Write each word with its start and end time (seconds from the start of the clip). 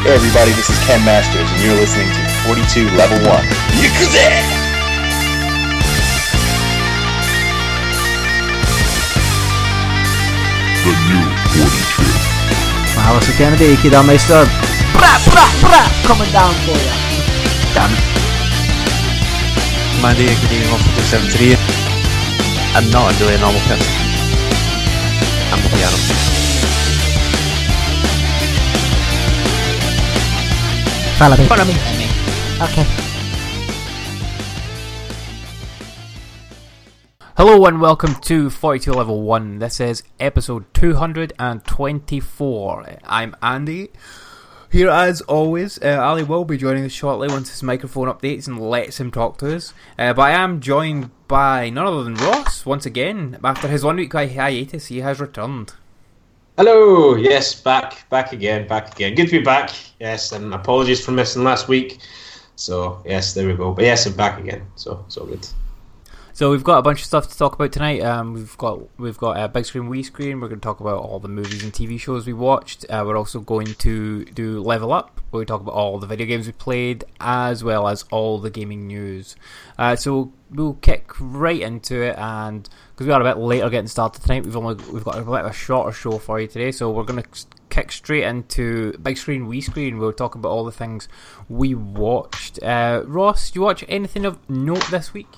Hey 0.00 0.14
everybody, 0.14 0.50
this 0.52 0.70
is 0.70 0.78
Ken 0.86 1.04
Masters, 1.04 1.44
and 1.52 1.60
you're 1.60 1.76
listening 1.76 2.08
to 2.08 2.22
42 2.48 2.88
Level 2.96 3.20
1. 3.20 3.44
The 10.82 10.92
new 11.04 11.24
forty-two. 11.52 12.08
Maar 12.94 13.04
hij 13.04 13.14
was 13.14 13.26
een 13.26 13.34
kleine 13.34 13.56
beetje 13.56 13.90
dan 13.90 14.04
meestal. 14.04 14.44
Bra, 14.92 15.18
bra, 15.24 15.44
bra, 15.60 15.82
coming 16.02 16.32
down 16.32 16.54
for 16.64 16.76
you. 16.76 16.94
Damn 17.74 17.92
it. 17.92 18.00
My 20.00 20.14
day 20.14 20.34
getting 20.40 20.72
off 20.72 20.80
of 20.80 20.94
the 20.96 21.02
73. 21.02 21.56
I'm 22.74 22.88
not 22.90 23.20
really 23.20 23.34
a 23.34 23.38
normal 23.38 23.60
person. 23.68 23.92
I'm 25.52 25.60
a 25.64 25.68
piano. 25.68 26.39
Follow 31.20 31.36
me. 31.36 31.44
Follow 31.44 31.66
me. 31.66 31.74
Okay. 32.62 32.86
Hello 37.36 37.66
and 37.66 37.78
welcome 37.78 38.14
to 38.22 38.48
42 38.48 38.90
Level 38.90 39.20
1. 39.20 39.58
This 39.58 39.80
is 39.80 40.02
episode 40.18 40.64
224. 40.72 42.96
I'm 43.04 43.36
Andy. 43.42 43.90
Here 44.72 44.88
as 44.88 45.20
always, 45.20 45.78
uh, 45.82 45.98
Ali 46.00 46.22
will 46.22 46.46
be 46.46 46.56
joining 46.56 46.86
us 46.86 46.92
shortly 46.92 47.28
once 47.28 47.50
his 47.50 47.62
microphone 47.62 48.08
updates 48.08 48.46
and 48.46 48.58
lets 48.58 48.98
him 48.98 49.10
talk 49.10 49.36
to 49.40 49.54
us. 49.54 49.74
Uh, 49.98 50.14
but 50.14 50.22
I 50.22 50.30
am 50.30 50.60
joined 50.60 51.10
by 51.28 51.68
none 51.68 51.86
other 51.86 52.02
than 52.02 52.14
Ross 52.14 52.64
once 52.64 52.86
again. 52.86 53.38
After 53.44 53.68
his 53.68 53.84
one 53.84 53.96
week 53.96 54.14
hiatus, 54.14 54.86
he 54.86 55.00
has 55.00 55.20
returned. 55.20 55.74
Hello, 56.60 57.14
yes, 57.14 57.54
back, 57.54 58.06
back 58.10 58.34
again, 58.34 58.68
back 58.68 58.92
again. 58.92 59.14
Good 59.14 59.28
to 59.28 59.38
be 59.38 59.42
back. 59.42 59.70
Yes, 59.98 60.32
and 60.32 60.52
apologies 60.52 61.02
for 61.02 61.10
missing 61.10 61.42
last 61.42 61.68
week. 61.68 62.00
So 62.54 63.00
yes, 63.06 63.32
there 63.32 63.46
we 63.46 63.54
go. 63.54 63.72
But 63.72 63.84
yes, 63.84 64.04
I'm 64.04 64.12
back 64.12 64.38
again. 64.38 64.66
So 64.74 65.06
so 65.08 65.24
good. 65.24 65.48
So 66.40 66.50
we've 66.50 66.64
got 66.64 66.78
a 66.78 66.82
bunch 66.82 67.00
of 67.00 67.04
stuff 67.04 67.28
to 67.28 67.36
talk 67.36 67.52
about 67.52 67.70
tonight. 67.70 68.00
Um, 68.00 68.32
we've 68.32 68.56
got 68.56 68.98
we've 68.98 69.18
got 69.18 69.38
a 69.38 69.46
big 69.46 69.66
screen, 69.66 69.90
wee 69.90 70.02
screen. 70.02 70.40
We're 70.40 70.48
going 70.48 70.58
to 70.58 70.64
talk 70.64 70.80
about 70.80 71.02
all 71.02 71.20
the 71.20 71.28
movies 71.28 71.62
and 71.62 71.70
TV 71.70 72.00
shows 72.00 72.26
we 72.26 72.32
watched. 72.32 72.86
Uh, 72.88 73.04
we're 73.06 73.18
also 73.18 73.40
going 73.40 73.74
to 73.74 74.24
do 74.24 74.62
level 74.62 74.90
up, 74.90 75.20
where 75.28 75.40
we 75.40 75.44
talk 75.44 75.60
about 75.60 75.74
all 75.74 75.98
the 75.98 76.06
video 76.06 76.26
games 76.26 76.46
we 76.46 76.52
played, 76.52 77.04
as 77.20 77.62
well 77.62 77.86
as 77.86 78.06
all 78.10 78.38
the 78.38 78.48
gaming 78.48 78.86
news. 78.86 79.36
Uh, 79.76 79.96
so 79.96 80.32
we'll 80.50 80.78
kick 80.80 81.10
right 81.20 81.60
into 81.60 82.00
it, 82.00 82.16
and 82.16 82.70
because 82.94 83.06
we 83.06 83.12
are 83.12 83.20
a 83.20 83.34
bit 83.34 83.38
later 83.38 83.68
getting 83.68 83.86
started 83.86 84.22
tonight, 84.22 84.46
we've 84.46 84.56
only 84.56 84.82
we've 84.90 85.04
got 85.04 85.18
a 85.18 85.20
bit 85.20 85.28
of 85.28 85.44
a 85.44 85.52
shorter 85.52 85.92
show 85.92 86.16
for 86.16 86.40
you 86.40 86.46
today. 86.46 86.72
So 86.72 86.90
we're 86.90 87.04
going 87.04 87.22
to 87.22 87.46
kick 87.68 87.92
straight 87.92 88.24
into 88.24 88.96
big 88.96 89.18
screen, 89.18 89.46
wee 89.46 89.60
screen. 89.60 89.98
We'll 89.98 90.14
talk 90.14 90.36
about 90.36 90.48
all 90.48 90.64
the 90.64 90.72
things 90.72 91.06
we 91.50 91.74
watched. 91.74 92.62
Uh, 92.62 93.02
Ross, 93.04 93.54
you 93.54 93.60
watch 93.60 93.84
anything 93.90 94.24
of 94.24 94.38
note 94.48 94.86
this 94.90 95.12
week? 95.12 95.28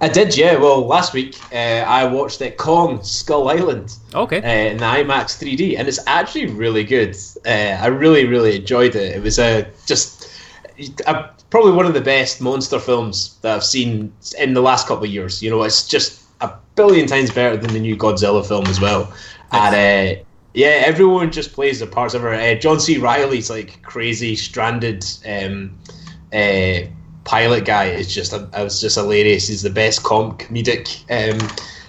I 0.00 0.08
did, 0.08 0.36
yeah. 0.36 0.56
Well, 0.56 0.86
last 0.86 1.14
week 1.14 1.38
uh, 1.52 1.84
I 1.86 2.04
watched 2.04 2.40
it 2.42 2.58
Kong 2.58 3.02
Skull 3.02 3.48
Island 3.48 3.94
Okay. 4.14 4.38
uh, 4.38 4.70
in 4.72 4.76
the 4.76 4.84
IMAX 4.84 5.38
3D, 5.40 5.78
and 5.78 5.88
it's 5.88 6.00
actually 6.06 6.46
really 6.46 6.84
good. 6.84 7.16
Uh, 7.46 7.78
I 7.80 7.86
really, 7.86 8.26
really 8.26 8.56
enjoyed 8.56 8.94
it. 8.94 9.16
It 9.16 9.22
was 9.22 9.38
a 9.38 9.66
just 9.86 10.30
uh, 11.06 11.28
probably 11.48 11.72
one 11.72 11.86
of 11.86 11.94
the 11.94 12.00
best 12.02 12.40
monster 12.42 12.78
films 12.78 13.38
that 13.40 13.54
I've 13.56 13.64
seen 13.64 14.12
in 14.38 14.52
the 14.52 14.60
last 14.60 14.86
couple 14.86 15.04
of 15.04 15.10
years. 15.10 15.42
You 15.42 15.50
know, 15.50 15.62
it's 15.62 15.88
just 15.88 16.22
a 16.42 16.52
billion 16.74 17.06
times 17.06 17.30
better 17.30 17.56
than 17.56 17.72
the 17.72 17.80
new 17.80 17.96
Godzilla 17.96 18.46
film 18.46 18.66
as 18.66 18.80
well. 18.80 19.10
And 19.52 19.74
uh, 19.74 20.22
yeah, 20.52 20.82
everyone 20.84 21.32
just 21.32 21.52
plays 21.54 21.80
the 21.80 21.86
parts. 21.86 22.14
Ever 22.14 22.34
uh, 22.34 22.54
John 22.56 22.80
C. 22.80 22.98
Reilly's 22.98 23.48
like 23.48 23.82
crazy 23.82 24.36
stranded 24.36 25.06
um, 25.26 25.78
uh, 26.32 26.80
pilot 27.26 27.64
guy 27.64 27.86
is 27.86 28.12
just 28.12 28.32
a, 28.32 28.48
I 28.54 28.62
was 28.62 28.80
just 28.80 28.94
hilarious. 28.94 29.48
He's 29.48 29.62
the 29.62 29.70
best 29.70 30.02
com- 30.02 30.38
comedic 30.38 31.04
um, 31.10 31.38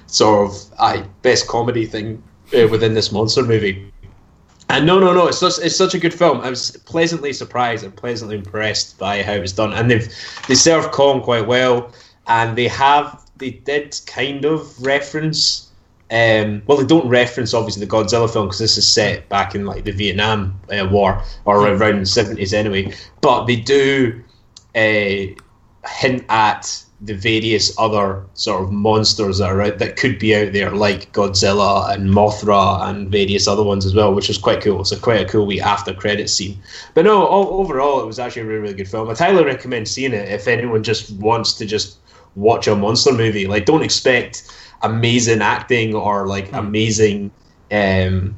sort 0.08 0.50
of 0.50 0.80
I 0.80 1.06
best 1.22 1.48
comedy 1.48 1.86
thing 1.86 2.22
uh, 2.58 2.68
within 2.68 2.94
this 2.94 3.12
monster 3.12 3.44
movie. 3.44 3.92
And 4.70 4.86
no, 4.86 5.00
no, 5.00 5.14
no, 5.14 5.28
it's 5.28 5.38
such 5.38 5.60
it's 5.60 5.78
such 5.78 5.94
a 5.94 6.00
good 6.00 6.14
film. 6.14 6.42
I 6.42 6.50
was 6.50 6.72
pleasantly 6.86 7.32
surprised 7.32 7.86
and 7.86 7.96
pleasantly 7.96 8.36
impressed 8.36 8.98
by 8.98 9.24
how 9.24 9.34
it 9.34 9.40
was 9.40 9.54
done. 9.54 9.72
And 9.72 9.90
they've 9.90 10.14
they 10.48 10.56
serve 10.56 10.92
Kong 10.92 11.22
quite 11.22 11.48
well, 11.48 11.94
and 12.28 12.58
they 12.58 12.68
have 12.68 13.24
they 13.38 13.52
did 13.52 13.98
kind 14.08 14.44
of 14.44 14.82
reference. 14.82 15.72
Um, 16.10 16.62
well, 16.68 16.78
they 16.78 16.86
don't 16.86 17.08
reference 17.08 17.54
obviously 17.54 17.86
the 17.86 17.92
Godzilla 17.92 18.32
film 18.32 18.48
because 18.48 18.60
this 18.60 18.78
is 18.78 18.90
set 18.90 19.28
back 19.28 19.56
in 19.56 19.66
like 19.66 19.84
the 19.84 19.92
Vietnam 19.92 20.58
uh, 20.72 20.88
War 20.90 21.22
or 21.46 21.68
around 21.68 22.00
the 22.00 22.06
seventies 22.06 22.54
anyway. 22.54 22.94
But 23.22 23.46
they 23.46 23.58
do 23.58 24.24
uh, 24.78 25.90
hint 25.90 26.24
at 26.30 26.84
the 27.02 27.14
various 27.14 27.78
other 27.78 28.26
sort 28.34 28.64
of 28.64 28.72
monsters 28.72 29.38
that 29.38 29.52
are 29.52 29.62
out 29.62 29.78
that 29.78 29.98
could 29.98 30.18
be 30.18 30.36
out 30.36 30.52
there, 30.52 30.72
like 30.72 31.12
Godzilla 31.12 31.94
and 31.94 32.10
Mothra 32.10 32.90
and 32.90 33.12
various 33.12 33.48
other 33.48 33.64
ones 33.64 33.86
as 33.86 33.94
well, 33.94 34.14
which 34.16 34.30
is 34.30 34.38
quite 34.38 34.62
cool. 34.62 34.84
So 34.84 34.98
quite 34.98 35.22
a 35.22 35.26
cool 35.26 35.46
wee 35.46 35.62
after 35.62 35.94
credit 35.94 36.30
scene. 36.30 36.60
But 36.96 37.06
no, 37.06 37.24
all, 37.26 37.60
overall, 37.62 38.02
it 38.02 38.08
was 38.08 38.18
actually 38.18 38.44
a 38.44 38.46
really, 38.46 38.62
really 38.62 38.74
good 38.74 38.88
film. 38.88 39.10
I 39.10 39.14
highly 39.14 39.44
recommend 39.44 39.88
seeing 39.88 40.14
it 40.14 40.30
if 40.30 40.48
anyone 40.48 40.82
just 40.82 41.12
wants 41.12 41.54
to 41.54 41.66
just 41.66 41.98
watch 42.36 42.68
a 42.68 42.76
monster 42.76 43.14
movie. 43.14 43.46
Like, 43.46 43.66
don't 43.66 43.84
expect 43.84 44.52
amazing 44.82 45.42
acting 45.42 45.94
or 45.94 46.28
like 46.28 46.52
amazing. 46.54 47.32
Um, 47.72 48.38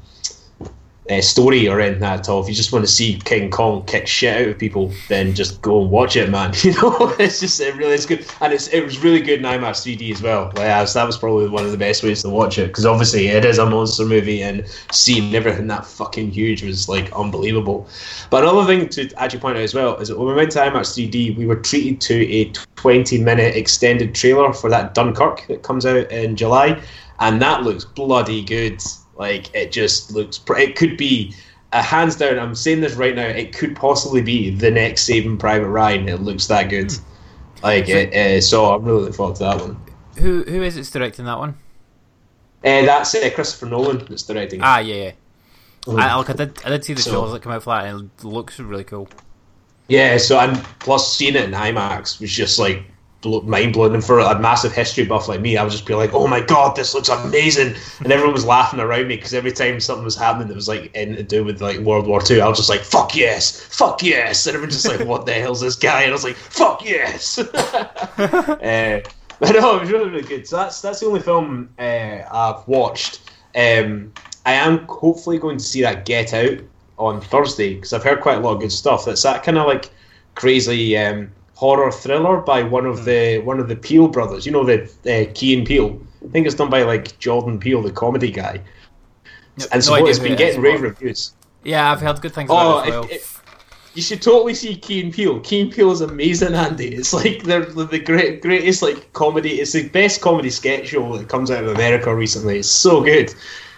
uh, 1.10 1.22
story 1.22 1.68
or 1.68 1.80
anything 1.80 2.04
at 2.04 2.30
all. 2.30 2.42
If 2.42 2.48
you 2.48 2.54
just 2.54 2.72
want 2.72 2.86
to 2.86 2.92
see 2.92 3.20
King 3.26 3.50
Kong 3.50 3.84
kick 3.86 4.08
shit 4.08 4.42
out 4.42 4.48
of 4.48 4.60
people, 4.60 4.94
then 5.08 5.34
just 5.34 5.62
go 5.62 5.82
and 5.82 5.90
watch 5.90 6.16
it, 6.16 6.30
man. 6.30 6.54
You 6.70 6.74
know, 6.74 7.16
it's 7.18 7.40
just 7.40 7.60
it 7.62 7.76
really 7.78 7.94
is 7.94 8.06
good, 8.06 8.26
and 8.42 8.54
it's 8.54 8.68
it 8.68 8.84
was 8.84 9.00
really 9.00 9.22
good 9.22 9.40
in 9.40 9.46
IMAX 9.46 9.82
3D 9.82 10.12
as 10.12 10.22
well. 10.22 10.46
Like 10.56 10.88
that 10.94 11.06
was 11.06 11.18
probably 11.18 11.48
one 11.48 11.66
of 11.66 11.72
the 11.72 11.78
best 11.78 12.04
ways 12.04 12.22
to 12.22 12.30
watch 12.30 12.60
it 12.60 12.68
because 12.68 12.86
obviously 12.86 13.28
it 13.28 13.44
is 13.44 13.58
a 13.58 13.68
monster 13.68 14.06
movie, 14.06 14.44
and 14.44 14.68
seeing 14.92 15.34
everything 15.34 15.66
that 15.68 15.86
fucking 15.86 16.30
huge 16.30 16.64
was 16.64 16.88
like 16.88 17.12
unbelievable. 17.14 17.88
But 18.30 18.44
another 18.44 18.68
thing 18.68 18.88
to 18.90 19.12
actually 19.20 19.40
point 19.40 19.58
out 19.58 19.64
as 19.64 19.74
well 19.74 19.96
is 19.98 20.10
that 20.10 20.18
when 20.20 20.28
we 20.28 20.34
went 20.36 20.52
to 20.52 20.60
IMAX 20.60 20.94
3D, 20.94 21.38
we 21.38 21.48
were 21.48 21.56
treated 21.56 22.02
to 22.02 22.32
a 22.32 22.52
20 22.76 23.24
minute 23.24 23.56
extended 23.56 24.14
trailer 24.14 24.54
for 24.54 24.70
that 24.70 24.94
Dunkirk 24.94 25.48
that 25.48 25.64
comes 25.64 25.86
out 25.86 26.12
in 26.12 26.36
July, 26.36 26.80
and 27.20 27.42
that 27.42 27.64
looks 27.64 27.86
bloody 27.86 28.44
good. 28.44 28.82
Like 29.20 29.54
it 29.54 29.72
just 29.72 30.12
looks. 30.14 30.40
It 30.58 30.76
could 30.78 30.96
be 30.98 31.36
a 31.74 31.82
hands 31.82 32.16
down. 32.16 32.40
I'm 32.40 32.56
saying 32.56 32.80
this 32.80 32.96
right 32.96 33.14
now. 33.14 33.28
It 33.28 33.56
could 33.56 33.76
possibly 33.76 34.22
be 34.22 34.50
the 34.50 34.72
next 34.72 35.04
Saving 35.04 35.38
Private 35.38 35.68
Ryan. 35.68 36.08
It 36.08 36.22
looks 36.22 36.48
that 36.48 36.70
good. 36.70 36.92
Like 37.62 37.90
it. 37.90 38.16
Uh, 38.16 38.40
so 38.42 38.74
I'm 38.74 38.84
really 38.86 39.02
looking 39.02 39.14
forward 39.14 39.36
to 39.36 39.44
that 39.44 39.60
one. 39.62 39.80
Who 40.18 40.44
who 40.44 40.64
is 40.64 40.78
it's 40.78 40.90
directing 40.90 41.26
that 41.26 41.38
one? 41.38 41.58
Uh, 42.64 42.86
that's 42.86 43.14
uh, 43.14 43.30
Christopher 43.36 43.68
Nolan 43.68 44.06
that's 44.10 44.24
directing. 44.24 44.62
Ah, 44.64 44.80
yeah. 44.80 44.96
yeah. 44.96 45.12
I, 45.88 46.18
look, 46.18 46.30
I 46.30 46.34
did 46.34 46.58
I 46.66 46.70
did 46.70 46.86
see 46.86 46.94
the 46.94 47.02
So- 47.02 47.12
trailers 47.12 47.34
that 47.34 47.42
come 47.42 47.52
out 47.52 47.64
for 47.64 47.72
that, 47.72 47.86
and 47.86 48.10
it 48.18 48.24
looks 48.24 48.58
really 48.60 48.86
cool. 48.86 49.10
Yeah. 49.90 50.18
So 50.18 50.40
and 50.40 50.56
plus 50.80 51.14
seeing 51.16 51.36
it 51.36 51.44
in 51.44 51.52
IMAX 51.52 52.22
was 52.22 52.32
just 52.32 52.58
like 52.58 52.84
mind 53.24 53.74
blowing. 53.74 53.94
And 53.94 54.04
for 54.04 54.20
a 54.20 54.40
massive 54.40 54.72
history 54.72 55.06
buff 55.06 55.28
like 55.28 55.42
me, 55.42 55.58
I 55.58 55.64
would 55.64 55.72
just 55.72 55.86
be 55.86 55.96
like, 55.96 56.14
"Oh 56.14 56.28
my 56.28 56.40
god, 56.40 56.76
this 56.76 56.94
looks 56.94 57.10
amazing!" 57.10 57.76
And 58.00 58.12
everyone 58.12 58.34
was 58.34 58.46
laughing 58.46 58.80
around 58.80 59.08
me 59.08 59.16
because 59.16 59.34
every 59.34 59.52
time 59.52 59.80
something 59.80 60.06
was 60.06 60.16
happening 60.16 60.48
that 60.48 60.56
was 60.56 60.68
like 60.68 60.94
in 60.96 61.16
to 61.16 61.24
do 61.24 61.44
with 61.44 61.62
like 61.62 61.80
World 61.80 62.08
War 62.08 62.22
Two, 62.22 62.42
I 62.42 62.48
was 62.48 62.58
just 62.58 62.70
like, 62.70 62.82
"Fuck 62.82 63.16
yes, 63.16 63.60
fuck 63.60 64.02
yes!" 64.04 64.48
And 64.48 64.56
everyone 64.56 64.72
just 64.72 64.88
like, 64.88 65.06
"What 65.08 65.26
the 65.26 65.34
hell's 65.34 65.62
this 65.62 65.76
guy?" 65.76 66.04
And 66.04 66.12
I 66.12 66.14
was 66.14 66.24
like, 66.24 66.36
"Fuck 66.36 66.86
yes!" 66.86 67.38
uh, 67.40 67.46
but 69.40 69.54
no, 69.54 69.78
it 69.78 69.82
was 69.82 69.92
really 69.92 70.10
really 70.10 70.28
good. 70.28 70.48
So 70.48 70.58
that's 70.58 70.82
that's 70.82 71.02
the 71.02 71.08
only 71.08 71.22
film 71.22 71.70
uh, 71.78 72.22
I've 72.32 72.68
watched. 72.68 73.22
Um, 73.56 74.14
I 74.46 74.54
am 74.54 74.86
hopefully 74.88 75.38
going 75.40 75.58
to 75.58 75.64
see 75.64 75.82
that 75.82 76.06
Get 76.06 76.34
Out 76.34 76.60
on 76.98 77.22
Thursday 77.22 77.76
because 77.76 77.94
I've 77.94 78.04
heard 78.04 78.22
quite 78.22 78.38
a 78.38 78.42
lot 78.42 78.56
of 78.56 78.62
good 78.62 78.72
stuff. 78.72 79.06
That's 79.06 79.24
that 79.24 79.44
kind 79.44 79.58
of 79.58 79.68
like 79.68 79.90
crazy 80.36 80.98
um, 80.98 81.32
horror 81.60 81.92
thriller 81.92 82.38
by 82.38 82.64
one 82.64 82.86
of 82.86 83.04
the 83.04 83.40
one 83.40 83.60
of 83.60 83.68
the 83.68 83.76
Peele 83.76 84.08
brothers. 84.08 84.46
You 84.46 84.52
know 84.54 84.64
the 84.64 84.84
uh, 85.06 85.30
Key 85.34 85.58
and 85.58 85.68
Peele. 85.68 86.00
I 86.26 86.30
think 86.32 86.46
it's 86.48 86.56
done 86.56 86.70
by 86.70 86.84
like 86.84 87.20
Jordan 87.20 87.60
Peele, 87.60 87.82
the 87.82 87.92
comedy 87.92 88.32
guy. 88.32 88.62
And 89.74 89.84
so 89.84 89.98
no 89.98 90.08
it's 90.08 90.20
been 90.20 90.34
it 90.34 90.38
getting 90.38 90.62
rave 90.62 90.82
reviews. 90.82 91.34
Yeah, 91.66 91.92
I've 91.92 92.00
heard 92.00 92.22
good 92.22 92.34
things 92.34 92.50
Oh, 92.50 92.56
about 92.56 92.86
it 92.86 92.88
as 92.88 92.94
well. 92.94 93.04
if- 93.06 93.12
if- 93.12 93.36
you 93.96 94.04
should 94.04 94.22
totally 94.22 94.54
see 94.54 94.76
Key 94.78 95.02
and 95.02 95.12
Peele. 95.14 95.40
Key 95.42 95.62
and 95.62 95.72
Peele 95.72 95.92
is 95.92 96.00
amazing, 96.00 96.54
Andy. 96.54 96.90
It's 96.96 97.12
like 97.14 97.44
they're 97.44 97.66
the 97.66 97.84
the 97.86 98.00
great, 98.00 98.42
greatest 98.42 98.82
like 98.82 99.12
comedy. 99.14 99.60
It's 99.60 99.74
the 99.74 99.90
best 99.90 100.22
comedy 100.22 100.52
sketch 100.52 100.90
show 100.90 101.18
that 101.18 101.28
comes 101.28 101.50
out 101.52 101.64
of 101.66 101.72
America 101.76 102.16
recently. 102.16 102.60
It's 102.60 102.70
so 102.70 103.02
good. 103.04 103.34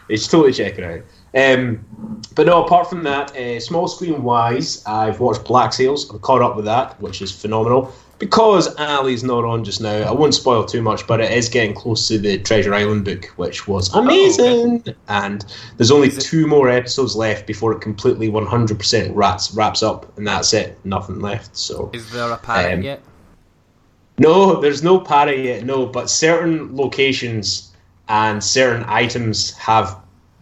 You 0.09 0.17
should 0.17 0.29
totally 0.29 0.53
check 0.53 0.77
it 0.77 0.83
out. 0.83 1.01
Um, 1.33 1.85
but 2.35 2.45
no, 2.45 2.63
apart 2.63 2.89
from 2.89 3.03
that, 3.03 3.35
uh, 3.35 3.59
small 3.59 3.87
screen 3.87 4.23
wise, 4.23 4.83
I've 4.85 5.19
watched 5.19 5.45
Black 5.45 5.73
Sails. 5.73 6.09
I'm 6.09 6.19
caught 6.19 6.41
up 6.41 6.55
with 6.55 6.65
that, 6.65 6.99
which 7.01 7.21
is 7.21 7.31
phenomenal. 7.31 7.93
Because 8.19 8.75
Ali's 8.75 9.23
not 9.23 9.43
on 9.45 9.63
just 9.63 9.81
now, 9.81 9.95
I 10.03 10.11
won't 10.11 10.35
spoil 10.35 10.63
too 10.63 10.83
much, 10.83 11.07
but 11.07 11.19
it 11.19 11.31
is 11.31 11.49
getting 11.49 11.73
close 11.73 12.07
to 12.09 12.19
the 12.19 12.37
Treasure 12.37 12.71
Island 12.71 13.03
book, 13.03 13.25
which 13.37 13.67
was 13.67 13.91
amazing. 13.95 14.83
And 15.07 15.43
there's 15.77 15.89
only 15.89 16.09
two 16.09 16.45
more 16.45 16.69
episodes 16.69 17.15
left 17.15 17.47
before 17.47 17.71
it 17.73 17.81
completely 17.81 18.29
100% 18.29 19.11
wraps 19.15 19.53
wraps 19.55 19.81
up, 19.81 20.15
and 20.17 20.27
that's 20.27 20.53
it. 20.53 20.77
Nothing 20.83 21.19
left. 21.19 21.57
So 21.57 21.89
Is 21.93 22.11
there 22.11 22.29
a 22.29 22.37
parrot 22.37 22.73
um, 22.75 22.81
yet? 22.83 23.01
no, 24.19 24.61
there's 24.61 24.83
no 24.83 24.99
para 24.99 25.35
yet. 25.35 25.65
No, 25.65 25.87
but 25.87 26.07
certain 26.07 26.75
locations 26.75 27.71
and 28.07 28.43
certain 28.43 28.83
items 28.87 29.53
have 29.57 29.97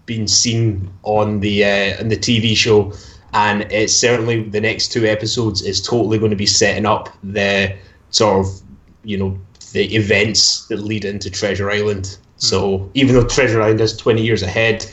been 0.10 0.28
seen 0.28 0.92
on 1.04 1.40
the 1.40 1.64
uh, 1.64 2.02
on 2.02 2.10
the 2.10 2.18
TV 2.18 2.58
show, 2.58 2.92
and 3.34 3.62
it's 3.72 3.96
certainly 3.96 4.42
the 4.42 4.60
next 4.60 4.92
two 4.92 5.06
episodes 5.06 5.62
is 5.62 5.80
totally 5.80 6.18
going 6.18 6.32
to 6.32 6.36
be 6.36 6.48
setting 6.48 6.88
up 6.88 7.10
the 7.24 7.78
sort 8.10 8.44
of 8.44 8.62
you 9.04 9.18
know 9.18 9.40
the 9.72 9.84
events 9.96 10.66
that 10.68 10.80
lead 10.80 11.06
into 11.06 11.30
Treasure 11.30 11.70
Island. 11.70 12.18
So 12.38 12.90
even 12.96 13.14
though 13.14 13.24
Treasure 13.24 13.62
Island 13.62 13.82
is 13.82 13.96
20 13.96 14.24
years 14.24 14.42
ahead, 14.42 14.90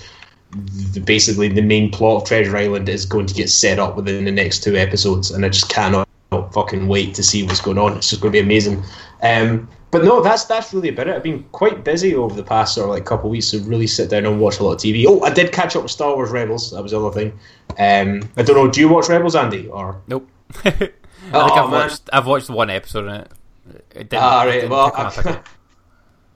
the, 0.93 1.01
basically 1.01 1.49
the 1.49 1.63
main 1.63 1.91
plot 1.91 2.23
of 2.23 2.29
Treasure 2.29 2.57
Island 2.57 2.89
is 2.89 3.07
going 3.07 3.27
to 3.27 3.35
get 3.35 3.49
set 3.49 3.79
up 3.79 3.97
within 3.97 4.27
the 4.27 4.33
next 4.33 4.63
two 4.63 4.77
episodes, 4.77 5.31
and 5.31 5.47
I 5.47 5.49
just 5.49 5.71
cannot 5.71 6.07
fucking 6.53 6.89
wait 6.89 7.15
to 7.15 7.23
see 7.23 7.43
what's 7.43 7.63
going 7.63 7.79
on. 7.79 7.97
It's 7.97 8.11
just 8.11 8.21
going 8.21 8.33
to 8.33 8.37
be 8.37 8.45
amazing. 8.45 8.85
Um, 9.23 9.67
but 9.99 10.05
no, 10.05 10.21
that's 10.23 10.45
that's 10.45 10.73
really 10.75 10.89
about 10.91 11.09
it. 11.09 11.15
I've 11.17 11.23
been 11.23 11.43
quite 11.53 11.85
busy 11.85 12.15
over 12.15 12.35
the 12.35 12.43
past 12.43 12.75
sort 12.75 12.89
of 12.89 12.95
like 12.95 13.05
couple 13.05 13.27
of 13.27 13.33
weeks 13.33 13.51
to 13.51 13.61
really 13.61 13.87
sit 13.87 14.11
down 14.11 14.25
and 14.27 14.41
watch 14.41 14.59
a 14.61 14.65
lot 14.65 14.73
of 14.73 14.79
TV. 14.79 15.05
Oh, 15.09 15.23
I 15.23 15.31
did 15.33 15.53
catch 15.53 15.77
up 15.77 15.83
with 15.83 15.93
Star 15.93 16.15
Wars 16.15 16.31
Rebels. 16.31 16.71
That 16.73 16.83
was 16.83 16.93
the 16.93 17.01
other 17.01 17.13
thing. 17.13 17.33
Um, 17.79 18.29
I 18.37 18.43
don't 18.43 18.57
know. 18.57 18.71
Do 18.71 18.81
you 18.81 18.89
watch 18.89 19.09
Rebels, 19.09 19.35
Andy? 19.37 19.69
Or 19.69 20.01
Nope. 20.09 20.29
I 20.65 20.71
think 20.71 20.93
Oh, 21.33 21.41
I've 21.41 21.71
man. 21.71 21.81
watched. 21.81 22.03
I've 22.13 22.27
watched 22.27 22.49
one 22.51 22.71
episode 22.71 23.07
in 23.07 23.15
it. 23.15 23.31
It 23.91 24.11
didn't, 24.11 24.23
Ah, 24.23 24.43
it 24.45 24.47
right. 24.47 24.53
didn't 24.53 24.71
Well, 24.71 24.93
up. 24.95 25.47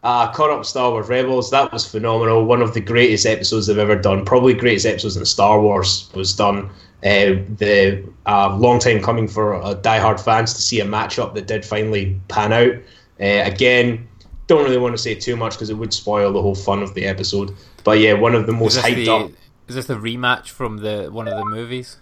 Uh, 0.02 0.32
caught 0.32 0.50
up 0.50 0.58
with 0.58 0.66
Star 0.66 0.90
Wars 0.90 1.08
Rebels. 1.08 1.50
That 1.50 1.72
was 1.72 1.86
phenomenal. 1.88 2.44
One 2.44 2.60
of 2.62 2.74
the 2.74 2.80
greatest 2.80 3.26
episodes 3.26 3.66
they've 3.66 3.78
ever 3.78 3.96
done. 3.96 4.24
Probably 4.24 4.52
greatest 4.54 4.86
episodes 4.86 5.16
in 5.16 5.24
Star 5.24 5.60
Wars 5.60 6.10
was 6.14 6.32
done. 6.34 6.70
Uh, 7.02 7.40
the 7.56 8.04
uh, 8.26 8.54
long 8.56 8.78
time 8.78 9.00
coming 9.00 9.26
for 9.28 9.54
uh, 9.54 9.74
diehard 9.76 10.20
fans 10.20 10.52
to 10.54 10.60
see 10.60 10.80
a 10.80 10.84
matchup 10.84 11.34
that 11.34 11.46
did 11.46 11.64
finally 11.64 12.20
pan 12.28 12.52
out. 12.52 12.74
Uh, 13.20 13.44
again, 13.44 14.08
don't 14.46 14.64
really 14.64 14.78
want 14.78 14.94
to 14.94 14.98
say 14.98 15.14
too 15.14 15.36
much 15.36 15.52
because 15.52 15.70
it 15.70 15.74
would 15.74 15.92
spoil 15.92 16.32
the 16.32 16.40
whole 16.40 16.54
fun 16.54 16.82
of 16.82 16.94
the 16.94 17.04
episode. 17.06 17.54
But 17.84 17.98
yeah, 17.98 18.14
one 18.14 18.34
of 18.34 18.46
the 18.46 18.52
most 18.52 18.78
hyped 18.78 18.94
the, 18.94 19.10
up. 19.10 19.30
is 19.68 19.74
this 19.74 19.86
the 19.86 19.94
rematch 19.94 20.48
from 20.48 20.78
the 20.78 21.08
one 21.10 21.28
of 21.28 21.36
the 21.36 21.44
movies? 21.44 21.98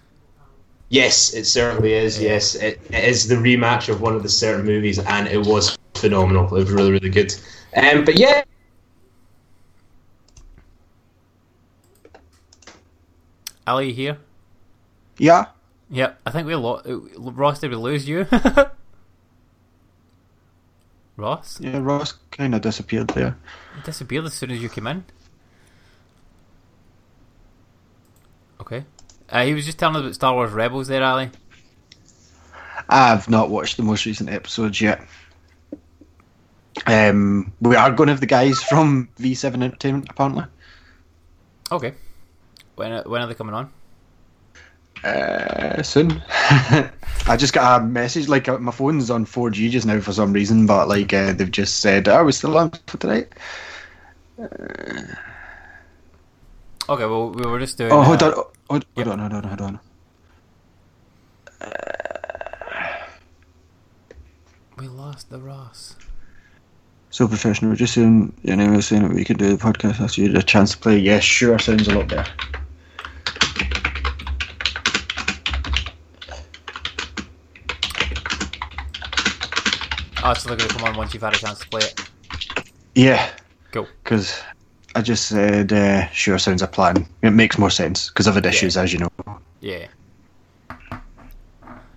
Yes, 0.89 1.33
it 1.33 1.45
certainly 1.45 1.93
is. 1.93 2.19
Yes, 2.19 2.55
it, 2.55 2.81
it 2.89 3.03
is 3.03 3.27
the 3.27 3.35
rematch 3.35 3.89
of 3.89 4.01
one 4.01 4.15
of 4.15 4.23
the 4.23 4.29
certain 4.29 4.65
movies, 4.65 4.97
and 4.97 5.27
it 5.27 5.45
was 5.45 5.77
phenomenal. 5.93 6.45
It 6.47 6.51
was 6.51 6.71
really, 6.71 6.91
really 6.91 7.09
good. 7.09 7.33
Um, 7.75 8.05
but 8.05 8.17
yeah, 8.17 8.43
Ali 13.67 13.93
here. 13.93 14.17
Yeah. 15.19 15.45
Yep, 15.91 16.19
I 16.25 16.31
think 16.31 16.47
we 16.47 16.55
lost. 16.55 16.87
Ross, 16.87 17.59
did 17.59 17.69
we 17.69 17.75
lose 17.75 18.07
you? 18.07 18.25
Ross 21.19 21.59
Yeah, 21.61 21.79
Ross 21.79 22.13
kind 22.31 22.55
of 22.55 22.61
disappeared 22.61 23.09
there. 23.09 23.37
He 23.75 23.81
disappeared 23.83 24.25
as 24.25 24.33
soon 24.33 24.51
as 24.51 24.61
you 24.61 24.69
came 24.69 24.87
in. 24.87 25.03
Okay. 28.61 28.83
Uh, 29.29 29.43
he 29.45 29.53
was 29.53 29.65
just 29.65 29.77
telling 29.77 29.95
us 29.97 30.01
about 30.01 30.15
Star 30.15 30.33
Wars 30.33 30.51
Rebels 30.51 30.87
there, 30.87 31.03
Ali. 31.03 31.29
I've 32.89 33.29
not 33.29 33.49
watched 33.49 33.77
the 33.77 33.83
most 33.83 34.05
recent 34.05 34.29
episodes 34.29 34.81
yet. 34.81 35.05
Um, 36.87 37.53
we 37.61 37.75
are 37.75 37.91
going 37.91 38.07
to 38.07 38.13
have 38.13 38.19
the 38.21 38.25
guys 38.25 38.61
from 38.63 39.09
V7 39.19 39.61
Entertainment, 39.61 40.07
apparently. 40.09 40.45
Okay. 41.71 41.93
When 42.75 43.03
when 43.03 43.21
are 43.21 43.27
they 43.27 43.35
coming 43.35 43.53
on? 43.53 43.71
Uh, 45.03 45.81
soon. 45.81 46.21
I 47.27 47.37
just 47.37 47.53
got 47.53 47.81
a 47.81 47.85
message, 47.85 48.27
like, 48.27 48.49
uh, 48.49 48.57
my 48.57 48.71
phone's 48.71 49.09
on 49.09 49.25
4G 49.25 49.69
just 49.69 49.85
now 49.85 49.99
for 49.99 50.13
some 50.13 50.33
reason, 50.33 50.65
but, 50.65 50.87
like, 50.87 51.13
uh, 51.13 51.33
they've 51.33 51.49
just 51.49 51.79
said, 51.79 52.07
oh, 52.07 52.25
we're 52.25 52.31
still 52.31 52.57
on 52.57 52.71
for 52.87 52.97
tonight. 52.97 53.27
Okay, 56.89 57.05
well, 57.05 57.29
we 57.29 57.49
were 57.49 57.59
just 57.59 57.77
doing. 57.77 57.91
Oh, 57.91 58.01
hold 58.01 58.23
uh, 58.23 58.27
on. 58.27 58.33
Hold, 58.33 58.47
hold 58.69 58.85
yep. 58.95 59.07
on, 59.07 59.19
hold 59.19 59.33
on, 59.33 59.43
hold 59.43 59.61
on. 59.61 59.79
We 64.77 64.87
lost 64.87 65.29
the 65.29 65.39
Ross. 65.39 65.95
So 67.11 67.27
professional, 67.27 67.75
just 67.75 67.95
saying, 67.95 68.33
your 68.43 68.55
name 68.55 68.75
was 68.75 68.87
saying 68.87 69.03
that 69.03 69.13
we 69.13 69.25
could 69.25 69.37
do 69.37 69.55
the 69.55 69.63
podcast 69.63 69.99
after 69.99 70.21
you 70.21 70.27
had 70.27 70.37
a 70.37 70.43
chance 70.43 70.71
to 70.71 70.77
play. 70.77 70.97
Yes, 70.97 71.23
sure, 71.23 71.59
sounds 71.59 71.87
a 71.87 71.97
lot 71.97 72.07
better. 72.07 72.31
Oh, 80.37 80.47
they're 80.47 80.57
going 80.57 80.69
to 80.69 80.75
come 80.75 80.87
on 80.87 80.95
once 80.95 81.13
you've 81.13 81.23
had 81.23 81.33
a 81.33 81.37
chance 81.37 81.59
to 81.59 81.67
play 81.69 81.81
it. 81.81 82.09
Yeah, 82.95 83.29
Cool. 83.71 83.87
because 84.03 84.39
I 84.95 85.01
just 85.01 85.27
said, 85.27 85.73
uh, 85.73 86.07
sure, 86.09 86.37
sounds 86.37 86.61
a 86.61 86.67
plan. 86.67 87.07
It 87.21 87.31
makes 87.31 87.57
more 87.57 87.69
sense 87.71 88.09
because 88.09 88.27
I've 88.27 88.35
had 88.35 88.45
issues, 88.45 88.77
as 88.77 88.93
you 88.93 88.99
know. 88.99 89.09
Yeah. 89.61 89.87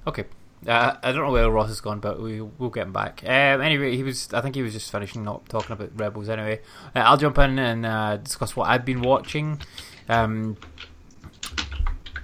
Okay. 0.06 0.24
Uh, 0.66 0.96
I 1.02 1.10
don't 1.12 1.26
know 1.26 1.32
where 1.32 1.50
Ross 1.50 1.68
has 1.68 1.80
gone, 1.80 1.98
but 1.98 2.20
we 2.20 2.40
we'll 2.40 2.70
get 2.70 2.86
him 2.86 2.92
back. 2.92 3.22
Um, 3.24 3.60
anyway, 3.60 3.96
he 3.96 4.02
was. 4.04 4.32
I 4.32 4.40
think 4.40 4.54
he 4.54 4.62
was 4.62 4.72
just 4.72 4.92
finishing 4.92 5.26
up 5.28 5.48
talking 5.48 5.72
about 5.72 5.90
Rebels. 5.96 6.28
Anyway, 6.28 6.60
uh, 6.94 7.00
I'll 7.00 7.16
jump 7.16 7.38
in 7.38 7.58
and 7.58 7.84
uh, 7.84 8.16
discuss 8.18 8.54
what 8.54 8.68
I've 8.68 8.84
been 8.84 9.02
watching. 9.02 9.60
Um, 10.08 10.56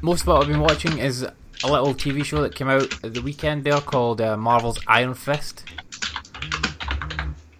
most 0.00 0.20
of 0.22 0.28
what 0.28 0.42
I've 0.42 0.48
been 0.48 0.60
watching 0.60 0.98
is 0.98 1.22
a 1.22 1.32
little 1.64 1.94
TV 1.94 2.24
show 2.24 2.40
that 2.42 2.54
came 2.54 2.68
out 2.68 3.02
at 3.04 3.14
the 3.14 3.20
weekend 3.22 3.64
there 3.64 3.80
called 3.80 4.20
uh, 4.20 4.36
Marvel's 4.36 4.78
Iron 4.86 5.14
Fist. 5.14 5.64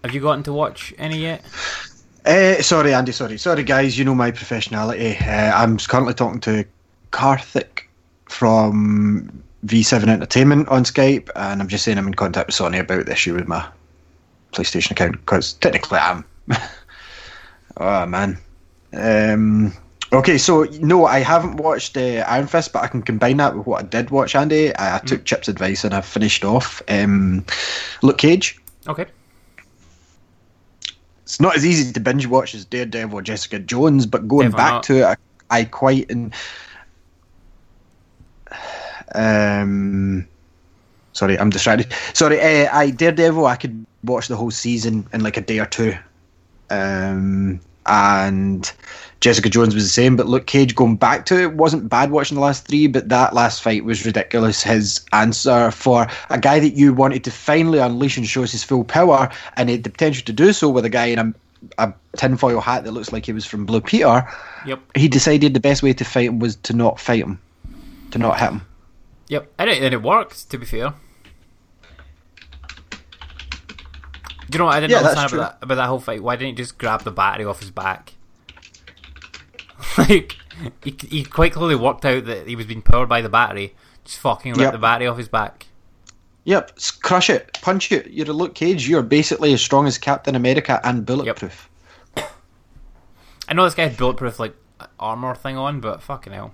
Have 0.03 0.13
you 0.13 0.21
gotten 0.21 0.43
to 0.43 0.53
watch 0.53 0.93
any 0.97 1.17
yet? 1.17 1.43
Uh, 2.25 2.61
sorry, 2.61 2.93
Andy, 2.93 3.11
sorry. 3.11 3.37
Sorry, 3.37 3.63
guys, 3.63 3.97
you 3.97 4.05
know 4.05 4.15
my 4.15 4.31
professionality. 4.31 5.21
Uh, 5.21 5.53
I'm 5.55 5.77
currently 5.77 6.13
talking 6.13 6.39
to 6.41 6.65
Karthik 7.11 7.83
from 8.25 9.43
V7 9.65 10.07
Entertainment 10.07 10.69
on 10.69 10.83
Skype, 10.83 11.29
and 11.35 11.61
I'm 11.61 11.67
just 11.67 11.83
saying 11.83 11.97
I'm 11.97 12.07
in 12.07 12.13
contact 12.13 12.47
with 12.47 12.55
Sony 12.55 12.79
about 12.79 13.05
the 13.07 13.11
issue 13.11 13.33
with 13.35 13.47
my 13.47 13.67
PlayStation 14.53 14.91
account, 14.91 15.13
because 15.13 15.53
technically 15.53 15.97
I 15.97 16.11
am. 16.11 16.25
oh, 17.77 18.05
man. 18.05 18.37
Um, 18.93 19.73
okay, 20.13 20.37
so, 20.37 20.63
no, 20.79 21.05
I 21.05 21.19
haven't 21.19 21.57
watched 21.57 21.97
uh, 21.97 22.23
Iron 22.27 22.47
Fist, 22.47 22.71
but 22.71 22.83
I 22.83 22.87
can 22.87 23.01
combine 23.01 23.37
that 23.37 23.57
with 23.57 23.67
what 23.67 23.83
I 23.83 23.87
did 23.87 24.11
watch, 24.11 24.35
Andy. 24.35 24.73
I, 24.75 24.97
I 24.97 24.99
took 24.99 25.25
Chip's 25.25 25.49
advice 25.49 25.83
and 25.83 25.93
I 25.93 26.01
finished 26.01 26.45
off 26.45 26.81
um, 26.87 27.45
Luke 28.01 28.17
Cage. 28.17 28.59
Okay. 28.87 29.07
It's 31.39 31.43
not 31.45 31.55
as 31.55 31.65
easy 31.65 31.93
to 31.93 31.99
binge 32.01 32.27
watch 32.27 32.53
as 32.53 32.65
Daredevil 32.65 33.17
or 33.17 33.21
Jessica 33.21 33.59
Jones, 33.59 34.05
but 34.05 34.27
going 34.27 34.51
Definitely 34.51 34.57
back 34.57 34.73
not. 34.73 34.83
to 34.83 34.97
it, 34.97 35.03
I, 35.05 35.15
I 35.49 35.63
quite 35.63 36.11
and 36.11 36.33
um, 39.15 40.27
sorry, 41.13 41.39
I'm 41.39 41.49
distracted. 41.49 41.93
Sorry, 42.13 42.41
uh, 42.41 42.69
I 42.73 42.89
Daredevil, 42.89 43.45
I 43.45 43.55
could 43.55 43.85
watch 44.03 44.27
the 44.27 44.35
whole 44.35 44.51
season 44.51 45.07
in 45.13 45.23
like 45.23 45.37
a 45.37 45.41
day 45.41 45.59
or 45.59 45.65
two, 45.65 45.95
um, 46.69 47.61
and 47.85 48.71
Jessica 49.21 49.49
Jones 49.49 49.75
was 49.75 49.83
the 49.83 49.89
same. 49.89 50.15
But 50.15 50.27
Luke 50.27 50.47
Cage, 50.47 50.75
going 50.75 50.95
back 50.95 51.25
to 51.27 51.41
it, 51.41 51.53
wasn't 51.53 51.89
bad 51.89 52.11
watching 52.11 52.35
the 52.35 52.41
last 52.41 52.67
three, 52.67 52.87
but 52.87 53.09
that 53.09 53.33
last 53.33 53.61
fight 53.61 53.83
was 53.83 54.05
ridiculous. 54.05 54.63
His 54.63 55.01
answer 55.11 55.71
for 55.71 56.07
a 56.29 56.39
guy 56.39 56.59
that 56.59 56.75
you 56.75 56.93
wanted 56.93 57.23
to 57.25 57.31
finally 57.31 57.79
unleash 57.79 58.17
and 58.17 58.27
shows 58.27 58.51
his 58.51 58.63
full 58.63 58.83
power, 58.83 59.29
and 59.57 59.69
he 59.69 59.75
had 59.75 59.83
the 59.83 59.89
potential 59.89 60.23
to 60.25 60.33
do 60.33 60.53
so 60.53 60.69
with 60.69 60.85
a 60.85 60.89
guy 60.89 61.05
in 61.07 61.19
a, 61.19 61.33
a 61.77 61.93
tinfoil 62.15 62.61
hat 62.61 62.83
that 62.83 62.91
looks 62.91 63.11
like 63.11 63.25
he 63.25 63.33
was 63.33 63.45
from 63.45 63.65
Blue 63.65 63.81
Peter. 63.81 64.27
Yep. 64.65 64.79
He 64.95 65.07
decided 65.07 65.53
the 65.53 65.59
best 65.59 65.83
way 65.83 65.93
to 65.93 66.05
fight 66.05 66.27
him 66.27 66.39
was 66.39 66.55
to 66.57 66.73
not 66.73 66.99
fight 66.99 67.23
him, 67.23 67.39
to 68.11 68.19
not 68.19 68.39
hit 68.39 68.49
him. 68.49 68.61
Yep, 69.27 69.51
and 69.59 69.69
it, 69.69 69.83
and 69.83 69.93
it 69.93 70.01
works. 70.01 70.43
To 70.45 70.57
be 70.57 70.65
fair, 70.65 70.93
do 74.49 74.55
you 74.55 74.59
know 74.59 74.65
what 74.65 74.75
I 74.75 74.79
didn't 74.79 74.91
Yeah, 74.91 74.97
understand 74.99 75.33
about 75.33 75.59
that, 75.59 75.65
about 75.65 75.75
that 75.75 75.87
whole 75.87 75.99
fight? 75.99 76.23
Why 76.23 76.35
didn't 76.35 76.49
he 76.49 76.55
just 76.63 76.77
grab 76.77 77.03
the 77.03 77.11
battery 77.11 77.45
off 77.45 77.59
his 77.59 77.71
back? 77.71 78.13
like, 79.97 80.35
he, 80.83 80.95
he 81.09 81.23
quite 81.23 81.53
clearly 81.53 81.75
worked 81.75 82.05
out 82.05 82.25
that 82.25 82.47
he 82.47 82.55
was 82.55 82.65
being 82.65 82.81
powered 82.81 83.09
by 83.09 83.21
the 83.21 83.29
battery. 83.29 83.75
Just 84.05 84.19
fucking 84.19 84.51
ripped 84.53 84.61
Yep. 84.61 84.71
the 84.73 84.77
battery 84.79 85.07
off 85.07 85.17
his 85.17 85.27
back. 85.27 85.67
Yep, 86.45 86.79
crush 87.01 87.29
it, 87.29 87.59
punch 87.61 87.91
it. 87.91 88.09
You're 88.11 88.29
a 88.29 88.33
Luke 88.33 88.55
Cage. 88.55 88.87
You're 88.89 89.03
basically 89.03 89.53
as 89.53 89.61
strong 89.61 89.85
as 89.85 89.97
Captain 89.97 90.35
America 90.35 90.79
and 90.83 91.05
bulletproof. 91.05 91.69
I 93.47 93.53
know 93.53 93.65
this 93.65 93.75
guy 93.75 93.87
had 93.87 93.97
bulletproof 93.97 94.39
like 94.39 94.55
armor 94.99 95.35
thing 95.35 95.57
on, 95.57 95.79
but 95.79 96.01
fucking 96.01 96.33
hell. 96.33 96.53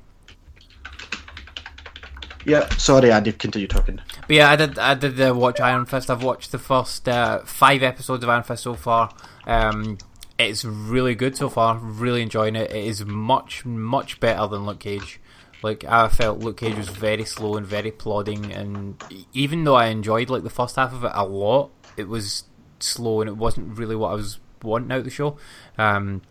Yep. 2.46 2.74
Sorry, 2.74 3.12
Andy. 3.12 3.32
Continue 3.32 3.68
talking. 3.68 4.00
But 4.28 4.36
yeah, 4.36 4.50
I 4.50 4.56
did. 4.56 4.80
I 4.80 4.94
did 4.96 5.20
uh, 5.22 5.36
watch 5.36 5.60
Iron 5.60 5.86
Fist. 5.86 6.10
I've 6.10 6.24
watched 6.24 6.52
the 6.52 6.60
first 6.60 7.08
uh, 7.08 7.40
five 7.46 7.84
episodes 7.84 8.24
of 8.24 8.30
Iron 8.30 8.44
Fist 8.44 8.64
so 8.64 8.74
far. 8.74 9.14
Um, 9.46 9.98
it's 10.38 10.66
really 10.66 11.16
good 11.16 11.38
so 11.38 11.50
far. 11.50 11.78
Really 11.78 12.22
enjoying 12.22 12.56
it. 12.56 12.72
It 12.72 12.86
is 12.86 13.06
much, 13.06 13.66
much 13.66 14.20
better 14.20 14.48
than 14.48 14.66
Luke 14.66 14.80
Cage. 14.80 15.20
Like 15.62 15.84
I 15.84 16.10
felt 16.10 16.40
Luke 16.40 16.58
Cage 16.58 16.76
was 16.76 16.90
very 16.90 17.26
slow 17.26 17.56
and 17.56 17.66
very 17.66 17.92
plodding, 17.92 18.52
and 18.52 19.02
even 19.34 19.64
though 19.64 19.76
I 19.76 19.88
enjoyed 19.88 20.30
like 20.30 20.44
the 20.44 20.50
first 20.50 20.76
half 20.76 20.94
of 20.94 21.04
it 21.04 21.12
a 21.14 21.26
lot, 21.26 21.72
it 21.98 22.08
was 22.08 22.44
slow 22.80 23.22
and 23.22 23.30
it 23.30 23.38
wasn't 23.38 23.78
really 23.78 23.96
what 23.96 24.10
I 24.10 24.16
was 24.16 24.40
wanting 24.62 24.92
out 24.92 25.00
of 25.00 25.06
the 25.06 25.10
show. 25.10 25.38
Um, 25.78 26.22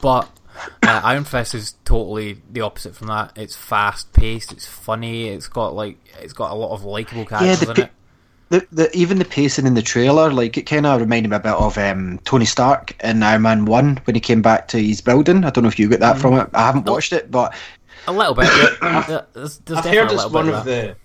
but 0.00 0.28
uh, 0.82 1.00
Iron 1.04 1.24
Fist 1.24 1.54
is 1.54 1.74
totally 1.84 2.40
the 2.50 2.60
opposite 2.60 2.94
from 2.94 3.08
that. 3.08 3.32
It's 3.36 3.56
fast 3.56 4.12
paced. 4.12 4.52
It's 4.52 4.66
funny. 4.66 5.28
It's 5.28 5.48
got 5.48 5.74
like 5.74 5.98
it's 6.20 6.32
got 6.32 6.50
a 6.50 6.54
lot 6.54 6.72
of 6.72 6.84
likable 6.84 7.24
characters 7.24 7.60
the 7.60 7.70
in 7.72 7.80
it. 7.82 7.90
The, 8.48 8.66
the 8.70 8.96
even 8.96 9.18
the 9.18 9.24
pacing 9.24 9.66
in 9.66 9.74
the 9.74 9.82
trailer, 9.82 10.30
like 10.30 10.58
it 10.58 10.62
kind 10.62 10.84
of 10.84 11.00
reminded 11.00 11.30
me 11.30 11.36
a 11.36 11.40
bit 11.40 11.52
of 11.52 11.78
um, 11.78 12.18
Tony 12.24 12.44
Stark 12.44 12.94
in 13.02 13.22
Iron 13.22 13.42
Man 13.42 13.64
One 13.64 13.96
when 14.04 14.14
he 14.14 14.20
came 14.20 14.42
back 14.42 14.68
to 14.68 14.78
his 14.82 15.00
building. 15.00 15.44
I 15.44 15.50
don't 15.50 15.64
know 15.64 15.68
if 15.68 15.78
you 15.78 15.88
got 15.88 16.00
that 16.00 16.18
from 16.18 16.34
it. 16.34 16.50
I 16.52 16.66
haven't 16.66 16.84
watched 16.84 17.14
it, 17.14 17.30
but 17.30 17.54
A 18.06 18.12
little 18.12 18.34
bit. 18.34 18.48
Yeah. 18.82 19.22
There's, 19.32 19.58
there's 19.60 19.78
I've 19.78 19.84
heard 19.86 20.12
it's 20.12 20.28
one 20.28 20.46
bit 20.46 20.54
of 20.54 20.64
the. 20.64 20.96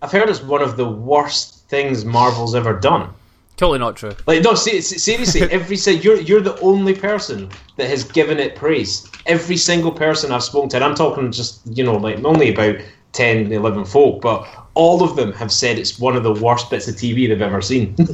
I've 0.00 0.12
heard 0.12 0.30
it's 0.30 0.42
one 0.42 0.62
of 0.62 0.76
the 0.76 0.88
worst 0.88 1.68
things 1.68 2.04
Marvel's 2.04 2.54
ever 2.54 2.78
done. 2.78 3.12
Totally 3.58 3.80
not 3.80 3.96
true. 3.96 4.12
Like 4.26 4.42
no, 4.42 4.54
se- 4.54 4.80
se- 4.80 4.98
seriously, 4.98 5.42
every 5.50 5.76
you're 5.96 6.20
you're 6.20 6.40
the 6.40 6.58
only 6.60 6.94
person 6.94 7.50
that 7.76 7.90
has 7.90 8.04
given 8.04 8.38
it 8.38 8.54
praise. 8.54 9.10
Every 9.26 9.56
single 9.56 9.90
person 9.92 10.32
I've 10.32 10.44
spoken 10.44 10.70
to, 10.70 10.76
and 10.76 10.84
I'm 10.84 10.94
talking 10.94 11.30
just 11.32 11.60
you 11.66 11.84
know 11.84 11.96
like 11.96 12.24
only 12.24 12.54
about 12.54 12.76
10, 13.12 13.52
11 13.52 13.84
folk, 13.84 14.20
but 14.22 14.46
all 14.74 15.02
of 15.02 15.16
them 15.16 15.32
have 15.32 15.50
said 15.50 15.76
it's 15.78 15.98
one 15.98 16.14
of 16.16 16.22
the 16.22 16.34
worst 16.34 16.70
bits 16.70 16.86
of 16.88 16.94
TV 16.94 17.28
they've 17.28 17.42
ever 17.42 17.60
seen. 17.60 17.94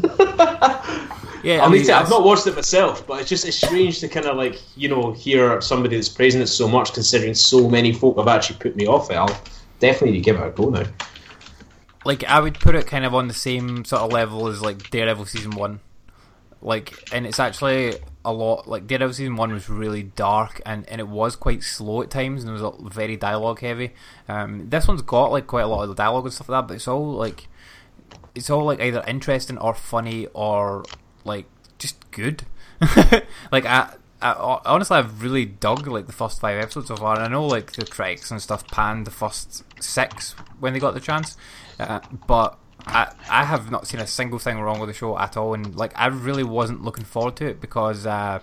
Yeah, 1.44 1.60
I 1.60 1.66
I 1.66 1.68
mean, 1.68 1.82
mean, 1.82 1.90
I've 1.90 2.08
not 2.08 2.24
watched 2.24 2.46
it 2.46 2.54
myself, 2.54 3.06
but 3.06 3.20
it's 3.20 3.28
just 3.28 3.44
it's 3.46 3.58
strange 3.58 4.00
to 4.00 4.08
kind 4.08 4.24
of 4.24 4.34
like 4.38 4.62
you 4.78 4.88
know 4.88 5.12
hear 5.12 5.60
somebody 5.60 5.94
that's 5.96 6.08
praising 6.08 6.40
it 6.40 6.46
so 6.46 6.66
much, 6.66 6.94
considering 6.94 7.34
so 7.34 7.68
many 7.68 7.92
folk 7.92 8.16
have 8.16 8.28
actually 8.28 8.56
put 8.60 8.76
me 8.76 8.86
off 8.86 9.10
it. 9.10 9.16
I'll 9.16 9.38
definitely 9.78 10.20
give 10.20 10.36
it 10.40 10.46
a 10.46 10.50
go 10.50 10.70
now. 10.70 10.84
Like 12.04 12.24
I 12.24 12.40
would 12.40 12.54
put 12.60 12.74
it 12.74 12.86
kind 12.86 13.04
of 13.04 13.14
on 13.14 13.28
the 13.28 13.34
same 13.34 13.84
sort 13.84 14.02
of 14.02 14.12
level 14.12 14.48
as 14.48 14.60
like 14.62 14.90
Daredevil 14.90 15.26
season 15.26 15.52
one. 15.52 15.80
Like, 16.60 17.10
and 17.12 17.26
it's 17.26 17.38
actually 17.38 17.98
a 18.24 18.32
lot. 18.32 18.66
Like 18.66 18.86
Daredevil 18.86 19.14
season 19.14 19.36
one 19.36 19.52
was 19.52 19.68
really 19.68 20.02
dark 20.02 20.60
and, 20.64 20.88
and 20.88 21.00
it 21.00 21.08
was 21.08 21.36
quite 21.36 21.62
slow 21.62 22.02
at 22.02 22.10
times 22.10 22.42
and 22.42 22.56
it 22.56 22.60
was 22.60 22.94
very 22.94 23.16
dialogue 23.16 23.60
heavy. 23.60 23.92
Um, 24.28 24.68
this 24.70 24.88
one's 24.88 25.02
got 25.02 25.30
like 25.30 25.46
quite 25.46 25.62
a 25.62 25.66
lot 25.66 25.82
of 25.82 25.88
the 25.90 25.94
dialogue 25.94 26.24
and 26.24 26.32
stuff 26.32 26.48
like 26.48 26.62
that, 26.62 26.68
but 26.68 26.74
it's 26.74 26.88
all 26.88 27.12
like 27.12 27.48
it's 28.34 28.50
all 28.50 28.64
like 28.64 28.80
either 28.80 29.04
interesting 29.06 29.58
or 29.58 29.74
funny 29.74 30.26
or 30.34 30.84
like 31.24 31.46
just 31.78 32.10
good. 32.10 32.44
like 33.52 33.64
I, 33.64 33.94
I 34.22 34.60
honestly 34.64 34.96
I've 34.96 35.22
really 35.22 35.44
dug 35.44 35.86
like 35.86 36.06
the 36.06 36.12
first 36.12 36.40
five 36.40 36.58
episodes 36.58 36.88
so 36.88 36.96
far. 36.96 37.16
And 37.16 37.24
I 37.24 37.28
know 37.28 37.46
like 37.46 37.72
the 37.72 37.84
critics 37.84 38.30
and 38.30 38.40
stuff 38.40 38.66
panned 38.68 39.06
the 39.06 39.10
first 39.10 39.64
six 39.82 40.32
when 40.60 40.72
they 40.72 40.80
got 40.80 40.94
the 40.94 41.00
chance, 41.00 41.36
uh, 41.78 42.00
but 42.26 42.58
I 42.86 43.12
I 43.28 43.44
have 43.44 43.70
not 43.70 43.86
seen 43.86 44.00
a 44.00 44.06
single 44.06 44.38
thing 44.38 44.58
wrong 44.60 44.80
with 44.80 44.88
the 44.88 44.94
show 44.94 45.18
at 45.18 45.36
all. 45.36 45.54
And 45.54 45.74
like 45.76 45.92
I 45.96 46.06
really 46.06 46.44
wasn't 46.44 46.82
looking 46.82 47.04
forward 47.04 47.36
to 47.36 47.46
it 47.46 47.60
because. 47.60 48.06
Uh, 48.06 48.40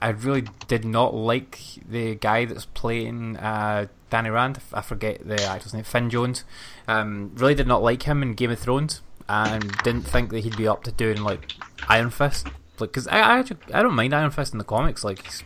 I 0.00 0.10
really 0.10 0.44
did 0.66 0.84
not 0.84 1.14
like 1.14 1.58
the 1.88 2.14
guy 2.14 2.44
that's 2.44 2.66
playing 2.66 3.36
uh, 3.36 3.86
Danny 4.10 4.30
Rand. 4.30 4.60
I 4.72 4.82
forget 4.82 5.26
the 5.26 5.42
actor's 5.42 5.74
name, 5.74 5.84
Finn 5.84 6.10
Jones. 6.10 6.44
Um, 6.86 7.32
really 7.34 7.54
did 7.54 7.66
not 7.66 7.82
like 7.82 8.02
him 8.02 8.22
in 8.22 8.34
Game 8.34 8.50
of 8.50 8.58
Thrones, 8.58 9.02
and 9.28 9.76
didn't 9.82 10.02
think 10.02 10.30
that 10.30 10.40
he'd 10.40 10.56
be 10.56 10.68
up 10.68 10.84
to 10.84 10.92
doing 10.92 11.22
like 11.22 11.52
Iron 11.88 12.10
Fist. 12.10 12.46
Like, 12.78 12.90
because 12.90 13.08
I, 13.08 13.18
I 13.18 13.38
actually 13.38 13.58
I 13.72 13.82
don't 13.82 13.94
mind 13.94 14.14
Iron 14.14 14.30
Fist 14.30 14.52
in 14.52 14.58
the 14.58 14.64
comics. 14.64 15.04
Like, 15.04 15.24
he's, 15.24 15.42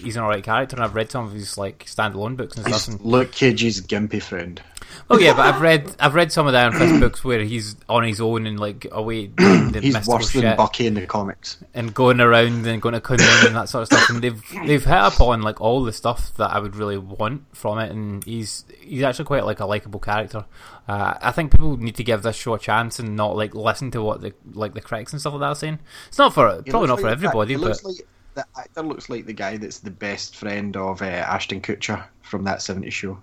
he's 0.00 0.16
an 0.16 0.22
alright 0.22 0.44
character, 0.44 0.76
and 0.76 0.84
I've 0.84 0.94
read 0.94 1.10
some 1.10 1.24
of 1.24 1.32
his 1.32 1.56
like 1.56 1.84
standalone 1.84 2.36
books 2.36 2.56
and 2.56 2.66
stuff. 2.66 2.86
he's 2.86 2.94
And, 2.94 3.00
Luke 3.04 3.32
Cage's 3.32 3.80
gimpy 3.80 4.22
friend. 4.22 4.60
Oh 5.10 5.18
yeah, 5.18 5.34
but 5.34 5.46
I've 5.46 5.60
read 5.60 5.94
I've 5.98 6.14
read 6.14 6.32
some 6.32 6.46
of 6.46 6.52
the 6.52 6.58
Iron 6.58 6.72
Fist 6.72 7.00
books 7.00 7.24
where 7.24 7.40
he's 7.40 7.76
on 7.88 8.04
his 8.04 8.20
own 8.20 8.46
and 8.46 8.58
like 8.58 8.86
away 8.90 9.30
He's 9.74 10.06
worse 10.06 10.32
than 10.32 10.42
shit 10.42 10.56
Bucky 10.56 10.86
in 10.86 10.94
the 10.94 11.06
comics. 11.06 11.58
and 11.74 11.92
going 11.92 12.20
around 12.20 12.66
and 12.66 12.80
going 12.80 12.94
to 12.94 13.00
Kunlun 13.00 13.46
and 13.46 13.56
that 13.56 13.68
sort 13.68 13.82
of 13.82 13.86
stuff. 13.86 14.10
And 14.10 14.22
they've 14.22 14.42
they've 14.66 14.84
hit 14.84 14.94
upon 14.94 15.42
like 15.42 15.60
all 15.60 15.82
the 15.84 15.92
stuff 15.92 16.34
that 16.36 16.50
I 16.52 16.58
would 16.58 16.76
really 16.76 16.98
want 16.98 17.44
from 17.56 17.78
it, 17.78 17.90
and 17.90 18.24
he's 18.24 18.64
he's 18.80 19.02
actually 19.02 19.24
quite 19.26 19.44
like 19.44 19.60
a 19.60 19.66
likable 19.66 20.00
character. 20.00 20.44
Uh, 20.86 21.14
I 21.20 21.32
think 21.32 21.50
people 21.50 21.76
need 21.76 21.96
to 21.96 22.04
give 22.04 22.22
this 22.22 22.36
show 22.36 22.54
a 22.54 22.58
chance 22.58 22.98
and 22.98 23.16
not 23.16 23.36
like 23.36 23.54
listen 23.54 23.90
to 23.92 24.02
what 24.02 24.20
the 24.20 24.34
like 24.52 24.74
the 24.74 24.80
critics 24.80 25.12
and 25.12 25.20
stuff 25.20 25.34
like 25.34 25.40
that 25.40 25.46
are 25.46 25.54
saying. 25.54 25.78
It's 26.08 26.18
not 26.18 26.34
for 26.34 26.62
He 26.64 26.70
probably 26.70 26.88
not 26.88 26.94
looks 26.94 27.02
for 27.02 27.08
everybody, 27.08 27.54
but 27.56 27.62
looks 27.62 27.84
like 27.84 28.06
the 28.34 28.44
actor 28.56 28.82
looks 28.82 29.08
like 29.08 29.26
the 29.26 29.32
guy 29.32 29.56
that's 29.56 29.78
the 29.78 29.90
best 29.90 30.36
friend 30.36 30.76
of 30.76 31.02
uh, 31.02 31.06
Ashton 31.06 31.60
Kutcher 31.60 32.04
from 32.22 32.44
that 32.44 32.58
'70s 32.58 32.92
show. 32.92 33.18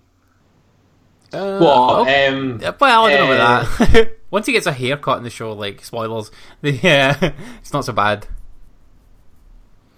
Uh, 1.33 1.57
Well, 1.61 1.89
oh, 1.91 2.01
um, 2.01 2.59
yeah, 2.61 2.71
well, 2.79 3.05
I 3.05 3.11
don't 3.17 3.29
know 3.29 3.35
about 3.35 3.77
that. 3.79 4.17
Once 4.31 4.45
he 4.45 4.53
gets 4.53 4.65
a 4.65 4.71
haircut 4.73 5.17
in 5.17 5.23
the 5.23 5.29
show, 5.29 5.51
like 5.53 5.83
spoilers, 5.83 6.31
yeah, 6.61 7.33
it's 7.59 7.73
not 7.73 7.83
so 7.85 7.93
bad. 7.93 8.27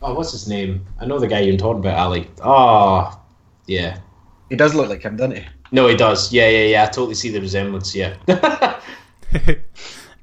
oh, 0.02 0.14
what's 0.16 0.32
his 0.32 0.48
name? 0.48 0.86
I 1.00 1.06
know 1.06 1.20
the 1.20 1.28
guy 1.28 1.40
you're 1.42 1.58
talking 1.58 1.80
about, 1.80 1.98
Ali. 2.00 2.30
Oh, 2.44 3.22
yeah. 3.68 4.00
He 4.50 4.56
does 4.56 4.76
look 4.76 4.90
like 4.90 5.02
him, 5.04 5.16
doesn't 5.18 5.38
he? 5.38 5.46
No, 5.72 5.88
he 5.88 5.96
does. 5.96 6.32
Yeah, 6.34 6.50
yeah, 6.50 6.66
yeah. 6.66 6.84
I 6.84 6.86
totally 6.88 7.16
see 7.16 7.30
the 7.30 7.40
resemblance. 7.42 7.96
Yeah. 7.96 8.16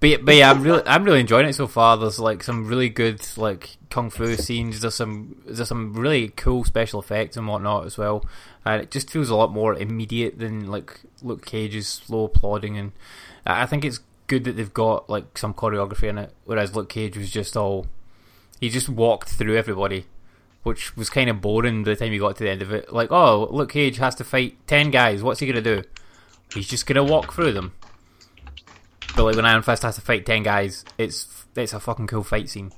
But, 0.01 0.09
yeah- 0.09 0.17
but 0.23 0.35
yeah, 0.35 0.51
I'm 0.51 0.63
really 0.63 0.83
I'm 0.87 1.05
really 1.05 1.21
enjoying 1.21 1.47
it 1.47 1.55
so 1.55 1.67
far. 1.67 1.99
There's 1.99 2.19
like 2.19 2.43
some 2.43 2.67
really 2.67 2.89
good 2.89 3.21
like 3.37 3.77
kung 3.91 4.09
fu 4.09 4.35
scenes. 4.37 4.81
There's 4.81 4.95
some 4.95 5.43
there's 5.45 5.69
some 5.69 5.93
really 5.93 6.29
cool 6.29 6.65
special 6.65 7.01
effects 7.01 7.37
and 7.37 7.47
whatnot 7.47 7.85
as 7.85 7.99
well. 7.99 8.25
And 8.65 8.83
it 8.83 8.91
just 8.91 9.11
feels 9.11 9.31
a 9.31 9.37
lot 9.37 9.53
more 9.53 9.75
immediate 9.75 10.39
than 10.39 10.67
like 10.67 11.01
Luke 11.23 11.47
Cage's 11.47 11.89
slow 11.89 12.29
plodding. 12.29 12.77
And 12.77 12.93
I 13.47 13.67
think 13.67 13.85
it's 13.85 14.01
good 14.27 14.45
that 14.45 14.53
they've 14.53 14.73
got 14.73 15.09
like 15.09 15.39
some 15.39 15.55
choreography 15.55 16.09
in 16.09 16.19
it. 16.19 16.33
Whereas 16.45 16.77
Luke 16.77 16.89
Cage 16.89 17.17
was 17.17 17.31
just 17.31 17.57
all 17.57 17.87
he 18.61 18.69
just 18.69 18.89
walked 18.89 19.31
through 19.31 19.57
everybody, 19.57 20.05
which 20.63 20.97
was 20.97 21.09
kind 21.09 21.31
of 21.31 21.41
boring 21.41 21.83
by 21.83 21.91
the 21.91 21.97
time 21.97 22.13
you 22.13 22.21
got 22.21 22.37
to 22.37 22.45
the 22.45 22.51
end 22.51 22.63
of 22.63 22.73
it. 22.73 22.93
Like, 22.93 23.11
oh, 23.11 23.49
Luke 23.51 23.73
Cage 23.73 23.97
has 23.97 24.15
to 24.17 24.25
fight 24.25 24.57
ten 24.67 24.91
guys. 24.91 25.23
What's 25.23 25.41
he 25.41 25.47
gonna 25.47 25.63
do? 25.63 25.83
He's 26.55 26.69
just 26.69 26.87
gonna 26.87 27.05
walk 27.05 27.33
through 27.33 27.53
them. 27.53 27.73
But 29.17 29.25
like 29.25 29.37
when 29.37 29.47
Iron 29.47 29.63
Fist 29.63 29.83
has 29.83 29.97
to 29.97 30.03
fight 30.03 30.27
ten 30.27 30.43
guys, 30.43 30.85
it's 30.99 31.47
it's 31.57 31.73
a 31.73 31.81
fucking 31.81 32.07
cool 32.07 32.23
fight 32.23 32.51
scene. 32.51 32.73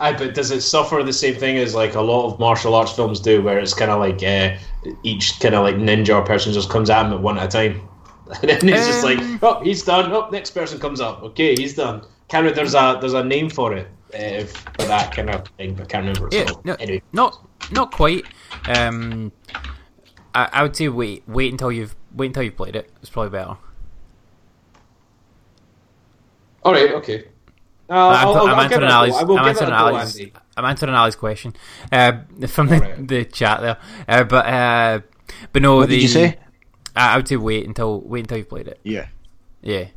Aye, 0.00 0.14
but 0.14 0.34
does 0.34 0.50
it 0.50 0.62
suffer 0.62 1.02
the 1.02 1.12
same 1.12 1.34
thing 1.34 1.58
as 1.58 1.74
like 1.74 1.94
a 1.94 2.00
lot 2.00 2.26
of 2.26 2.38
martial 2.40 2.74
arts 2.74 2.92
films 2.92 3.20
do, 3.20 3.42
where 3.42 3.58
it's 3.58 3.74
kind 3.74 3.90
of 3.90 4.00
like 4.00 4.22
uh, 4.22 4.56
each 5.02 5.38
kind 5.40 5.54
of 5.54 5.62
like 5.62 5.76
ninja 5.76 6.24
person 6.24 6.54
just 6.54 6.70
comes 6.70 6.88
at 6.88 7.04
him 7.04 7.12
at 7.12 7.20
one 7.20 7.36
at 7.38 7.44
a 7.44 7.48
time, 7.48 7.88
and 8.40 8.48
then 8.50 8.68
it's 8.68 8.86
just 8.86 9.04
like, 9.04 9.18
Um, 9.18 9.38
oh, 9.42 9.60
he's 9.62 9.82
done. 9.82 10.10
Oh, 10.10 10.28
next 10.30 10.52
person 10.52 10.80
comes 10.80 11.02
up. 11.02 11.22
Okay, 11.22 11.54
he's 11.54 11.74
done. 11.74 12.02
Can't 12.28 12.46
re- 12.46 12.52
there's 12.52 12.74
a 12.74 12.96
there's 12.98 13.12
a 13.12 13.22
name 13.22 13.50
for 13.50 13.74
it 13.74 13.88
uh, 14.14 14.44
for 14.44 14.86
that 14.86 15.14
kind 15.14 15.28
of 15.28 15.46
thing, 15.58 15.74
but 15.74 15.82
I 15.82 15.86
can't 15.86 16.06
remember. 16.06 16.28
Yeah, 16.34 16.46
so, 16.46 16.60
no, 16.64 16.74
anyway, 16.74 17.02
not 17.12 17.46
not 17.70 17.92
quite. 17.92 18.24
Um, 18.68 19.32
I, 20.34 20.48
I 20.50 20.62
would 20.62 20.74
say 20.74 20.88
wait 20.88 21.24
wait 21.28 21.52
until 21.52 21.70
you've 21.70 21.94
wait 22.14 22.26
until 22.28 22.44
you've 22.44 22.56
played 22.56 22.74
it. 22.74 22.90
It's 23.02 23.10
probably 23.10 23.30
better. 23.30 23.56
all 26.62 26.72
right, 26.72 26.90
okay. 26.92 27.24
Uh, 27.90 27.94
I'm, 27.94 28.28
I'll, 28.28 28.34
I'll, 28.34 28.42
I'm 28.42 28.48
I'll 28.50 28.60
answering 28.60 28.82
it 28.82 28.84
a 28.84 28.88
go. 28.88 28.94
Ali's. 28.94 29.14
I 29.14 29.22
will 29.24 29.38
I'm 29.38 29.44
give 29.44 29.56
it 29.56 29.62
a 29.62 29.64
answering 29.64 29.72
Ali's. 29.72 30.20
I'm 30.56 30.64
answering 30.64 30.94
Ali's 30.94 31.16
question 31.16 31.56
uh, 31.90 32.12
from 32.46 32.68
the, 32.68 32.74
Alright. 32.76 33.08
the 33.08 33.24
chat 33.24 33.60
there. 33.60 33.76
Uh, 34.06 34.24
but 34.24 34.46
uh, 34.46 35.00
but 35.52 35.62
no, 35.62 35.76
What 35.76 35.88
the, 35.88 35.96
did 35.96 36.02
you 36.02 36.08
say? 36.08 36.38
I, 36.94 37.14
I 37.14 37.16
would 37.16 37.26
say 37.26 37.36
wait 37.36 37.66
until 37.66 38.00
wait 38.00 38.20
until 38.20 38.38
you've 38.38 38.48
played 38.48 38.68
it. 38.68 38.78
Yeah. 38.84 39.08
Yeah. 39.60 39.88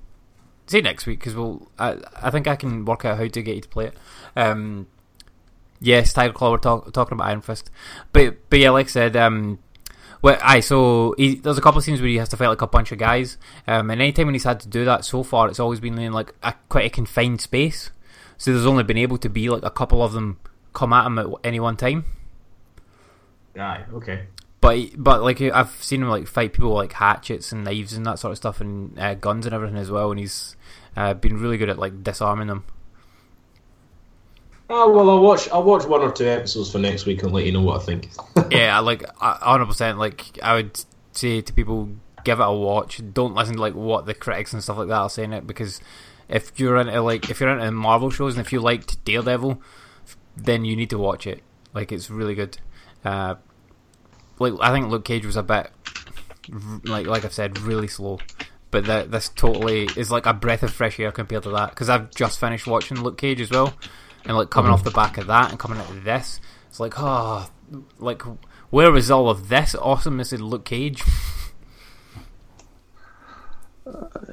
Say 0.66 0.82
next 0.82 1.06
week 1.06 1.20
because 1.20 1.36
we'll. 1.36 1.70
I, 1.78 1.98
I 2.16 2.32
think 2.32 2.48
I 2.48 2.56
can 2.56 2.86
work 2.86 3.06
out 3.06 3.18
how 3.18 3.28
to 3.28 3.42
get 3.42 3.56
you 3.56 3.62
to 3.62 3.70
play 3.70 3.88
it. 3.88 3.98
Um, 4.36 4.88
yes, 5.80 6.14
Tiger 6.14 6.34
Claw. 6.34 6.52
We're 6.52 6.58
talk, 6.58 6.92
talking 6.94 7.14
about 7.14 7.28
Iron 7.28 7.42
Fist, 7.42 7.70
but 8.12 8.38
but 8.50 8.60
yeah, 8.60 8.72
like 8.72 8.88
I 8.88 8.90
said, 8.90 9.16
um, 9.16 9.60
well, 10.24 10.40
aye. 10.42 10.62
So 10.62 11.14
he, 11.18 11.36
there's 11.36 11.58
a 11.58 11.62
couple 11.62 11.78
of 11.78 11.84
scenes 11.84 12.00
where 12.00 12.10
he 12.10 12.16
has 12.16 12.30
to 12.30 12.38
fight 12.38 12.48
like 12.48 12.62
a 12.62 12.68
bunch 12.68 12.92
of 12.94 12.98
guys, 12.98 13.38
um, 13.68 13.92
and 13.92 14.02
anytime 14.02 14.26
when 14.26 14.34
he's 14.34 14.46
had 14.46 14.62
to 14.62 14.70
do 14.70 14.86
that 14.86 15.04
so 15.06 15.22
far, 15.22 15.50
it's 15.50 15.60
always 15.60 15.82
been 15.82 16.00
in 16.00 16.14
like 16.14 16.34
a 16.42 16.56
quite 16.70 16.86
a 16.86 16.90
confined 16.90 17.42
space. 17.42 17.92
So 18.38 18.52
there's 18.52 18.66
only 18.66 18.84
been 18.84 18.98
able 18.98 19.18
to 19.20 19.30
be 19.30 19.50
like 19.50 19.64
a 19.64 19.70
couple 19.70 20.02
of 20.02 20.14
them 20.14 20.40
come 20.72 20.94
at 20.94 21.06
him 21.06 21.20
at 21.20 21.28
any 21.44 21.60
one 21.60 21.76
time. 21.76 22.06
Aye, 23.60 23.84
okay. 23.94 24.28
But 24.62 24.92
but 24.96 25.22
like 25.22 25.42
I've 25.42 25.84
seen 25.84 26.02
him 26.02 26.08
like 26.08 26.26
fight 26.26 26.54
people 26.54 26.70
with, 26.70 26.78
like 26.78 26.94
hatchets 26.94 27.52
and 27.52 27.66
knives 27.66 27.92
and 27.92 28.06
that 28.06 28.18
sort 28.18 28.32
of 28.32 28.38
stuff 28.38 28.62
and 28.62 28.98
uh, 28.98 29.16
guns 29.16 29.46
and 29.46 29.54
everything 29.54 29.78
as 29.78 29.92
well, 29.92 30.10
and 30.10 30.20
he's 30.22 30.56
uh, 30.96 31.14
been 31.14 31.38
really 31.38 31.58
good 31.58 31.70
at 31.70 31.78
like 31.78 32.02
disarming 32.02 32.48
them. 32.48 32.64
Oh 34.70 34.92
well, 34.92 35.10
I'll 35.10 35.22
watch. 35.22 35.50
I'll 35.50 35.64
watch 35.64 35.86
one 35.86 36.02
or 36.02 36.12
two 36.12 36.26
episodes 36.26 36.72
for 36.72 36.80
next 36.80 37.06
week 37.06 37.24
and 37.24 37.32
let 37.32 37.46
you 37.46 37.52
know 37.52 37.62
what 37.62 37.82
I 37.82 37.86
think. 37.86 38.10
yeah, 38.52 38.80
like 38.80 39.04
hundred 39.18 39.66
percent. 39.66 40.00
Like 40.00 40.40
I 40.42 40.56
would 40.56 40.84
say 41.12 41.42
to 41.42 41.54
people, 41.54 41.90
give 42.24 42.40
it 42.40 42.44
a 42.44 42.52
watch. 42.52 43.02
Don't 43.14 43.36
listen 43.36 43.56
to 43.56 43.62
like 43.62 43.76
what 43.76 44.06
the 44.06 44.14
critics 44.14 44.54
and 44.54 44.64
stuff 44.64 44.78
like 44.78 44.88
that 44.88 44.98
are 44.98 45.10
saying 45.10 45.34
it 45.34 45.46
because 45.46 45.82
if 46.30 46.60
you're 46.60 46.78
into 46.78 47.02
like 47.02 47.30
if 47.30 47.40
you're 47.40 47.50
into 47.50 47.72
Marvel 47.72 48.10
shows 48.10 48.36
and 48.38 48.46
if 48.46 48.54
you 48.54 48.60
liked 48.60 49.04
Daredevil, 49.06 49.62
then 50.36 50.66
you 50.66 50.76
need 50.76 50.90
to 50.90 50.98
watch 50.98 51.28
it. 51.28 51.44
Like 51.74 51.92
it's 51.92 52.10
really 52.10 52.36
good. 52.36 52.58
Uh, 53.04 53.36
like 54.40 54.54
I 54.62 54.72
think 54.72 54.88
Luke 54.88 55.06
Cage 55.06 55.26
was 55.26 55.36
a 55.36 55.44
bit 55.44 55.70
like 56.84 57.06
like 57.08 57.26
I've 57.26 57.34
said, 57.34 57.60
really 57.60 57.88
slow. 57.88 58.20
But 58.72 58.86
this 59.12 59.30
totally 59.30 59.88
is 59.96 60.10
like 60.10 60.26
a 60.26 60.34
breath 60.34 60.64
of 60.64 60.74
fresh 60.74 61.00
air 61.00 61.12
compared 61.12 61.44
to 61.44 61.52
that 61.52 61.70
because 61.70 61.90
I've 61.90 62.10
just 62.10 62.40
finished 62.40 62.66
watching 62.66 63.02
Luke 63.04 63.20
Cage 63.20 63.40
as 63.40 63.52
well, 63.52 63.76
and 64.26 64.38
like 64.38 64.50
coming 64.50 64.72
off 64.72 64.84
the 64.84 64.92
back 64.92 65.18
of 65.18 65.28
that 65.28 65.50
and 65.52 65.60
coming 65.60 65.80
into 65.80 66.00
this, 66.00 66.40
it's 66.70 66.80
like 66.80 66.94
oh, 66.98 67.50
like 68.00 68.22
where 68.70 68.92
was 68.92 69.12
all 69.12 69.30
of 69.30 69.50
this 69.50 69.76
awesomeness 69.76 70.34
in 70.34 70.44
Luke 70.46 70.66
Cage? 70.66 71.04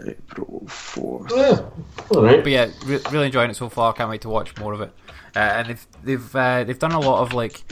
April 0.07 0.63
4th. 0.67 1.31
Yeah. 1.31 2.17
All 2.17 2.23
right. 2.25 2.43
But 2.43 2.53
yeah, 2.53 2.71
re- 2.85 3.01
really 3.11 3.27
enjoying 3.27 3.51
it 3.51 3.57
so 3.57 3.69
far. 3.69 3.93
Can't 3.93 4.09
wait 4.09 4.21
to 4.23 4.29
watch 4.29 4.57
more 4.59 4.73
of 4.73 4.81
it. 4.81 4.93
Uh, 5.35 5.39
and 5.39 5.69
they've 5.69 5.87
they've 6.05 6.37
uh, 6.37 6.65
they've 6.65 6.79
done 6.79 6.93
a 6.93 7.01
lot 7.01 7.23
of 7.23 7.33
like 7.33 7.63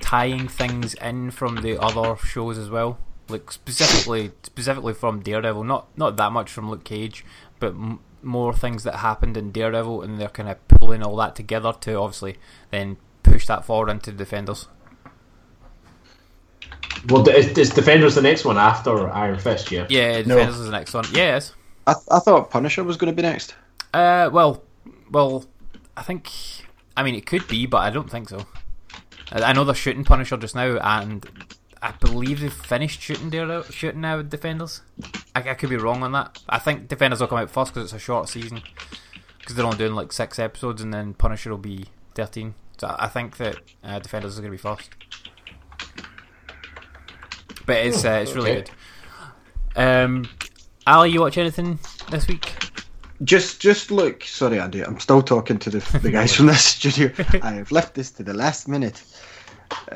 tying 0.00 0.48
things 0.48 0.94
in 0.94 1.30
from 1.30 1.56
the 1.56 1.80
other 1.80 2.16
shows 2.24 2.58
as 2.58 2.70
well. 2.70 2.98
Like 3.28 3.50
specifically 3.52 4.32
specifically 4.42 4.94
from 4.94 5.20
Daredevil, 5.20 5.64
not 5.64 5.96
not 5.98 6.16
that 6.16 6.32
much 6.32 6.50
from 6.50 6.70
Luke 6.70 6.84
Cage, 6.84 7.24
but 7.58 7.68
m- 7.70 8.00
more 8.22 8.52
things 8.52 8.84
that 8.84 8.96
happened 8.96 9.36
in 9.36 9.52
Daredevil, 9.52 10.02
and 10.02 10.20
they're 10.20 10.28
kind 10.28 10.48
of 10.48 10.66
pulling 10.68 11.02
all 11.02 11.16
that 11.16 11.34
together 11.36 11.72
to 11.80 11.94
obviously 11.94 12.36
then 12.70 12.96
push 13.22 13.46
that 13.46 13.64
forward 13.64 13.90
into 13.90 14.12
Defenders. 14.12 14.68
Well, 17.08 17.28
is, 17.28 17.56
is 17.56 17.70
Defenders 17.70 18.14
the 18.16 18.22
next 18.22 18.44
one 18.44 18.58
after 18.58 19.08
Iron 19.10 19.38
Fist? 19.38 19.70
Yeah. 19.70 19.86
Yeah, 19.88 20.22
No. 20.22 20.34
Defenders 20.36 20.58
is 20.58 20.66
the 20.66 20.72
next 20.72 20.94
one. 20.94 21.04
Yes. 21.12 21.54
I, 21.86 21.94
th- 21.94 22.04
I 22.10 22.18
thought 22.18 22.50
Punisher 22.50 22.84
was 22.84 22.96
going 22.96 23.14
to 23.14 23.16
be 23.16 23.22
next. 23.22 23.54
Uh, 23.94 24.28
well, 24.32 24.62
well, 25.10 25.44
I 25.96 26.02
think. 26.02 26.30
I 26.96 27.02
mean, 27.02 27.14
it 27.14 27.24
could 27.26 27.46
be, 27.48 27.66
but 27.66 27.78
I 27.78 27.90
don't 27.90 28.10
think 28.10 28.28
so. 28.28 28.46
I 29.32 29.42
I 29.42 29.52
know 29.52 29.64
they're 29.64 29.74
shooting 29.74 30.04
Punisher 30.04 30.36
just 30.36 30.54
now, 30.54 30.76
and 30.78 31.24
I 31.80 31.92
believe 31.92 32.40
they've 32.40 32.52
finished 32.52 33.00
shooting 33.00 33.30
there, 33.30 33.62
shooting 33.64 34.00
now 34.00 34.18
with 34.18 34.30
Defenders. 34.30 34.82
I, 35.34 35.50
I 35.50 35.54
could 35.54 35.70
be 35.70 35.76
wrong 35.76 36.02
on 36.02 36.12
that. 36.12 36.42
I 36.48 36.58
think 36.58 36.88
Defenders 36.88 37.20
will 37.20 37.28
come 37.28 37.38
out 37.38 37.50
first 37.50 37.72
because 37.72 37.92
it's 37.92 38.02
a 38.02 38.04
short 38.04 38.28
season. 38.28 38.62
Because 39.38 39.56
they're 39.56 39.64
only 39.64 39.78
doing 39.78 39.94
like 39.94 40.12
six 40.12 40.38
episodes, 40.38 40.82
and 40.82 40.92
then 40.92 41.14
Punisher 41.14 41.50
will 41.50 41.58
be 41.58 41.86
thirteen. 42.14 42.54
So 42.78 42.88
I 42.88 43.06
I 43.06 43.08
think 43.08 43.36
that 43.38 43.56
uh, 43.82 43.98
Defenders 43.98 44.34
is 44.34 44.40
going 44.40 44.50
to 44.50 44.56
be 44.56 44.58
first. 44.58 44.90
But 47.64 47.86
it's 47.86 48.04
uh, 48.04 48.20
it's 48.22 48.34
really 48.34 48.50
okay. 48.50 48.70
good. 49.74 49.80
Um, 49.80 50.28
Ali, 50.86 51.10
you 51.10 51.20
watch 51.20 51.38
anything 51.38 51.78
this 52.10 52.26
week? 52.26 52.52
Just, 53.24 53.60
just 53.60 53.90
look. 53.90 54.22
Sorry, 54.24 54.60
Andy. 54.60 54.82
I'm 54.82 54.98
still 55.00 55.22
talking 55.22 55.58
to 55.58 55.70
the, 55.70 55.98
the 55.98 56.10
guys 56.10 56.34
from 56.34 56.46
this 56.48 56.64
studio. 56.64 57.12
I 57.42 57.52
have 57.52 57.70
left 57.72 57.94
this 57.94 58.10
to 58.12 58.22
the 58.22 58.32
last 58.32 58.68
minute. 58.68 59.02
Uh, 59.70 59.88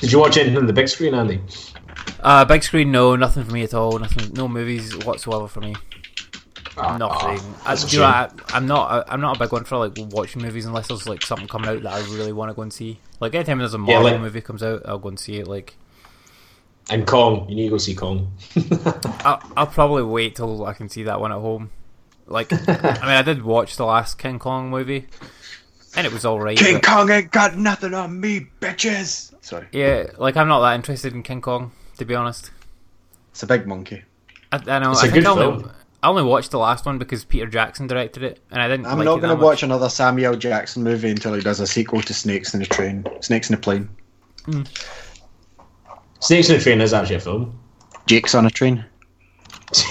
Did 0.00 0.12
you 0.12 0.18
watch 0.18 0.36
anything 0.38 0.56
on 0.56 0.66
the 0.66 0.72
big 0.72 0.88
screen, 0.88 1.14
Andy? 1.14 1.40
Uh, 2.20 2.44
big 2.44 2.62
screen, 2.62 2.90
no, 2.90 3.16
nothing 3.16 3.44
for 3.44 3.52
me 3.52 3.62
at 3.62 3.74
all. 3.74 3.98
Nothing, 3.98 4.32
no 4.32 4.48
movies 4.48 4.96
whatsoever 5.04 5.46
for 5.46 5.60
me. 5.60 5.74
Ah, 6.78 6.96
Nothing. 6.96 7.38
I, 7.64 7.68
that's 7.68 7.84
a 7.84 7.88
do 7.88 7.96
you 7.96 8.02
know, 8.02 8.08
I. 8.08 8.30
I'm 8.50 8.66
not. 8.66 9.04
I'm 9.08 9.20
not 9.20 9.36
a 9.36 9.38
big 9.38 9.52
one 9.52 9.64
for 9.64 9.76
like 9.76 9.92
watching 10.12 10.40
movies 10.40 10.64
unless 10.64 10.88
there's 10.88 11.06
like 11.06 11.22
something 11.22 11.48
coming 11.48 11.68
out 11.68 11.82
that 11.82 11.92
I 11.92 11.98
really 12.14 12.32
want 12.32 12.50
to 12.50 12.54
go 12.54 12.62
and 12.62 12.72
see. 12.72 12.98
Like 13.18 13.34
anytime 13.34 13.58
there's 13.58 13.74
a 13.74 13.78
Yeah, 13.78 13.84
Marvel 13.84 14.12
like- 14.12 14.20
movie 14.20 14.40
comes 14.40 14.62
out, 14.62 14.82
I'll 14.86 14.98
go 14.98 15.08
and 15.10 15.18
see 15.18 15.36
it. 15.38 15.46
Like 15.46 15.74
And 16.88 17.06
Kong, 17.06 17.46
you 17.50 17.56
need 17.56 17.64
to 17.64 17.70
go 17.70 17.78
see 17.78 17.94
Kong. 17.94 18.32
I'll, 19.24 19.42
I'll 19.56 19.66
probably 19.66 20.04
wait 20.04 20.36
till 20.36 20.64
I 20.64 20.72
can 20.72 20.88
see 20.88 21.02
that 21.02 21.20
one 21.20 21.32
at 21.32 21.38
home. 21.38 21.70
Like 22.30 22.52
I 22.52 22.56
mean, 23.02 23.10
I 23.16 23.22
did 23.22 23.42
watch 23.42 23.76
the 23.76 23.84
last 23.84 24.16
King 24.18 24.38
Kong 24.38 24.70
movie, 24.70 25.08
and 25.96 26.06
it 26.06 26.12
was 26.12 26.24
alright. 26.24 26.56
King 26.56 26.74
but- 26.76 26.84
Kong 26.86 27.10
ain't 27.10 27.30
got 27.32 27.56
nothing 27.58 27.92
on 27.92 28.18
me, 28.20 28.46
bitches. 28.60 29.34
Sorry, 29.42 29.66
Yeah, 29.72 30.06
like 30.16 30.36
I'm 30.36 30.46
not 30.48 30.60
that 30.60 30.74
interested 30.76 31.12
in 31.12 31.22
King 31.24 31.40
Kong 31.40 31.72
to 31.98 32.04
be 32.04 32.14
honest. 32.14 32.50
it's 33.32 33.42
a 33.42 33.46
big 33.46 33.66
monkey. 33.66 34.04
I, 34.52 34.60
I 34.66 34.78
know. 34.78 34.92
It's 34.92 35.02
I 35.02 35.08
a 35.08 35.10
good 35.10 35.26
I 35.26 35.30
only, 35.30 35.42
film. 35.62 35.72
I 36.02 36.08
only 36.08 36.22
watched 36.22 36.50
the 36.52 36.58
last 36.58 36.86
one 36.86 36.98
because 36.98 37.24
Peter 37.24 37.46
Jackson 37.46 37.86
directed 37.88 38.22
it, 38.22 38.40
and 38.50 38.62
I 38.62 38.68
didn't. 38.68 38.86
I'm 38.86 38.98
like 38.98 39.04
not 39.06 39.20
going 39.20 39.36
to 39.36 39.44
watch 39.44 39.62
another 39.62 39.88
Samuel 39.88 40.36
Jackson 40.36 40.82
movie 40.84 41.10
until 41.10 41.34
he 41.34 41.40
does 41.40 41.58
a 41.60 41.66
sequel 41.66 42.00
to 42.02 42.14
Snakes 42.14 42.54
in 42.54 42.60
the 42.60 42.66
Train, 42.66 43.04
Snakes 43.20 43.50
in 43.50 43.56
the 43.56 43.60
Plane. 43.60 43.88
Hmm. 44.46 44.62
Snakes 46.20 46.48
in 46.48 46.56
the 46.56 46.62
Train 46.62 46.80
is 46.80 46.92
actually 46.92 47.16
a 47.16 47.20
film. 47.20 47.58
Jake's 48.06 48.34
on 48.34 48.46
a 48.46 48.50
train. 48.50 48.84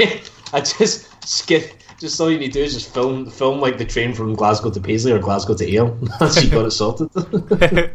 I 0.54 0.62
just 0.62 1.08
skip. 1.28 1.71
Just 2.00 2.20
all 2.22 2.32
you 2.32 2.40
need 2.40 2.54
to 2.54 2.60
do 2.60 2.64
is 2.64 2.74
just 2.74 2.94
film, 2.94 3.30
film 3.30 3.60
like 3.60 3.78
the 3.78 3.86
train 3.86 4.14
from 4.14 4.34
Glasgow 4.34 4.72
to 4.72 4.80
Paisley 4.80 5.12
or 5.12 5.20
Glasgow 5.20 5.54
to 5.56 5.66
Ayr. 5.70 5.90
That's 6.20 6.42
you 6.44 6.50
got 6.50 6.66
it 6.66 6.72
sorted. 6.72 7.10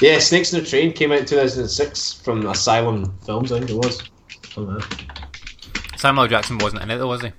yeah, 0.00 0.18
Snakes 0.18 0.52
in 0.52 0.60
the 0.60 0.66
Train 0.68 0.92
came 0.92 1.12
out 1.12 1.20
in 1.20 1.26
2006 1.26 2.14
from 2.24 2.44
Asylum 2.46 3.16
Films. 3.24 3.52
I 3.52 3.58
think 3.60 3.70
it 3.70 3.76
was. 3.76 4.02
Something 4.50 4.74
like 4.74 4.88
that. 4.88 5.98
Samuel 5.98 6.26
Jackson 6.26 6.58
wasn't 6.58 6.82
in 6.82 6.90
it, 6.90 6.98
though, 6.98 7.06
was 7.06 7.22
he? 7.22 7.30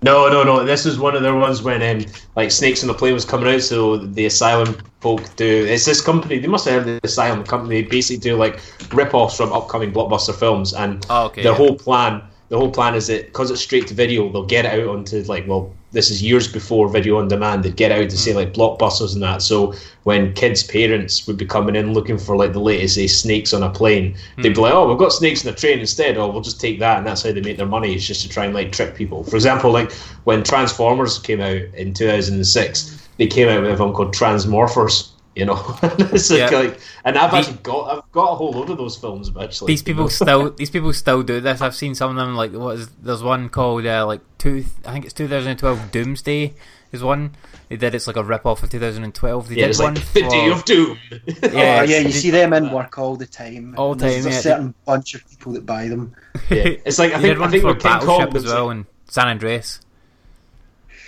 No, 0.00 0.28
no, 0.30 0.42
no. 0.42 0.64
This 0.64 0.86
is 0.86 0.98
one 0.98 1.14
of 1.14 1.22
their 1.22 1.34
ones 1.34 1.62
when 1.62 1.82
um, 1.82 2.10
like 2.34 2.50
Snakes 2.50 2.80
in 2.82 2.88
the 2.88 2.94
Plane 2.94 3.12
was 3.12 3.24
coming 3.26 3.54
out. 3.54 3.60
So 3.60 3.98
the 3.98 4.24
Asylum 4.26 4.76
folk 5.00 5.36
do. 5.36 5.66
It's 5.68 5.84
this 5.84 6.00
company. 6.00 6.38
They 6.38 6.48
must 6.48 6.66
have 6.66 6.84
heard 6.84 7.00
the 7.02 7.06
Asylum 7.06 7.44
company. 7.44 7.82
They 7.82 7.88
basically 7.88 8.16
do 8.20 8.36
like 8.36 8.58
rip-offs 8.92 9.36
from 9.36 9.52
upcoming 9.52 9.92
blockbuster 9.92 10.34
films, 10.34 10.72
and 10.72 11.04
Oh, 11.10 11.26
okay, 11.26 11.42
the 11.42 11.50
yeah. 11.50 11.54
whole 11.54 11.76
plan. 11.76 12.22
The 12.52 12.58
whole 12.58 12.70
plan 12.70 12.94
is 12.94 13.06
that 13.06 13.24
because 13.28 13.50
it's 13.50 13.62
straight 13.62 13.86
to 13.86 13.94
video, 13.94 14.30
they'll 14.30 14.44
get 14.44 14.66
it 14.66 14.78
out 14.78 14.86
onto 14.94 15.22
like 15.22 15.48
well, 15.48 15.72
this 15.92 16.10
is 16.10 16.22
years 16.22 16.46
before 16.46 16.86
video 16.86 17.16
on 17.16 17.26
demand. 17.26 17.62
They'd 17.62 17.76
get 17.76 17.92
out 17.92 18.10
to 18.10 18.16
Hmm. 18.16 18.22
say 18.24 18.34
like 18.34 18.52
blockbusters 18.52 19.14
and 19.14 19.22
that. 19.22 19.40
So 19.40 19.72
when 20.02 20.34
kids' 20.34 20.62
parents 20.62 21.26
would 21.26 21.38
be 21.38 21.46
coming 21.46 21.74
in 21.76 21.94
looking 21.94 22.18
for 22.18 22.36
like 22.36 22.52
the 22.52 22.60
latest, 22.60 22.96
say 22.96 23.06
snakes 23.06 23.54
on 23.54 23.62
a 23.62 23.70
plane, 23.70 24.16
they'd 24.36 24.50
be 24.50 24.54
Hmm. 24.56 24.60
like, 24.60 24.74
oh, 24.74 24.86
we've 24.86 24.98
got 24.98 25.14
snakes 25.14 25.42
in 25.42 25.48
a 25.50 25.56
train 25.56 25.78
instead. 25.78 26.18
Oh, 26.18 26.28
we'll 26.28 26.42
just 26.42 26.60
take 26.60 26.78
that, 26.80 26.98
and 26.98 27.06
that's 27.06 27.22
how 27.22 27.32
they 27.32 27.40
make 27.40 27.56
their 27.56 27.64
money. 27.64 27.94
It's 27.94 28.06
just 28.06 28.20
to 28.20 28.28
try 28.28 28.44
and 28.44 28.52
like 28.52 28.70
trick 28.70 28.94
people. 28.96 29.24
For 29.24 29.36
example, 29.36 29.70
like 29.70 29.90
when 30.24 30.42
Transformers 30.42 31.18
came 31.20 31.40
out 31.40 31.62
in 31.74 31.94
2006, 31.94 32.98
they 33.16 33.28
came 33.28 33.48
out 33.48 33.62
with 33.62 33.70
a 33.70 33.76
film 33.78 33.94
called 33.94 34.14
Transmorphers. 34.14 35.08
You 35.34 35.46
know, 35.46 35.78
it's 35.82 36.30
like, 36.30 36.38
Yeah. 36.50 36.58
like, 36.58 36.80
and 37.06 37.16
I've 37.16 37.30
These- 37.30 37.46
actually 37.48 37.62
got 37.62 37.96
I've 37.98 38.12
got 38.12 38.32
a 38.32 38.34
whole 38.34 38.50
load 38.52 38.68
of 38.68 38.76
those 38.76 38.96
films 38.98 39.30
actually. 39.40 39.72
These 39.72 39.80
you 39.80 39.84
people 39.86 40.04
know. 40.04 40.08
still, 40.10 40.50
these 40.56 40.68
people 40.70 40.92
still 40.92 41.22
do 41.22 41.40
this. 41.40 41.60
I've 41.62 41.74
seen 41.74 41.94
some 41.94 42.10
of 42.10 42.16
them. 42.16 42.34
Like, 42.36 42.52
what 42.52 42.76
is? 42.76 42.88
There's 43.02 43.22
one 43.22 43.48
called 43.48 43.86
uh, 43.86 44.04
like 44.06 44.20
two. 44.36 44.64
I 44.84 44.92
think 44.92 45.06
it's 45.06 45.14
2012 45.14 45.90
Doomsday 45.90 46.52
is 46.92 47.02
one. 47.02 47.30
They 47.70 47.78
did 47.78 47.94
it's 47.94 48.06
like 48.06 48.16
a 48.16 48.22
rip 48.22 48.44
off 48.44 48.62
of 48.62 48.68
2012. 48.68 49.48
They 49.48 49.54
yeah, 49.54 49.62
did 49.62 49.70
it's 49.70 49.78
one 49.78 49.94
like 49.94 50.04
the 50.12 50.22
for, 50.22 50.28
Day 50.28 50.50
of 50.50 50.64
Doom. 50.66 50.98
Yeah, 51.10 51.78
oh, 51.80 51.82
yeah, 51.84 51.98
you 52.00 52.12
see 52.12 52.28
them 52.30 52.52
in 52.52 52.70
work 52.70 52.98
all 52.98 53.16
the 53.16 53.24
time. 53.24 53.74
All 53.78 53.92
and 53.92 54.00
there's 54.02 54.24
time, 54.24 54.32
a 54.32 54.36
certain 54.36 54.74
bunch 54.84 55.14
of 55.14 55.26
people 55.30 55.54
that 55.54 55.64
buy 55.64 55.88
them. 55.88 56.14
yeah, 56.50 56.76
it's 56.84 56.98
like 56.98 57.14
I 57.14 57.16
they 57.20 57.28
think 57.28 57.30
did 57.30 57.36
I 57.38 57.40
one 57.40 57.50
think 57.50 57.62
for 57.62 57.68
with 57.72 57.82
King 57.82 57.92
Kong 58.00 58.06
Battleship 58.18 58.34
as 58.34 58.44
well 58.44 58.66
like- 58.66 58.76
and 58.76 58.86
San 59.08 59.28
Andreas. 59.28 59.80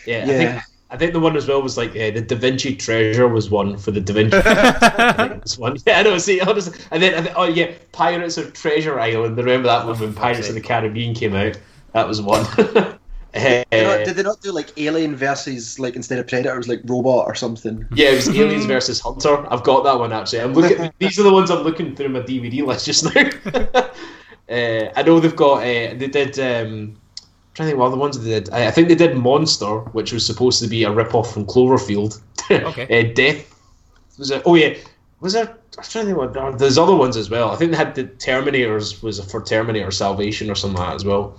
Yeah, 0.06 0.16
I 0.16 0.18
Yeah. 0.20 0.26
think 0.52 0.62
I 0.94 0.96
think 0.96 1.12
the 1.12 1.18
one 1.18 1.36
as 1.36 1.48
well 1.48 1.60
was 1.60 1.76
like 1.76 1.90
uh, 1.90 2.12
the 2.12 2.20
Da 2.20 2.36
Vinci 2.36 2.76
Treasure 2.76 3.26
was 3.26 3.50
one 3.50 3.76
for 3.76 3.90
the 3.90 4.00
Da 4.00 4.12
Vinci. 4.14 4.36
I 4.36 5.12
think 5.12 5.32
it 5.32 5.42
was 5.42 5.58
one. 5.58 5.76
Yeah, 5.84 5.98
I 5.98 6.02
know. 6.04 6.16
See, 6.18 6.40
honestly, 6.40 6.78
and 6.92 7.02
then 7.02 7.14
I 7.14 7.22
think, 7.22 7.34
oh 7.36 7.46
yeah, 7.48 7.72
Pirates 7.90 8.36
of 8.38 8.52
Treasure 8.52 9.00
Island. 9.00 9.36
Remember 9.36 9.66
that 9.66 9.84
one 9.86 9.98
when 9.98 10.14
Pirates 10.14 10.48
of 10.48 10.54
the 10.54 10.60
Caribbean 10.60 11.12
came 11.12 11.34
out? 11.34 11.58
That 11.94 12.06
was 12.06 12.22
one. 12.22 12.46
Uh, 13.36 13.40
Did 13.40 13.66
they, 13.72 13.82
not, 13.82 14.04
did 14.04 14.14
they 14.14 14.22
not 14.22 14.40
do 14.42 14.52
like 14.52 14.68
Alien 14.76 15.16
versus 15.16 15.80
like 15.80 15.96
instead 15.96 16.20
of 16.20 16.28
Predators 16.28 16.68
like 16.68 16.82
Robot 16.84 17.26
or 17.26 17.34
something? 17.34 17.84
yeah, 17.92 18.10
it 18.10 18.14
was 18.14 18.28
Aliens 18.28 18.64
versus 18.64 19.00
Hunter. 19.00 19.44
I've 19.52 19.64
got 19.64 19.82
that 19.82 19.98
one 19.98 20.12
actually. 20.12 20.40
I'm 20.42 20.52
looking. 20.52 20.92
these 21.00 21.18
are 21.18 21.24
the 21.24 21.32
ones 21.32 21.50
I'm 21.50 21.64
looking 21.64 21.96
through 21.96 22.10
my 22.10 22.20
DVD 22.20 22.64
list 22.64 22.86
just 22.86 23.12
now. 23.12 23.28
uh, 24.48 24.92
I 24.94 25.02
know 25.02 25.18
they've 25.18 25.34
got. 25.34 25.62
Uh, 25.62 25.94
they 25.96 26.06
did. 26.06 26.38
Um, 26.38 26.94
I'm 27.54 27.56
trying 27.56 27.66
to 27.66 27.70
think 27.70 27.78
what 27.78 27.86
other 27.86 27.96
ones 27.96 28.18
they 28.18 28.30
did. 28.30 28.50
I, 28.50 28.66
I 28.66 28.70
think 28.72 28.88
they 28.88 28.96
did 28.96 29.16
Monster, 29.16 29.78
which 29.92 30.12
was 30.12 30.26
supposed 30.26 30.60
to 30.62 30.68
be 30.68 30.82
a 30.82 30.90
rip 30.90 31.14
off 31.14 31.32
from 31.32 31.46
Cloverfield. 31.46 32.20
Okay. 32.50 33.10
uh, 33.10 33.14
Death 33.14 33.54
was 34.18 34.30
it? 34.30 34.42
Oh 34.44 34.54
yeah, 34.54 34.74
was 35.20 35.32
there? 35.32 35.48
I'm 35.78 35.84
trying 35.84 36.04
to 36.06 36.14
think 36.14 36.18
what. 36.18 36.36
uh, 36.36 36.50
There's 36.50 36.76
other 36.78 36.94
ones 36.94 37.16
as 37.16 37.30
well. 37.30 37.50
I 37.52 37.56
think 37.56 37.70
they 37.70 37.76
had 37.76 37.94
the 37.94 38.04
Terminators 38.04 39.02
was 39.02 39.18
for 39.30 39.40
Terminator 39.42 39.90
Salvation 39.90 40.50
or 40.50 40.54
something 40.54 40.78
like 40.78 40.88
that 40.90 40.94
as 40.96 41.04
well. 41.04 41.38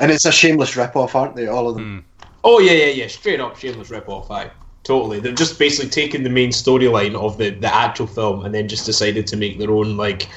And 0.00 0.10
it's 0.12 0.26
a 0.26 0.32
shameless 0.32 0.76
rip-off, 0.76 1.14
aren't 1.14 1.34
they? 1.36 1.46
All 1.46 1.68
of 1.68 1.76
them. 1.76 2.04
Oh 2.44 2.58
yeah, 2.58 2.72
yeah, 2.72 2.86
yeah. 2.86 3.06
Straight 3.06 3.40
up 3.40 3.56
shameless 3.56 3.88
rip-off. 3.90 4.30
Aye, 4.30 4.50
totally. 4.82 5.18
They've 5.20 5.34
just 5.34 5.58
basically 5.58 5.88
taken 5.90 6.22
the 6.24 6.30
main 6.30 6.50
storyline 6.50 7.14
of 7.14 7.38
the 7.38 7.50
the 7.50 7.72
actual 7.74 8.06
film 8.06 8.44
and 8.44 8.54
then 8.54 8.68
just 8.68 8.84
decided 8.84 9.26
to 9.28 9.36
make 9.36 9.58
their 9.58 9.70
own 9.70 9.96
like 9.96 10.28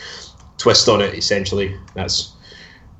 twist 0.57 0.87
on 0.87 1.01
it. 1.01 1.15
Essentially, 1.15 1.75
that's 1.95 2.33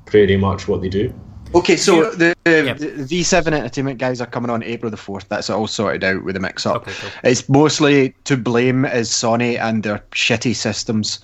pretty 0.04 0.36
much 0.36 0.68
what 0.68 0.82
they 0.82 0.88
do. 0.90 1.14
Okay, 1.52 1.76
so 1.76 2.10
the, 2.12 2.36
the 2.44 2.50
V7 2.50 3.52
Entertainment 3.52 3.98
guys 3.98 4.20
are 4.20 4.26
coming 4.26 4.50
on 4.50 4.62
April 4.62 4.90
the 4.90 4.96
4th. 4.96 5.26
That's 5.28 5.50
all 5.50 5.66
sorted 5.66 6.04
out 6.04 6.22
with 6.22 6.34
the 6.34 6.40
mix 6.40 6.64
up. 6.64 6.82
Okay, 6.82 6.92
cool. 6.92 7.10
It's 7.24 7.48
mostly 7.48 8.14
to 8.24 8.36
blame 8.36 8.84
is 8.84 9.10
Sony 9.10 9.58
and 9.58 9.82
their 9.82 9.98
shitty 10.12 10.54
systems 10.54 11.18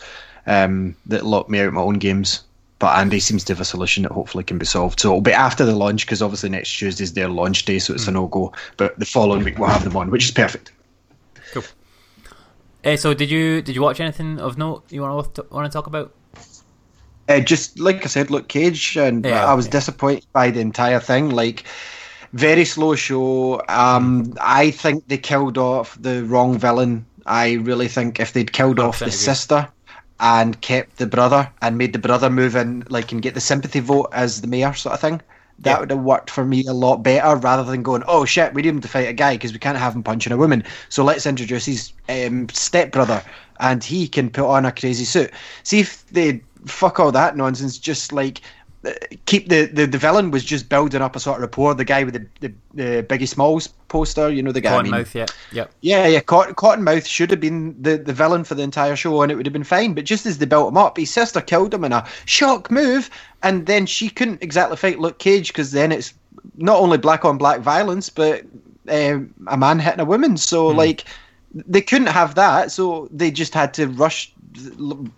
um, 0.47 0.97
that 1.07 1.25
lock 1.25 1.49
me 1.49 1.61
out 1.61 1.73
my 1.73 1.81
own 1.81 1.95
games. 1.95 2.43
But 2.79 2.99
Andy 2.99 3.21
seems 3.21 3.45
to 3.45 3.55
have 3.55 3.61
a 3.61 3.65
solution 3.65 4.03
that 4.03 4.13
hopefully 4.13 4.45
can 4.45 4.59
be 4.59 4.67
solved. 4.67 5.01
So 5.01 5.11
it'll 5.11 5.21
be 5.21 5.33
after 5.33 5.65
the 5.65 5.75
launch 5.75 6.05
because 6.05 6.21
obviously 6.21 6.51
next 6.51 6.77
Tuesday's 6.77 7.15
their 7.15 7.29
launch 7.29 7.65
day, 7.65 7.79
so 7.79 7.95
it's 7.95 8.07
a 8.07 8.11
no 8.11 8.27
go. 8.27 8.53
But 8.77 8.99
the 8.99 9.07
following 9.07 9.45
week 9.45 9.59
we'll 9.59 9.71
have 9.71 9.85
them 9.85 9.97
on, 9.97 10.11
which 10.11 10.25
is 10.25 10.31
perfect. 10.31 10.73
Cool. 11.53 11.63
Uh, 12.85 12.97
so 12.97 13.15
did 13.15 13.31
you 13.31 13.63
did 13.63 13.75
you 13.75 13.81
watch 13.81 13.99
anything 13.99 14.39
of 14.41 14.59
note 14.59 14.85
you 14.91 15.01
want 15.01 15.35
to 15.37 15.47
want 15.51 15.71
to 15.71 15.75
talk 15.75 15.87
about? 15.87 16.13
Uh, 17.29 17.41
just 17.41 17.79
like 17.79 18.05
I 18.05 18.09
said, 18.09 18.31
Luke 18.31 18.49
Cage, 18.49 18.97
and 18.97 19.25
Yeah, 19.25 19.45
I 19.47 19.55
was 19.55 19.67
yeah. 19.67 19.73
disappointed 19.73 20.27
by 20.33 20.51
the 20.51 20.61
entire 20.61 21.01
thing. 21.01 21.31
Like, 21.31 21.65
very 22.33 22.65
slow 22.65 22.95
show. 22.95 23.63
Um, 23.69 24.35
I 24.41 24.71
think 24.71 25.09
they 25.09 25.19
killed 25.19 25.59
off 25.59 25.97
the 26.01 26.25
wrong 26.25 26.59
villain. 26.59 27.05
I 27.27 27.55
really 27.55 27.89
think 27.89 28.21
if 28.21 28.33
they'd 28.33 28.53
killed 28.53 28.79
off 28.79 29.01
the 29.01 29.11
sister 29.11 29.69
and 30.21 30.61
kept 30.61 30.99
the 30.99 31.07
brother 31.07 31.51
and 31.63 31.77
made 31.77 31.93
the 31.93 31.99
brother 31.99 32.31
move 32.31 32.55
in, 32.57 32.85
like, 32.89 33.11
and 33.13 33.21
get 33.21 33.35
the 33.35 33.41
sympathy 33.41 33.81
vote 33.81 34.09
as 34.13 34.41
the 34.41 34.47
mayor, 34.47 34.73
sort 34.75 34.95
of 34.95 35.01
thing. 35.01 35.21
That 35.61 35.71
Yeah. 35.71 35.81
would 35.81 35.91
have 35.91 36.01
worked 36.01 36.31
for 36.31 36.45
me 36.45 36.65
a 36.67 36.73
lot 36.75 37.03
better 37.03 37.35
rather 37.37 37.65
than 37.65 37.83
going, 37.83 38.03
oh 38.07 38.25
shit, 38.27 38.53
we 38.55 38.63
need 38.63 38.69
him 38.69 38.81
to 38.83 38.89
fight 38.89 39.09
a 39.09 39.13
guy 39.15 39.35
because 39.35 39.53
we 39.53 39.59
can't 39.59 39.79
have 39.79 39.95
him 39.95 40.03
punching 40.03 40.33
a 40.33 40.37
woman. 40.37 40.63
So 40.91 41.03
let's 41.03 41.25
introduce 41.27 41.65
his 41.65 41.93
um, 42.11 42.49
stepbrother 42.51 43.23
and 43.59 43.83
he 43.83 44.07
can 44.07 44.29
put 44.31 44.47
on 44.47 44.67
a 44.67 44.73
crazy 44.73 45.05
suit. 45.07 45.31
See 45.63 45.81
if 45.81 46.07
they 46.09 46.43
fuck 46.67 47.01
all 47.01 47.13
that 47.13 47.37
nonsense, 47.37 47.79
just 47.79 48.13
like 48.13 48.41
uh, 48.85 48.93
keep 49.25 49.49
the, 49.49 49.67
the, 49.67 49.87
the 49.87 49.99
villain 49.99 50.31
was 50.31 50.45
just 50.45 50.69
building 50.69 51.03
up 51.03 51.17
a 51.17 51.21
sort 51.21 51.37
of 51.37 51.43
rapport. 51.43 51.75
The 51.75 51.85
guy 51.85 52.05
with 52.05 52.15
the, 52.15 52.27
the, 52.41 52.55
the 52.75 53.03
Biggie 53.03 53.29
Smalls 53.29 53.69
poster, 53.89 54.31
you 54.31 54.43
know, 54.43 54.53
the 54.53 54.61
guy. 54.61 54.77
I 54.77 54.83
mean, 54.83 54.93
Cottonmouth, 54.93 55.15
yeah, 55.15 55.27
yep. 55.53 55.73
yeah, 55.81 56.07
yeah. 56.07 56.21
Cotton, 56.21 56.55
Cottonmouth 56.55 57.07
should 57.07 57.31
have 57.31 57.41
been 57.41 57.81
the, 57.81 57.97
the 57.97 58.13
villain 58.13 58.45
for 58.45 58.55
the 58.55 58.63
entire 58.63 58.97
show, 58.97 59.23
and 59.23 59.33
it 59.33 59.35
would 59.35 59.47
have 59.47 59.53
been 59.53 59.65
fine. 59.65 59.95
But 59.95 60.05
just 60.05 60.27
as 60.27 60.39
they 60.39 60.47
built 60.47 60.69
him 60.69 60.77
up, 60.77 60.97
his 60.97 61.11
sister 61.11 61.41
killed 61.41 61.75
him 61.75 61.85
in 61.85 61.93
a 61.93 62.07
shock 62.27 62.71
move, 62.71 63.11
and 63.43 63.67
then 63.67 63.87
she 63.87 64.09
couldn't 64.09 64.43
exactly 64.43 64.77
fight 64.77 65.01
Luke 65.01 65.19
Cage 65.19 65.49
because 65.49 65.73
then 65.73 65.91
it's 65.91 66.15
not 66.57 66.79
only 66.79 66.99
black 66.99 67.25
on 67.25 67.39
black 67.39 67.61
violence, 67.61 68.09
but 68.09 68.45
um, 68.89 69.35
a 69.49 69.57
man 69.57 69.79
hitting 69.79 70.01
a 70.01 70.05
woman. 70.05 70.37
So 70.37 70.69
like 70.69 71.05
they 71.67 71.81
couldn't 71.81 72.09
have 72.09 72.35
that, 72.35 72.71
so 72.73 73.09
they 73.11 73.31
just 73.31 73.55
had 73.55 73.73
to 73.75 73.87
rush. 73.89 74.33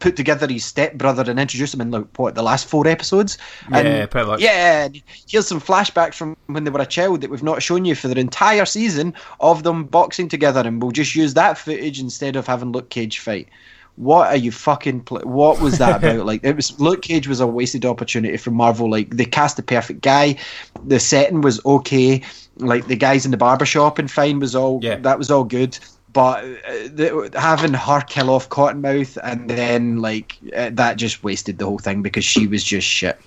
Put 0.01 0.17
together 0.17 0.49
his 0.49 0.65
stepbrother 0.65 1.31
and 1.31 1.39
introduce 1.39 1.73
him 1.73 1.81
in 1.81 1.93
like 1.93 2.07
what 2.19 2.35
the 2.35 2.43
last 2.43 2.67
four 2.67 2.89
episodes. 2.89 3.39
And 3.71 3.87
Yeah, 3.87 4.07
pretty 4.07 4.27
much. 4.27 4.41
yeah, 4.41 4.89
here's 5.29 5.47
some 5.47 5.61
flashbacks 5.61 6.15
from 6.15 6.37
when 6.47 6.65
they 6.65 6.71
were 6.73 6.81
a 6.81 6.87
child 6.87 7.21
that 7.21 7.31
we've 7.31 7.43
not 7.45 7.63
shown 7.63 7.85
you 7.85 7.95
for 7.95 8.09
the 8.09 8.19
entire 8.19 8.65
season 8.65 9.15
of 9.39 9.63
them 9.63 9.85
boxing 9.85 10.29
together, 10.29 10.61
and 10.67 10.83
we'll 10.83 10.91
just 10.91 11.15
use 11.15 11.35
that 11.35 11.57
footage 11.57 12.01
instead 12.01 12.35
of 12.35 12.49
having 12.49 12.73
Luke 12.73 12.91
Cage 12.91 13.21
fight. 13.21 13.47
What 13.95 14.27
are 14.29 14.37
you 14.37 14.51
fucking? 14.51 15.03
Pl- 15.03 15.21
what 15.21 15.61
was 15.61 15.79
that 15.79 15.99
about? 16.03 16.27
like, 16.27 16.43
it 16.43 16.57
was 16.57 16.79
Luke 16.81 17.03
Cage 17.03 17.29
was 17.29 17.39
a 17.39 17.47
wasted 17.47 17.85
opportunity 17.85 18.37
for 18.39 18.51
Marvel. 18.51 18.91
Like, 18.91 19.11
they 19.11 19.25
cast 19.25 19.57
the 19.57 19.63
perfect 19.63 20.01
guy. 20.01 20.37
The 20.85 20.99
setting 20.99 21.43
was 21.43 21.65
okay. 21.65 22.23
Like 22.57 22.89
the 22.89 22.97
guys 22.97 23.25
in 23.25 23.31
the 23.31 23.37
barbershop 23.37 24.01
and 24.01 24.11
fine 24.11 24.41
was 24.41 24.57
all. 24.57 24.81
Yeah. 24.83 24.97
that 24.97 25.17
was 25.17 25.31
all 25.31 25.45
good. 25.45 25.79
But 26.13 26.45
uh, 26.45 26.89
the, 26.89 27.31
having 27.35 27.75
her 27.75 28.01
kill 28.01 28.31
off 28.31 28.49
Cottonmouth 28.49 29.19
and 29.23 29.49
then 29.49 30.01
like 30.01 30.39
uh, 30.57 30.71
that 30.73 30.97
just 30.97 31.23
wasted 31.23 31.59
the 31.59 31.67
whole 31.67 31.79
thing 31.79 32.03
because 32.03 32.25
she 32.25 32.47
was 32.47 32.65
just 32.65 32.87
shit. 32.87 33.19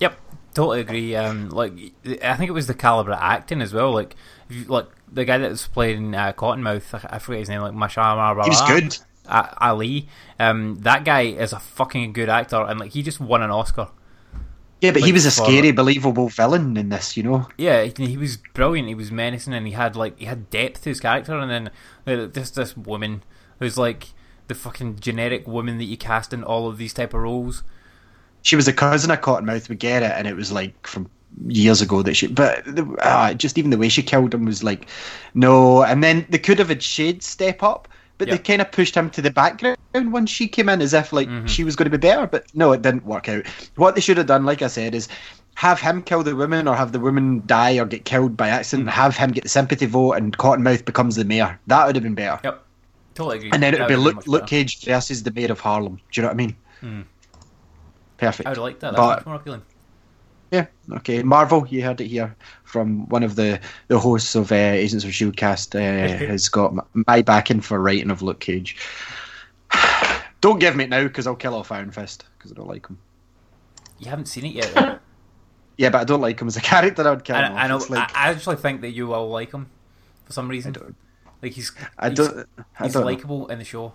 Yep, 0.00 0.18
totally 0.54 0.80
agree. 0.80 1.14
Um, 1.14 1.50
like 1.50 1.72
I 2.24 2.36
think 2.36 2.48
it 2.48 2.54
was 2.54 2.66
the 2.66 2.74
caliber 2.74 3.12
of 3.12 3.18
acting 3.20 3.60
as 3.60 3.74
well. 3.74 3.92
Like, 3.92 4.16
if 4.48 4.56
you, 4.56 4.64
like 4.64 4.86
the 5.12 5.24
guy 5.24 5.38
that 5.38 5.50
was 5.50 5.66
playing 5.68 6.14
uh, 6.14 6.32
Cottonmouth, 6.32 6.94
I, 6.94 7.16
I 7.16 7.18
forget 7.18 7.40
his 7.40 7.48
name, 7.48 7.60
like 7.60 7.74
Mahershala. 7.74 8.42
He 8.44 8.50
was 8.50 8.62
good. 8.62 8.96
Ali. 9.28 10.08
Um, 10.38 10.76
that 10.80 11.04
guy 11.04 11.22
is 11.22 11.52
a 11.52 11.58
fucking 11.58 12.12
good 12.12 12.28
actor, 12.28 12.62
and 12.62 12.80
like 12.80 12.92
he 12.92 13.02
just 13.02 13.20
won 13.20 13.42
an 13.42 13.50
Oscar. 13.50 13.88
Yeah, 14.80 14.90
but 14.90 15.02
he 15.02 15.12
was 15.12 15.24
a 15.24 15.30
for- 15.30 15.44
scary, 15.44 15.70
believable 15.72 16.28
villain 16.28 16.76
in 16.76 16.90
this, 16.90 17.16
you 17.16 17.22
know. 17.22 17.48
Yeah, 17.56 17.84
he, 17.84 18.06
he 18.06 18.16
was 18.16 18.36
brilliant. 18.36 18.88
He 18.88 18.94
was 18.94 19.10
menacing, 19.10 19.54
and 19.54 19.66
he 19.66 19.72
had 19.72 19.96
like 19.96 20.18
he 20.18 20.26
had 20.26 20.50
depth 20.50 20.82
to 20.82 20.90
his 20.90 21.00
character. 21.00 21.38
And 21.38 21.50
then 21.50 21.70
uh, 22.06 22.26
this 22.26 22.50
this 22.50 22.76
woman 22.76 23.22
who's 23.58 23.78
like 23.78 24.08
the 24.48 24.54
fucking 24.54 25.00
generic 25.00 25.46
woman 25.48 25.78
that 25.78 25.84
you 25.84 25.96
cast 25.96 26.32
in 26.32 26.44
all 26.44 26.68
of 26.68 26.78
these 26.78 26.92
type 26.92 27.14
of 27.14 27.20
roles. 27.22 27.62
She 28.42 28.54
was 28.54 28.68
a 28.68 28.72
cousin 28.72 29.10
of 29.10 29.20
Cottonmouth. 29.20 29.68
We 29.68 29.76
get 29.76 30.02
it, 30.02 30.12
and 30.12 30.26
it 30.28 30.36
was 30.36 30.52
like 30.52 30.86
from 30.86 31.08
years 31.46 31.80
ago 31.80 32.02
that 32.02 32.14
she. 32.14 32.26
But 32.26 32.64
the, 32.64 32.96
ah, 33.02 33.32
just 33.32 33.58
even 33.58 33.70
the 33.70 33.78
way 33.78 33.88
she 33.88 34.02
killed 34.02 34.34
him 34.34 34.44
was 34.44 34.62
like, 34.62 34.88
no. 35.34 35.82
And 35.82 36.04
then 36.04 36.26
they 36.28 36.38
could 36.38 36.58
have 36.58 36.68
had 36.68 36.82
Shade 36.82 37.22
step 37.22 37.62
up, 37.62 37.88
but 38.18 38.28
they 38.28 38.38
kind 38.38 38.60
of 38.60 38.70
pushed 38.72 38.94
him 38.94 39.10
to 39.10 39.22
the 39.22 39.30
background 39.30 39.76
when 39.92 40.26
she 40.26 40.48
came 40.48 40.68
in, 40.68 40.80
as 40.80 40.94
if 40.94 41.12
like 41.12 41.28
mm-hmm. 41.28 41.46
she 41.46 41.64
was 41.64 41.76
going 41.76 41.90
to 41.90 41.98
be 41.98 42.00
better. 42.00 42.26
But 42.26 42.46
no, 42.54 42.72
it 42.72 42.82
didn't 42.82 43.06
work 43.06 43.28
out. 43.28 43.46
What 43.76 43.94
they 43.94 44.00
should 44.00 44.16
have 44.16 44.26
done, 44.26 44.44
like 44.44 44.62
I 44.62 44.68
said, 44.68 44.94
is. 44.94 45.08
Have 45.54 45.80
him 45.80 46.02
kill 46.02 46.22
the 46.22 46.36
woman, 46.36 46.68
or 46.68 46.76
have 46.76 46.92
the 46.92 47.00
woman 47.00 47.42
die 47.46 47.78
or 47.78 47.86
get 47.86 48.04
killed 48.04 48.36
by 48.36 48.50
accident. 48.50 48.90
Mm-hmm. 48.90 49.00
Have 49.00 49.16
him 49.16 49.30
get 49.30 49.42
the 49.42 49.48
sympathy 49.48 49.86
vote, 49.86 50.12
and 50.12 50.36
Cottonmouth 50.36 50.84
becomes 50.84 51.16
the 51.16 51.24
mayor. 51.24 51.58
That 51.66 51.86
would 51.86 51.96
have 51.96 52.02
been 52.02 52.14
better. 52.14 52.38
Yep, 52.44 52.62
totally 53.14 53.38
agree. 53.38 53.50
And 53.54 53.62
then 53.62 53.72
it 53.72 53.80
would 53.80 53.88
That 53.88 53.96
be 53.96 53.96
Luke, 53.96 54.26
Luke. 54.26 54.46
Cage 54.46 54.84
versus 54.84 55.22
the 55.22 55.30
mayor 55.30 55.50
of 55.50 55.60
Harlem. 55.60 55.96
Do 55.96 56.02
you 56.12 56.22
know 56.22 56.28
what 56.28 56.34
I 56.34 56.36
mean? 56.36 56.56
Mm. 56.82 57.04
Perfect. 58.18 58.46
I 58.46 58.50
would 58.50 58.58
like 58.58 58.80
that. 58.80 58.90
That's 58.90 59.00
But- 59.00 59.16
much 59.20 59.26
more 59.26 59.34
appealing. 59.36 59.62
Yeah. 60.50 60.66
Okay. 60.92 61.22
Marvel, 61.22 61.66
you 61.68 61.82
heard 61.82 62.00
it 62.00 62.06
here 62.06 62.34
from 62.64 63.08
one 63.08 63.22
of 63.22 63.34
the, 63.36 63.60
the 63.88 63.98
hosts 63.98 64.34
of 64.34 64.52
uh, 64.52 64.54
Agents 64.54 65.04
of 65.04 65.12
Shield 65.14 65.36
cast. 65.36 65.74
Uh, 65.74 65.80
has 65.80 66.48
got 66.48 66.72
m- 66.72 67.04
my 67.06 67.22
backing 67.22 67.60
for 67.60 67.80
writing 67.80 68.10
of 68.10 68.22
Luke 68.22 68.40
Cage. 68.40 68.76
don't 70.40 70.60
give 70.60 70.76
me 70.76 70.84
it 70.84 70.90
now 70.90 71.02
because 71.02 71.26
I'll 71.26 71.34
kill 71.34 71.54
off 71.54 71.72
Iron 71.72 71.90
Fist 71.90 72.24
because 72.38 72.52
I 72.52 72.54
don't 72.54 72.68
like 72.68 72.86
him. 72.86 72.98
You 73.98 74.08
haven't 74.10 74.26
seen 74.26 74.44
it 74.46 74.52
yet. 74.52 74.72
Though. 74.74 74.98
Yeah, 75.78 75.90
but 75.90 76.00
I 76.00 76.04
don't 76.04 76.22
like 76.22 76.40
him 76.40 76.48
as 76.48 76.56
a 76.56 76.60
character. 76.62 77.06
I'd 77.06 77.22
kill 77.22 77.36
I, 77.36 77.46
him. 77.48 77.52
off. 77.52 77.58
I 77.58 77.66
know. 77.66 77.76
Like, 77.90 78.16
I, 78.16 78.28
I 78.28 78.30
actually 78.30 78.56
think 78.56 78.80
that 78.80 78.92
you 78.92 79.08
will 79.08 79.28
like 79.28 79.52
him 79.52 79.68
for 80.24 80.32
some 80.32 80.46
I 80.46 80.50
reason. 80.50 80.72
don't. 80.72 80.96
Like 81.42 81.52
he's, 81.52 81.70
I 81.98 82.08
he's, 82.08 82.16
don't. 82.16 82.48
I 82.80 82.84
he's 82.84 82.96
likable 82.96 83.48
in 83.48 83.58
the 83.58 83.64
show. 83.66 83.92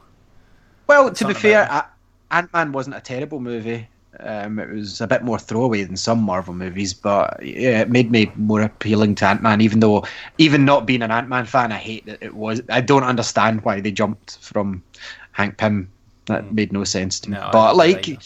Well, 0.85 1.11
to 1.11 1.27
be 1.27 1.33
fair, 1.33 1.87
Ant 2.29 2.53
Man 2.53 2.71
wasn't 2.71 2.97
a 2.97 3.01
terrible 3.01 3.39
movie. 3.39 3.87
Um, 4.19 4.59
it 4.59 4.69
was 4.69 4.99
a 4.99 5.07
bit 5.07 5.23
more 5.23 5.39
throwaway 5.39 5.83
than 5.83 5.95
some 5.95 6.21
Marvel 6.21 6.53
movies, 6.53 6.93
but 6.93 7.41
yeah, 7.43 7.81
it 7.81 7.89
made 7.89 8.11
me 8.11 8.31
more 8.35 8.61
appealing 8.61 9.15
to 9.15 9.25
Ant 9.25 9.41
Man. 9.41 9.61
Even 9.61 9.79
though, 9.79 10.05
even 10.37 10.65
not 10.65 10.85
being 10.85 11.01
an 11.01 11.11
Ant 11.11 11.29
Man 11.29 11.45
fan, 11.45 11.71
I 11.71 11.77
hate 11.77 12.05
that 12.05 12.19
it 12.21 12.35
was. 12.35 12.61
I 12.69 12.81
don't 12.81 13.03
understand 13.03 13.63
why 13.63 13.79
they 13.79 13.91
jumped 13.91 14.37
from 14.41 14.83
Hank 15.31 15.57
Pym. 15.57 15.89
That 16.25 16.53
made 16.53 16.71
no 16.71 16.83
sense 16.83 17.19
to 17.21 17.29
me. 17.29 17.37
No, 17.37 17.49
but 17.51 17.75
like. 17.75 18.19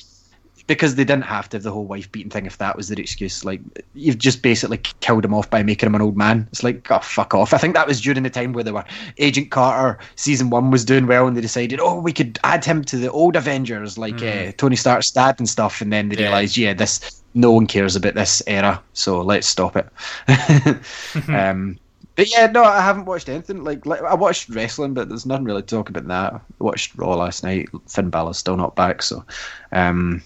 Because 0.67 0.95
they 0.95 1.03
didn't 1.03 1.25
have 1.25 1.47
to 1.49 1.57
have 1.57 1.63
the 1.63 1.71
whole 1.71 1.85
wife 1.85 2.11
beating 2.11 2.29
thing. 2.29 2.45
If 2.45 2.57
that 2.57 2.75
was 2.75 2.87
their 2.87 2.99
excuse, 2.99 3.45
like 3.45 3.61
you've 3.93 4.17
just 4.17 4.41
basically 4.41 4.77
killed 4.99 5.23
him 5.23 5.33
off 5.33 5.49
by 5.49 5.63
making 5.63 5.87
him 5.87 5.95
an 5.95 6.01
old 6.01 6.17
man. 6.17 6.47
It's 6.51 6.63
like, 6.63 6.89
oh 6.91 6.99
fuck 6.99 7.33
off. 7.33 7.53
I 7.53 7.57
think 7.57 7.75
that 7.75 7.87
was 7.87 8.01
during 8.01 8.23
the 8.23 8.29
time 8.29 8.53
where 8.53 8.63
they 8.63 8.71
were 8.71 8.85
Agent 9.17 9.51
Carter 9.51 9.99
season 10.15 10.49
one 10.49 10.71
was 10.71 10.85
doing 10.85 11.07
well, 11.07 11.27
and 11.27 11.37
they 11.37 11.41
decided, 11.41 11.79
oh, 11.79 11.99
we 11.99 12.13
could 12.13 12.39
add 12.43 12.65
him 12.65 12.83
to 12.85 12.97
the 12.97 13.11
old 13.11 13.35
Avengers, 13.35 13.97
like 13.97 14.21
uh, 14.21 14.51
Tony 14.57 14.75
Stark's 14.75 15.11
dad 15.11 15.35
and 15.39 15.47
stuff. 15.47 15.81
And 15.81 15.93
then 15.93 16.09
they. 16.09 16.15
Yeah. 16.15 16.25
realized, 16.25 16.57
yeah, 16.57 16.73
this 16.73 17.21
no 17.33 17.51
one 17.51 17.67
cares 17.67 17.95
about 17.95 18.15
this 18.15 18.41
era, 18.47 18.81
so 18.93 19.21
let's 19.21 19.47
stop 19.47 19.75
it. 19.75 19.87
um, 21.29 21.77
but 22.15 22.31
yeah, 22.31 22.47
no, 22.47 22.63
I 22.63 22.81
haven't 22.81 23.05
watched 23.05 23.27
anything. 23.27 23.63
Like, 23.63 23.85
like 23.85 24.01
I 24.01 24.15
watched 24.15 24.49
wrestling, 24.49 24.93
but 24.93 25.09
there's 25.09 25.25
nothing 25.25 25.45
really 25.45 25.61
to 25.61 25.67
talk 25.67 25.89
about 25.89 26.07
that. 26.07 26.33
I 26.33 26.39
watched 26.59 26.95
Raw 26.95 27.15
last 27.15 27.43
night. 27.43 27.69
Finn 27.87 28.09
Balor's 28.09 28.37
still 28.37 28.55
not 28.55 28.75
back, 28.75 29.01
so 29.01 29.25
um, 29.73 30.23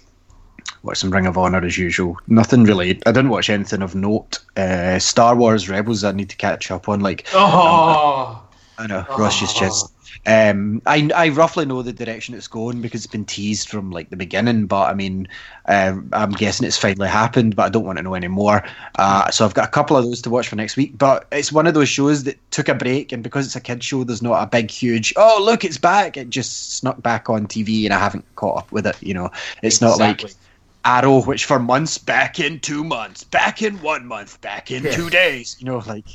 watched 0.83 1.01
some 1.01 1.11
Ring 1.11 1.25
of 1.25 1.37
Honor 1.37 1.63
as 1.63 1.77
usual. 1.77 2.17
Nothing 2.27 2.63
really. 2.63 2.91
I 3.05 3.11
didn't 3.11 3.29
watch 3.29 3.49
anything 3.49 3.81
of 3.81 3.95
note. 3.95 4.39
Uh, 4.55 4.99
Star 4.99 5.35
Wars 5.35 5.69
Rebels. 5.69 6.03
I 6.03 6.11
need 6.11 6.29
to 6.29 6.37
catch 6.37 6.71
up 6.71 6.89
on. 6.89 7.01
Like, 7.01 7.27
Oh, 7.33 8.41
I 8.77 8.87
know, 8.87 9.05
Rush's 9.17 9.53
chest. 9.53 9.93
Um, 10.25 10.81
I 10.85 11.09
I 11.15 11.29
roughly 11.29 11.65
know 11.65 11.81
the 11.81 11.93
direction 11.93 12.35
it's 12.35 12.47
going 12.47 12.81
because 12.81 13.05
it's 13.05 13.11
been 13.11 13.25
teased 13.25 13.69
from 13.69 13.89
like 13.89 14.09
the 14.09 14.17
beginning. 14.17 14.65
But 14.65 14.89
I 14.89 14.93
mean, 14.93 15.27
um, 15.65 16.09
I'm 16.11 16.31
guessing 16.31 16.67
it's 16.67 16.77
finally 16.77 17.07
happened, 17.07 17.55
but 17.55 17.63
I 17.63 17.69
don't 17.69 17.85
want 17.85 17.97
to 17.99 18.03
know 18.03 18.15
any 18.15 18.27
more. 18.27 18.63
Uh, 18.95 19.31
so 19.31 19.45
I've 19.45 19.53
got 19.53 19.67
a 19.67 19.71
couple 19.71 19.95
of 19.95 20.05
those 20.05 20.21
to 20.23 20.29
watch 20.29 20.47
for 20.47 20.55
next 20.55 20.75
week. 20.77 20.97
But 20.97 21.27
it's 21.31 21.51
one 21.51 21.67
of 21.67 21.73
those 21.73 21.89
shows 21.89 22.23
that 22.25 22.37
took 22.51 22.67
a 22.67 22.75
break, 22.75 23.11
and 23.11 23.23
because 23.23 23.45
it's 23.45 23.55
a 23.55 23.61
kid 23.61 23.83
show, 23.83 24.03
there's 24.03 24.21
not 24.21 24.43
a 24.43 24.47
big, 24.47 24.69
huge. 24.69 25.13
Oh, 25.15 25.41
look, 25.43 25.63
it's 25.63 25.77
back! 25.77 26.17
It 26.17 26.29
just 26.29 26.77
snuck 26.77 27.01
back 27.01 27.29
on 27.29 27.47
TV, 27.47 27.85
and 27.85 27.93
I 27.93 27.99
haven't 27.99 28.25
caught 28.35 28.57
up 28.57 28.71
with 28.71 28.87
it. 28.87 29.01
You 29.01 29.13
know, 29.13 29.29
it's 29.63 29.79
not 29.79 29.99
like 29.99 30.23
exactly. 30.23 30.48
Arrow, 30.89 31.21
which 31.21 31.45
for 31.45 31.59
months, 31.59 31.97
back 31.97 32.39
in 32.39 32.59
two 32.59 32.83
months, 32.83 33.23
back 33.23 33.61
in 33.61 33.79
one 33.81 34.05
month, 34.07 34.41
back 34.41 34.71
in 34.71 34.83
Yeah. 34.83 34.91
two 34.91 35.09
days. 35.09 35.55
You 35.59 35.65
know, 35.65 35.83
like 35.85 36.05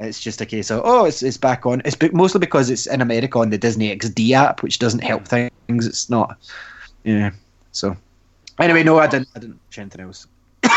it's 0.00 0.20
just 0.20 0.40
a 0.40 0.46
case 0.46 0.70
of 0.70 0.82
oh, 0.84 1.04
it's 1.04 1.22
it's 1.22 1.36
back 1.36 1.64
on. 1.66 1.80
It's 1.84 1.96
mostly 2.12 2.40
because 2.40 2.70
it's 2.70 2.86
in 2.86 3.00
America 3.00 3.38
on 3.38 3.50
the 3.50 3.58
Disney 3.58 3.94
XD 3.96 4.32
app, 4.32 4.62
which 4.62 4.78
doesn't 4.80 5.04
help 5.04 5.26
things. 5.28 5.86
It's 5.86 6.10
not, 6.10 6.36
yeah. 7.04 7.30
So 7.72 7.96
anyway, 8.58 8.82
no, 8.82 8.98
I 8.98 9.06
didn't. 9.06 9.28
I 9.36 9.38
didn't 9.38 9.60
watch 9.68 9.78
anything 9.78 10.00
else. 10.02 10.26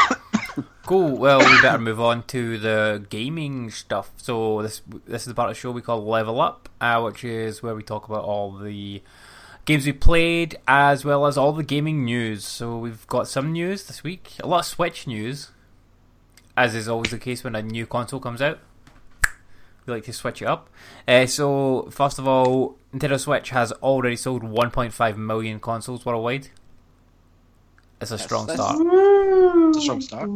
Cool. 0.87 1.17
Well, 1.17 1.39
we 1.39 1.61
better 1.61 1.77
move 1.77 1.99
on 1.99 2.23
to 2.27 2.57
the 2.57 3.05
gaming 3.09 3.69
stuff. 3.71 4.09
So 4.17 4.61
this 4.61 4.81
this 5.05 5.23
is 5.23 5.27
the 5.27 5.33
part 5.33 5.49
of 5.49 5.55
the 5.55 5.59
show 5.59 5.69
we 5.71 5.81
call 5.81 6.03
Level 6.05 6.39
Up, 6.39 6.69
uh, 6.79 7.01
which 7.01 7.25
is 7.25 7.61
where 7.61 7.75
we 7.75 7.83
talk 7.83 8.07
about 8.07 8.23
all 8.23 8.51
the 8.53 9.01
games 9.67 9.85
we 9.85 9.91
played 9.91 10.57
as 10.65 11.03
well 11.05 11.25
as 11.27 11.37
all 11.37 11.51
the 11.51 11.61
gaming 11.61 12.03
news. 12.05 12.43
So 12.45 12.77
we've 12.77 13.05
got 13.07 13.27
some 13.27 13.51
news 13.51 13.85
this 13.85 14.01
week, 14.01 14.31
a 14.39 14.47
lot 14.47 14.59
of 14.61 14.65
Switch 14.65 15.05
news, 15.05 15.51
as 16.55 16.73
is 16.73 16.87
always 16.87 17.11
the 17.11 17.19
case 17.19 17.43
when 17.43 17.53
a 17.53 17.61
new 17.61 17.85
console 17.85 18.19
comes 18.19 18.41
out. 18.41 18.59
We 19.85 19.93
like 19.93 20.05
to 20.05 20.13
switch 20.13 20.41
it 20.41 20.45
up. 20.45 20.69
Uh, 21.07 21.25
so 21.27 21.89
first 21.91 22.17
of 22.17 22.27
all, 22.27 22.77
Nintendo 22.93 23.19
Switch 23.19 23.49
has 23.51 23.71
already 23.73 24.15
sold 24.15 24.41
1.5 24.41 25.17
million 25.17 25.59
consoles 25.59 26.05
worldwide. 26.05 26.47
It's 28.01 28.11
a 28.11 28.17
strong 28.17 28.47
that's- 28.47 28.65
start. 28.65 28.79
It's 29.69 29.77
a 29.77 29.81
strong 29.81 30.01
start. 30.01 30.29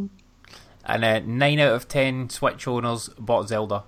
And 0.84 1.06
uh, 1.06 1.20
9 1.20 1.60
out 1.60 1.74
of 1.74 1.88
10 1.88 2.30
Switch 2.30 2.68
owners 2.68 3.10
bought 3.20 3.48
Zelda. 3.48 3.84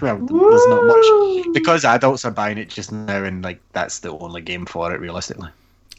Well, 0.00 0.16
there's 0.18 0.66
not 0.68 0.84
much 0.84 1.52
because 1.52 1.84
adults 1.84 2.24
are 2.24 2.30
buying 2.30 2.58
it 2.58 2.68
just 2.68 2.92
now, 2.92 3.24
and 3.24 3.42
like 3.42 3.60
that's 3.72 3.98
the 4.00 4.10
only 4.10 4.40
game 4.40 4.66
for 4.66 4.92
it, 4.94 5.00
realistically. 5.00 5.50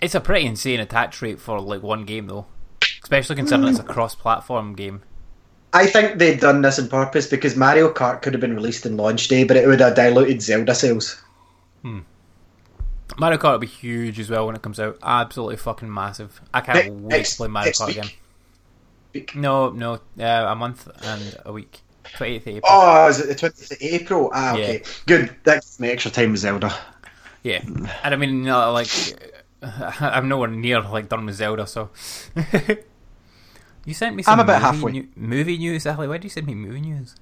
It's 0.02 0.16
a 0.16 0.20
pretty 0.22 0.46
insane 0.48 0.80
attach 0.80 1.22
rate 1.22 1.40
for 1.40 1.60
like 1.60 1.84
one 1.84 2.06
game 2.06 2.28
though. 2.28 2.46
Especially 3.04 3.36
considering 3.36 3.70
it's 3.70 3.80
a 3.80 3.84
cross 3.84 4.16
platform 4.16 4.74
game. 4.76 5.02
I 5.74 5.86
think 5.86 6.18
they'd 6.18 6.40
done 6.40 6.62
this 6.62 6.80
on 6.80 6.90
purpose 6.90 7.28
because 7.28 7.56
Mario 7.56 7.94
Kart 7.94 8.22
could 8.22 8.34
have 8.34 8.42
been 8.42 8.56
released 8.56 8.86
in 8.86 8.98
launch 8.98 9.28
day, 9.28 9.44
but 9.44 9.56
it 9.58 9.68
would 9.68 9.80
have 9.80 9.96
diluted 9.96 10.42
Zelda 10.42 10.74
sales. 10.76 11.22
Hmm. 11.82 12.00
Mario 13.18 13.38
Kart 13.38 13.52
will 13.54 13.60
be 13.60 13.68
huge 13.68 14.20
as 14.20 14.30
well 14.30 14.46
when 14.48 14.56
it 14.56 14.62
comes 14.62 14.80
out. 14.80 14.98
Absolutely 15.04 15.58
fucking 15.58 15.94
massive. 15.94 16.42
I 16.54 16.62
can't 16.62 16.86
Ne- 16.86 17.16
wait 17.16 17.26
to 17.26 17.36
play 17.38 17.48
Mario 17.48 17.72
Kart 17.72 17.88
week. 17.88 17.98
again. 17.98 18.10
Week. 19.14 19.36
No, 19.36 19.70
no, 19.70 19.94
uh, 20.20 20.46
a 20.48 20.56
month 20.56 20.88
and 21.04 21.38
a 21.46 21.52
week. 21.54 21.82
28th 22.18 22.48
April. 22.48 22.62
Oh, 22.70 23.08
is 23.08 23.20
it 23.20 23.28
the 23.28 23.36
20th 23.36 23.72
of 23.72 23.78
April? 23.82 24.32
Ah, 24.34 24.54
okay. 24.54 24.78
Yeah. 24.80 24.88
Good. 25.08 25.36
That 25.44 25.56
gives 25.56 25.80
me 25.80 25.90
extra 25.90 26.12
time 26.12 26.32
with 26.32 26.42
Zelda. 26.42 26.74
Yeah. 27.44 27.62
And 28.04 28.14
I 28.14 28.16
mean, 28.16 28.44
no, 28.44 28.72
like, 28.72 28.90
I'm 29.62 30.28
nowhere 30.30 30.50
near 30.50 30.82
like 30.82 31.10
done 31.10 31.26
with 31.26 31.36
Zelda, 31.36 31.66
so. 31.68 31.90
you 33.86 33.94
sent 33.94 34.16
me 34.16 34.24
some 34.24 34.34
I'm 34.34 34.40
about 34.40 34.62
movie 34.62 34.76
halfway. 34.78 34.92
new- 34.92 35.08
movie 35.16 35.58
news, 35.58 35.88
Ali. 35.88 36.08
Why 36.08 36.18
did 36.18 36.26
you 36.26 36.30
send 36.30 36.48
me 36.48 36.56
movie 36.56 36.82
news? 36.82 37.16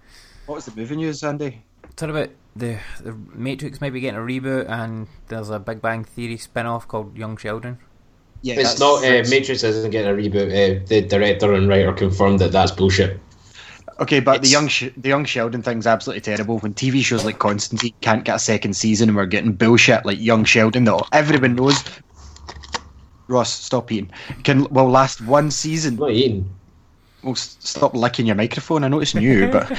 What 0.45 0.55
was 0.55 0.65
the 0.65 0.75
movie 0.75 0.95
news, 0.95 1.23
Andy? 1.23 1.63
Talk 1.95 2.09
about 2.09 2.29
the 2.55 2.79
the 3.01 3.13
Matrix 3.33 3.81
might 3.81 3.93
be 3.93 3.99
getting 3.99 4.19
a 4.19 4.23
reboot, 4.23 4.69
and 4.69 5.07
there's 5.27 5.49
a 5.49 5.59
Big 5.59 5.81
Bang 5.81 6.03
Theory 6.03 6.37
spin 6.37 6.65
off 6.65 6.87
called 6.87 7.17
Young 7.17 7.37
Sheldon. 7.37 7.77
Yeah, 8.41 8.55
It's 8.57 8.79
not 8.79 9.03
uh, 9.03 9.23
Matrix 9.29 9.63
isn't 9.63 9.91
getting 9.91 10.09
a 10.09 10.13
reboot. 10.13 10.47
Uh, 10.47 10.85
the 10.87 11.01
director 11.01 11.53
and 11.53 11.67
writer 11.67 11.91
confirmed 11.93 12.39
that 12.39 12.51
that's 12.53 12.71
bullshit. 12.71 13.19
Okay, 13.99 14.19
but 14.21 14.41
the 14.41 14.47
young 14.47 14.67
Sh- 14.67 14.89
the 14.95 15.09
young 15.09 15.25
Sheldon 15.25 15.61
thing's 15.61 15.85
absolutely 15.85 16.21
terrible. 16.21 16.59
When 16.59 16.73
TV 16.73 17.03
shows 17.03 17.25
like 17.25 17.39
Constantine 17.39 17.93
can't 18.01 18.23
get 18.23 18.35
a 18.35 18.39
second 18.39 18.73
season, 18.73 19.09
and 19.09 19.15
we're 19.17 19.25
getting 19.25 19.53
bullshit 19.53 20.05
like 20.05 20.19
Young 20.19 20.45
Sheldon 20.45 20.85
that 20.85 21.01
everyone 21.11 21.55
knows. 21.55 21.83
Ross, 23.27 23.53
stop 23.53 23.91
eating. 23.91 24.11
Can 24.43 24.63
will 24.71 24.89
last 24.89 25.21
one 25.21 25.51
season. 25.51 25.93
I'm 25.95 25.99
not 25.99 26.11
eating. 26.11 26.49
Well, 27.23 27.33
s- 27.33 27.57
stop 27.59 27.93
licking 27.93 28.25
your 28.25 28.35
microphone. 28.35 28.83
I 28.83 28.87
know 28.87 29.01
it's 29.01 29.13
new, 29.13 29.51
but 29.51 29.69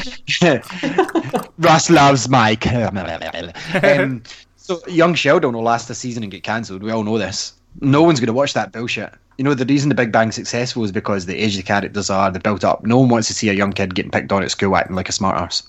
Ross 1.59 1.89
loves 1.91 2.29
Mike. 2.29 2.67
um, 3.83 4.23
so 4.57 4.81
Young 4.87 5.15
Sheldon 5.15 5.55
will 5.55 5.63
last 5.63 5.89
a 5.91 5.95
season 5.95 6.23
and 6.23 6.31
get 6.31 6.43
cancelled. 6.45 6.83
We 6.83 6.91
all 6.91 7.03
know 7.03 7.19
this. 7.19 7.55
No 7.81 8.03
one's 8.03 8.21
going 8.21 8.27
to 8.27 8.33
watch 8.35 8.53
that 8.55 8.73
bullshit. 8.73 9.13
You 9.41 9.45
know 9.45 9.55
the 9.55 9.65
reason 9.65 9.89
the 9.89 9.95
Big 9.95 10.13
Bang's 10.13 10.35
successful 10.35 10.85
is 10.85 10.93
because 10.93 11.25
the 11.25 11.35
age 11.35 11.57
the 11.57 11.63
characters 11.63 12.11
are, 12.11 12.31
they're 12.31 12.43
built 12.43 12.63
up. 12.63 12.85
No 12.85 12.99
one 12.99 13.09
wants 13.09 13.27
to 13.29 13.33
see 13.33 13.49
a 13.49 13.55
young 13.55 13.73
kid 13.73 13.95
getting 13.95 14.11
picked 14.11 14.31
on 14.33 14.43
at 14.43 14.51
school 14.51 14.77
acting 14.77 14.95
like 14.95 15.09
a 15.09 15.13
smart 15.13 15.35
arse. 15.41 15.67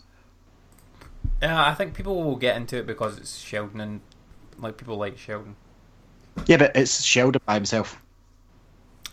Yeah, 1.42 1.66
I 1.66 1.74
think 1.74 1.94
people 1.94 2.22
will 2.22 2.36
get 2.36 2.58
into 2.58 2.76
it 2.76 2.86
because 2.86 3.18
it's 3.18 3.38
Sheldon, 3.38 3.80
and 3.80 4.02
like 4.60 4.76
people 4.76 4.98
like 4.98 5.18
Sheldon. 5.18 5.56
Yeah, 6.48 6.58
but 6.58 6.76
it's 6.76 7.02
Sheldon 7.02 7.40
by 7.46 7.54
himself. 7.54 7.98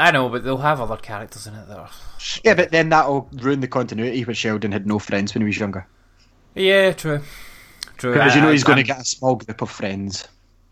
I 0.01 0.11
know, 0.11 0.29
but 0.29 0.43
they'll 0.43 0.57
have 0.57 0.81
other 0.81 0.97
characters 0.97 1.47
in 1.47 1.55
it 1.55 1.69
that 1.69 1.79
are. 1.79 1.91
Yeah, 2.43 2.55
but 2.55 2.73
then 2.73 2.89
that'll 2.89 3.29
ruin 3.35 3.61
the 3.61 3.69
continuity 3.69 4.25
where 4.25 4.35
Sheldon 4.35 4.73
had 4.73 4.89
no 4.89 4.99
friends 4.99 5.35
when 5.35 5.43
he 5.43 5.47
was 5.47 5.59
younger. 5.61 5.87
Yeah, 6.57 6.91
true. 6.95 7.21
True. 7.97 8.13
Because 8.13 8.35
you 8.35 8.41
I- 8.41 8.45
know 8.47 8.51
he's 8.51 8.65
I- 8.65 8.67
going 8.67 8.79
to 8.79 8.83
get 8.83 9.01
a 9.01 9.05
small 9.05 9.37
group 9.37 9.63
of 9.63 9.71
friends. 9.71 10.27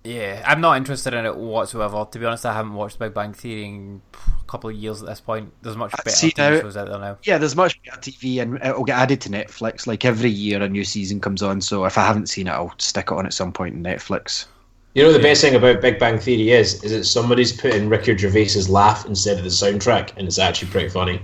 Yeah, 0.06 0.42
I'm 0.46 0.60
not 0.60 0.76
interested 0.76 1.14
in 1.14 1.26
it 1.26 1.36
whatsoever. 1.36 2.06
To 2.08 2.18
be 2.18 2.24
honest, 2.24 2.46
I 2.46 2.54
haven't 2.54 2.74
watched 2.74 2.98
Big 2.98 3.12
Bang 3.12 3.32
Theory 3.32 3.64
in 3.64 4.02
a 4.14 4.44
couple 4.50 4.70
of 4.70 4.76
years 4.76 5.02
at 5.02 5.08
this 5.08 5.20
point. 5.20 5.52
There's 5.62 5.76
much 5.76 5.92
Uh, 5.94 5.96
better 6.04 6.16
see, 6.16 6.30
TV 6.30 6.38
now- 6.38 6.60
shows 6.60 6.76
out 6.76 6.88
there 6.88 6.98
now. 6.98 7.18
Yeah, 7.24 7.38
there's 7.38 7.56
much 7.56 7.82
better 7.82 8.00
TV, 8.00 8.38
and 8.40 8.56
it'll 8.64 8.84
get 8.84 8.98
added 8.98 9.20
to 9.22 9.28
Netflix. 9.30 9.86
Like 9.86 10.04
every 10.04 10.30
year, 10.30 10.62
a 10.62 10.68
new 10.68 10.84
season 10.84 11.20
comes 11.20 11.42
on. 11.42 11.60
So 11.60 11.84
if 11.86 11.98
I 11.98 12.06
haven't 12.06 12.28
seen 12.28 12.46
it, 12.46 12.52
I'll 12.52 12.72
stick 12.78 13.06
it 13.10 13.12
on 13.12 13.26
at 13.26 13.34
some 13.34 13.52
point 13.52 13.74
in 13.74 13.82
Netflix. 13.82 14.46
You 14.94 15.02
know 15.02 15.12
the 15.12 15.18
best 15.18 15.42
thing 15.42 15.54
about 15.54 15.82
Big 15.82 15.98
Bang 15.98 16.18
Theory 16.18 16.52
is 16.52 16.82
is 16.84 16.92
that 16.92 17.04
somebody's 17.04 17.52
put 17.52 17.74
in 17.74 17.88
Ricky 17.88 18.16
Gervais's 18.16 18.70
laugh 18.70 19.04
instead 19.06 19.36
of 19.38 19.44
the 19.44 19.50
soundtrack, 19.50 20.10
and 20.16 20.26
it's 20.26 20.38
actually 20.38 20.70
pretty 20.70 20.88
funny. 20.88 21.20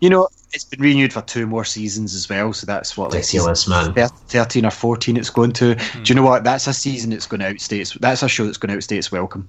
You 0.00 0.10
know, 0.10 0.28
it's 0.52 0.64
been 0.64 0.80
renewed 0.80 1.12
for 1.12 1.22
two 1.22 1.46
more 1.46 1.64
seasons 1.64 2.14
as 2.14 2.28
well. 2.28 2.52
So 2.52 2.66
that's 2.66 2.96
what 2.96 3.10
like 3.12 3.20
Ridiculous, 3.20 3.68
man. 3.68 3.94
thirteen 4.28 4.66
or 4.66 4.70
fourteen. 4.70 5.16
It's 5.16 5.30
going 5.30 5.52
to. 5.54 5.74
Do 5.74 5.80
you 5.80 6.04
hmm. 6.04 6.14
know 6.14 6.22
what? 6.22 6.44
That's 6.44 6.66
a 6.66 6.72
season 6.72 7.10
that's 7.10 7.26
going 7.26 7.40
to 7.40 7.48
outstay. 7.48 7.80
Its, 7.80 7.94
that's 7.94 8.22
a 8.22 8.28
show 8.28 8.44
that's 8.44 8.58
going 8.58 8.70
to 8.70 8.76
outstay 8.76 8.98
its 8.98 9.12
welcome. 9.12 9.48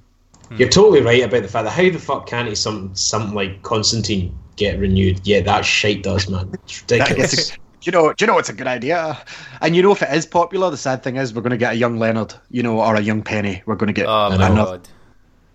Hmm. 0.50 0.58
You're 0.58 0.70
totally 0.70 1.02
right 1.02 1.24
about 1.24 1.44
the 1.44 1.48
fact 1.48 1.66
that 1.66 1.72
how 1.72 1.84
the 1.84 2.00
fuck 2.00 2.28
can't 2.28 2.48
he 2.48 2.56
some 2.56 2.96
something 2.96 3.34
like 3.34 3.64
Constantine 3.64 4.38
get 4.56 4.80
renewed? 4.80 5.22
Yeah, 5.24 5.42
that 5.42 5.66
shit 5.66 6.04
does, 6.04 6.30
man. 6.30 6.52
It's 6.64 6.82
ridiculous. 6.82 7.50
do 7.50 7.56
you 7.84 7.92
know? 7.92 8.14
Do 8.14 8.24
you 8.24 8.28
know 8.28 8.38
it's 8.38 8.50
a 8.50 8.54
good 8.54 8.68
idea? 8.68 9.18
And 9.62 9.76
you 9.76 9.82
know, 9.82 9.92
if 9.92 10.02
it 10.02 10.14
is 10.14 10.26
popular, 10.26 10.70
the 10.70 10.78
sad 10.78 11.04
thing 11.04 11.16
is 11.16 11.34
we're 11.34 11.42
going 11.42 11.52
to 11.52 11.58
get 11.58 11.74
a 11.74 11.78
young 11.78 11.98
Leonard, 11.98 12.34
you 12.50 12.64
know, 12.64 12.80
or 12.82 12.96
a 12.96 13.02
young 13.02 13.24
Penny. 13.24 13.64
We're 13.66 13.76
going 13.76 13.88
to 13.88 13.94
get 13.94 14.08
Oh 14.08 14.30
my 14.30 14.36
another. 14.36 14.78
god. 14.78 14.88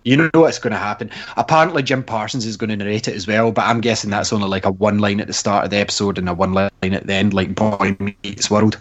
You 0.07 0.15
know 0.15 0.29
what's 0.35 0.57
going 0.57 0.71
to 0.71 0.79
happen. 0.79 1.11
Apparently, 1.35 1.83
Jim 1.83 2.01
Parsons 2.01 2.45
is 2.45 2.55
going 2.55 2.69
to 2.69 2.77
narrate 2.77 3.09
it 3.09 3.15
as 3.15 3.27
well, 3.27 3.51
but 3.51 3.65
I'm 3.65 3.81
guessing 3.81 4.09
that's 4.09 4.31
only 4.31 4.47
like 4.47 4.65
a 4.65 4.71
one 4.71 4.99
line 4.99 5.19
at 5.19 5.27
the 5.27 5.33
start 5.33 5.65
of 5.65 5.69
the 5.69 5.75
episode 5.75 6.17
and 6.17 6.29
a 6.29 6.33
one 6.33 6.53
line 6.53 6.69
at 6.81 7.07
the 7.07 7.13
end, 7.13 7.33
like 7.33 7.53
Boy 7.53 7.97
Meets 7.99 8.49
World. 8.49 8.79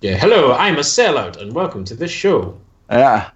yeah, 0.00 0.16
hello, 0.16 0.52
I'm 0.52 0.76
a 0.76 0.82
sellout, 0.82 1.36
and 1.36 1.52
welcome 1.52 1.84
to 1.86 1.96
this 1.96 2.12
show. 2.12 2.56
Yeah. 2.88 3.30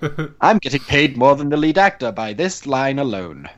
I'm 0.40 0.56
getting 0.56 0.80
paid 0.80 1.18
more 1.18 1.36
than 1.36 1.50
the 1.50 1.58
lead 1.58 1.76
actor 1.76 2.10
by 2.10 2.32
this 2.32 2.66
line 2.66 2.98
alone. 2.98 3.50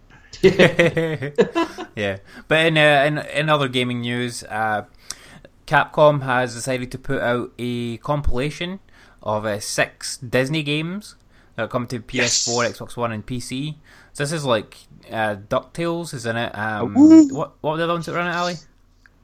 yeah, 0.42 2.18
but 2.48 2.66
in, 2.66 2.76
uh, 2.76 3.04
in 3.06 3.18
in 3.18 3.48
other 3.48 3.68
gaming 3.68 4.00
news, 4.00 4.42
uh, 4.42 4.84
Capcom 5.68 6.22
has 6.22 6.56
decided 6.56 6.90
to 6.90 6.98
put 6.98 7.20
out 7.20 7.52
a 7.56 7.98
compilation 7.98 8.80
of 9.28 9.44
uh, 9.44 9.60
six 9.60 10.16
Disney 10.16 10.62
games 10.62 11.14
that 11.56 11.68
come 11.68 11.86
to 11.88 12.00
PS4, 12.00 12.70
Xbox 12.70 12.96
One, 12.96 13.12
and 13.12 13.24
PC. 13.26 13.74
So 14.14 14.22
this 14.24 14.32
is 14.32 14.44
like 14.44 14.78
uh, 15.10 15.36
Ducktales 15.36 16.14
is 16.14 16.24
in 16.24 16.36
it. 16.36 16.56
Um, 16.56 16.94
what 17.30 17.52
what 17.60 17.72
were 17.72 17.76
the 17.76 17.84
other 17.84 17.92
ones 17.92 18.06
that 18.06 18.14
run 18.14 18.26
it, 18.26 18.34
Ali? 18.34 18.54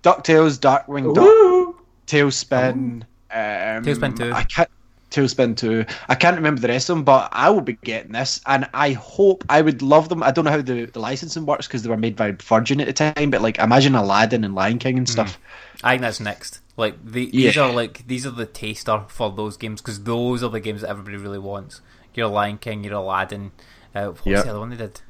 DuckTales, 0.03 0.59
Darkwing 0.59 1.15
Duck, 1.15 1.83
TaleSpin. 2.07 3.03
Um, 3.31 3.85
TaleSpin 3.85 4.17
2. 4.17 4.33
I 4.33 4.43
can't. 4.43 4.69
TaleSpin 5.15 5.57
2. 5.57 5.85
I 6.09 6.15
can't 6.15 6.37
remember 6.37 6.61
the 6.61 6.69
rest 6.69 6.91
of 6.91 6.97
them, 6.97 7.05
but 7.05 7.29
I 7.33 7.51
will 7.51 7.61
be 7.61 7.75
getting 7.75 8.13
this, 8.13 8.41
and 8.47 8.69
I 8.75 8.93
hope 8.93 9.45
I 9.49 9.63
would 9.63 9.81
love 9.83 10.09
them. 10.09 10.23
I 10.23 10.31
don't 10.31 10.45
know 10.45 10.51
how 10.51 10.61
the, 10.63 10.87
the 10.87 10.99
licensing 10.99 11.47
works 11.47 11.67
because 11.67 11.83
they 11.83 11.89
were 11.91 11.97
made 11.97 12.17
by 12.17 12.33
Virgin 12.33 12.81
at 12.81 12.87
the 12.87 12.93
time, 12.93 13.31
but 13.31 13.43
like 13.43 13.59
imagine 13.59 13.95
Aladdin 13.95 14.45
and 14.45 14.55
Lion 14.55 14.79
King 14.79 14.99
and 14.99 15.09
stuff. 15.09 15.39
I 15.83 15.93
think 15.93 16.03
that's 16.03 16.21
next. 16.21 16.61
Like 16.77 16.97
the, 17.05 17.31
these 17.31 17.55
Yeah. 17.57 17.63
are 17.67 17.73
like 17.73 18.07
these 18.07 18.27
are 18.27 18.31
the 18.31 18.47
taster 18.47 19.05
for 19.09 19.31
those 19.31 19.57
games 19.57 19.81
because 19.81 20.03
those 20.05 20.43
are 20.43 20.51
the 20.51 20.61
games 20.61 20.81
that 20.81 20.91
everybody 20.91 21.17
really 21.17 21.39
wants. 21.39 21.81
Your 22.15 22.27
Lion 22.29 22.59
King, 22.59 22.83
your 22.85 22.95
Aladdin. 22.95 23.53
Uh, 23.95 24.07
what's 24.09 24.27
Yeah. 24.27 24.43
the 24.43 24.51
other 24.51 24.59
one 24.61 24.71
they 24.71 24.77
did? 24.77 25.01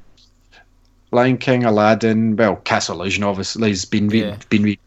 Lion 1.11 1.39
King, 1.39 1.65
Aladdin, 1.65 2.35
well, 2.35 2.57
Castle 2.57 3.01
Illusion 3.01 3.23
obviously 3.23 3.69
has 3.69 3.85
been 3.85 4.09
re- 4.09 4.25
Yeah. 4.25 4.37
been 4.49 4.63
re- 4.65 4.79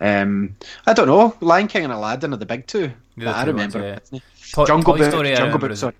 um, 0.00 0.54
I 0.86 0.92
don't 0.92 1.08
know. 1.08 1.34
Lion 1.40 1.66
King 1.66 1.84
and 1.84 1.92
Aladdin 1.92 2.32
are 2.32 2.36
the 2.36 2.46
big 2.46 2.66
two. 2.66 2.92
I 3.20 3.44
remember. 3.44 3.80
ones, 4.12 4.22
Toy, 4.52 4.64
Jungle 4.66 4.92
Toy 4.94 4.98
Book, 5.00 5.10
Story. 5.10 5.28
I 5.32 5.36
Jungle 5.36 5.46
remember 5.46 5.66
Book, 5.68 5.72
as- 5.72 5.80
sorry. 5.80 5.94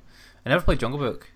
I 0.45 0.49
never 0.51 0.65
played 0.65 0.79
Jungle 0.81 0.99
Book. 0.99 1.31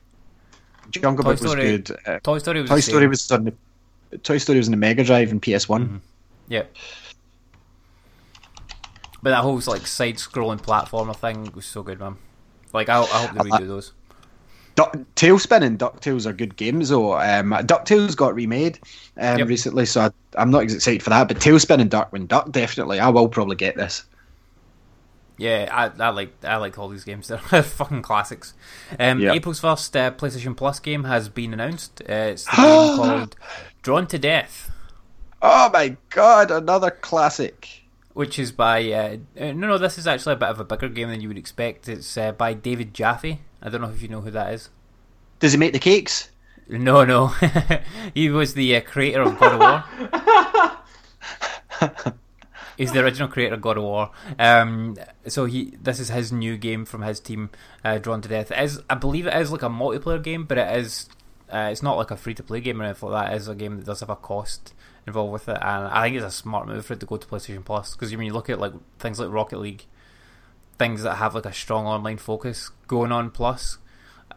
Jungle 0.91 1.25
Toy 1.25 1.31
Book 1.33 1.41
was 1.43 1.51
Story- 1.51 1.63
good. 1.79 1.97
Uh, 2.07 2.19
Toy 2.21 2.39
Story 2.39 2.61
was 2.63 2.71
Toy 2.71 2.77
the 2.77 2.83
Story 2.83 3.03
same. 3.03 3.11
was 3.11 3.31
on 3.33 3.45
the 3.45 4.19
Toy 4.19 4.39
Story 4.39 4.59
was 4.59 4.67
in 4.67 4.73
the 4.73 4.77
Mega 4.77 5.05
Drive 5.05 5.31
and 5.31 5.41
PS 5.43 5.69
One. 5.69 5.85
Mm-hmm. 5.87 5.97
Yeah. 6.49 6.63
But 9.23 9.31
that 9.31 9.43
whole 9.43 9.61
like 9.67 9.87
side-scrolling 9.87 10.63
platformer 10.63 11.15
thing 11.15 11.51
was 11.55 11.67
so 11.67 11.83
good, 11.83 12.01
man. 12.01 12.17
Like 12.73 12.89
I, 12.89 13.01
I 13.03 13.05
hope 13.27 13.33
they 13.33 13.51
redo 13.51 13.67
those. 13.69 13.93
Duck, 14.77 14.97
TaleSpin 15.17 15.63
and 15.63 15.79
Ducktales 15.79 16.25
are 16.27 16.33
good 16.33 16.57
games, 16.57 16.89
though. 16.89 17.15
Um, 17.19 17.51
Ducktales 17.51 18.17
got 18.17 18.35
remade 18.35 18.79
um, 19.19 19.39
Yep. 19.41 19.49
recently, 19.49 19.85
so 19.85 20.01
I, 20.03 20.11
I'm 20.37 20.51
not 20.51 20.63
excited 20.63 21.03
for 21.03 21.11
that. 21.11 21.29
But 21.29 21.39
TaleSpin 21.39 21.81
and 21.81 21.91
Darkwing 21.91 22.27
Duck, 22.29 22.51
definitely. 22.51 22.99
I 22.99 23.09
will 23.11 23.29
probably 23.29 23.57
get 23.57 23.77
this. 23.77 24.05
Yeah, 25.41 25.71
I, 25.73 26.05
I 26.05 26.11
like 26.11 26.33
I 26.45 26.57
like 26.57 26.79
all 26.79 26.91
these 26.91 27.05
games. 27.05 27.29
They're 27.51 27.63
fucking 27.63 28.03
classics. 28.03 28.53
Um, 28.99 29.21
Yeah. 29.21 29.33
April's 29.33 29.59
first 29.61 29.97
uh, 29.97 30.11
PlayStation 30.11 30.55
Plus 30.55 30.79
game 30.81 31.05
has 31.05 31.31
been 31.31 31.55
announced. 31.55 32.03
Uh, 32.03 32.13
it's 32.33 32.45
the 32.45 32.51
game 32.57 32.97
called 32.97 33.37
Drawn 33.81 34.07
to 34.09 34.19
Death, 34.19 34.71
Oh 35.41 35.71
my 35.73 35.97
god, 36.11 36.51
another 36.51 36.91
classic. 36.91 37.85
which 38.13 38.39
is 38.39 38.53
by 38.53 38.85
uh, 38.93 39.17
uh, 39.41 39.53
no, 39.53 39.67
no. 39.69 39.79
This 39.79 39.97
is 39.97 40.07
actually 40.07 40.35
a 40.35 40.37
bit 40.37 40.51
of 40.51 40.61
a 40.61 40.65
bigger 40.65 40.91
game 40.91 41.09
than 41.09 41.23
you 41.23 41.29
would 41.29 41.39
expect. 41.39 41.89
It's 41.89 42.19
uh, 42.19 42.33
by 42.33 42.53
David 42.53 42.93
Jaffe. 42.93 43.41
I 43.63 43.69
don't 43.71 43.81
know 43.81 43.89
if 43.89 44.03
you 44.03 44.09
know 44.09 44.21
who 44.21 44.31
that 44.33 44.53
is. 44.53 44.69
Does 45.39 45.53
he 45.53 45.59
make 45.59 45.73
the 45.73 45.79
cakes? 45.79 46.31
No, 46.69 47.05
no. 47.07 47.29
he 48.15 48.29
was 48.29 48.53
the 48.53 48.77
uh, 48.77 48.81
creator 48.83 49.23
of 49.23 49.39
God 49.39 49.53
of 49.55 49.61
War. 51.81 52.05
He's 52.81 52.93
the 52.93 53.01
original 53.01 53.29
creator 53.29 53.57
of 53.57 53.61
God 53.61 53.77
of 53.77 53.83
War. 53.83 54.11
Um, 54.39 54.97
so 55.27 55.45
he, 55.45 55.77
this 55.83 56.01
is 56.01 56.09
his 56.09 56.33
new 56.33 56.57
game 56.57 56.87
from 56.87 57.03
his 57.03 57.21
team, 57.21 57.51
uh, 57.85 57.99
Drawn 57.99 58.23
to 58.23 58.29
Death. 58.31 58.51
It 58.51 58.59
is, 58.59 58.81
I 58.89 58.95
believe, 58.95 59.27
it 59.27 59.35
is 59.35 59.53
like 59.53 59.61
a 59.61 59.69
multiplayer 59.69 60.23
game, 60.23 60.45
but 60.45 60.57
it 60.57 60.79
is, 60.79 61.11
uh, 61.53 61.69
it's 61.71 61.83
not 61.83 61.99
like 61.99 62.11
a 62.11 62.17
free 62.17 62.33
to 62.33 62.43
play 62.43 62.63
game 62.63 62.81
or 62.81 62.85
anything 62.87 63.11
like 63.11 63.27
that. 63.27 63.35
It 63.35 63.37
is 63.37 63.49
a 63.49 63.55
game 63.55 63.77
that 63.77 63.85
does 63.85 64.01
have 64.01 64.09
a 64.09 64.17
cost 64.17 64.73
involved 65.07 65.31
with 65.31 65.49
it, 65.51 65.59
and 65.61 65.89
I 65.89 66.05
think 66.05 66.17
it's 66.17 66.25
a 66.25 66.31
smart 66.31 66.69
move 66.69 66.87
for 66.87 66.95
it 66.95 67.01
to 67.01 67.07
go 67.07 67.19
to 67.19 67.27
PlayStation 67.27 67.63
Plus 67.63 67.95
because 67.95 68.17
when 68.17 68.25
you 68.25 68.33
look 68.33 68.49
at 68.49 68.59
like 68.59 68.73
things 68.99 69.21
like 69.21 69.31
Rocket 69.31 69.59
League, 69.59 69.85
things 70.79 71.03
that 71.03 71.17
have 71.17 71.35
like 71.35 71.45
a 71.45 71.53
strong 71.53 71.85
online 71.85 72.17
focus 72.17 72.71
going 72.87 73.13
on 73.13 73.31
Plus, 73.31 73.77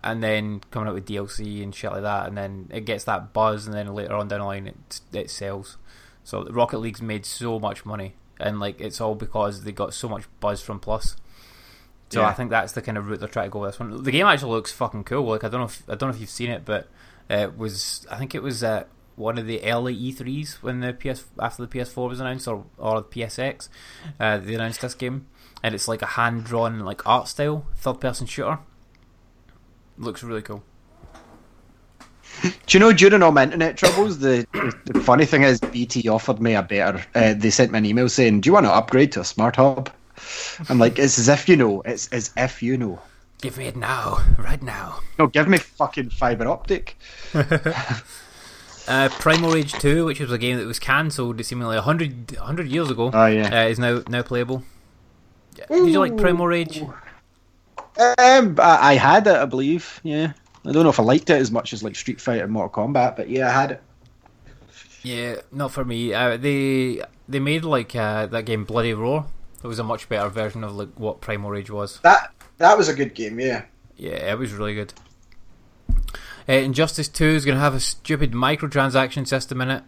and 0.03 0.21
then 0.21 0.59
coming 0.69 0.89
out 0.89 0.95
with 0.95 1.07
DLC 1.07 1.63
and 1.63 1.73
shit 1.73 1.93
like 1.93 2.01
that, 2.01 2.27
and 2.27 2.37
then 2.37 2.67
it 2.71 2.83
gets 2.83 3.05
that 3.05 3.31
buzz, 3.31 3.67
and 3.67 3.73
then 3.73 3.93
later 3.93 4.15
on 4.15 4.27
down 4.27 4.39
the 4.39 4.45
line 4.45 4.67
it 4.67 4.99
it 5.13 5.29
sells. 5.29 5.77
So 6.25 6.43
Rocket 6.45 6.79
League's 6.79 7.01
made 7.01 7.25
so 7.25 7.57
much 7.57 7.85
money, 7.85 8.15
and 8.39 8.59
like 8.59 8.79
it's 8.81 8.99
all 9.01 9.15
because 9.15 9.63
they 9.63 9.71
got 9.71 9.93
so 9.93 10.07
much 10.09 10.23
buzz 10.39 10.61
from 10.61 10.79
Plus. 10.79 11.15
So 12.09 12.21
Yeah. 12.21 12.27
I 12.27 12.33
think 12.33 12.49
that's 12.51 12.73
the 12.73 12.81
kind 12.81 12.97
of 12.97 13.07
route 13.07 13.19
they're 13.19 13.29
trying 13.29 13.47
to 13.47 13.51
go 13.51 13.59
with 13.59 13.71
this 13.71 13.79
one. 13.79 14.03
The 14.03 14.11
game 14.11 14.25
actually 14.27 14.51
looks 14.51 14.71
fucking 14.71 15.03
cool. 15.05 15.25
Like 15.25 15.43
I 15.43 15.49
don't 15.49 15.61
know 15.61 15.65
if 15.65 15.83
I 15.87 15.95
don't 15.95 16.09
know 16.09 16.15
if 16.15 16.21
you've 16.21 16.29
seen 16.29 16.49
it, 16.51 16.63
but 16.65 16.87
it 17.29 17.57
was 17.57 18.05
I 18.11 18.17
think 18.17 18.35
it 18.35 18.43
was 18.43 18.63
at 18.63 18.87
one 19.15 19.37
of 19.37 19.45
the 19.45 19.63
early 19.63 19.95
E3s 19.95 20.55
when 20.63 20.79
the 20.79 20.91
PS 20.93 21.25
after 21.39 21.65
the 21.65 21.67
PS4 21.79 22.09
was 22.09 22.19
announced 22.19 22.47
or 22.47 22.65
or 22.77 23.01
the 23.01 23.07
PSX, 23.07 23.69
uh, 24.19 24.37
they 24.39 24.55
announced 24.55 24.81
this 24.81 24.95
game, 24.95 25.27
and 25.61 25.73
it's 25.75 25.87
like 25.87 26.01
a 26.01 26.07
hand 26.07 26.43
drawn 26.45 26.79
like 26.79 27.05
art 27.07 27.27
style 27.27 27.65
third 27.75 27.99
person 28.01 28.25
shooter. 28.27 28.59
Looks 29.97 30.23
really 30.23 30.41
cool. 30.41 30.63
Do 32.67 32.77
you 32.77 32.79
know 32.79 32.91
during 32.93 33.23
all 33.23 33.31
my 33.31 33.43
internet 33.43 33.77
troubles, 33.77 34.19
the, 34.19 34.45
the 34.85 34.99
funny 34.99 35.25
thing 35.25 35.43
is 35.43 35.59
BT 35.59 36.07
offered 36.09 36.41
me 36.41 36.53
a 36.55 36.61
better. 36.63 37.03
Uh, 37.15 37.33
they 37.33 37.49
sent 37.49 37.71
me 37.71 37.77
an 37.79 37.85
email 37.85 38.09
saying, 38.09 38.41
"Do 38.41 38.49
you 38.49 38.53
want 38.53 38.65
to 38.65 38.71
upgrade 38.71 39.11
to 39.13 39.21
a 39.21 39.25
smart 39.25 39.55
hub?" 39.55 39.89
I'm 40.69 40.79
like, 40.79 40.99
"It's 40.99 41.17
as 41.19 41.29
if 41.29 41.47
you 41.47 41.55
know. 41.55 41.81
It's 41.85 42.07
as 42.09 42.31
if 42.37 42.61
you 42.61 42.77
know." 42.77 42.99
Give 43.41 43.57
me 43.57 43.67
it 43.67 43.75
now, 43.75 44.19
right 44.37 44.61
now. 44.61 44.99
No, 45.19 45.27
give 45.27 45.47
me 45.49 45.57
fucking 45.57 46.09
fiber 46.11 46.47
optic. 46.47 46.97
Uh, 48.85 49.07
Primal 49.07 49.49
Rage 49.53 49.71
2, 49.71 50.03
which 50.03 50.19
was 50.19 50.29
a 50.29 50.37
game 50.37 50.57
that 50.57 50.65
was 50.67 50.77
cancelled 50.77 51.41
seemingly 51.45 51.75
100, 51.77 52.33
100 52.35 52.67
years 52.67 52.89
ago, 52.89 53.11
Oh 53.13 53.25
yeah. 53.27 53.63
uh, 53.63 53.67
is 53.69 53.79
now 53.79 54.03
now 54.09 54.21
playable. 54.23 54.61
Did 55.55 55.87
you 55.89 55.99
like 55.99 56.17
Primal 56.17 56.47
Rage? 56.47 56.81
Um, 56.81 58.57
I, 58.59 58.77
I 58.81 58.93
had 58.95 59.25
it, 59.27 59.35
I 59.37 59.45
believe. 59.45 60.01
Yeah. 60.03 60.33
I 60.65 60.71
don't 60.71 60.83
know 60.83 60.89
if 60.89 60.99
I 60.99 61.03
liked 61.03 61.29
it 61.29 61.41
as 61.41 61.51
much 61.51 61.73
as 61.73 61.83
like 61.83 61.95
Street 61.95 62.21
Fighter 62.21 62.43
and 62.43 62.51
Mortal 62.53 62.85
Kombat, 62.85 63.15
but 63.15 63.29
yeah, 63.29 63.49
I 63.49 63.51
had 63.51 63.71
it. 63.71 63.83
Yeah, 65.03 65.35
not 65.51 65.71
for 65.71 65.83
me. 65.83 66.13
Uh, 66.13 66.37
they 66.37 67.01
they 67.27 67.39
made 67.39 67.65
like 67.65 67.95
uh, 67.95 68.27
that 68.27 68.45
game 68.45 68.63
Bloody 68.63 68.93
Roar. 68.93 69.25
It 69.63 69.67
was 69.67 69.79
a 69.79 69.83
much 69.83 70.07
better 70.09 70.29
version 70.29 70.63
of 70.63 70.75
like 70.75 70.97
what 70.97 71.21
Primal 71.21 71.49
Rage 71.49 71.69
was. 71.69 71.99
That 72.01 72.31
that 72.57 72.77
was 72.77 72.87
a 72.87 72.93
good 72.93 73.13
game. 73.13 73.39
Yeah. 73.39 73.63
Yeah, 73.97 74.31
it 74.31 74.37
was 74.37 74.53
really 74.53 74.75
good. 74.75 74.93
Uh, 76.47 76.53
Injustice 76.53 77.07
2 77.07 77.25
is 77.25 77.45
going 77.45 77.55
to 77.55 77.61
have 77.61 77.73
a 77.73 77.79
stupid 77.79 78.33
microtransaction 78.33 79.25
system 79.25 79.61
in 79.61 79.69
it, 79.69 79.83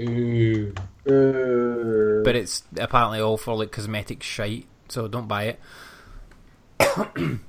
Ooh. 0.00 0.74
Uh, 1.06 2.22
but 2.24 2.34
it's 2.34 2.64
apparently 2.76 3.20
all 3.20 3.36
for 3.36 3.54
like 3.54 3.70
cosmetic 3.70 4.22
shite, 4.22 4.66
so 4.88 5.06
don't 5.08 5.28
buy 5.28 5.54
it. 5.54 5.60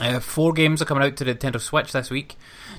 uh, 0.00 0.20
four 0.20 0.52
games 0.52 0.80
are 0.80 0.84
coming 0.84 1.04
out 1.04 1.16
to 1.16 1.24
the 1.24 1.34
Nintendo 1.34 1.60
Switch 1.60 1.92
this 1.92 2.10
week. 2.10 2.36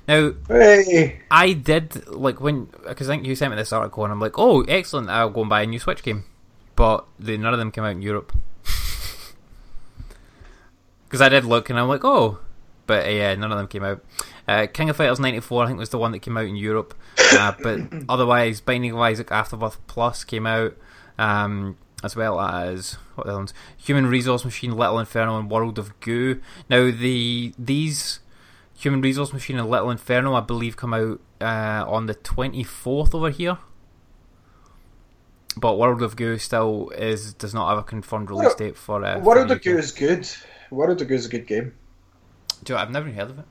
Now, 0.07 0.33
hey. 0.47 1.21
I 1.29 1.53
did 1.53 2.07
like 2.07 2.39
when 2.39 2.65
because 2.87 3.09
I 3.09 3.13
think 3.13 3.25
you 3.25 3.35
sent 3.35 3.51
me 3.51 3.57
this 3.57 3.73
article 3.73 4.03
and 4.03 4.11
I'm 4.13 4.19
like, 4.19 4.37
oh, 4.37 4.63
excellent! 4.63 5.09
I'll 5.09 5.29
go 5.29 5.41
and 5.41 5.49
buy 5.49 5.61
a 5.61 5.67
new 5.67 5.79
Switch 5.79 6.03
game, 6.03 6.25
but 6.75 7.05
they, 7.19 7.37
none 7.37 7.53
of 7.53 7.59
them 7.59 7.71
came 7.71 7.83
out 7.83 7.91
in 7.91 8.01
Europe. 8.01 8.33
Because 11.03 11.21
I 11.21 11.29
did 11.29 11.43
look 11.43 11.71
and 11.71 11.79
I'm 11.79 11.87
like, 11.87 12.05
oh, 12.05 12.37
but 12.85 13.05
uh, 13.05 13.09
yeah, 13.09 13.35
none 13.35 13.51
of 13.51 13.57
them 13.57 13.67
came 13.67 13.83
out. 13.83 14.03
Uh, 14.47 14.65
King 14.65 14.89
of 14.89 14.97
Fighters 14.97 15.19
'94, 15.19 15.63
I 15.63 15.67
think, 15.67 15.79
was 15.79 15.89
the 15.89 15.99
one 15.99 16.11
that 16.11 16.19
came 16.19 16.37
out 16.37 16.45
in 16.45 16.55
Europe, 16.55 16.95
uh, 17.33 17.53
but 17.61 17.81
otherwise, 18.09 18.61
Binding 18.61 18.93
of 18.93 18.99
Isaac 18.99 19.31
Afterbirth 19.31 19.77
Plus 19.85 20.23
came 20.23 20.47
out, 20.47 20.75
um, 21.19 21.77
as 22.03 22.15
well 22.15 22.39
as 22.39 22.93
what 23.15 23.25
the 23.25 23.31
other 23.31 23.39
ones? 23.39 23.53
Human 23.77 24.07
Resource 24.07 24.45
Machine, 24.45 24.75
Little 24.75 24.99
Inferno, 24.99 25.37
and 25.39 25.49
World 25.49 25.77
of 25.77 25.99
Goo. 25.99 26.41
Now, 26.69 26.91
the 26.91 27.53
these 27.57 28.19
Human 28.77 29.01
Resource 29.01 29.33
Machine 29.33 29.59
and 29.59 29.69
Little 29.69 29.91
Inferno, 29.91 30.33
I 30.33 30.41
believe, 30.41 30.77
come 30.77 30.93
out 30.93 31.19
uh, 31.41 31.83
on 31.87 32.05
the 32.05 32.15
24th 32.15 33.13
over 33.13 33.29
here. 33.29 33.57
But 35.57 35.77
World 35.77 36.01
of 36.01 36.15
Goo 36.15 36.37
still 36.37 36.89
is 36.91 37.33
does 37.33 37.53
not 37.53 37.69
have 37.69 37.79
a 37.79 37.83
confirmed 37.83 38.29
release 38.29 38.55
date 38.55 38.77
for. 38.77 39.03
Uh, 39.03 39.19
World 39.19 39.47
for 39.49 39.55
of 39.55 39.61
Goo 39.61 39.77
is 39.77 39.91
good. 39.91 40.27
World 40.69 41.01
of 41.01 41.07
Goo 41.07 41.15
is 41.15 41.25
a 41.25 41.29
good 41.29 41.47
game. 41.47 41.73
Do 42.63 42.73
you 42.73 42.77
know, 42.77 42.83
I've 42.83 42.91
never 42.91 43.09
heard 43.09 43.31
of 43.31 43.39
it. 43.39 43.45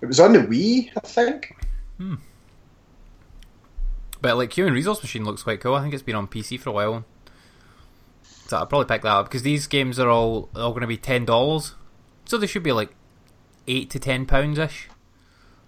It 0.00 0.06
was 0.06 0.20
on 0.20 0.32
the 0.34 0.40
Wii, 0.40 0.90
I 0.96 1.00
think. 1.00 1.56
But 4.24 4.38
like 4.38 4.54
Human 4.54 4.72
Resource 4.72 5.02
Machine 5.02 5.22
looks 5.22 5.42
quite 5.42 5.60
cool. 5.60 5.74
I 5.74 5.82
think 5.82 5.92
it's 5.92 6.02
been 6.02 6.14
on 6.14 6.28
PC 6.28 6.58
for 6.58 6.70
a 6.70 6.72
while. 6.72 7.04
So 8.22 8.56
I'll 8.56 8.66
probably 8.66 8.86
pick 8.86 9.02
that 9.02 9.08
up 9.08 9.26
because 9.26 9.42
these 9.42 9.66
games 9.66 9.98
are 9.98 10.08
all 10.08 10.48
all 10.56 10.70
going 10.70 10.80
to 10.80 10.86
be 10.86 10.96
ten 10.96 11.26
dollars, 11.26 11.74
so 12.24 12.38
they 12.38 12.46
should 12.46 12.62
be 12.62 12.72
like 12.72 12.94
eight 13.68 13.90
to 13.90 13.98
ten 13.98 14.24
pounds 14.24 14.58
ish. 14.58 14.88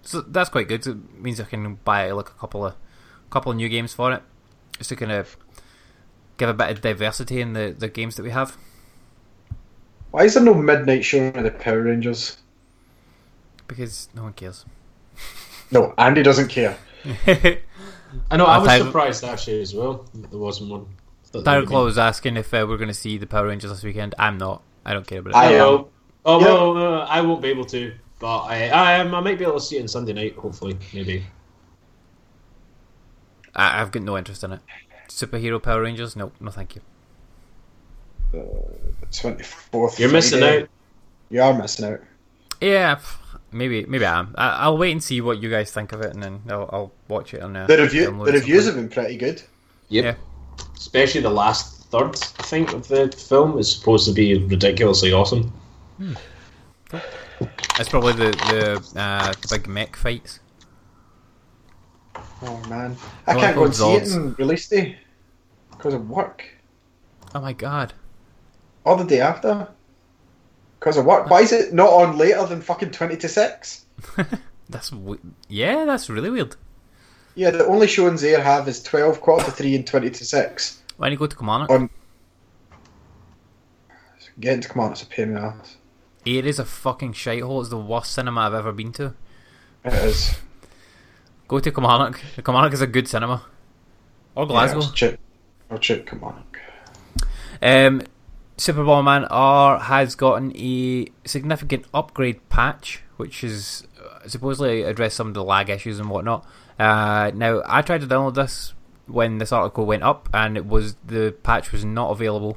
So 0.00 0.22
that's 0.22 0.48
quite 0.48 0.68
good. 0.68 0.86
It 0.86 0.96
means 1.20 1.38
I 1.38 1.44
can 1.44 1.74
buy 1.84 2.10
like 2.12 2.30
a 2.30 2.32
couple 2.32 2.64
of 2.64 2.76
couple 3.28 3.52
of 3.52 3.58
new 3.58 3.68
games 3.68 3.92
for 3.92 4.10
it, 4.10 4.22
just 4.78 4.88
to 4.88 4.96
kind 4.96 5.12
of 5.12 5.36
give 6.38 6.48
a 6.48 6.54
bit 6.54 6.70
of 6.70 6.80
diversity 6.80 7.42
in 7.42 7.52
the 7.52 7.76
the 7.78 7.88
games 7.88 8.16
that 8.16 8.22
we 8.22 8.30
have. 8.30 8.56
Why 10.12 10.24
is 10.24 10.32
there 10.32 10.42
no 10.42 10.54
midnight 10.54 11.04
show 11.04 11.26
of 11.26 11.44
the 11.44 11.50
Power 11.50 11.82
Rangers? 11.82 12.38
Because 13.68 14.08
no 14.14 14.22
one 14.22 14.32
cares. 14.32 14.64
No, 15.70 15.92
Andy 15.98 16.22
doesn't 16.22 16.48
care. 16.48 16.78
I 18.30 18.36
know. 18.36 18.46
I 18.46 18.54
I'll 18.54 18.60
was 18.60 18.68
type- 18.68 18.82
surprised 18.82 19.24
actually 19.24 19.60
as 19.60 19.74
well. 19.74 20.04
that 20.14 20.30
There 20.30 20.38
wasn't 20.40 20.70
one. 20.70 20.86
Thought 21.24 21.44
there 21.44 21.54
Tyler. 21.54 21.66
Claw 21.66 21.84
was 21.84 21.98
asking 21.98 22.36
if 22.36 22.52
uh, 22.54 22.64
we're 22.68 22.76
going 22.76 22.88
to 22.88 22.94
see 22.94 23.18
the 23.18 23.26
Power 23.26 23.46
Rangers 23.48 23.70
this 23.70 23.82
weekend. 23.82 24.14
I'm 24.18 24.38
not. 24.38 24.62
I 24.84 24.92
don't 24.92 25.06
care 25.06 25.18
about 25.20 25.30
it. 25.30 25.36
I 25.36 25.52
am. 25.54 25.84
Oh, 26.24 26.40
Yeah. 26.40 26.46
well, 26.46 26.76
uh, 26.76 27.06
I 27.06 27.20
won't 27.20 27.42
be 27.42 27.48
able 27.48 27.64
to, 27.66 27.92
but 28.18 28.38
I, 28.44 28.68
I, 28.68 29.00
um, 29.00 29.14
I 29.14 29.20
might 29.20 29.38
be 29.38 29.44
able 29.44 29.54
to 29.54 29.60
see 29.60 29.78
it 29.78 29.82
on 29.82 29.88
Sunday 29.88 30.12
night. 30.12 30.34
Hopefully, 30.36 30.76
maybe. 30.94 31.24
I, 33.54 33.80
I've 33.80 33.90
got 33.90 34.02
no 34.02 34.16
interest 34.18 34.42
in 34.44 34.52
it. 34.52 34.60
Superhero 35.08 35.62
Power 35.62 35.82
Rangers? 35.82 36.14
No, 36.16 36.32
no, 36.40 36.50
thank 36.50 36.74
you. 36.76 36.82
Twenty 39.12 39.42
fourth. 39.44 39.98
You're 39.98 40.10
missing 40.12 40.42
out. 40.42 40.68
You 41.30 41.42
are 41.42 41.54
missing 41.54 41.86
out. 41.86 42.00
Yeah, 42.60 42.96
pff, 42.96 43.16
maybe, 43.52 43.84
maybe 43.86 44.04
I 44.04 44.18
am. 44.18 44.34
I, 44.36 44.48
I'll 44.64 44.78
wait 44.78 44.92
and 44.92 45.02
see 45.02 45.20
what 45.20 45.42
you 45.42 45.50
guys 45.50 45.70
think 45.70 45.92
of 45.92 46.00
it, 46.02 46.12
and 46.14 46.22
then 46.22 46.42
I'll, 46.48 46.68
I'll 46.72 46.92
watch 47.08 47.34
it 47.34 47.42
on 47.42 47.56
uh, 47.56 47.66
The 47.66 47.78
review, 47.78 48.04
the 48.24 48.32
reviews 48.32 48.64
point. 48.64 48.66
have 48.66 48.74
been 48.76 48.88
pretty 48.88 49.16
good. 49.16 49.42
Yep. 49.88 50.04
Yeah. 50.04 50.64
Especially 50.76 51.20
the 51.20 51.30
last 51.30 51.86
third, 51.90 52.14
I 52.38 52.42
think, 52.42 52.72
of 52.72 52.88
the 52.88 53.10
film 53.12 53.58
is 53.58 53.70
supposed 53.70 54.06
to 54.08 54.12
be 54.14 54.38
ridiculously 54.44 55.12
awesome. 55.12 55.52
It's 57.78 57.88
probably 57.90 58.12
the 58.14 58.30
the, 58.94 59.00
uh, 59.00 59.32
the 59.32 59.48
big 59.50 59.68
mech 59.68 59.96
fights. 59.96 60.40
Oh 62.42 62.62
man, 62.68 62.96
I 63.26 63.34
Oh, 63.34 63.40
can't 63.40 63.56
go 63.56 63.64
and 63.64 63.74
see 63.74 63.92
it 63.94 64.02
Zords. 64.04 64.16
in 64.16 64.34
release 64.34 64.68
day 64.68 64.98
because 65.70 65.94
of 65.94 66.08
work. 66.08 66.44
Oh 67.34 67.40
my 67.40 67.52
god! 67.52 67.92
Or 68.84 68.96
the 68.96 69.04
day 69.04 69.20
after 69.20 69.68
because 70.86 70.98
of 70.98 71.04
work. 71.04 71.28
Why 71.28 71.40
is 71.40 71.50
it 71.50 71.74
not 71.74 71.90
on 71.90 72.16
later 72.16 72.46
than 72.46 72.60
fucking 72.60 72.92
twenty 72.92 73.16
to 73.16 73.28
six? 73.28 73.86
That's 74.68 74.90
w- 74.90 75.18
yeah, 75.48 75.84
that's 75.84 76.08
really 76.08 76.30
weird. 76.30 76.54
Yeah, 77.34 77.50
the 77.50 77.66
only 77.66 77.86
showings 77.88 78.20
they 78.20 78.30
have 78.30 78.68
is 78.68 78.82
twelve, 78.82 79.20
quarter 79.20 79.46
to 79.46 79.50
three, 79.50 79.74
and 79.74 79.84
twenty 79.86 80.10
to 80.10 80.24
six. 80.24 80.82
Why 80.96 81.06
don't 81.06 81.12
you 81.14 81.18
go 81.18 81.26
to 81.26 81.36
Kilmarnock? 81.36 81.70
On 81.70 81.90
getting 84.38 84.60
to 84.60 84.90
it's 84.90 85.02
a 85.02 85.06
pain 85.06 85.28
in 85.28 85.34
the 85.34 85.40
ass. 85.40 85.76
it 86.24 86.46
is 86.46 86.58
a 86.60 86.64
fucking 86.64 87.14
shithole. 87.14 87.60
It's 87.60 87.70
the 87.70 87.78
worst 87.78 88.12
cinema 88.12 88.42
I've 88.42 88.54
ever 88.54 88.72
been 88.72 88.92
to. 88.92 89.14
It 89.84 89.92
is. 89.92 90.36
Go 91.48 91.58
to 91.58 91.70
Kilmarnock. 91.70 92.20
Kilmarnock 92.44 92.72
is 92.72 92.80
a 92.80 92.86
good 92.86 93.08
cinema. 93.08 93.44
Or 94.36 94.46
Glasgow. 94.46 94.82
Yeah, 94.82 94.90
chip. 94.94 95.20
Or 95.68 95.78
chip, 95.78 96.06
come 96.06 96.22
on. 96.24 96.44
Um, 97.62 98.02
Super 98.58 98.84
Bomberman 98.84 99.26
R 99.30 99.78
has 99.78 100.14
gotten 100.14 100.56
a 100.56 101.08
significant 101.26 101.84
upgrade 101.92 102.48
patch, 102.48 103.02
which 103.16 103.44
is 103.44 103.86
uh, 104.02 104.26
supposedly 104.26 104.82
addressed 104.82 105.16
some 105.16 105.28
of 105.28 105.34
the 105.34 105.44
lag 105.44 105.68
issues 105.68 105.98
and 105.98 106.08
whatnot. 106.08 106.46
Uh, 106.78 107.30
now, 107.34 107.62
I 107.66 107.82
tried 107.82 108.00
to 108.00 108.06
download 108.06 108.34
this 108.34 108.72
when 109.06 109.38
this 109.38 109.52
article 109.52 109.84
went 109.84 110.02
up, 110.02 110.28
and 110.32 110.56
it 110.56 110.64
was 110.64 110.96
the 111.04 111.34
patch 111.42 111.70
was 111.70 111.84
not 111.84 112.10
available 112.10 112.56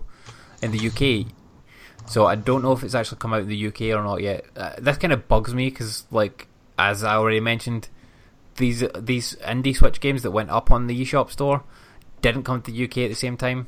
in 0.62 0.72
the 0.72 0.88
UK. 0.88 1.32
So 2.08 2.26
I 2.26 2.36
don't 2.36 2.64
know 2.64 2.72
if 2.72 2.84
it's 2.84 2.96
actually 2.96 3.20
come 3.20 3.34
out 3.34 3.42
in 3.42 3.50
the 3.50 3.68
UK 3.68 3.82
or 3.98 4.04
not 4.04 4.22
yet. 4.22 4.46
Uh, 4.56 4.76
this 4.80 4.98
kind 4.98 5.14
of 5.14 5.28
bugs 5.28 5.54
me 5.54 5.70
because, 5.70 6.06
like, 6.12 6.48
as 6.78 7.04
I 7.04 7.16
already 7.16 7.42
mentioned, 7.42 7.90
these 8.56 8.84
these 8.98 9.36
indie 9.38 9.76
Switch 9.76 10.00
games 10.00 10.24
that 10.24 10.32
went 10.32 10.50
up 10.50 10.72
on 10.72 10.88
the 10.88 11.02
eShop 11.02 11.30
store 11.30 11.64
didn't 12.22 12.44
come 12.44 12.62
to 12.62 12.72
the 12.72 12.84
UK 12.86 13.00
at 13.00 13.10
the 13.10 13.16
same 13.16 13.36
time. 13.36 13.68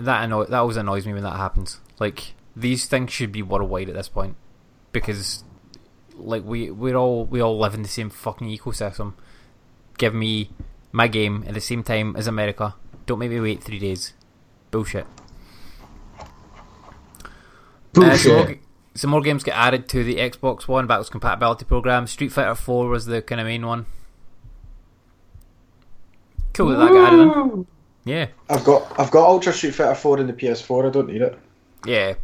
That 0.00 0.22
anno- 0.22 0.44
that 0.44 0.58
always 0.58 0.76
annoys 0.76 1.06
me 1.06 1.12
when 1.12 1.22
that 1.22 1.36
happens. 1.36 1.80
Like 1.98 2.34
these 2.56 2.86
things 2.86 3.12
should 3.12 3.32
be 3.32 3.42
worldwide 3.42 3.88
at 3.88 3.94
this 3.94 4.08
point 4.08 4.36
because, 4.92 5.44
like 6.16 6.44
we 6.44 6.70
we're 6.70 6.96
all 6.96 7.24
we 7.24 7.40
all 7.40 7.58
live 7.58 7.74
in 7.74 7.82
the 7.82 7.88
same 7.88 8.10
fucking 8.10 8.48
ecosystem. 8.48 9.14
Give 9.98 10.14
me 10.14 10.50
my 10.92 11.08
game 11.08 11.44
at 11.46 11.54
the 11.54 11.60
same 11.60 11.82
time 11.82 12.16
as 12.16 12.26
America. 12.26 12.74
Don't 13.06 13.18
make 13.18 13.30
me 13.30 13.40
wait 13.40 13.62
three 13.62 13.78
days. 13.78 14.12
Bullshit. 14.70 15.06
Uh, 17.96 18.16
some, 18.16 18.32
more, 18.32 18.44
Bullshit. 18.44 18.60
some 18.94 19.10
more 19.10 19.20
games 19.20 19.44
get 19.44 19.56
added 19.56 19.88
to 19.90 20.02
the 20.02 20.16
Xbox 20.16 20.66
One 20.66 20.86
backwards 20.86 21.10
compatibility 21.10 21.64
program. 21.64 22.06
Street 22.06 22.32
Fighter 22.32 22.54
4 22.56 22.88
was 22.88 23.06
the 23.06 23.22
kind 23.22 23.40
of 23.40 23.46
main 23.46 23.64
one. 23.66 23.86
Cool 26.54 26.70
that 26.70 26.76
that 26.76 26.88
got 26.88 27.12
added 27.12 27.20
in. 27.20 27.66
Yeah, 28.04 28.26
I've 28.50 28.64
got 28.64 28.98
I've 29.00 29.10
got 29.10 29.26
Ultra 29.28 29.52
Street 29.52 29.74
Fighter 29.74 29.94
4 29.94 30.20
in 30.20 30.26
the 30.26 30.32
PS4. 30.34 30.86
I 30.86 30.90
don't 30.90 31.08
need 31.08 31.22
it. 31.22 31.38
yeah. 31.86 32.14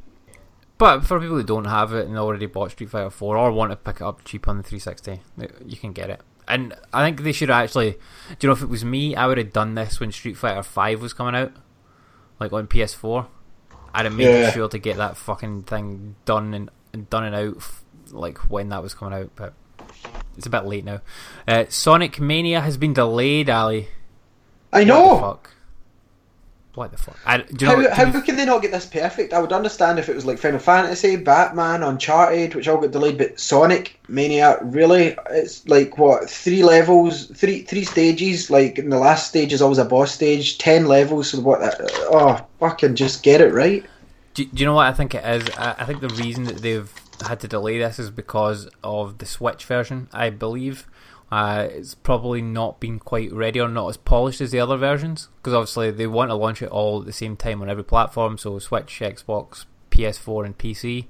But 0.77 1.01
for 1.01 1.21
people 1.21 1.37
who 1.37 1.43
don't 1.43 1.67
have 1.67 1.93
it 1.93 2.07
and 2.09 2.17
already 2.17 2.47
bought 2.47 2.71
Street 2.71 2.89
Fighter 2.89 3.11
4 3.11 3.37
or 3.37 3.53
want 3.53 3.71
to 3.71 3.77
pick 3.77 3.97
it 3.97 4.03
up 4.03 4.25
cheap 4.25 4.49
on 4.49 4.57
the 4.57 4.63
360, 4.63 5.21
you 5.67 5.77
can 5.77 5.93
get 5.93 6.09
it. 6.09 6.23
And 6.49 6.75
I 6.93 7.05
think 7.05 7.23
they 7.23 7.33
should 7.33 7.51
actually. 7.51 7.93
Do 7.93 7.99
you 8.41 8.49
know 8.49 8.55
if 8.55 8.63
it 8.63 8.69
was 8.71 8.83
me, 8.85 9.15
I 9.15 9.27
would 9.27 9.37
have 9.37 9.53
done 9.53 9.75
this 9.75 10.01
when 10.01 10.11
Street 10.11 10.39
Fighter 10.39 10.63
5 10.63 11.03
was 11.03 11.13
coming 11.13 11.35
out, 11.35 11.53
like 12.41 12.53
on 12.55 12.67
PS4. 12.67 13.27
I'd 13.93 14.07
have 14.07 14.15
made 14.15 14.25
Yeah. 14.25 14.51
sure 14.53 14.69
to 14.69 14.79
get 14.79 14.97
that 14.97 15.17
fucking 15.19 15.65
thing 15.65 16.17
done 16.25 16.55
and, 16.55 16.71
and 16.95 17.11
done 17.11 17.25
and 17.25 17.35
out, 17.35 17.57
like 18.11 18.39
when 18.51 18.71
that 18.71 18.83
was 18.83 18.95
coming 18.95 19.19
out. 19.19 19.31
But 19.37 19.53
it's 20.39 20.47
a 20.47 20.51
bit 20.51 20.65
late 20.65 20.85
now. 20.87 21.01
Uh, 21.47 21.65
Sonic 21.69 22.21
Mania 22.21 22.63
has 22.63 22.79
been 22.79 22.95
delayed, 22.95 23.51
Ali. 23.51 23.89
I 24.73 24.85
know. 24.85 25.41
What 26.75 26.93
the 26.93 26.99
fuck? 26.99 27.17
I, 27.27 27.39
do 27.39 27.67
you 27.67 27.67
know? 27.67 27.77
How, 27.77 27.83
to 27.83 27.95
how 27.95 28.13
be- 28.13 28.25
can 28.25 28.37
they 28.37 28.45
not 28.45 28.63
get 28.63 28.71
this 28.71 28.87
perfect? 28.87 29.33
I 29.33 29.41
would 29.41 29.53
understand 29.53 29.99
if 29.99 30.09
it 30.09 30.15
was 30.15 30.25
like 30.25 30.39
Final 30.39 30.61
Fantasy, 30.61 31.17
Batman, 31.17 31.83
Uncharted, 31.83 32.55
which 32.55 32.69
all 32.69 32.81
got 32.81 32.93
delayed, 32.93 33.19
but 33.19 33.41
Sonic 33.41 33.99
Mania, 34.09 34.59
really, 34.63 35.17
it's 35.31 35.67
like 35.69 35.99
what 35.99 36.31
three 36.31 36.63
levels, 36.63 37.27
three 37.27 37.63
three 37.63 37.85
stages. 37.85 38.51
Like 38.51 38.79
in 38.79 38.91
the 38.91 38.99
last 38.99 39.29
stage 39.29 39.53
is 39.53 39.61
always 39.61 39.79
a 39.79 39.85
boss 39.85 40.13
stage, 40.13 40.59
ten 40.59 40.87
levels. 40.87 41.31
So 41.31 41.41
what? 41.41 41.61
Oh, 42.13 42.47
fucking 42.61 42.95
just 42.95 43.25
get 43.25 43.41
it 43.41 43.53
right. 43.53 43.85
Do, 44.35 44.45
do 44.45 44.61
you 44.61 44.67
know 44.67 44.75
what 44.75 44.87
I 44.87 44.93
think 44.93 45.15
it 45.15 45.25
is? 45.25 45.51
I, 45.57 45.75
I 45.79 45.85
think 45.87 46.01
the 46.01 46.09
reason 46.09 46.45
that 46.45 46.59
they've 46.59 46.93
had 47.27 47.41
to 47.41 47.49
delay 47.49 47.79
this 47.79 47.99
is 47.99 48.11
because 48.11 48.69
of 48.85 49.19
the 49.19 49.27
Switch 49.27 49.65
version. 49.65 50.09
I 50.13 50.31
believe 50.31 50.87
uh, 51.31 51.69
it's 51.71 51.95
probably 51.95 52.43
not 52.43 52.81
been 52.81 52.99
quite 52.99 53.33
ready 53.33 53.61
or 53.61 53.69
not 53.69 53.89
as 53.89 53.97
polished 53.97 54.41
as 54.41 54.51
the 54.51 54.61
other 54.61 54.77
versions. 54.77 55.29
Because 55.37 55.55
obviously 55.55 55.91
they 55.91 56.07
want 56.07 56.31
to 56.31 56.35
launch 56.35 56.63
it 56.63 56.71
all 56.71 57.01
at 57.01 57.07
the 57.07 57.13
same 57.13 57.37
time 57.37 57.63
on 57.63 57.69
every 57.71 57.85
platform. 57.85 58.37
So 58.39 58.59
Switch, 58.59 59.01
Xbox, 59.01 59.65
PS4, 59.91 60.45
and 60.47 60.59
PC. 60.59 61.07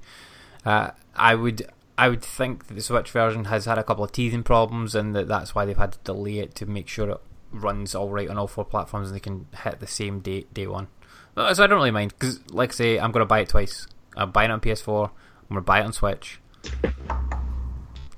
Uh, 0.65 0.91
I 1.15 1.35
would. 1.35 1.67
I 1.97 2.09
would 2.09 2.23
think 2.23 2.67
that 2.67 2.73
the 2.73 2.81
Switch 2.81 3.11
version 3.11 3.45
has 3.45 3.65
had 3.65 3.77
a 3.77 3.83
couple 3.83 4.03
of 4.03 4.11
teething 4.11 4.41
problems, 4.43 4.95
and 4.95 5.13
that 5.15 5.27
that's 5.27 5.53
why 5.53 5.65
they've 5.65 5.77
had 5.77 5.91
to 5.91 5.99
delay 6.03 6.39
it 6.39 6.55
to 6.55 6.65
make 6.65 6.87
sure 6.87 7.09
it 7.11 7.21
runs 7.51 7.93
all 7.93 8.09
right 8.09 8.29
on 8.29 8.37
all 8.37 8.47
four 8.47 8.63
platforms 8.65 9.09
and 9.09 9.15
they 9.15 9.19
can 9.19 9.45
hit 9.63 9.79
the 9.79 9.87
same 9.87 10.19
day 10.19 10.45
day 10.53 10.65
one. 10.65 10.87
Uh, 11.35 11.53
So 11.53 11.63
I 11.63 11.67
don't 11.67 11.77
really 11.77 11.91
mind 11.91 12.13
because, 12.17 12.39
like 12.51 12.71
I 12.71 12.73
say, 12.73 12.99
I'm 12.99 13.11
going 13.11 13.21
to 13.21 13.27
buy 13.27 13.39
it 13.41 13.49
twice. 13.49 13.87
I'm 14.15 14.31
buying 14.31 14.49
it 14.49 14.53
on 14.53 14.61
PS4. 14.61 15.09
I'm 15.09 15.47
going 15.49 15.57
to 15.57 15.61
buy 15.61 15.79
it 15.79 15.83
on 15.83 15.93
Switch. 15.93 16.39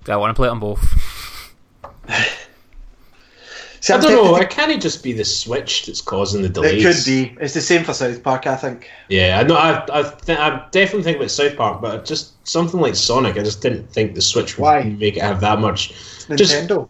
I 0.07 0.15
want 0.15 0.29
to 0.29 0.33
play 0.33 0.47
it 0.47 0.51
on 0.51 0.59
both. 0.59 0.81
See, 3.81 3.93
I 3.93 3.97
don't 3.99 4.11
know. 4.13 4.23
tempted 4.37 4.43
It 4.43 4.49
can't 4.49 4.71
it 4.71 4.79
just 4.81 5.03
be 5.03 5.11
the 5.11 5.25
Switch 5.25 5.85
that's 5.87 5.99
causing 5.99 6.41
the 6.41 6.47
to- 6.47 6.53
delays? 6.53 6.83
It 6.85 6.95
could 6.95 7.05
be. 7.37 7.43
It's 7.43 7.53
the 7.53 7.59
same 7.61 7.83
for 7.83 7.93
South 7.93 8.23
Park, 8.23 8.47
I 8.47 8.55
think. 8.55 8.89
Yeah, 9.09 9.39
I 9.39 9.43
know. 9.43 9.55
I 9.55 9.83
I, 9.91 10.03
th- 10.03 10.37
I 10.39 10.65
definitely 10.71 11.03
think 11.03 11.17
about 11.17 11.31
South 11.31 11.57
Park, 11.57 11.81
but 11.81 12.05
just 12.05 12.31
something 12.47 12.79
like 12.79 12.95
Sonic, 12.95 13.35
I 13.37 13.43
just 13.43 13.61
didn't 13.61 13.89
think 13.91 14.15
the 14.15 14.21
Switch 14.21 14.57
would 14.57 14.63
Why? 14.63 14.83
make 14.83 15.17
it 15.17 15.21
have 15.23 15.41
that 15.41 15.59
much. 15.59 15.91
It's 15.91 16.27
Just- 16.37 16.53
Nintendo. 16.55 16.87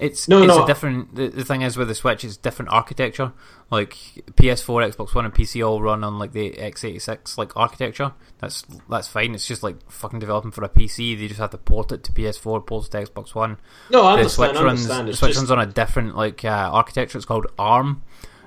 It's 0.00 0.28
No, 0.28 0.38
it's 0.42 0.48
no. 0.48 0.64
a 0.64 0.66
different. 0.66 1.14
The, 1.14 1.28
the 1.28 1.44
thing 1.44 1.60
is 1.60 1.76
with 1.76 1.88
the 1.88 1.94
Switch, 1.94 2.24
it's 2.24 2.38
different 2.38 2.72
architecture. 2.72 3.32
Like 3.70 3.90
PS4, 4.32 4.94
Xbox 4.94 5.14
One, 5.14 5.26
and 5.26 5.34
PC 5.34 5.64
all 5.66 5.82
run 5.82 6.02
on 6.02 6.18
like 6.18 6.32
the 6.32 6.52
x86 6.52 7.36
like 7.36 7.54
architecture. 7.56 8.14
That's 8.38 8.64
that's 8.88 9.08
fine. 9.08 9.34
It's 9.34 9.46
just 9.46 9.62
like 9.62 9.76
fucking 9.90 10.18
developing 10.18 10.52
for 10.52 10.64
a 10.64 10.70
PC. 10.70 11.18
They 11.18 11.28
just 11.28 11.38
have 11.38 11.50
to 11.50 11.58
port 11.58 11.92
it 11.92 12.02
to 12.04 12.12
PS4, 12.12 12.66
port 12.66 12.86
it 12.86 12.90
to 12.92 12.98
Xbox 13.12 13.34
One. 13.34 13.58
No, 13.90 14.00
I 14.06 14.12
the 14.12 14.18
understand. 14.22 14.30
Switch 14.50 14.60
I 14.60 14.64
runs 14.64 14.80
understand. 14.80 15.08
the 15.08 15.16
Switch 15.16 15.28
just, 15.30 15.38
runs 15.40 15.50
on 15.50 15.58
a 15.60 15.66
different 15.66 16.16
like 16.16 16.44
uh, 16.44 16.48
architecture. 16.72 17.18
It's 17.18 17.26
called 17.26 17.46
ARM, 17.58 18.02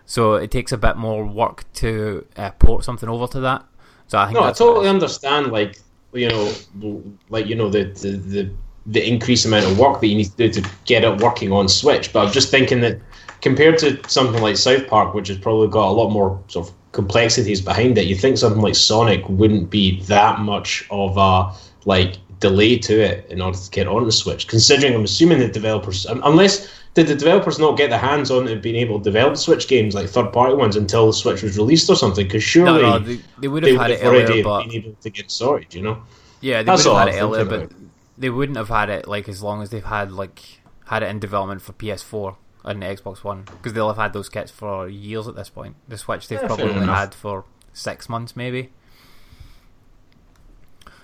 so 0.05 0.33
it 0.33 0.49
takes 0.49 0.71
a 0.71 0.77
bit 0.77 0.97
more 0.97 1.23
work 1.25 1.71
to 1.73 2.25
uh, 2.35 2.49
port 2.51 2.83
something 2.83 3.07
over 3.07 3.27
to 3.27 3.39
that. 3.41 3.63
So 4.07 4.17
I 4.17 4.25
think 4.25 4.35
no, 4.35 4.41
I 4.43 4.47
that's 4.47 4.59
what 4.59 4.65
it 4.65 4.69
totally 4.69 4.89
understand. 4.89 5.51
Like 5.51 5.77
you 6.13 6.29
know, 6.29 7.03
like 7.29 7.45
you 7.45 7.55
know 7.55 7.69
the 7.69 7.83
the. 7.83 8.09
the 8.17 8.51
the 8.85 9.07
increased 9.07 9.45
amount 9.45 9.65
of 9.65 9.79
work 9.79 10.01
that 10.01 10.07
you 10.07 10.15
need 10.15 10.31
to 10.37 10.49
do 10.49 10.61
to 10.61 10.69
get 10.85 11.03
it 11.03 11.21
working 11.21 11.51
on 11.51 11.69
Switch, 11.69 12.11
but 12.11 12.25
I'm 12.25 12.33
just 12.33 12.51
thinking 12.51 12.81
that 12.81 12.99
compared 13.41 13.77
to 13.79 13.99
something 14.09 14.41
like 14.41 14.57
South 14.57 14.87
Park, 14.87 15.13
which 15.13 15.27
has 15.27 15.37
probably 15.37 15.67
got 15.67 15.89
a 15.89 15.91
lot 15.91 16.09
more 16.09 16.41
sort 16.47 16.67
of 16.67 16.73
complexities 16.91 17.61
behind 17.61 17.97
it, 17.97 18.07
you 18.07 18.15
think 18.15 18.37
something 18.37 18.61
like 18.61 18.75
Sonic 18.75 19.27
wouldn't 19.27 19.69
be 19.69 20.01
that 20.03 20.39
much 20.39 20.85
of 20.89 21.17
a 21.17 21.53
like 21.85 22.17
delay 22.39 22.77
to 22.77 22.99
it 22.99 23.29
in 23.29 23.41
order 23.41 23.57
to 23.57 23.71
get 23.71 23.87
on 23.87 24.05
the 24.05 24.11
Switch. 24.11 24.47
Considering 24.47 24.93
I'm 24.93 25.03
assuming 25.03 25.39
the 25.39 25.47
developers, 25.47 26.05
unless 26.05 26.69
did 26.93 27.07
the 27.07 27.15
developers 27.15 27.57
not 27.57 27.75
get 27.77 27.89
their 27.89 27.99
hands 27.99 28.29
on 28.29 28.47
it 28.47 28.51
and 28.51 28.61
being 28.61 28.75
able 28.75 28.99
to 28.99 29.03
develop 29.03 29.37
Switch 29.37 29.67
games 29.67 29.95
like 29.95 30.07
third 30.07 30.31
party 30.31 30.55
ones 30.55 30.75
until 30.75 31.07
the 31.07 31.13
Switch 31.13 31.41
was 31.41 31.57
released 31.57 31.89
or 31.89 31.95
something? 31.95 32.25
Because 32.25 32.43
surely 32.43 32.81
No, 32.81 32.97
no, 32.97 32.99
they, 32.99 33.19
they 33.39 33.47
would 33.47 33.63
they 33.63 33.71
have 33.71 33.79
would 33.79 33.89
had 33.89 33.91
have 33.91 33.99
it 33.99 34.05
earlier, 34.05 34.25
already 34.25 34.43
but 34.43 34.63
been 34.63 34.73
able 34.73 34.95
to 35.01 35.09
get 35.09 35.31
sorted, 35.31 35.73
you 35.73 35.81
know. 35.81 36.03
Yeah, 36.41 36.59
they 36.59 36.65
That's 36.65 36.85
would 36.85 36.95
have 36.95 37.07
had 37.07 37.15
it 37.15 37.21
earlier, 37.21 37.45
but 37.45 37.71
they 38.17 38.29
wouldn't 38.29 38.57
have 38.57 38.69
had 38.69 38.89
it 38.89 39.07
like 39.07 39.27
as 39.27 39.41
long 39.41 39.61
as 39.61 39.69
they've 39.69 39.83
had 39.83 40.11
like 40.11 40.61
had 40.85 41.03
it 41.03 41.09
in 41.09 41.19
development 41.19 41.61
for 41.61 41.73
PS4 41.73 42.35
and 42.65 42.81
Xbox 42.83 43.23
One 43.23 43.43
because 43.43 43.73
they'll 43.73 43.87
have 43.87 43.97
had 43.97 44.13
those 44.13 44.29
kits 44.29 44.51
for 44.51 44.87
years 44.87 45.27
at 45.27 45.35
this 45.35 45.49
point. 45.49 45.75
The 45.87 45.97
Switch 45.97 46.27
they've 46.27 46.39
Yeah, 46.41 46.47
probably 46.47 46.69
only 46.71 46.85
had 46.87 47.13
for 47.13 47.45
six 47.73 48.07
months 48.09 48.35
maybe. 48.35 48.71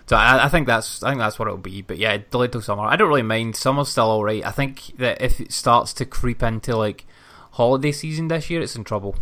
So 0.05 0.15
I, 0.15 0.45
I 0.45 0.49
think 0.49 0.65
that's 0.67 1.03
I 1.03 1.09
think 1.09 1.19
that's 1.19 1.37
what 1.37 1.47
it'll 1.47 1.57
be. 1.59 1.81
But 1.81 1.97
yeah, 1.97 2.17
delayed 2.31 2.51
till 2.51 2.61
summer. 2.61 2.83
I 2.83 2.95
don't 2.95 3.09
really 3.09 3.21
mind. 3.21 3.55
Summer's 3.55 3.89
still 3.89 4.05
alright. 4.09 4.45
I 4.45 4.51
think 4.51 4.97
that 4.97 5.21
if 5.21 5.39
it 5.39 5.51
starts 5.51 5.93
to 5.93 6.05
creep 6.05 6.41
into 6.41 6.75
like 6.75 7.05
holiday 7.51 7.91
season 7.91 8.27
this 8.27 8.49
year, 8.49 8.61
it's 8.61 8.75
in 8.75 8.83
trouble. 8.83 9.15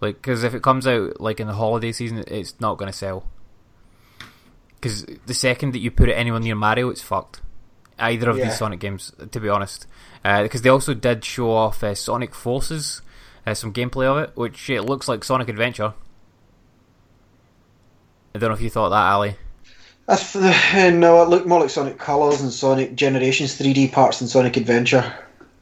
Like 0.00 0.16
because 0.16 0.42
if 0.44 0.54
it 0.54 0.62
comes 0.62 0.86
out 0.86 1.20
like 1.20 1.38
in 1.40 1.46
the 1.46 1.54
holiday 1.54 1.92
season, 1.92 2.24
it's 2.26 2.60
not 2.60 2.78
going 2.78 2.90
to 2.90 2.96
sell. 2.96 3.26
Because 4.80 5.04
the 5.26 5.34
second 5.34 5.72
that 5.74 5.80
you 5.80 5.90
put 5.90 6.08
it 6.08 6.14
anywhere 6.14 6.40
near 6.40 6.54
Mario, 6.54 6.88
it's 6.88 7.02
fucked. 7.02 7.40
Either 7.98 8.30
of 8.30 8.38
Yeah. 8.38 8.44
these 8.44 8.58
Sonic 8.58 8.78
games, 8.80 9.12
to 9.32 9.40
be 9.40 9.48
honest. 9.48 9.86
Because 10.22 10.62
they 10.62 10.68
also 10.68 10.94
did 10.94 11.24
show 11.24 11.50
off 11.50 11.82
uh, 11.82 11.94
Sonic 11.94 12.34
Forces, 12.34 13.02
uh, 13.46 13.54
some 13.54 13.72
gameplay 13.72 14.04
of 14.06 14.18
it, 14.18 14.30
which 14.36 14.70
it 14.70 14.82
looks 14.82 15.08
like 15.08 15.24
Sonic 15.24 15.48
Adventure. 15.48 15.94
I 18.34 18.38
don't 18.38 18.50
know 18.50 18.54
if 18.54 18.60
you 18.62 18.70
thought 18.70 18.90
that, 18.90 19.12
Ali. 19.12 19.36
That's 20.06 20.30
for 20.32 20.38
the, 20.38 20.90
no, 20.94 21.22
it 21.22 21.28
looked 21.28 21.46
more 21.46 21.60
like 21.60 21.70
Sonic 21.70 21.98
Colors 21.98 22.40
and 22.40 22.52
Sonic 22.52 22.94
Generations 22.94 23.58
3D 23.58 23.92
parts 23.92 24.20
than 24.20 24.28
Sonic 24.28 24.56
Adventure. 24.56 25.12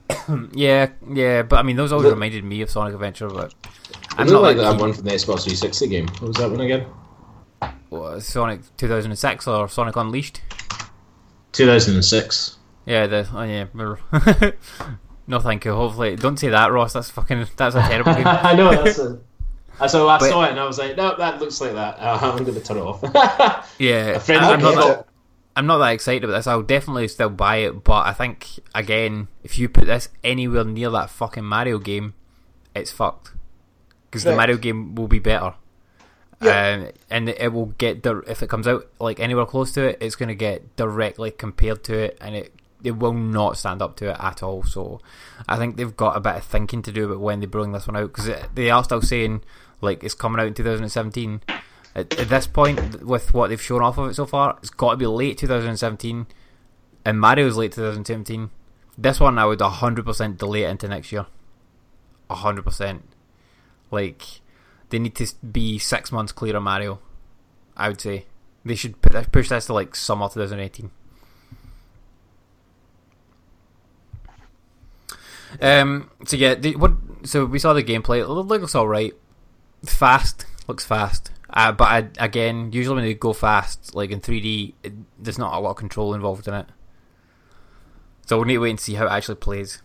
Yeah, 0.55 0.91
yeah, 1.13 1.43
but 1.43 1.57
I 1.59 1.63
mean, 1.63 1.77
those 1.77 1.91
always 1.93 2.05
Look- 2.05 2.15
reminded 2.15 2.45
me 2.45 2.61
of 2.63 2.71
Sonic 2.71 2.95
Adventure, 2.95 3.29
but 3.29 3.55
I'm 4.13 4.21
I'm 4.21 4.27
not 4.27 4.33
not 4.35 4.43
like 4.43 4.57
like 4.57 4.67
that 4.75 4.81
one 4.81 4.93
from 4.93 5.05
the 5.05 5.11
Xbox 5.11 5.43
360 5.45 5.89
game. 5.89 6.07
What 6.09 6.23
was 6.23 6.37
that 6.37 6.51
one 6.51 6.61
again? 6.61 6.87
What, 7.89 8.21
Sonic 8.23 8.61
2006 8.77 9.47
or 9.47 9.69
Sonic 9.69 9.97
Unleashed. 9.97 10.41
2006. 11.53 12.59
Yeah, 12.85 13.07
the 13.07 13.29
oh 13.35 13.43
yeah. 13.43 13.67
no, 15.27 15.41
thank 15.41 15.65
you. 15.65 15.73
Hopefully, 15.75 16.17
don't 16.17 16.37
say 16.39 16.49
that, 16.51 16.71
Ross. 16.71 16.93
That's 16.93 17.11
fucking. 17.11 17.47
That's 17.57 17.75
a 17.75 17.81
terrible 17.83 18.15
game. 18.15 18.27
I 18.27 18.55
know 18.55 18.71
that's 18.85 18.99
a. 18.99 19.19
So 19.89 20.09
I 20.09 20.19
But- 20.19 20.31
saw 20.31 20.45
it 20.45 20.51
and 20.53 20.61
I 20.61 20.65
was 20.67 20.79
like, 20.79 20.97
no, 20.97 21.17
that 21.17 21.39
looks 21.41 21.61
like 21.61 21.75
that. 21.75 21.99
Uh, 21.99 22.19
I'm 22.23 22.45
going 22.45 22.55
to 22.55 22.61
turn 22.63 22.79
it 22.79 22.81
off. 22.81 23.03
Yeah, 23.79 24.19
I'm, 24.27 24.61
not 24.61 24.75
that, 24.75 25.07
I'm 25.55 25.67
not 25.67 25.79
that 25.79 25.91
excited 25.93 26.25
about 26.25 26.37
this. 26.37 26.47
I'll 26.47 26.63
definitely 26.63 27.09
still 27.09 27.29
buy 27.29 27.57
it, 27.57 27.85
but 27.85 28.07
I 28.07 28.15
think 28.15 28.49
again, 28.75 29.29
if 29.43 29.59
you 29.59 29.69
put 29.69 29.85
this 29.87 30.09
anywhere 30.25 30.65
near 30.65 30.89
that 30.91 31.11
fucking 31.11 31.45
Mario 31.45 31.79
game, 31.79 32.15
it's 32.75 32.91
fucked. 32.91 33.33
Because 34.07 34.25
the 34.25 34.35
Mario 34.35 34.57
game 34.57 34.95
will 34.95 35.09
be 35.09 35.19
better. 35.19 35.55
Um, 36.41 36.91
and 37.09 37.31
it 37.31 37.53
will 37.53 37.67
get 37.79 38.03
dir- 38.03 38.25
if 38.29 38.43
it 38.43 38.51
comes 38.51 38.69
out 38.69 38.87
like 39.01 39.21
anywhere 39.21 39.47
close 39.47 39.73
to 39.73 39.85
it, 39.85 39.99
it's 40.01 40.17
going 40.17 40.29
to 40.29 40.35
get 40.35 40.77
directly 40.77 41.31
compared 41.31 41.83
to 41.85 41.99
it, 41.99 42.19
and 42.21 42.35
it 42.35 42.53
it 42.85 42.93
will 42.93 43.15
not 43.15 43.57
stand 43.57 43.81
up 43.81 43.97
to 43.97 44.11
it 44.11 44.17
at 44.21 44.43
all. 44.43 44.63
So, 44.63 45.01
I 45.49 45.57
think 45.57 45.77
they've 45.77 45.97
got 45.97 46.17
a 46.17 46.21
bit 46.21 46.37
of 46.37 46.45
thinking 46.45 46.83
to 46.83 46.93
do 46.93 47.07
about 47.07 47.21
when 47.21 47.41
they 47.41 47.47
bring 47.47 47.73
this 47.73 47.87
one 47.87 47.97
out 47.97 48.13
because 48.13 48.31
they 48.55 48.71
are 48.71 48.85
still 48.85 49.01
saying 49.01 49.43
like 49.81 50.05
it's 50.05 50.15
coming 50.15 50.41
out 50.41 50.47
in 50.47 50.55
2017. 50.55 51.41
At, 51.95 52.19
at 52.19 52.29
this 52.29 52.47
point, 52.47 53.03
with 53.03 53.33
what 53.33 53.49
they've 53.49 53.61
shown 53.61 53.83
off 53.83 53.97
of 53.97 54.11
it 54.11 54.15
so 54.15 54.27
far, 54.27 54.59
it's 54.61 54.71
got 54.71 54.93
to 54.93 54.97
be 54.99 55.07
late 55.07 55.39
2017, 55.39 56.27
and 57.05 57.21
Mario's 57.21 57.57
late 57.57 57.73
2017. 57.73 58.51
This 58.99 59.21
one, 59.21 59.39
I 59.39 59.47
would 59.47 59.59
100% 59.59 60.39
delay 60.39 60.63
it 60.65 60.71
into 60.71 60.89
next 60.89 61.13
year. 61.13 61.27
100%. 62.31 63.01
Like, 63.91 64.23
they 64.91 64.99
need 64.99 65.15
to 65.17 65.27
be 65.45 65.79
six 65.79 66.13
months 66.13 66.33
clear 66.33 66.57
of 66.57 66.63
Mario. 66.63 67.01
I 67.77 67.89
would 67.89 68.01
say 68.01 68.27
they 68.65 68.75
should 68.75 69.01
push 69.03 69.49
this 69.49 69.67
to 69.67 69.75
like 69.75 69.95
summer 69.95 70.29
2018. 70.29 70.91
Um. 75.61 76.11
So 76.27 76.37
yeah, 76.37 76.55
the, 76.55 76.77
what? 76.77 76.93
So 77.25 77.45
we 77.45 77.59
saw 77.59 77.73
the 77.73 77.83
gameplay. 77.83 78.21
It 78.21 78.29
looks 78.29 78.75
all 78.75 78.89
right. 78.89 79.15
Fast 79.85 80.47
looks 80.69 80.85
fast. 80.85 81.31
Uh, 81.49 81.73
but 81.73 81.85
I, 81.85 82.09
again, 82.19 82.73
usually 82.73 82.97
when 82.97 83.05
they 83.05 83.15
go 83.15 83.33
fast, 83.33 83.95
like 83.95 84.11
in 84.11 84.21
3D, 84.21 84.75
it, 84.83 84.93
there's 85.19 85.39
not 85.39 85.55
a 85.55 85.61
lot 85.61 85.71
of 85.71 85.77
control 85.77 86.13
involved 86.13 86.49
in 86.49 86.55
it. 86.55 86.67
So 88.27 88.37
we'll 88.37 88.47
need 88.47 88.55
to 88.55 88.61
wait 88.61 88.71
and 88.71 88.81
see 88.81 88.95
how 88.95 89.07
it 89.07 89.11
actually 89.11 89.37
plays. 89.37 89.81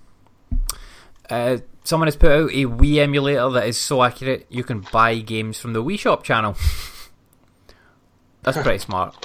Uh, 1.30 1.58
someone 1.84 2.08
has 2.08 2.16
put 2.16 2.32
out 2.32 2.50
a 2.52 2.66
Wii 2.66 2.98
emulator 2.98 3.50
that 3.52 3.68
is 3.68 3.78
so 3.78 4.04
accurate 4.04 4.46
you 4.50 4.64
can 4.64 4.82
buy 4.92 5.18
games 5.20 5.60
from 5.60 5.74
the 5.74 5.84
Wii 5.84 5.98
Shop 6.00 6.24
channel. 6.24 6.56
That's 8.44 8.58
pretty 8.58 8.78
smart. 8.88 9.16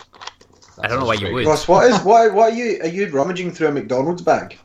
I 0.83 0.89
don't 0.89 1.01
know 1.01 1.07
why 1.07 1.15
you 1.15 1.33
would. 1.33 1.47
Ross, 1.47 1.67
what 1.69 1.91
is 1.91 1.99
what? 2.03 2.35
What 2.35 2.53
are 2.53 2.57
you? 2.57 2.81
Are 2.83 2.89
you 2.89 3.09
rummaging 3.09 3.51
through 3.53 3.69
a 3.69 3.73
McDonald's 3.73 4.21
bag? 4.23 4.59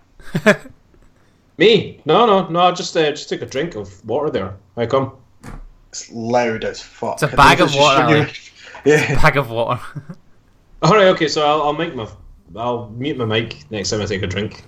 Me? 1.58 2.02
No, 2.06 2.26
no, 2.26 2.48
no. 2.48 2.60
I 2.60 2.72
just 2.72 2.96
uh, 2.98 3.10
just 3.12 3.30
took 3.30 3.42
a 3.42 3.46
drink 3.46 3.76
of 3.76 4.04
water 4.06 4.30
there. 4.30 4.56
How 4.76 4.86
come? 4.88 5.14
It's 5.89 6.12
loud 6.12 6.64
as 6.64 6.82
fuck. 6.82 7.14
It's 7.22 7.24
a 7.24 7.28
I 7.28 7.30
don't 7.30 7.38
bag 7.38 7.62
of 7.62 7.68
if 7.70 7.74
it's 7.76 7.82
water, 7.82 8.26
just 8.26 8.52
your- 8.86 8.98
Yeah. 8.98 9.22
Bag 9.22 9.38
of 9.38 9.50
water. 9.52 9.82
All 10.82 10.94
right, 10.94 11.08
okay. 11.08 11.28
So 11.28 11.46
I'll, 11.46 11.62
I'll 11.64 11.74
make 11.74 11.96
my 11.96 12.08
I'll 12.56 12.89
mute 12.89 13.18
my 13.18 13.26
mic 13.26 13.70
next 13.72 13.89
time 13.92 14.02
I 14.02 14.06
take 14.06 14.24
a 14.24 14.28
drink. 14.28 14.64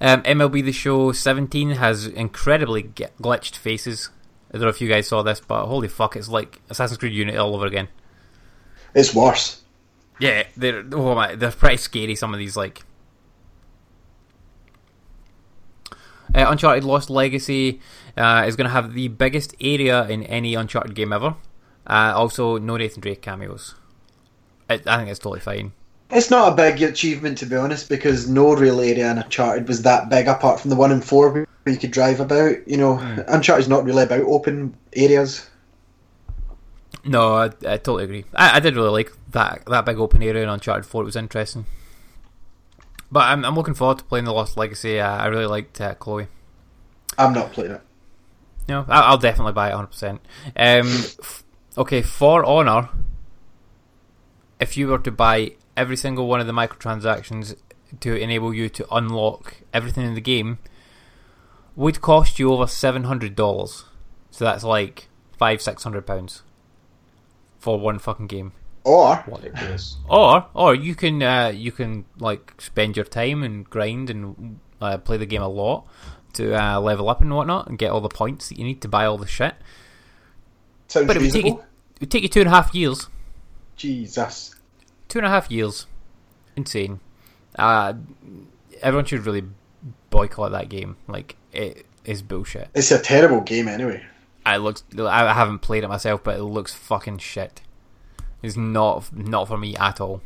Um, 0.00 0.22
MLB 0.22 0.64
The 0.64 0.72
Show 0.72 1.12
17 1.12 1.70
has 1.70 2.06
incredibly 2.06 2.84
g- 2.84 3.06
glitched 3.20 3.56
faces. 3.56 4.10
I 4.50 4.52
don't 4.52 4.62
know 4.62 4.68
if 4.68 4.80
you 4.80 4.88
guys 4.88 5.08
saw 5.08 5.22
this, 5.22 5.40
but 5.40 5.66
holy 5.66 5.88
fuck, 5.88 6.16
it's 6.16 6.28
like 6.28 6.60
Assassin's 6.70 6.98
Creed 6.98 7.12
Unity 7.12 7.36
all 7.36 7.54
over 7.54 7.66
again. 7.66 7.88
It's 8.94 9.14
worse. 9.14 9.62
Yeah, 10.20 10.44
they're 10.56 10.84
oh 10.92 11.14
my, 11.14 11.34
they're 11.34 11.50
pretty 11.50 11.76
scary. 11.76 12.14
Some 12.14 12.32
of 12.32 12.38
these 12.38 12.56
like 12.56 12.82
uh, 16.34 16.46
Uncharted 16.48 16.84
Lost 16.84 17.10
Legacy 17.10 17.80
uh, 18.16 18.44
is 18.46 18.56
going 18.56 18.66
to 18.66 18.72
have 18.72 18.94
the 18.94 19.08
biggest 19.08 19.54
area 19.60 20.06
in 20.08 20.24
any 20.24 20.54
Uncharted 20.54 20.94
game 20.94 21.12
ever. 21.12 21.36
Uh, 21.86 22.12
also, 22.14 22.58
no 22.58 22.76
Nathan 22.76 23.00
Drake 23.00 23.22
cameos. 23.22 23.74
I, 24.68 24.74
I 24.86 24.96
think 24.98 25.08
it's 25.08 25.18
totally 25.18 25.40
fine. 25.40 25.72
It's 26.10 26.30
not 26.30 26.52
a 26.52 26.56
big 26.56 26.82
achievement 26.82 27.38
to 27.38 27.46
be 27.46 27.56
honest, 27.56 27.88
because 27.88 28.28
no 28.28 28.54
real 28.54 28.80
area 28.80 29.10
in 29.10 29.18
Uncharted 29.18 29.68
was 29.68 29.82
that 29.82 30.08
big 30.08 30.26
apart 30.26 30.58
from 30.60 30.70
the 30.70 30.76
one 30.76 30.90
in 30.92 31.00
four 31.02 31.30
where 31.30 31.46
you 31.66 31.76
could 31.76 31.90
drive 31.90 32.20
about. 32.20 32.66
You 32.66 32.78
know, 32.78 32.98
Uncharted's 33.28 33.68
not 33.68 33.84
really 33.84 34.04
about 34.04 34.20
open 34.22 34.74
areas. 34.94 35.48
No, 37.04 37.34
I, 37.34 37.44
I 37.46 37.76
totally 37.76 38.04
agree. 38.04 38.24
I, 38.34 38.56
I 38.56 38.60
did 38.60 38.74
really 38.76 38.90
like 38.90 39.12
that 39.30 39.64
that 39.66 39.84
big 39.84 39.98
open 39.98 40.22
area 40.22 40.42
in 40.42 40.48
Uncharted 40.48 40.86
Four. 40.86 41.02
It 41.02 41.06
was 41.06 41.16
interesting. 41.16 41.66
But 43.12 43.20
I'm 43.24 43.44
I'm 43.44 43.54
looking 43.54 43.74
forward 43.74 43.98
to 43.98 44.04
playing 44.04 44.24
the 44.24 44.32
Lost 44.32 44.56
Legacy. 44.56 45.00
Uh, 45.00 45.10
I 45.16 45.26
really 45.26 45.46
liked 45.46 45.80
uh, 45.80 45.94
Chloe. 45.94 46.28
I'm 47.16 47.32
not 47.34 47.52
playing 47.52 47.72
it. 47.72 47.80
No, 48.68 48.84
I- 48.88 49.00
I'll 49.02 49.18
definitely 49.18 49.54
buy 49.54 49.70
it 49.70 49.74
100%. 49.74 50.10
Um, 50.10 50.20
f- 50.56 51.42
okay, 51.78 52.02
For 52.02 52.44
Honor, 52.44 52.90
if 54.60 54.76
you 54.76 54.88
were 54.88 54.98
to 54.98 55.10
buy 55.10 55.52
every 55.78 55.96
single 55.96 56.26
one 56.26 56.40
of 56.40 56.46
the 56.46 56.52
microtransactions 56.52 57.56
to 58.00 58.16
enable 58.16 58.52
you 58.52 58.68
to 58.68 58.86
unlock 58.94 59.56
everything 59.72 60.04
in 60.04 60.14
the 60.14 60.20
game, 60.20 60.58
would 61.76 62.00
cost 62.00 62.38
you 62.38 62.52
over 62.52 62.64
$700. 62.64 63.84
So 64.30 64.44
that's 64.44 64.64
like 64.64 65.08
five, 65.38 65.62
six 65.62 65.84
hundred 65.84 66.06
pounds 66.06 66.42
for 67.58 67.78
one 67.78 67.98
fucking 67.98 68.26
game. 68.26 68.52
Or 68.84 69.22
Ridiculous. 69.26 69.96
Or, 70.08 70.46
or 70.54 70.74
you 70.74 70.94
can, 70.94 71.22
uh, 71.22 71.52
you 71.54 71.72
can 71.72 72.04
like 72.18 72.60
spend 72.60 72.96
your 72.96 73.04
time 73.04 73.42
and 73.42 73.68
grind 73.68 74.10
and 74.10 74.58
uh, 74.80 74.98
play 74.98 75.16
the 75.16 75.26
game 75.26 75.42
a 75.42 75.48
lot 75.48 75.86
to 76.34 76.54
uh, 76.54 76.80
level 76.80 77.08
up 77.08 77.20
and 77.20 77.34
whatnot 77.34 77.68
and 77.68 77.78
get 77.78 77.90
all 77.90 78.00
the 78.00 78.08
points 78.08 78.48
that 78.48 78.58
you 78.58 78.64
need 78.64 78.82
to 78.82 78.88
buy 78.88 79.04
all 79.06 79.18
the 79.18 79.26
shit. 79.26 79.54
sounds 80.88 81.06
But 81.06 81.16
it 81.16 81.22
would 81.22 81.32
take 81.32 81.46
you, 81.46 81.58
it 81.58 82.00
would 82.00 82.10
take 82.10 82.22
you 82.22 82.28
two 82.28 82.40
and 82.40 82.48
a 82.48 82.52
half 82.52 82.74
years. 82.74 83.08
Jesus. 83.76 84.54
Two 85.08 85.18
and 85.18 85.26
a 85.26 85.30
half 85.30 85.50
years. 85.50 85.86
Insane. 86.56 87.00
Uh, 87.58 87.94
everyone 88.82 89.04
should 89.04 89.24
really 89.26 89.44
boycott 90.10 90.52
that 90.52 90.68
game. 90.68 90.96
Like 91.06 91.36
it 91.52 91.86
is 92.04 92.22
bullshit. 92.22 92.68
It's 92.74 92.90
a 92.90 93.00
terrible 93.00 93.40
game 93.40 93.68
anyway. 93.68 94.04
It 94.46 94.58
looks. 94.58 94.84
I 94.98 95.32
haven't 95.32 95.60
played 95.60 95.84
it 95.84 95.88
myself, 95.88 96.22
but 96.24 96.36
it 96.36 96.42
looks 96.42 96.72
fucking 96.74 97.18
shit. 97.18 97.60
It's 98.42 98.56
not 98.56 99.14
not 99.14 99.48
for 99.48 99.58
me 99.58 99.76
at 99.76 100.00
all. 100.00 100.22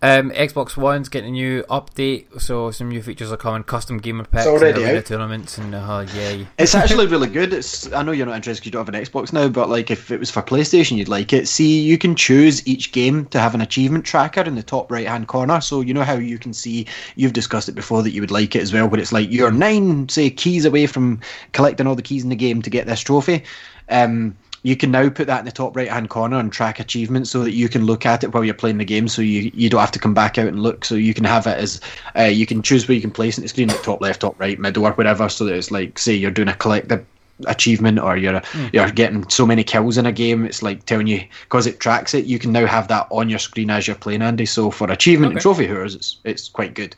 Um, 0.00 0.30
Xbox 0.30 0.76
One's 0.76 1.08
getting 1.08 1.30
a 1.30 1.32
new 1.32 1.64
update, 1.64 2.40
so 2.40 2.70
some 2.70 2.88
new 2.88 3.02
features 3.02 3.32
are 3.32 3.36
coming. 3.36 3.64
Custom 3.64 3.98
gamer 3.98 4.24
packs, 4.24 4.46
and 4.46 4.56
already 4.56 4.84
arena 4.84 5.02
tournaments, 5.02 5.58
and 5.58 5.74
uh, 5.74 6.06
yay! 6.14 6.46
It's 6.56 6.74
actually 6.76 7.08
really 7.08 7.26
good. 7.26 7.52
It's 7.52 7.92
I 7.92 8.04
know 8.04 8.12
you're 8.12 8.26
not 8.26 8.36
interested 8.36 8.60
because 8.60 8.66
you 8.66 8.72
don't 8.72 8.86
have 8.86 8.94
an 8.94 9.02
Xbox 9.02 9.32
now, 9.32 9.48
but 9.48 9.68
like 9.68 9.90
if 9.90 10.12
it 10.12 10.20
was 10.20 10.30
for 10.30 10.40
PlayStation, 10.40 10.96
you'd 10.96 11.08
like 11.08 11.32
it. 11.32 11.48
See, 11.48 11.80
you 11.80 11.98
can 11.98 12.14
choose 12.14 12.64
each 12.64 12.92
game 12.92 13.26
to 13.26 13.40
have 13.40 13.56
an 13.56 13.60
achievement 13.60 14.04
tracker 14.04 14.42
in 14.42 14.54
the 14.54 14.62
top 14.62 14.92
right 14.92 15.08
hand 15.08 15.26
corner. 15.26 15.60
So 15.60 15.80
you 15.80 15.92
know 15.92 16.04
how 16.04 16.14
you 16.14 16.38
can 16.38 16.52
see 16.52 16.86
you've 17.16 17.32
discussed 17.32 17.68
it 17.68 17.74
before 17.74 18.04
that 18.04 18.12
you 18.12 18.20
would 18.20 18.30
like 18.30 18.54
it 18.54 18.62
as 18.62 18.72
well, 18.72 18.86
but 18.86 19.00
it's 19.00 19.12
like 19.12 19.32
you're 19.32 19.50
nine 19.50 20.08
say 20.08 20.30
keys 20.30 20.64
away 20.64 20.86
from 20.86 21.20
collecting 21.52 21.88
all 21.88 21.96
the 21.96 22.02
keys 22.02 22.22
in 22.22 22.30
the 22.30 22.36
game 22.36 22.62
to 22.62 22.70
get 22.70 22.86
this 22.86 23.00
trophy. 23.00 23.42
Um, 23.88 24.36
you 24.62 24.76
can 24.76 24.90
now 24.90 25.08
put 25.08 25.26
that 25.26 25.40
in 25.40 25.44
the 25.44 25.52
top 25.52 25.76
right 25.76 25.88
hand 25.88 26.10
corner 26.10 26.38
and 26.38 26.52
track 26.52 26.80
achievements 26.80 27.30
so 27.30 27.42
that 27.44 27.52
you 27.52 27.68
can 27.68 27.84
look 27.86 28.04
at 28.04 28.24
it 28.24 28.32
while 28.32 28.44
you're 28.44 28.54
playing 28.54 28.78
the 28.78 28.84
game. 28.84 29.08
So 29.08 29.22
you, 29.22 29.50
you 29.54 29.68
don't 29.68 29.80
have 29.80 29.92
to 29.92 29.98
come 29.98 30.14
back 30.14 30.38
out 30.38 30.48
and 30.48 30.62
look. 30.62 30.84
So 30.84 30.94
you 30.94 31.14
can 31.14 31.24
have 31.24 31.46
it 31.46 31.58
as 31.58 31.80
uh, 32.16 32.24
you 32.24 32.46
can 32.46 32.62
choose 32.62 32.88
where 32.88 32.94
you 32.94 33.00
can 33.00 33.10
place 33.10 33.38
it. 33.38 33.40
In 33.40 33.44
the 33.44 33.48
screen 33.48 33.68
like 33.68 33.82
top 33.82 34.00
left 34.00 34.20
top 34.22 34.38
right 34.40 34.58
middle 34.58 34.86
or 34.86 34.92
whatever. 34.92 35.28
So 35.28 35.44
that 35.44 35.54
it's 35.54 35.70
like 35.70 35.98
say 35.98 36.14
you're 36.14 36.30
doing 36.30 36.48
a 36.48 36.54
collective 36.54 37.06
achievement 37.46 38.00
or 38.00 38.16
you're 38.16 38.42
you're 38.72 38.90
getting 38.90 39.28
so 39.28 39.46
many 39.46 39.62
kills 39.62 39.96
in 39.96 40.06
a 40.06 40.10
game 40.10 40.44
it's 40.44 40.60
like 40.60 40.84
telling 40.86 41.06
you 41.06 41.22
because 41.42 41.68
it 41.68 41.78
tracks 41.78 42.12
it 42.12 42.24
you 42.24 42.36
can 42.36 42.50
now 42.50 42.66
have 42.66 42.88
that 42.88 43.06
on 43.10 43.28
your 43.28 43.38
screen 43.38 43.70
as 43.70 43.86
you're 43.86 43.94
playing 43.94 44.22
Andy. 44.22 44.44
So 44.44 44.72
for 44.72 44.90
achievement 44.90 45.34
and 45.34 45.40
trophy 45.40 45.66
hoarders 45.66 45.94
it's 45.94 46.18
it's 46.24 46.48
quite 46.48 46.74
good. 46.74 46.96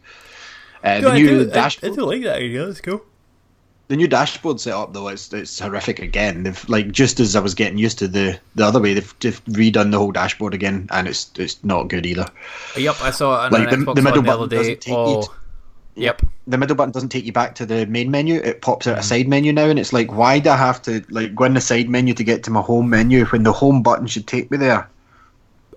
Uh, 0.83 1.01
the 1.01 1.13
new 1.13 1.45
dashboard 1.45 1.99
I 1.99 2.03
like 2.03 2.23
that 2.23 2.37
idea. 2.37 2.67
That's 2.67 2.81
cool. 2.81 3.05
The 3.91 3.97
new 3.97 4.07
dashboard 4.07 4.61
setup 4.61 4.93
though 4.93 5.09
it's 5.09 5.32
it's 5.32 5.59
horrific 5.59 5.99
again. 5.99 6.45
They've 6.45 6.68
like 6.68 6.93
just 6.93 7.18
as 7.18 7.34
I 7.34 7.41
was 7.41 7.55
getting 7.57 7.76
used 7.76 7.99
to 7.99 8.07
the 8.09 8.38
the 8.55 8.64
other 8.64 8.80
way, 8.80 8.95
they've 8.95 9.18
just 9.18 9.45
redone 9.47 9.91
the 9.91 9.99
whole 9.99 10.12
dashboard 10.12 10.55
again, 10.55 10.86
and 10.93 11.09
it's 11.09 11.28
it's 11.36 11.62
not 11.64 11.88
good 11.88 12.07
either. 12.07 12.26
Yep, 12.76 13.03
I 13.03 13.11
saw 13.11 13.47
it 13.47 13.53
Like, 13.53 13.72
an 13.72 13.80
the- 13.80 13.86
Xbox 13.86 13.95
the 13.97 14.03
middle 14.03 14.18
One 14.22 14.24
the 14.26 14.30
other 14.32 14.47
button 14.47 14.59
doesn't 14.59 14.72
day. 14.74 14.76
take 14.76 14.88
you 14.93 14.97
Oh, 14.97 15.22
to- 15.22 15.30
yep. 15.97 16.22
The 16.47 16.57
middle 16.57 16.76
button 16.76 16.93
doesn't 16.93 17.09
take 17.09 17.24
you 17.24 17.32
back 17.32 17.57
to 17.57 17.66
the 17.66 17.84
main 17.86 18.12
menu; 18.12 18.36
it 18.41 18.62
pops 18.62 18.86
out 18.86 18.99
a 18.99 19.03
side 19.03 19.26
menu 19.26 19.53
now, 19.53 19.64
and 19.68 19.78
it's 19.78 19.93
like, 19.93 20.12
why 20.12 20.38
do 20.38 20.51
I 20.51 20.57
have 20.57 20.80
to 20.82 21.05
like 21.11 21.34
go 21.34 21.45
in 21.45 21.55
the 21.55 21.61
side 21.61 21.88
menu 21.88 22.14
to 22.14 22.22
get 22.24 22.45
to 22.45 22.53
my 22.53 22.61
home 22.61 22.88
menu 22.91 23.24
when 23.26 23.43
the 23.43 23.53
home 23.53 23.82
button 23.82 24.07
should 24.07 24.26
take 24.28 24.51
me 24.53 24.57
there? 24.57 24.88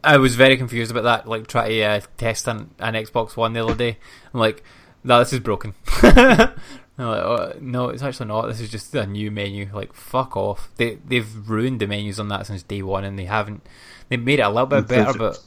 I 0.03 0.17
was 0.17 0.35
very 0.35 0.55
confused 0.57 0.91
about 0.91 1.03
that. 1.03 1.27
Like, 1.27 1.47
try 1.47 1.67
to 1.69 1.81
uh, 1.81 2.01
test 2.17 2.47
an, 2.47 2.69
an 2.77 2.93
Xbox 2.93 3.35
One 3.35 3.53
the 3.53 3.63
other 3.63 3.73
day. 3.75 3.97
I'm 4.33 4.39
like, 4.39 4.63
no, 5.03 5.17
this 5.19 5.33
is 5.33 5.39
broken. 5.39 5.73
I'm 6.97 7.07
like, 7.07 7.23
oh, 7.23 7.53
no, 7.59 7.89
it's 7.89 8.03
actually 8.03 8.27
not. 8.27 8.47
This 8.47 8.59
is 8.59 8.69
just 8.69 8.93
a 8.93 9.07
new 9.07 9.31
menu. 9.31 9.69
Like, 9.73 9.93
fuck 9.93 10.37
off. 10.37 10.69
They 10.77 10.99
they've 11.05 11.49
ruined 11.49 11.79
the 11.79 11.87
menus 11.87 12.19
on 12.19 12.27
that 12.27 12.45
since 12.45 12.61
day 12.61 12.83
one, 12.83 13.03
and 13.03 13.17
they 13.17 13.25
haven't. 13.25 13.65
They 14.09 14.17
made 14.17 14.39
it 14.39 14.43
a 14.43 14.49
little 14.49 14.67
bit 14.67 14.87
better, 14.87 15.17
but 15.17 15.39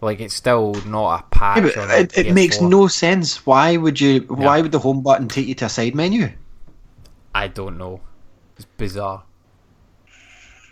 Like 0.00 0.20
it's 0.20 0.34
still 0.34 0.74
not 0.86 1.20
a 1.20 1.22
patch. 1.24 1.76
Yeah, 1.76 1.96
it, 1.96 2.16
it 2.16 2.32
makes 2.32 2.60
no 2.60 2.86
sense. 2.86 3.44
Why 3.44 3.76
would 3.76 4.00
you? 4.00 4.20
Why 4.20 4.60
would 4.60 4.70
the 4.70 4.78
home 4.78 5.02
button 5.02 5.26
take 5.28 5.48
you 5.48 5.54
to 5.56 5.64
a 5.64 5.68
side 5.68 5.94
menu? 5.94 6.30
I 7.34 7.48
don't 7.48 7.78
know. 7.78 8.00
It's 8.56 8.64
bizarre. 8.64 9.24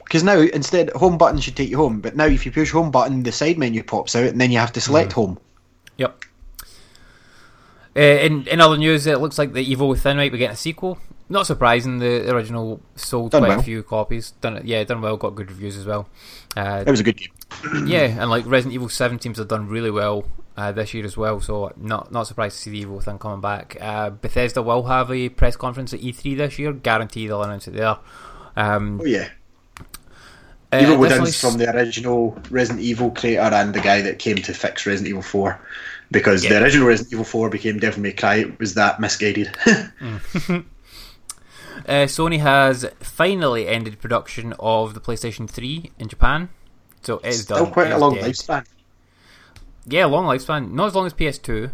Because 0.05 0.23
now 0.23 0.39
instead 0.39 0.91
home 0.91 1.19
button 1.19 1.41
should 1.41 1.57
take 1.57 1.71
you 1.71 1.77
home, 1.77 2.01
but 2.01 2.15
now 2.15 2.27
if 2.27 2.47
you 2.47 2.53
push 2.53 2.71
home 2.71 2.93
button, 2.93 3.25
the 3.25 3.33
side 3.33 3.59
menu 3.59 3.83
pops 3.83 4.15
out, 4.15 4.27
and 4.27 4.41
then 4.41 4.53
you 4.53 4.59
have 4.59 4.73
to 4.75 4.81
select 4.81 5.11
mm-hmm. 5.11 5.21
home. 5.21 5.39
Yep. 5.97 6.25
Uh, 7.97 8.01
in 8.01 8.47
in 8.49 8.61
other 8.61 8.77
news, 8.77 9.07
it 9.07 9.21
looks 9.21 9.39
like 9.39 9.53
the 9.53 9.63
Evil 9.63 9.89
Within 9.89 10.17
might 10.19 10.33
be 10.33 10.39
getting 10.39 10.53
a 10.55 10.57
sequel. 10.57 10.99
Not 11.29 11.47
surprising. 11.47 11.99
The 11.99 12.33
original 12.33 12.81
sold 12.95 13.33
Done 13.33 13.41
quite 13.41 13.49
well. 13.49 13.61
a 13.61 13.63
few 13.63 13.83
copies. 13.83 14.33
Done 14.43 14.61
yeah, 14.65 14.85
done 14.85 15.01
well. 15.01 15.17
Got 15.17 15.35
good 15.35 15.51
reviews 15.51 15.77
as 15.77 15.87
well. 15.87 16.09
Uh, 16.57 16.85
It 16.87 16.91
was 16.91 17.01
a 17.01 17.03
good 17.05 17.17
game. 17.17 17.33
yeah, 17.87 18.21
and 18.21 18.29
like 18.31 18.45
Resident 18.47 18.75
Evil 18.75 18.89
Seven 18.89 19.19
teams 19.19 19.39
have 19.39 19.49
done 19.49 19.67
really 19.69 19.91
well 19.91 20.25
uh, 20.57 20.73
this 20.73 20.93
year 20.95 21.05
as 21.05 21.17
well. 21.17 21.41
So 21.41 21.73
not 21.77 22.13
not 22.13 22.27
surprised 22.27 22.57
to 22.57 22.63
see 22.63 22.71
the 22.71 22.79
Evil 22.79 22.97
Within 22.97 23.19
coming 23.19 23.41
back. 23.41 23.77
Uh, 23.81 24.11
Bethesda 24.11 24.63
will 24.63 24.85
have 24.85 25.11
a 25.11 25.29
press 25.31 25.57
conference 25.57 25.93
at 25.95 26.01
E3 26.01 26.37
this 26.37 26.59
year. 26.59 26.73
Guarantee 26.73 27.27
they'll 27.27 27.43
announce 27.43 27.67
it 27.67 27.75
there. 27.75 27.97
Um, 28.57 29.01
Oh 29.01 29.05
yeah, 29.07 29.29
uh, 30.73 30.79
Evil 30.83 30.97
Within's 30.99 31.41
from 31.41 31.59
the 31.59 31.75
original 31.75 32.39
Resident 32.51 32.85
Evil 32.85 33.11
creator 33.11 33.41
and 33.55 33.75
the 33.75 33.81
guy 33.81 34.03
that 34.03 34.19
came 34.19 34.37
to 34.37 34.53
fix 34.55 34.87
Resident 34.87 35.09
Evil 35.11 35.23
Four, 35.23 35.61
because 36.11 36.45
Yeah. 36.45 36.51
the 36.59 36.63
original 36.65 36.87
Resident 36.89 37.13
Evil 37.15 37.25
Four 37.25 37.51
became 37.51 37.79
Devil 37.79 38.03
May 38.03 38.13
Cry. 38.13 38.37
It 38.37 38.59
was 38.59 38.75
that 38.75 39.01
misguided. 39.01 39.55
Uh, 41.87 42.07
Sony 42.07 42.41
has 42.41 42.87
finally 43.01 43.69
ended 43.69 44.01
production 44.01 44.55
of 44.59 44.95
the 44.95 45.01
PlayStation 45.01 45.49
3 45.49 45.93
in 45.99 46.09
Japan. 46.09 46.49
So 47.03 47.19
it 47.19 47.27
is 47.27 47.43
Still 47.43 47.65
done. 47.65 47.73
quite 47.73 47.89
It 47.89 47.93
a 47.93 47.99
long 47.99 48.15
dead. 48.15 48.25
lifespan. 48.25 48.65
Yeah, 49.85 50.07
long 50.07 50.25
lifespan. 50.25 50.73
Not 50.73 50.87
as 50.89 50.95
long 50.95 51.07
as 51.07 51.13
PS2, 51.13 51.71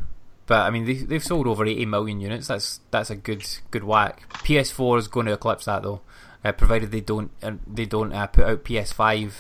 but 0.47 0.63
I 0.67 0.71
mean 0.71 0.85
they, 0.87 0.95
they've 0.95 1.23
sold 1.25 1.47
over 1.47 1.65
80 1.65 1.87
million 1.87 2.21
units. 2.21 2.49
That's 2.49 2.81
that's 2.91 3.11
a 3.11 3.17
good 3.17 3.47
good 3.71 3.85
whack. 3.85 4.29
PS4 4.43 4.99
is 4.99 5.09
going 5.09 5.27
to 5.27 5.33
eclipse 5.33 5.65
that 5.67 5.83
though, 5.85 6.01
uh, 6.45 6.53
provided 6.53 6.91
they 6.91 7.01
don't 7.01 7.31
uh, 7.43 7.53
they 7.67 7.87
don't 7.87 8.13
uh, 8.13 8.27
put 8.27 8.45
out 8.45 8.65
PS5 8.65 9.33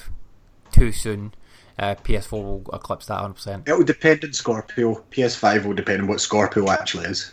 too 0.70 0.92
soon. 0.92 1.34
Uh, 1.82 1.94
PS4 1.96 2.32
will 2.32 2.64
eclipse 2.72 3.06
that 3.06 3.14
100. 3.16 3.34
percent 3.34 3.68
It 3.68 3.72
will 3.72 3.84
depend 3.84 4.24
on 4.24 4.32
Scorpio. 4.32 5.02
PS5 5.10 5.64
will 5.64 5.74
depend 5.74 6.02
on 6.02 6.06
what 6.08 6.20
Scorpio 6.20 6.70
actually 6.70 7.06
is. 7.06 7.32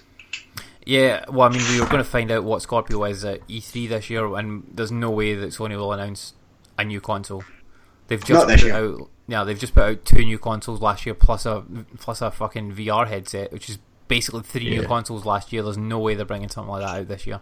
Yeah, 0.85 1.23
well, 1.29 1.47
I 1.47 1.51
mean, 1.51 1.61
we 1.69 1.79
are 1.79 1.85
going 1.85 2.03
to 2.03 2.09
find 2.09 2.31
out 2.31 2.43
what 2.43 2.63
Scorpio 2.63 3.03
is 3.03 3.23
at 3.23 3.47
E3 3.47 3.87
this 3.89 4.09
year, 4.09 4.25
and 4.35 4.63
there's 4.73 4.91
no 4.91 5.11
way 5.11 5.35
that 5.35 5.51
Sony 5.51 5.77
will 5.77 5.93
announce 5.93 6.33
a 6.79 6.83
new 6.83 6.99
console. 6.99 7.43
They've 8.07 8.23
just 8.23 8.31
Not 8.39 8.47
this 8.47 8.61
put 8.61 8.67
year. 8.67 8.75
out, 8.75 9.09
yeah, 9.27 9.43
they've 9.43 9.59
just 9.59 9.75
put 9.75 9.83
out 9.83 10.05
two 10.05 10.25
new 10.25 10.39
consoles 10.39 10.81
last 10.81 11.05
year, 11.05 11.13
plus 11.13 11.45
a 11.45 11.63
plus 11.99 12.21
a 12.23 12.31
fucking 12.31 12.73
VR 12.73 13.07
headset, 13.07 13.51
which 13.53 13.69
is 13.69 13.77
basically 14.07 14.41
three 14.41 14.69
new 14.71 14.81
consoles 14.83 15.25
last 15.25 15.53
year. 15.53 15.61
There's 15.61 15.77
no 15.77 15.99
way 15.99 16.15
they're 16.15 16.25
bringing 16.25 16.49
something 16.49 16.71
like 16.71 16.81
that 16.81 17.01
out 17.01 17.07
this 17.07 17.27
year. 17.27 17.41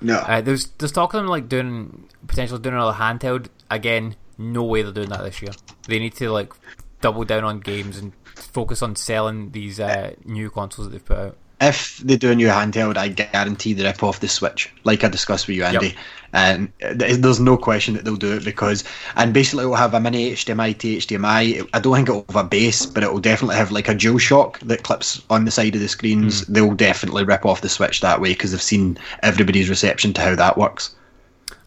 No, 0.00 0.16
Uh, 0.20 0.40
there's 0.40 0.68
there's 0.78 0.92
talk 0.92 1.12
of 1.12 1.18
them 1.20 1.28
like 1.28 1.50
doing 1.50 2.08
potentially 2.26 2.58
doing 2.60 2.74
another 2.76 2.96
handheld 2.96 3.48
again. 3.70 4.16
No 4.42 4.64
way 4.64 4.82
they're 4.82 4.92
doing 4.92 5.08
that 5.10 5.22
this 5.22 5.40
year. 5.40 5.52
They 5.86 5.98
need 5.98 6.14
to 6.16 6.30
like 6.30 6.52
double 7.00 7.24
down 7.24 7.44
on 7.44 7.60
games 7.60 7.98
and 7.98 8.12
focus 8.34 8.82
on 8.82 8.96
selling 8.96 9.50
these 9.52 9.78
uh, 9.80 10.14
new 10.24 10.50
consoles 10.50 10.88
that 10.88 10.92
they've 10.92 11.04
put 11.04 11.18
out. 11.18 11.36
if 11.60 11.98
they 11.98 12.16
do 12.16 12.32
a 12.32 12.34
new 12.34 12.48
handheld, 12.48 12.96
I 12.96 13.08
guarantee 13.08 13.72
they 13.72 13.84
rip 13.84 14.02
off 14.02 14.20
the 14.20 14.28
Switch, 14.28 14.68
like 14.84 15.04
I 15.04 15.08
discussed 15.08 15.46
with 15.46 15.56
you, 15.56 15.64
Andy. 15.64 15.94
And 16.34 16.72
there's 16.94 17.38
no 17.38 17.56
question 17.58 17.94
that 17.94 18.04
they'll 18.04 18.16
do 18.16 18.32
it 18.36 18.44
because, 18.44 18.84
and 19.16 19.34
basically, 19.34 19.64
it 19.64 19.66
will 19.68 19.74
have 19.74 19.94
a 19.94 20.00
mini 20.00 20.32
HDMI 20.32 20.78
to 20.78 20.96
HDMI. 20.96 21.68
I 21.72 21.78
don't 21.78 21.94
think 21.94 22.08
it 22.08 22.12
will 22.12 22.24
have 22.30 22.46
a 22.46 22.48
base, 22.48 22.86
but 22.86 23.02
it 23.02 23.12
will 23.12 23.20
definitely 23.20 23.56
have 23.56 23.70
like 23.70 23.88
a 23.88 23.94
dual 23.94 24.18
shock 24.18 24.58
that 24.60 24.82
clips 24.82 25.22
on 25.30 25.44
the 25.44 25.50
side 25.50 25.74
of 25.74 25.80
the 25.82 25.88
screens. 25.88 26.46
They'll 26.46 26.72
definitely 26.74 27.24
rip 27.24 27.44
off 27.44 27.60
the 27.60 27.68
Switch 27.68 28.00
that 28.00 28.20
way 28.20 28.30
because 28.30 28.50
they've 28.52 28.62
seen 28.62 28.98
everybody's 29.22 29.68
reception 29.68 30.14
to 30.14 30.20
how 30.22 30.34
that 30.34 30.56
works. 30.58 30.94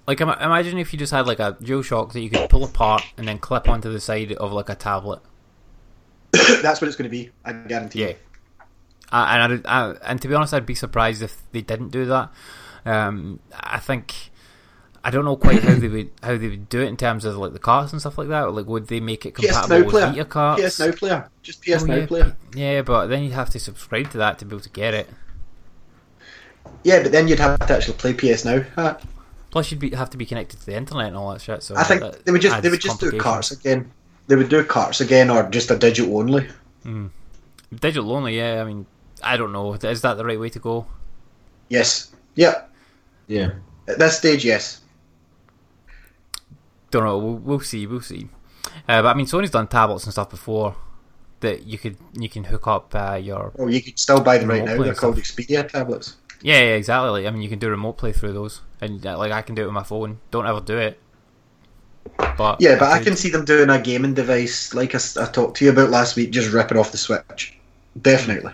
Like, 0.08 0.22
imagine 0.22 0.78
if 0.78 0.94
you 0.94 1.00
just 1.00 1.12
had 1.12 1.26
like 1.26 1.40
a 1.40 1.54
DualShock 1.54 2.14
that 2.14 2.22
you 2.22 2.30
could 2.30 2.50
pull 2.50 2.64
apart 2.64 3.04
and 3.18 3.28
then 3.28 3.40
clip 3.40 3.68
onto 3.68 3.92
the 3.92 4.00
side 4.00 4.32
of 4.34 4.52
like 4.52 4.70
a 4.70 4.76
tablet. 4.76 5.22
That's 6.62 6.80
what 6.80 6.88
it's 6.88 6.96
going 6.96 7.10
to 7.10 7.10
be. 7.10 7.32
I 7.44 7.54
guarantee. 7.54 8.02
Yeah. 8.02 8.14
Uh, 9.12 9.26
and 9.30 9.66
I, 9.66 9.90
I, 9.90 9.92
and 10.04 10.22
to 10.22 10.28
be 10.28 10.36
honest, 10.36 10.54
I'd 10.54 10.66
be 10.66 10.76
surprised 10.76 11.22
if 11.22 11.38
they 11.52 11.62
didn't 11.62 11.90
do 11.90 12.06
that. 12.06 12.32
Um, 12.86 13.40
I 13.54 13.80
think 13.80 14.14
I 15.04 15.12
don't 15.12 15.26
know 15.26 15.36
quite 15.36 15.64
how 15.64 15.76
they 15.76 15.88
would 15.88 16.12
how 16.24 16.38
they 16.38 16.50
would 16.50 16.68
do 16.70 16.82
it 16.82 16.88
in 16.88 16.98
terms 16.98 17.26
of 17.26 17.38
like 17.38 17.54
the 17.54 17.60
carts 17.60 17.92
and 17.92 18.02
stuff 18.02 18.18
like 18.18 18.28
that. 18.30 18.52
Like, 18.54 18.66
would 18.66 18.88
they 18.88 19.00
make 19.00 19.26
it 19.26 19.36
PS 19.36 19.46
compatible 19.46 19.70
Now 19.70 19.86
with 19.86 19.92
player. 19.92 20.08
Vita 20.08 20.26
carts? 20.26 20.64
PS 20.64 20.80
Now 20.80 20.92
player. 20.92 21.30
Just 21.44 21.62
PS 21.64 21.84
Oh, 21.84 21.86
Now 21.86 21.96
yeah, 21.96 22.06
player. 22.08 22.38
Yeah, 22.56 22.82
but 22.82 23.08
then 23.08 23.24
you'd 23.24 23.34
have 23.34 23.50
to 23.52 23.60
subscribe 23.60 24.12
to 24.12 24.18
that 24.18 24.40
to 24.40 24.46
be 24.46 24.56
able 24.56 24.64
to 24.64 24.70
get 24.70 24.94
it. 24.94 25.10
Yeah, 26.84 27.04
but 27.04 27.12
then 27.12 27.28
you'd 27.28 27.40
have 27.40 27.60
to 27.60 27.76
actually 27.76 27.98
play 27.98 28.14
PS 28.14 28.46
Now. 28.46 28.64
Huh? 28.76 28.98
Plus, 29.56 29.72
you'd 29.72 29.80
be, 29.80 29.92
have 29.92 30.10
to 30.10 30.18
be 30.18 30.26
connected 30.26 30.60
to 30.60 30.66
the 30.66 30.76
internet 30.76 31.08
and 31.08 31.16
all 31.16 31.32
that 31.32 31.40
shit. 31.40 31.64
So 31.64 31.78
I 31.78 31.84
think 31.84 32.02
that 32.02 32.26
they 32.26 32.34
would 32.34 32.42
just 32.42 32.62
they 32.62 32.70
would 32.70 32.82
just 32.82 33.00
do 33.00 33.06
complications. 33.06 33.24
carts 33.24 33.52
again. 33.52 33.92
They 34.28 34.36
would 34.36 34.50
do 34.50 34.62
carts 34.66 35.00
again, 35.00 35.30
or 35.30 35.50
just 35.50 35.72
a 35.72 35.78
digital 35.78 36.18
only. 36.18 36.50
Digital 37.74 38.12
only, 38.12 38.36
yeah. 38.36 38.62
I 38.62 38.66
mean, 38.66 38.86
I 39.24 39.38
don't 39.38 39.54
know. 39.54 39.72
Is 39.72 40.02
that 40.02 40.16
the 40.16 40.26
right 40.26 40.38
way 40.38 40.50
to 40.50 40.60
go? 40.60 40.88
Yes. 41.70 42.12
Yeah. 42.36 42.64
Yeah. 43.28 43.52
At 43.88 43.98
this 43.98 44.18
stage, 44.18 44.44
yes. 44.44 44.82
Don't 46.92 47.06
know. 47.06 47.18
We'll, 47.18 47.36
we'll 47.36 47.60
see. 47.62 47.88
We'll 47.88 48.02
see. 48.02 48.28
Uh, 48.90 49.04
but 49.04 49.06
I 49.06 49.14
mean, 49.14 49.26
Sony's 49.26 49.52
done 49.52 49.70
tablets 49.70 50.04
and 50.04 50.12
stuff 50.12 50.32
before 50.32 50.76
that 51.40 51.64
you 51.64 51.78
could 51.78 51.96
you 52.12 52.28
can 52.28 52.44
hook 52.44 52.68
up 52.68 52.94
uh, 52.94 53.14
your 53.14 53.54
Oh, 53.58 53.68
you 53.68 53.82
could 53.82 53.98
still 53.98 54.20
buy 54.20 54.38
them 54.38 54.50
right 54.50 54.66
now. 54.66 54.84
They're 54.84 54.94
called 54.94 55.16
Xperia 55.16 55.66
tablets. 55.66 56.18
Yeah, 56.46 56.60
yeah 56.62 56.76
exactly. 56.76 57.10
Like, 57.10 57.26
I 57.26 57.32
mean, 57.32 57.42
you 57.42 57.50
can 57.50 57.60
do 57.60 57.70
remote 57.70 57.98
play 57.98 58.12
through 58.14 58.34
those, 58.34 58.62
and 58.82 59.06
uh, 59.06 59.18
like 59.18 59.32
I 59.32 59.42
can 59.42 59.56
do 59.56 59.64
it 59.64 59.66
with 59.66 59.74
my 59.74 59.84
phone. 59.84 60.20
Don't 60.32 60.48
ever 60.48 60.62
do 60.62 60.78
it. 60.78 61.00
But 62.38 62.62
Yeah, 62.62 62.78
but 62.78 62.92
I 62.92 63.00
could. 63.00 63.08
can 63.08 63.16
see 63.16 63.30
them 63.30 63.46
doing 63.46 63.70
a 63.70 63.82
gaming 63.82 64.14
device 64.14 64.74
like 64.74 64.94
I 64.96 65.00
talked 65.32 65.58
to 65.58 65.66
you 65.66 65.72
about 65.72 65.90
last 65.90 66.16
week, 66.16 66.32
just 66.32 66.52
ripping 66.54 66.78
off 66.78 66.92
the 66.92 66.98
Switch. 66.98 67.58
Definitely. 68.00 68.54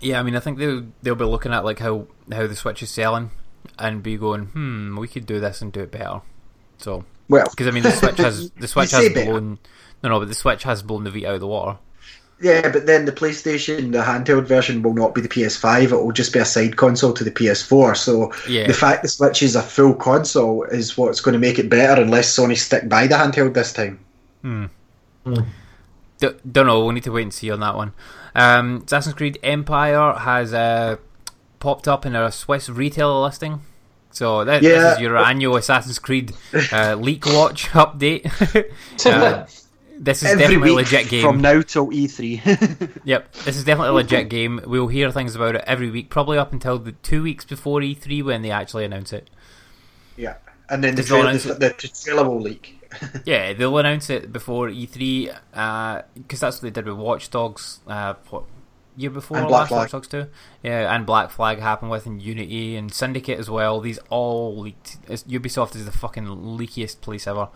Yeah, 0.00 0.20
I 0.20 0.22
mean, 0.22 0.36
I 0.36 0.40
think 0.40 0.58
they 0.58 0.82
they'll 1.02 1.14
be 1.14 1.24
looking 1.24 1.52
at 1.52 1.64
like 1.64 1.78
how 1.78 2.06
how 2.32 2.46
the 2.46 2.56
Switch 2.56 2.82
is 2.82 2.90
selling, 2.90 3.30
and 3.78 4.02
be 4.02 4.16
going, 4.16 4.46
hmm, 4.46 4.96
we 4.98 5.08
could 5.08 5.26
do 5.26 5.40
this 5.40 5.62
and 5.62 5.72
do 5.72 5.80
it 5.80 5.90
better. 5.92 6.20
So 6.78 7.04
Well, 7.28 7.46
because 7.50 7.66
I 7.66 7.70
mean, 7.70 7.82
the 7.84 7.92
Switch 7.92 8.18
has 8.20 8.50
the 8.52 8.68
Switch 8.68 8.90
has 8.92 9.08
better. 9.10 9.32
blown. 9.32 9.58
No, 10.02 10.10
no, 10.10 10.18
but 10.20 10.28
the 10.28 10.34
Switch 10.34 10.64
has 10.64 10.82
blown 10.82 11.04
the 11.04 11.10
Vita 11.10 11.28
out 11.28 11.34
of 11.34 11.40
the 11.40 11.46
water. 11.46 11.78
Yeah, 12.44 12.70
but 12.70 12.86
then 12.86 13.04
the 13.06 13.12
PlayStation, 13.12 13.90
the 13.92 14.02
handheld 14.02 14.46
version, 14.46 14.82
will 14.82 14.92
not 14.94 15.14
be 15.14 15.20
the 15.20 15.28
PS5. 15.28 15.84
It 15.92 15.92
will 15.92 16.12
just 16.12 16.32
be 16.32 16.38
a 16.38 16.44
side 16.44 16.76
console 16.76 17.12
to 17.14 17.24
the 17.24 17.30
PS4. 17.30 17.96
So 17.96 18.32
Yeah. 18.48 18.66
the 18.66 18.74
fact 18.74 19.02
the 19.02 19.08
Switch 19.08 19.42
is 19.42 19.56
a 19.56 19.62
full 19.62 19.94
console 19.94 20.64
is 20.64 20.96
what's 20.98 21.20
going 21.20 21.32
to 21.32 21.38
make 21.38 21.58
it 21.58 21.68
better, 21.70 22.00
unless 22.02 22.36
Sony 22.36 22.56
stick 22.56 22.88
by 22.88 23.06
the 23.06 23.14
handheld 23.16 23.54
this 23.54 23.72
time. 23.72 23.98
D- 26.18 26.28
don't 26.50 26.66
know. 26.66 26.84
We'll 26.84 26.92
need 26.92 27.04
to 27.04 27.12
wait 27.12 27.22
and 27.22 27.34
see 27.34 27.50
on 27.50 27.60
that 27.60 27.74
one. 27.76 27.92
Um, 28.34 28.82
Assassin's 28.86 29.14
Creed 29.14 29.38
Empire 29.42 30.12
has 30.12 30.52
uh, 30.54 30.96
popped 31.60 31.88
up 31.88 32.04
in 32.06 32.14
a 32.14 32.30
Swiss 32.30 32.68
retailer 32.68 33.20
listing. 33.22 33.62
So 34.10 34.44
that, 34.44 34.62
this 34.62 34.94
is 34.94 35.00
your 35.00 35.16
annual 35.18 35.56
Assassin's 35.56 35.98
Creed 35.98 36.32
uh, 36.72 36.94
leak 36.94 37.26
watch 37.26 37.68
update. 37.70 38.24
Uh, 39.06 39.46
this 39.98 40.22
is 40.22 40.30
Every 40.30 40.42
definitely 40.44 40.70
a 40.70 40.74
legit 40.74 41.08
game. 41.08 41.22
from 41.22 41.40
now 41.40 41.62
till 41.62 41.92
E 41.92 42.06
E3. 42.06 43.00
Yep, 43.04 43.32
this 43.32 43.56
is 43.56 43.64
definitely 43.64 43.90
a 43.90 43.92
legit 43.92 44.28
game. 44.28 44.60
We'll 44.66 44.88
hear 44.88 45.10
things 45.10 45.34
about 45.34 45.54
it 45.56 45.64
every 45.66 45.90
week, 45.90 46.10
probably 46.10 46.38
up 46.38 46.52
until 46.52 46.78
the 46.78 46.92
two 46.92 47.22
weeks 47.22 47.44
before 47.44 47.80
E3 47.80 48.24
when 48.24 48.42
they 48.42 48.50
actually 48.50 48.84
announce 48.84 49.12
it. 49.12 49.30
yeah, 50.16 50.36
and 50.68 50.82
then 50.82 50.94
the, 50.94 51.02
Does 51.02 51.10
it 51.10 51.14
all 51.14 51.22
trailer, 51.22 51.38
the, 51.38 51.74
the 51.80 51.88
trailer 51.88 52.28
will 52.28 52.40
leak. 52.40 52.80
Yeah, 53.24 53.52
they'll 53.54 53.76
announce 53.78 54.08
it 54.08 54.32
before 54.32 54.68
E3 54.68 55.34
because 56.14 56.40
that's 56.40 56.56
what 56.56 56.62
they 56.62 56.70
did 56.70 56.86
with 56.86 56.96
Watch 56.96 57.30
Dogs. 57.30 57.80
Uh, 57.86 58.14
what 58.30 58.44
year 58.96 59.10
before 59.10 59.38
And 59.38 59.48
Black 59.48 59.62
last 59.62 59.68
Flag. 59.70 59.80
Watch 59.80 59.90
Dogs 59.90 60.08
two? 60.08 60.26
Yeah, 60.62 60.94
and 60.94 61.04
Black 61.04 61.30
Flag 61.30 61.58
happened 61.58 61.90
with 61.90 62.06
and 62.06 62.22
Unity 62.22 62.76
and 62.76 62.92
Syndicate 62.92 63.38
as 63.40 63.50
well. 63.50 63.80
These 63.80 63.98
all 64.10 64.56
leaked. 64.56 64.98
It's, 65.08 65.24
Ubisoft 65.24 65.74
is 65.74 65.84
the 65.86 65.92
fucking 65.92 66.26
leakiest 66.26 67.00
place 67.00 67.26
ever. 67.26 67.48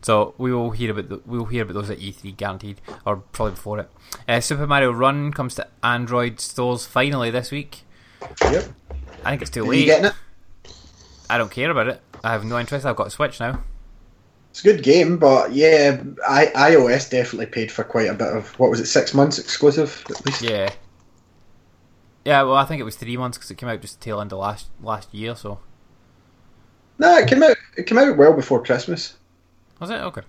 So 0.00 0.34
we 0.38 0.52
will 0.52 0.70
hear 0.70 0.92
about 0.92 1.08
the, 1.08 1.20
we 1.26 1.38
will 1.38 1.46
hear 1.46 1.62
about 1.64 1.74
those 1.74 1.90
at 1.90 1.98
E3 1.98 2.36
guaranteed, 2.36 2.80
or 3.04 3.16
probably 3.16 3.52
before 3.52 3.80
it. 3.80 3.90
Uh, 4.28 4.40
Super 4.40 4.66
Mario 4.66 4.92
Run 4.92 5.32
comes 5.32 5.54
to 5.56 5.66
Android 5.82 6.40
stores 6.40 6.86
finally 6.86 7.30
this 7.30 7.50
week. 7.50 7.82
Yep. 8.42 8.64
I 9.24 9.30
think 9.30 9.42
it's 9.42 9.50
too 9.50 9.64
Are 9.64 9.68
late. 9.68 9.80
you 9.80 9.86
getting 9.86 10.06
it? 10.06 10.14
I 11.28 11.36
don't 11.38 11.50
care 11.50 11.70
about 11.70 11.88
it. 11.88 12.00
I 12.22 12.32
have 12.32 12.44
no 12.44 12.58
interest. 12.58 12.86
I've 12.86 12.96
got 12.96 13.08
a 13.08 13.10
Switch 13.10 13.38
now. 13.40 13.62
It's 14.50 14.60
a 14.60 14.72
good 14.72 14.82
game, 14.82 15.18
but 15.18 15.52
yeah, 15.52 16.02
I, 16.26 16.46
iOS 16.46 17.10
definitely 17.10 17.46
paid 17.46 17.70
for 17.70 17.84
quite 17.84 18.08
a 18.08 18.14
bit 18.14 18.28
of 18.34 18.58
what 18.58 18.70
was 18.70 18.80
it, 18.80 18.86
six 18.86 19.14
months 19.14 19.38
exclusive 19.38 20.04
at 20.10 20.24
least. 20.24 20.42
Yeah. 20.42 20.70
Yeah, 22.24 22.42
well, 22.42 22.54
I 22.56 22.64
think 22.64 22.80
it 22.80 22.84
was 22.84 22.96
three 22.96 23.16
months 23.16 23.36
because 23.38 23.50
it 23.50 23.56
came 23.58 23.68
out 23.68 23.80
just 23.80 24.00
tail 24.00 24.20
end 24.20 24.32
of 24.32 24.38
last 24.38 24.68
last 24.82 25.12
year. 25.14 25.34
So 25.36 25.60
No, 26.98 27.16
it 27.18 27.28
came 27.28 27.42
out. 27.42 27.56
It 27.76 27.86
came 27.86 27.98
out 27.98 28.16
well 28.16 28.32
before 28.32 28.62
Christmas. 28.62 29.16
Was 29.80 29.90
it 29.90 29.94
okay? 30.00 30.22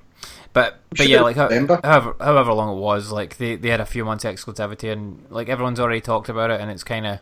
But 0.54 0.80
but 0.90 1.08
yeah, 1.08 1.22
like 1.22 1.38
remember. 1.38 1.80
however 1.84 2.16
however 2.20 2.54
long 2.54 2.78
it 2.78 2.82
was, 2.82 3.12
like 3.12 3.38
they, 3.38 3.56
they 3.56 3.70
had 3.70 3.80
a 3.82 3.86
few 3.86 4.04
months 4.04 4.24
exclusivity, 4.26 4.92
and 4.92 5.26
like 5.30 5.48
everyone's 5.50 5.80
already 5.80 6.02
talked 6.02 6.30
about 6.30 6.52
it, 6.52 6.60
and 6.60 6.70
it's 6.72 6.84
kind 6.84 7.06
of 7.06 7.20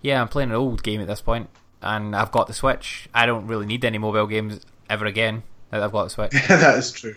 yeah, 0.00 0.20
I'm 0.20 0.28
playing 0.28 0.50
an 0.50 0.56
old 0.56 0.82
game 0.82 1.00
at 1.00 1.06
this 1.08 1.20
point, 1.20 1.48
and 1.82 2.14
I've 2.14 2.32
got 2.32 2.46
the 2.46 2.54
Switch. 2.54 3.08
I 3.12 3.26
don't 3.26 3.46
really 3.46 3.66
need 3.66 3.84
any 3.84 3.98
mobile 3.98 4.26
games 4.26 4.60
ever 4.88 5.06
again. 5.06 5.42
That 5.70 5.82
I've 5.82 5.92
got 5.92 6.04
the 6.04 6.10
Switch. 6.10 6.32
that 6.48 6.78
is 6.78 6.92
true. 6.92 7.16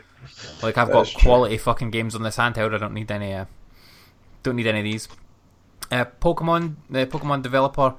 Like 0.61 0.77
I've 0.77 0.87
That 0.87 0.93
got 0.93 1.07
is 1.07 1.11
true. 1.13 1.21
quality 1.21 1.57
fucking 1.57 1.91
games 1.91 2.15
on 2.15 2.23
this 2.23 2.37
handheld. 2.37 2.73
I 2.73 2.77
don't 2.77 2.93
need 2.93 3.11
any. 3.11 3.33
Uh, 3.33 3.45
don't 4.43 4.55
need 4.55 4.67
any 4.67 4.79
of 4.79 4.83
these. 4.83 5.07
Uh, 5.91 6.05
Pokemon, 6.21 6.75
the 6.89 7.05
Pokemon 7.05 7.41
developer, 7.43 7.95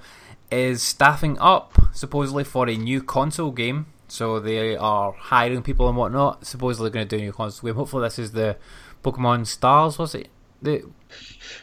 is 0.50 0.82
staffing 0.82 1.38
up 1.38 1.78
supposedly 1.92 2.44
for 2.44 2.68
a 2.68 2.76
new 2.76 3.02
console 3.02 3.50
game. 3.52 3.86
So 4.12 4.40
they 4.40 4.76
are 4.76 5.12
hiring 5.12 5.62
people 5.62 5.88
and 5.88 5.96
whatnot. 5.96 6.46
Supposedly 6.46 6.90
going 6.90 7.08
to 7.08 7.16
do 7.16 7.20
a 7.22 7.24
new 7.24 7.32
console 7.32 7.68
game. 7.68 7.76
Hopefully 7.76 8.02
this 8.04 8.18
is 8.18 8.32
the 8.32 8.58
Pokemon 9.02 9.46
Stars. 9.46 9.98
Was 9.98 10.14
it? 10.14 10.28
The 10.60 10.84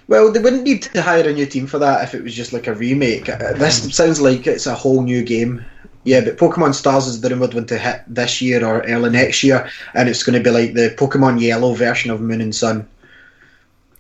Well, 0.07 0.31
they 0.31 0.39
wouldn't 0.39 0.63
need 0.63 0.81
to 0.81 1.01
hire 1.03 1.29
a 1.29 1.31
new 1.33 1.45
team 1.45 1.67
for 1.67 1.77
that 1.77 2.03
if 2.03 2.15
it 2.15 2.23
was 2.23 2.33
just 2.33 2.51
like 2.51 2.65
a 2.65 2.73
remake. 2.73 3.29
Uh, 3.29 3.53
This 3.53 3.95
sounds 3.95 4.19
like 4.19 4.47
it's 4.47 4.65
a 4.65 4.73
whole 4.73 5.03
new 5.03 5.23
game. 5.23 5.63
Yeah, 6.05 6.21
but 6.21 6.37
Pokemon 6.37 6.73
Stars 6.73 7.05
is 7.05 7.21
the 7.21 7.29
rumored 7.29 7.53
one 7.53 7.67
to 7.67 7.77
hit 7.77 8.01
this 8.07 8.41
year 8.41 8.65
or 8.65 8.81
early 8.81 9.11
next 9.11 9.43
year, 9.43 9.69
and 9.93 10.09
it's 10.09 10.23
going 10.23 10.37
to 10.37 10.43
be 10.43 10.49
like 10.49 10.73
the 10.73 10.95
Pokemon 10.97 11.39
Yellow 11.39 11.73
version 11.75 12.09
of 12.09 12.19
Moon 12.19 12.41
and 12.41 12.55
Sun. 12.55 12.87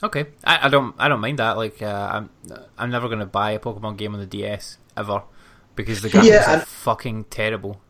okay, 0.01 0.25
I, 0.43 0.65
I 0.65 0.69
don't 0.69 0.95
I 0.97 1.07
don't 1.07 1.19
mind 1.21 1.39
that. 1.39 1.57
Like 1.57 1.81
uh, 1.81 2.09
I'm 2.13 2.29
I'm 2.77 2.89
never 2.89 3.07
going 3.07 3.19
to 3.19 3.25
buy 3.25 3.51
a 3.51 3.59
Pokemon 3.59 3.97
game 3.97 4.13
on 4.13 4.19
the 4.19 4.25
DS 4.25 4.77
ever 4.97 5.21
because 5.75 6.01
the 6.01 6.09
graphics 6.13 6.25
Yeah, 6.29 6.55
are 6.57 6.59
fucking 6.61 7.25
terrible. 7.25 7.81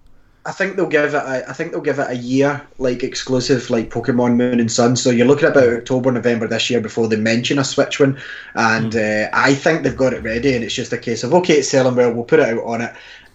I 0.46 0.52
think 0.52 0.76
they'll 0.76 0.88
give 0.88 1.14
it. 1.14 1.18
A, 1.18 1.50
I 1.50 1.54
think 1.54 1.72
they'll 1.72 1.82
give 1.82 2.00
it 2.00 2.10
a 2.10 2.16
year, 2.16 2.66
like 2.78 3.04
exclusive, 3.04 3.70
like 3.70 3.90
Pokemon 3.90 4.36
Moon 4.36 4.60
and 4.60 4.72
Sun. 4.72 4.96
So 4.96 5.10
you're 5.10 5.28
looking 5.28 5.46
at 5.46 5.52
about 5.52 5.74
October, 5.74 6.12
November 6.12 6.48
this 6.48 6.70
year 6.70 6.80
before 6.80 7.08
they 7.08 7.18
mention 7.18 7.60
a 7.60 7.64
Switch 7.64 8.00
one. 8.00 8.18
And 8.56 8.96
uh, 8.96 9.30
I 9.34 9.54
think 9.54 9.84
they've 9.84 9.96
got 9.96 10.14
it 10.14 10.24
ready, 10.24 10.56
and 10.56 10.64
it's 10.64 10.74
just 10.74 10.94
a 10.94 10.98
case 10.98 11.24
of 11.24 11.34
okay, 11.34 11.56
it's 11.56 11.70
selling 11.70 11.96
well. 11.96 12.14
We'll 12.14 12.24
put 12.24 12.40
it 12.40 12.50
out 12.50 12.64
on 12.64 12.82
it. 12.82 12.94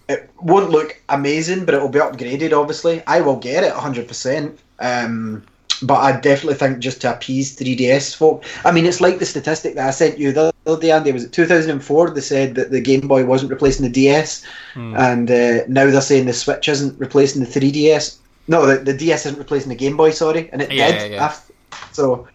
It 0.09 0.29
won't 0.39 0.69
look 0.69 0.99
amazing, 1.09 1.65
but 1.65 1.73
it 1.75 1.81
will 1.81 1.89
be 1.89 1.99
upgraded. 1.99 2.53
Obviously, 2.53 3.03
I 3.07 3.21
will 3.21 3.37
get 3.37 3.63
it 3.63 3.73
100. 3.73 4.07
percent 4.07 4.59
um, 4.79 5.43
But 5.81 5.95
I 5.95 6.19
definitely 6.19 6.55
think 6.55 6.79
just 6.79 7.01
to 7.01 7.13
appease 7.13 7.55
3DS 7.57 8.15
folk. 8.15 8.45
I 8.63 8.71
mean, 8.71 8.85
it's 8.85 9.01
like 9.01 9.19
the 9.19 9.25
statistic 9.25 9.75
that 9.75 9.87
I 9.87 9.91
sent 9.91 10.17
you 10.17 10.31
the 10.31 10.53
other 10.65 10.79
day, 10.81 10.91
Andy. 10.91 11.11
Was 11.11 11.25
it 11.25 11.33
2004? 11.33 12.11
They 12.11 12.21
said 12.21 12.55
that 12.55 12.71
the 12.71 12.79
Game 12.79 13.07
Boy 13.07 13.25
wasn't 13.25 13.51
replacing 13.51 13.83
the 13.85 13.91
DS 13.91 14.45
and 14.75 15.29
uh, 15.29 15.65
now 15.67 15.89
they're 15.89 16.01
saying 16.01 16.27
the 16.27 16.33
Switch 16.33 16.69
isn't 16.69 16.97
replacing 16.99 17.43
the 17.43 17.47
3DS. 17.49 18.17
No, 18.47 18.65
the, 18.65 18.77
the 18.83 18.93
DS 18.97 19.25
isn't 19.25 19.39
replacing 19.39 19.69
the 19.69 19.75
Game 19.75 19.97
Boy. 19.97 20.11
Sorry, 20.11 20.49
and 20.53 20.61
it 20.61 20.71
Yeah, 20.71 20.91
did. 20.91 21.11
yeah, 21.11 21.17
yeah. 21.17 21.25
af- 21.25 21.51
So, 21.91 22.27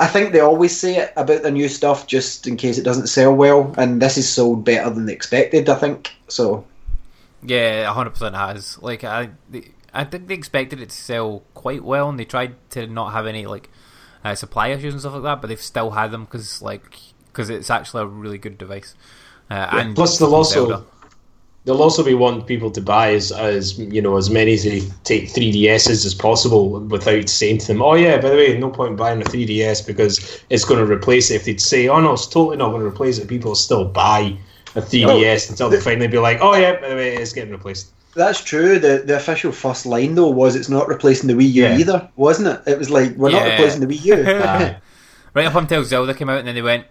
I 0.00 0.06
think 0.06 0.32
they 0.32 0.40
always 0.40 0.76
say 0.76 0.96
it 0.96 1.12
about 1.16 1.42
their 1.42 1.52
new 1.52 1.68
stuff 1.68 2.06
just 2.06 2.46
in 2.46 2.56
case 2.56 2.78
it 2.78 2.84
doesn't 2.84 3.06
sell 3.08 3.34
well, 3.34 3.74
and 3.78 4.00
this 4.02 4.16
is 4.18 4.28
sold 4.28 4.64
better 4.64 4.90
than 4.90 5.06
they 5.06 5.12
expected. 5.12 5.68
I 5.68 5.74
think 5.76 6.10
so. 6.28 6.64
Yeah, 7.42 7.92
hundred 7.92 8.10
percent 8.10 8.34
has. 8.34 8.78
Like 8.82 9.04
I, 9.04 9.28
they- 9.50 9.70
I 9.92 10.04
think 10.04 10.28
they 10.28 10.34
expected 10.34 10.80
it 10.80 10.90
to 10.90 10.96
sell 10.96 11.42
quite 11.54 11.82
well, 11.82 12.08
and 12.08 12.18
they 12.18 12.24
tried 12.24 12.56
to 12.70 12.86
not 12.86 13.12
have 13.12 13.26
any 13.26 13.46
like 13.46 13.70
uh, 14.24 14.34
supply 14.34 14.68
issues 14.68 14.92
and 14.94 15.00
stuff 15.00 15.14
like 15.14 15.22
that. 15.22 15.40
But 15.40 15.48
they've 15.48 15.60
still 15.60 15.90
had 15.92 16.10
them 16.10 16.24
because 16.24 16.60
like 16.60 16.98
because 17.32 17.50
it's 17.50 17.70
actually 17.70 18.02
a 18.02 18.06
really 18.06 18.38
good 18.38 18.58
device. 18.58 18.94
Uh, 19.50 19.68
and 19.72 19.94
Plus, 19.94 20.18
they'll 20.18 20.34
also 20.34 20.66
Zelda. 20.66 20.84
they'll 21.64 21.82
also 21.82 22.04
be 22.04 22.14
wanting 22.14 22.42
people 22.42 22.70
to 22.72 22.80
buy 22.80 23.14
as 23.14 23.32
as 23.32 23.78
you 23.78 24.02
know 24.02 24.16
as 24.16 24.28
many 24.28 24.54
as 24.54 24.64
they 24.64 24.80
take 25.04 25.24
3DSs 25.28 26.04
as 26.04 26.14
possible 26.14 26.80
without 26.80 27.28
saying 27.28 27.58
to 27.58 27.66
them, 27.68 27.82
"Oh 27.82 27.94
yeah, 27.94 28.20
by 28.20 28.28
the 28.28 28.36
way, 28.36 28.58
no 28.58 28.70
point 28.70 28.90
in 28.90 28.96
buying 28.96 29.22
a 29.22 29.24
3DS 29.24 29.86
because 29.86 30.42
it's 30.50 30.64
going 30.64 30.84
to 30.84 30.92
replace 30.92 31.30
it." 31.30 31.36
If 31.36 31.44
they'd 31.44 31.60
say, 31.60 31.88
"Oh 31.88 32.00
no, 32.00 32.12
it's 32.12 32.26
totally 32.26 32.58
not 32.58 32.70
going 32.70 32.82
to 32.82 32.88
replace 32.88 33.18
it," 33.18 33.28
people 33.28 33.50
will 33.50 33.56
still 33.56 33.86
buy 33.86 34.36
a 34.74 34.82
3DS 34.82 35.48
until 35.48 35.70
they 35.70 35.80
finally 35.80 36.08
be 36.08 36.18
like, 36.18 36.38
"Oh 36.42 36.54
yeah, 36.54 36.78
by 36.78 36.90
the 36.90 36.94
way, 36.94 37.16
it's 37.16 37.32
getting 37.32 37.52
replaced." 37.52 37.92
That's 38.18 38.42
true. 38.42 38.80
The 38.80 39.02
the 39.06 39.16
official 39.16 39.52
first 39.52 39.86
line 39.86 40.16
though 40.16 40.28
was 40.28 40.56
it's 40.56 40.68
not 40.68 40.88
replacing 40.88 41.28
the 41.28 41.34
Wii 41.34 41.52
U 41.52 41.62
Yeah. 41.62 41.78
either, 41.78 42.10
wasn't 42.16 42.48
it? 42.48 42.72
It 42.72 42.78
was 42.78 42.90
like 42.90 43.14
we're 43.16 43.30
not 43.30 43.44
replacing 43.46 43.80
the 43.80 43.86
Wii 43.86 44.04
U. 44.04 44.14
Aye. 44.44 44.76
right 45.34 45.46
up 45.46 45.54
until 45.54 45.84
Zelda 45.84 46.14
came 46.14 46.28
out, 46.28 46.38
and 46.40 46.48
then 46.48 46.56
they 46.56 46.62
went, 46.62 46.86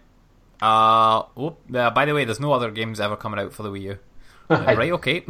uh, 0.62 1.24
oh, 1.36 1.58
uh, 1.76 1.90
by 1.92 2.06
the 2.06 2.14
way, 2.14 2.24
there's 2.24 2.40
no 2.40 2.54
other 2.54 2.72
games 2.72 3.02
ever 3.02 3.18
coming 3.18 3.40
out 3.42 3.52
for 3.52 3.64
the 3.64 3.70
Wii 3.70 3.82
U. 3.82 4.00
Like, 4.50 4.78
right, 4.78 4.92
okay. 4.94 5.26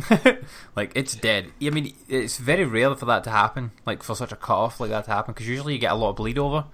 like 0.76 0.92
it's 0.94 1.16
dead. 1.16 1.48
I 1.60 1.72
mean, 1.72 1.96
it's 2.08 2.38
very 2.38 2.66
rare 2.66 2.94
for 2.96 3.06
that 3.06 3.24
to 3.24 3.32
happen. 3.32 3.72
Like 3.84 4.04
for 4.04 4.14
such 4.14 4.32
a 4.32 4.36
cut 4.36 4.56
off 4.56 4.80
like 4.80 4.92
that 4.92 5.06
to 5.06 5.12
happen, 5.12 5.34
because 5.34 5.48
usually 5.48 5.74
you 5.74 5.80
get 5.80 5.92
a 5.92 5.96
lot 5.96 6.12
of 6.12 6.18
bleed 6.18 6.38
over. 6.38 6.66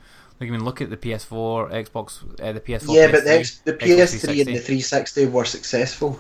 Like 0.42 0.50
I 0.50 0.52
mean, 0.52 0.66
look 0.66 0.82
at 0.82 0.90
the 0.90 0.98
PS4, 0.98 1.72
Xbox, 1.72 2.22
uh, 2.42 2.52
the 2.52 2.60
PS4. 2.60 2.94
yeah, 2.94 3.10
but 3.10 3.24
the, 3.24 3.30
PS3, 3.30 3.40
X, 3.40 3.58
the 3.60 3.74
Xbox 3.74 3.88
PS3 3.88 4.40
and 4.40 4.56
the 4.58 4.60
360 4.60 5.26
were 5.28 5.46
successful. 5.46 6.20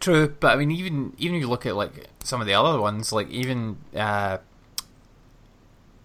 True, 0.00 0.34
but 0.40 0.52
I 0.52 0.56
mean, 0.56 0.70
even 0.70 1.12
even 1.18 1.36
if 1.36 1.40
you 1.40 1.48
look 1.48 1.66
at 1.66 1.76
like 1.76 1.92
some 2.22 2.40
of 2.40 2.46
the 2.46 2.54
other 2.54 2.80
ones, 2.80 3.12
like 3.12 3.30
even 3.30 3.76
uh, 3.94 4.38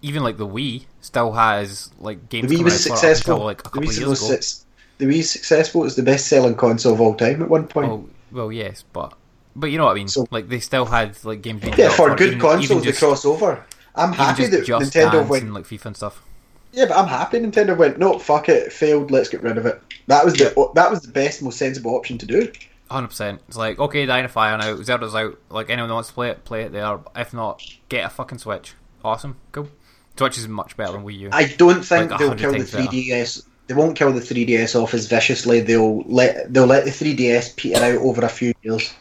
even 0.00 0.22
like 0.22 0.36
the 0.36 0.46
Wii 0.46 0.84
still 1.00 1.32
has 1.32 1.90
like 1.98 2.28
games. 2.28 2.48
The 2.48 2.56
Wii 2.56 2.64
was 2.64 2.74
out 2.74 2.80
for 2.80 2.88
it 2.88 2.92
up 2.92 2.98
successful. 2.98 3.32
until, 3.34 3.46
like 3.46 3.60
a 3.60 3.62
the, 3.62 3.70
couple 3.70 3.88
of 3.88 3.94
Wii 3.94 4.06
was 4.06 4.20
sus- 4.26 4.66
the 4.98 5.06
Wii 5.06 5.22
successful. 5.24 5.82
It 5.82 5.84
was 5.84 5.96
the 5.96 6.02
best 6.02 6.26
selling 6.28 6.54
console 6.54 6.94
of 6.94 7.00
all 7.00 7.14
time 7.14 7.42
at 7.42 7.48
one 7.48 7.66
point. 7.66 7.90
Oh 7.90 8.08
well, 8.30 8.52
yes, 8.52 8.84
but 8.92 9.14
but 9.54 9.66
you 9.66 9.78
know 9.78 9.84
what 9.84 9.92
I 9.92 9.94
mean. 9.94 10.08
So- 10.08 10.26
like 10.30 10.48
they 10.48 10.60
still 10.60 10.86
had 10.86 11.22
like 11.24 11.42
games 11.42 11.62
yeah, 11.76 11.90
for 11.90 12.14
good 12.14 12.28
even- 12.28 12.40
consoles 12.40 12.82
even 12.82 12.92
to 12.94 12.98
cross 12.98 13.24
over. 13.24 13.64
I'm 13.94 14.12
happy 14.12 14.46
that 14.46 14.64
Nintendo 14.64 15.28
went. 15.28 15.44
and 15.44 15.54
like 15.54 15.64
FIFA 15.64 15.86
and 15.86 15.96
stuff. 15.96 16.22
Yeah, 16.72 16.86
but 16.86 16.96
I'm 16.96 17.06
happy 17.08 17.38
Nintendo 17.38 17.76
went. 17.76 17.98
No, 17.98 18.18
fuck 18.18 18.48
it, 18.48 18.68
it 18.68 18.72
failed. 18.72 19.10
Let's 19.10 19.28
get 19.28 19.42
rid 19.42 19.58
of 19.58 19.66
it. 19.66 19.82
That 20.06 20.24
was 20.24 20.32
the 20.34 20.70
that 20.74 20.90
was 20.90 21.02
the 21.02 21.12
best, 21.12 21.42
most 21.42 21.58
sensible 21.58 21.94
option 21.94 22.16
to 22.18 22.26
do. 22.26 22.50
Hundred 22.92 23.08
percent. 23.08 23.40
It's 23.48 23.56
like 23.56 23.78
okay, 23.78 24.04
Dying 24.06 24.24
of 24.24 24.30
Fire 24.32 24.56
now. 24.58 24.76
Zelda's 24.82 25.14
out. 25.14 25.38
Like 25.48 25.70
anyone 25.70 25.88
that 25.88 25.94
wants 25.94 26.08
to 26.10 26.14
play 26.14 26.30
it, 26.30 26.44
play 26.44 26.62
it 26.62 26.72
there. 26.72 26.98
If 27.16 27.32
not, 27.32 27.62
get 27.88 28.04
a 28.04 28.10
fucking 28.10 28.38
Switch. 28.38 28.74
Awesome, 29.04 29.36
cool. 29.50 29.68
Switch 30.16 30.36
is 30.38 30.46
much 30.46 30.76
better 30.76 30.92
than 30.92 31.04
Wii 31.04 31.18
U. 31.20 31.28
I 31.32 31.46
don't 31.46 31.82
think 31.84 32.10
Like 32.10 32.20
they'll 32.20 32.34
kill 32.34 32.52
the 32.52 32.58
3DS. 32.58 33.44
They 33.66 33.74
won't 33.74 33.96
kill 33.96 34.12
the 34.12 34.20
3DS 34.20 34.80
off 34.80 34.92
as 34.92 35.06
viciously. 35.06 35.60
They'll 35.60 36.02
let 36.02 36.52
they'll 36.52 36.66
let 36.66 36.84
the 36.84 36.90
3DS 36.90 37.56
peter 37.56 37.82
out 37.82 37.96
over 37.96 38.24
a 38.24 38.28
few 38.28 38.52
years. 38.62 38.92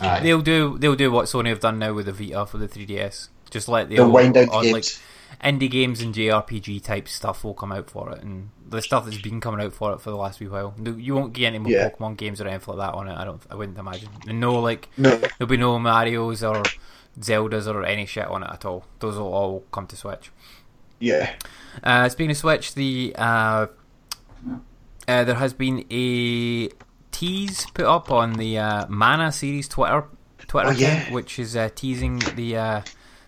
Aye. 0.00 0.20
They'll 0.20 0.40
do 0.40 0.78
they'll 0.78 0.94
do 0.94 1.10
what 1.10 1.26
Sony 1.26 1.48
have 1.48 1.60
done 1.60 1.78
now 1.78 1.92
with 1.92 2.06
the 2.06 2.12
Vita 2.12 2.46
for 2.46 2.58
the 2.58 2.68
3DS. 2.68 3.28
Just 3.50 3.68
let 3.68 3.88
the 3.88 3.96
They'll 3.96 4.04
old- 4.04 4.14
wind 4.14 4.34
down 4.34 4.46
the 4.46 4.52
on, 4.52 4.62
games. 4.64 5.00
like 5.40 5.54
indie 5.54 5.70
games 5.70 6.00
and 6.00 6.14
JRPG 6.14 6.82
type 6.84 7.08
stuff 7.08 7.42
will 7.42 7.54
come 7.54 7.72
out 7.72 7.90
for 7.90 8.12
it, 8.12 8.22
and 8.22 8.50
the 8.66 8.80
stuff 8.82 9.04
that's 9.04 9.20
been 9.20 9.40
coming 9.40 9.64
out 9.64 9.72
for 9.74 9.92
it 9.92 10.00
for 10.00 10.10
the 10.10 10.16
last 10.16 10.40
wee 10.40 10.48
while. 10.48 10.74
No- 10.78 10.92
You 10.96 11.14
won't 11.14 11.32
get 11.32 11.46
any 11.48 11.58
more 11.58 11.70
Yeah. 11.70 11.90
Pokemon 11.90 12.16
games 12.16 12.40
or 12.40 12.48
anything 12.48 12.74
like 12.76 12.86
that 12.88 12.94
on 12.96 13.08
it. 13.08 13.14
I 13.16 13.24
don't. 13.24 13.42
I 13.50 13.54
wouldn't 13.54 13.78
imagine. 13.78 14.08
And 14.26 14.40
no 14.40 14.54
like 14.60 14.88
no, 14.96 15.10
there'll 15.16 15.46
be 15.50 15.56
no 15.56 15.78
Mario's 15.78 16.42
or 16.42 16.62
Zeldas 17.20 17.66
or 17.66 17.84
any 17.84 18.06
shit 18.06 18.26
on 18.26 18.42
it 18.42 18.50
at 18.50 18.64
all. 18.64 18.84
Those 19.00 19.16
will 19.16 19.32
all 19.32 19.64
come 19.70 19.86
to 19.88 19.96
Switch. 19.96 20.30
yeah, 20.98 21.30
Uh, 21.82 22.08
speaking 22.08 22.30
of 22.30 22.36
Switch, 22.36 22.74
the 22.74 23.14
uh, 23.18 23.66
uh, 25.08 25.24
there 25.24 25.34
has 25.34 25.52
been 25.52 25.84
a 25.90 26.68
tease 27.12 27.66
put 27.74 27.84
up 27.84 28.10
on 28.10 28.32
the 28.34 28.58
uh, 28.58 28.86
Mana 28.88 29.30
series 29.32 29.68
Twitter 29.68 30.04
Twitter 30.46 30.68
Oh, 30.68 30.72
account, 30.72 31.10
which 31.12 31.38
is 31.38 31.56
uh, 31.56 31.68
teasing 31.74 32.18
the 32.36 32.56
uh, 32.56 32.80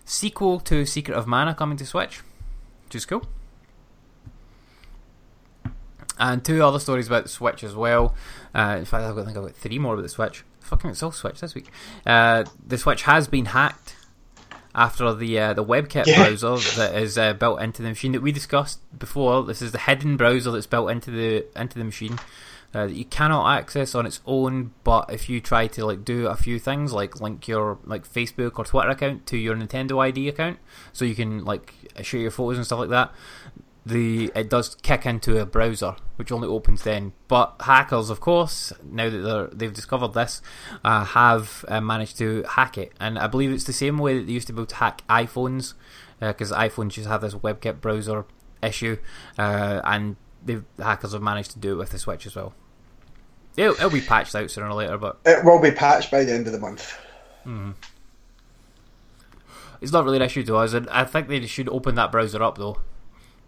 sequel 0.05 0.61
to 0.61 0.84
Secret 0.87 1.14
of 1.16 1.26
Mana 1.26 1.55
coming 1.55 1.76
to 1.78 1.87
Switch, 1.87 2.20
which 2.84 2.95
is 2.97 3.05
cool. 3.07 3.22
And 6.19 6.45
two 6.45 6.62
other 6.64 6.79
stories 6.79 7.07
about 7.09 7.25
the 7.25 7.29
Switch 7.29 7.62
as 7.62 7.75
well. 7.75 8.14
Uh, 8.55 8.77
in 8.79 8.85
fact, 8.87 9.05
I've 9.05 9.14
got, 9.14 9.23
I 9.23 9.25
think 9.27 9.37
I've 9.37 9.45
got 9.45 9.55
three 9.57 9.79
more 9.79 9.95
about 9.95 10.03
the 10.03 10.09
Switch. 10.09 10.45
Fucking, 10.61 10.91
it's 10.91 11.03
all 11.03 11.12
Switch 11.12 11.41
this 11.41 11.55
week. 11.55 11.69
Uh, 12.07 12.45
the 12.67 12.79
Switch 12.79 13.03
has 13.03 13.29
been 13.29 13.47
hacked 13.47 13.97
after 14.75 15.14
the 15.14 15.39
uh, 15.39 15.53
the 15.55 15.64
WebKit 15.64 16.07
Yeah. 16.07 16.17
browser 16.25 16.57
that 16.79 16.95
is 17.01 17.17
uh, 17.17 17.33
built 17.35 17.61
into 17.62 17.83
the 17.83 17.89
machine 17.89 18.12
that 18.12 18.23
we 18.23 18.33
discussed 18.33 18.81
before. 18.99 19.45
This 19.45 19.62
is 19.62 19.73
the 19.73 19.79
hidden 19.79 20.17
browser 20.17 20.51
that's 20.51 20.67
built 20.67 20.91
into 20.91 21.11
the 21.11 21.47
into 21.59 21.79
the 21.79 21.85
machine 21.85 22.19
uh, 22.75 22.87
that 22.87 22.95
you 22.95 23.05
cannot 23.07 23.57
access 23.59 23.95
on 23.95 24.05
its 24.07 24.21
own. 24.27 24.73
But 24.85 25.12
if 25.12 25.29
you 25.31 25.41
try 25.41 25.67
to 25.69 25.87
like 25.87 26.05
do 26.05 26.27
a 26.27 26.37
few 26.37 26.59
things, 26.59 26.93
like 26.93 27.21
link 27.21 27.47
your 27.49 27.79
like 27.85 28.07
Facebook 28.07 28.59
or 28.59 28.64
Twitter 28.64 28.91
account 28.91 29.27
to 29.27 29.37
your 29.39 29.55
Nintendo 29.57 30.03
ID 30.03 30.29
account, 30.29 30.59
so 30.93 31.05
you 31.05 31.14
can 31.14 31.45
like 31.45 31.73
share 32.03 32.21
your 32.21 32.31
photos 32.31 32.57
and 32.59 32.67
stuff 32.67 32.81
like 32.81 32.91
that. 32.91 33.12
The 33.87 34.32
it 34.34 34.51
does 34.51 34.74
kick 34.82 35.07
into 35.07 35.39
a 35.39 35.47
browser, 35.47 35.95
which 36.16 36.32
only 36.32 36.49
opens 36.49 36.82
then. 36.82 37.12
But 37.28 37.55
hackers, 37.61 38.11
of 38.11 38.18
course, 38.18 38.72
now 38.82 39.09
that 39.09 39.18
they're, 39.18 39.47
they've 39.47 39.72
discovered 39.72 40.12
this, 40.12 40.43
uh, 40.82 41.05
have 41.05 41.64
uh, 41.68 41.80
managed 41.80 42.18
to 42.18 42.43
hack 42.49 42.78
it, 42.78 42.93
and 42.99 43.16
I 43.16 43.28
believe 43.28 43.53
it's 43.53 43.62
the 43.62 43.72
same 43.72 43.99
way 43.99 44.18
that 44.18 44.26
they 44.26 44.32
used 44.32 44.49
to 44.49 44.53
be 44.53 44.59
able 44.59 44.66
to 44.66 44.74
hack 44.74 45.03
iPhones, 45.09 45.74
because 46.18 46.51
iPhones 46.51 46.91
just 46.91 47.07
have 47.07 47.20
this 47.20 47.34
WebKit 47.34 47.80
browser 47.80 48.24
issue, 48.61 48.97
uh, 49.39 49.80
and 49.84 50.16
the 50.45 50.64
hackers 50.78 51.12
have 51.12 51.22
managed 51.22 51.53
to 51.53 51.61
do 51.61 51.74
it 51.74 51.76
with 51.76 51.91
the 51.91 51.99
Switch 52.01 52.26
as 52.26 52.34
well. 52.34 52.55
It'll, 53.57 53.74
it'll 53.74 53.91
be 53.91 54.01
patched 54.01 54.34
out 54.34 54.51
sooner 54.51 54.68
or 54.68 54.74
later, 54.74 54.99
but 54.99 55.20
it 55.24 55.45
will 55.45 55.61
be 55.61 55.70
patched 55.70 56.11
by 56.11 56.24
the 56.24 56.32
end 56.32 56.49
of 56.49 56.53
the 56.53 56.59
month. 56.59 56.99
It's 59.80 59.93
not 59.93 60.05
really 60.05 60.16
an 60.16 60.22
issue 60.22 60.43
to 60.43 60.57
us, 60.57 60.72
and 60.72 60.89
I 60.91 61.05
think 61.05 61.28
they 61.28 61.47
should 61.47 61.68
open 61.68 61.95
that 61.95 62.11
browser 62.11 62.43
up 62.43 62.59
though 62.59 62.80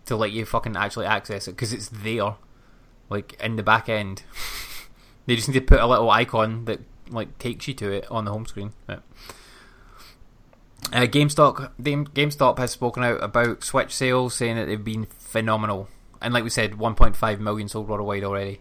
to 0.08 0.16
let 0.16 0.32
you 0.32 0.44
fucking 0.44 0.76
actually 0.76 1.06
access 1.06 1.48
it 1.48 1.52
because 1.52 1.72
it's 1.72 1.88
there, 1.88 2.36
like 3.08 3.40
in 3.40 3.56
the 3.56 3.62
back 3.62 3.88
end. 3.88 4.22
they 5.26 5.36
just 5.36 5.48
need 5.48 5.54
to 5.54 5.60
put 5.60 5.80
a 5.80 5.86
little 5.86 6.10
icon 6.10 6.64
that 6.66 6.80
like 7.10 7.38
takes 7.38 7.68
you 7.68 7.74
to 7.74 7.90
it 7.90 8.10
on 8.10 8.24
the 8.24 8.30
home 8.30 8.46
screen. 8.46 8.72
Uh, 8.88 8.96
GameStop, 10.92 11.72
GameStop 11.80 12.58
has 12.58 12.70
spoken 12.70 13.02
out 13.02 13.22
about 13.22 13.62
Switch 13.62 13.94
sales, 13.94 14.34
saying 14.34 14.56
that 14.56 14.66
they've 14.66 14.82
been 14.82 15.06
phenomenal, 15.18 15.88
and 16.22 16.32
like 16.32 16.44
we 16.44 16.50
said, 16.50 16.72
1.5 16.72 17.40
million 17.40 17.68
sold 17.68 17.88
worldwide 17.88 18.24
already. 18.24 18.60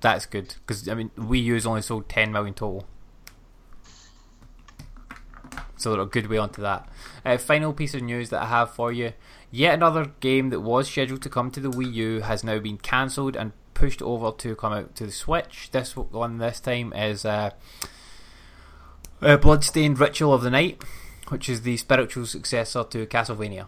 That's 0.00 0.24
good 0.24 0.54
because 0.66 0.88
I 0.88 0.94
mean, 0.94 1.10
Wii 1.16 1.42
U's 1.44 1.66
only 1.66 1.82
sold 1.82 2.08
10 2.08 2.32
million 2.32 2.54
total. 2.54 2.86
So 5.76 5.98
a 5.98 6.06
good 6.06 6.28
way 6.28 6.38
onto 6.38 6.62
that. 6.62 6.88
Uh, 7.24 7.38
final 7.38 7.72
piece 7.72 7.94
of 7.94 8.02
news 8.02 8.30
that 8.30 8.42
I 8.42 8.46
have 8.46 8.70
for 8.70 8.92
you: 8.92 9.12
yet 9.50 9.74
another 9.74 10.12
game 10.20 10.50
that 10.50 10.60
was 10.60 10.88
scheduled 10.88 11.22
to 11.22 11.28
come 11.28 11.50
to 11.50 11.60
the 11.60 11.70
Wii 11.70 11.92
U 11.94 12.20
has 12.20 12.44
now 12.44 12.58
been 12.58 12.78
cancelled 12.78 13.36
and 13.36 13.52
pushed 13.74 14.02
over 14.02 14.32
to 14.38 14.54
come 14.56 14.72
out 14.72 14.94
to 14.96 15.06
the 15.06 15.12
Switch. 15.12 15.70
This 15.72 15.96
one 15.96 16.38
this 16.38 16.60
time 16.60 16.92
is 16.92 17.24
uh, 17.24 17.50
uh, 19.22 19.36
Bloodstained 19.36 19.98
Ritual 19.98 20.34
of 20.34 20.42
the 20.42 20.50
Night, 20.50 20.82
which 21.28 21.48
is 21.48 21.62
the 21.62 21.76
spiritual 21.76 22.26
successor 22.26 22.84
to 22.84 23.06
Castlevania. 23.06 23.66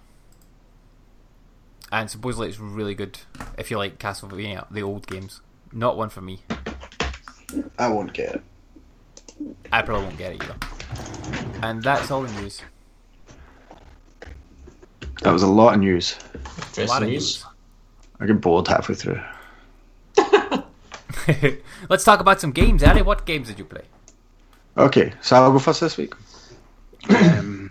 And 1.90 2.10
supposedly 2.10 2.48
it's 2.48 2.58
really 2.58 2.94
good 2.94 3.18
if 3.58 3.70
you 3.70 3.78
like 3.78 3.98
Castlevania, 3.98 4.66
the 4.70 4.82
old 4.82 5.06
games. 5.06 5.40
Not 5.72 5.96
one 5.96 6.08
for 6.08 6.20
me. 6.20 6.40
I 7.78 7.88
won't 7.88 8.12
get 8.12 8.36
it. 8.36 8.42
I 9.72 9.82
probably 9.82 10.06
won't 10.06 10.18
get 10.18 10.32
it 10.32 10.42
either. 10.42 10.56
And 11.62 11.82
that's 11.82 12.10
all 12.10 12.22
the 12.22 12.32
news. 12.40 12.62
That 15.22 15.32
was 15.32 15.42
a 15.42 15.46
lot 15.46 15.74
of 15.74 15.80
news. 15.80 16.16
A 16.76 16.84
lot 16.84 17.02
of 17.02 17.08
news. 17.08 17.44
I 18.20 18.26
get 18.26 18.40
bored 18.40 18.68
halfway 18.68 18.94
through. 18.94 19.20
Let's 21.88 22.04
talk 22.04 22.20
about 22.20 22.40
some 22.40 22.52
games, 22.52 22.82
Addy. 22.82 23.02
What 23.02 23.26
games 23.26 23.48
did 23.48 23.58
you 23.58 23.64
play? 23.64 23.82
Okay, 24.76 25.12
so 25.20 25.36
I'll 25.36 25.52
go 25.52 25.58
first 25.58 25.80
this 25.80 25.96
week. 25.96 26.14
um, 27.10 27.70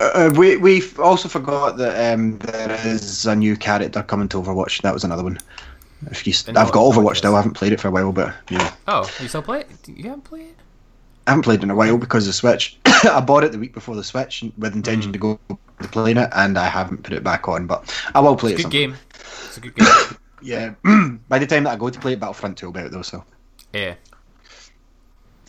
uh, 0.00 0.32
we 0.36 0.56
we 0.56 0.82
also 0.98 1.28
forgot 1.28 1.76
that 1.76 2.12
um, 2.14 2.38
there 2.38 2.70
is 2.86 3.26
a 3.26 3.36
new 3.36 3.56
character 3.56 4.02
coming 4.02 4.28
to 4.28 4.38
Overwatch. 4.38 4.82
That 4.82 4.92
was 4.92 5.04
another 5.04 5.22
one. 5.22 5.38
If 6.10 6.26
you, 6.26 6.34
And 6.48 6.58
I've 6.58 6.72
got 6.72 6.82
Overwatch 6.92 7.22
now. 7.22 7.34
I 7.34 7.36
haven't 7.36 7.54
played 7.54 7.72
it 7.72 7.80
for 7.80 7.88
a 7.88 7.90
while, 7.92 8.12
but 8.12 8.34
you 8.50 8.58
know, 8.58 8.70
Oh, 8.88 9.10
you 9.20 9.28
still 9.28 9.42
play 9.42 9.60
it? 9.60 9.68
You 9.88 10.04
haven't 10.04 10.24
played 10.24 10.48
it? 10.48 10.56
I 11.26 11.30
haven't 11.30 11.44
played 11.44 11.62
in 11.62 11.70
a 11.70 11.74
while 11.76 11.96
because 11.96 12.26
of 12.26 12.34
Switch. 12.34 12.76
I 13.10 13.20
bought 13.20 13.44
it 13.44 13.52
the 13.52 13.58
week 13.58 13.72
before 13.74 13.96
the 13.96 14.04
Switch 14.04 14.44
with 14.58 14.74
intention 14.74 15.12
to 15.12 15.18
go 15.18 15.38
to 15.48 15.88
playing 15.88 16.16
it, 16.18 16.30
and 16.32 16.58
I 16.58 16.66
haven't 16.66 17.02
put 17.02 17.12
it 17.14 17.24
back 17.24 17.48
on. 17.48 17.66
But 17.66 17.92
I 18.14 18.20
will 18.20 18.36
play 18.36 18.52
It's 18.52 18.60
it. 18.60 18.64
good 18.64 18.72
game. 18.72 18.96
It's 19.14 19.56
a 19.56 19.60
good 19.60 19.74
game. 19.74 19.88
Yeah. 20.44 20.74
By 21.28 21.38
the 21.38 21.46
time 21.46 21.62
that 21.64 21.70
I 21.70 21.76
go 21.76 21.88
to 21.88 22.00
play 22.00 22.14
it, 22.14 22.18
Battlefront 22.20 22.58
2 22.58 22.66
will 22.66 22.72
be 22.72 22.80
out 22.80 22.90
though, 22.90 23.02
so 23.02 23.24
yeah. 23.72 23.94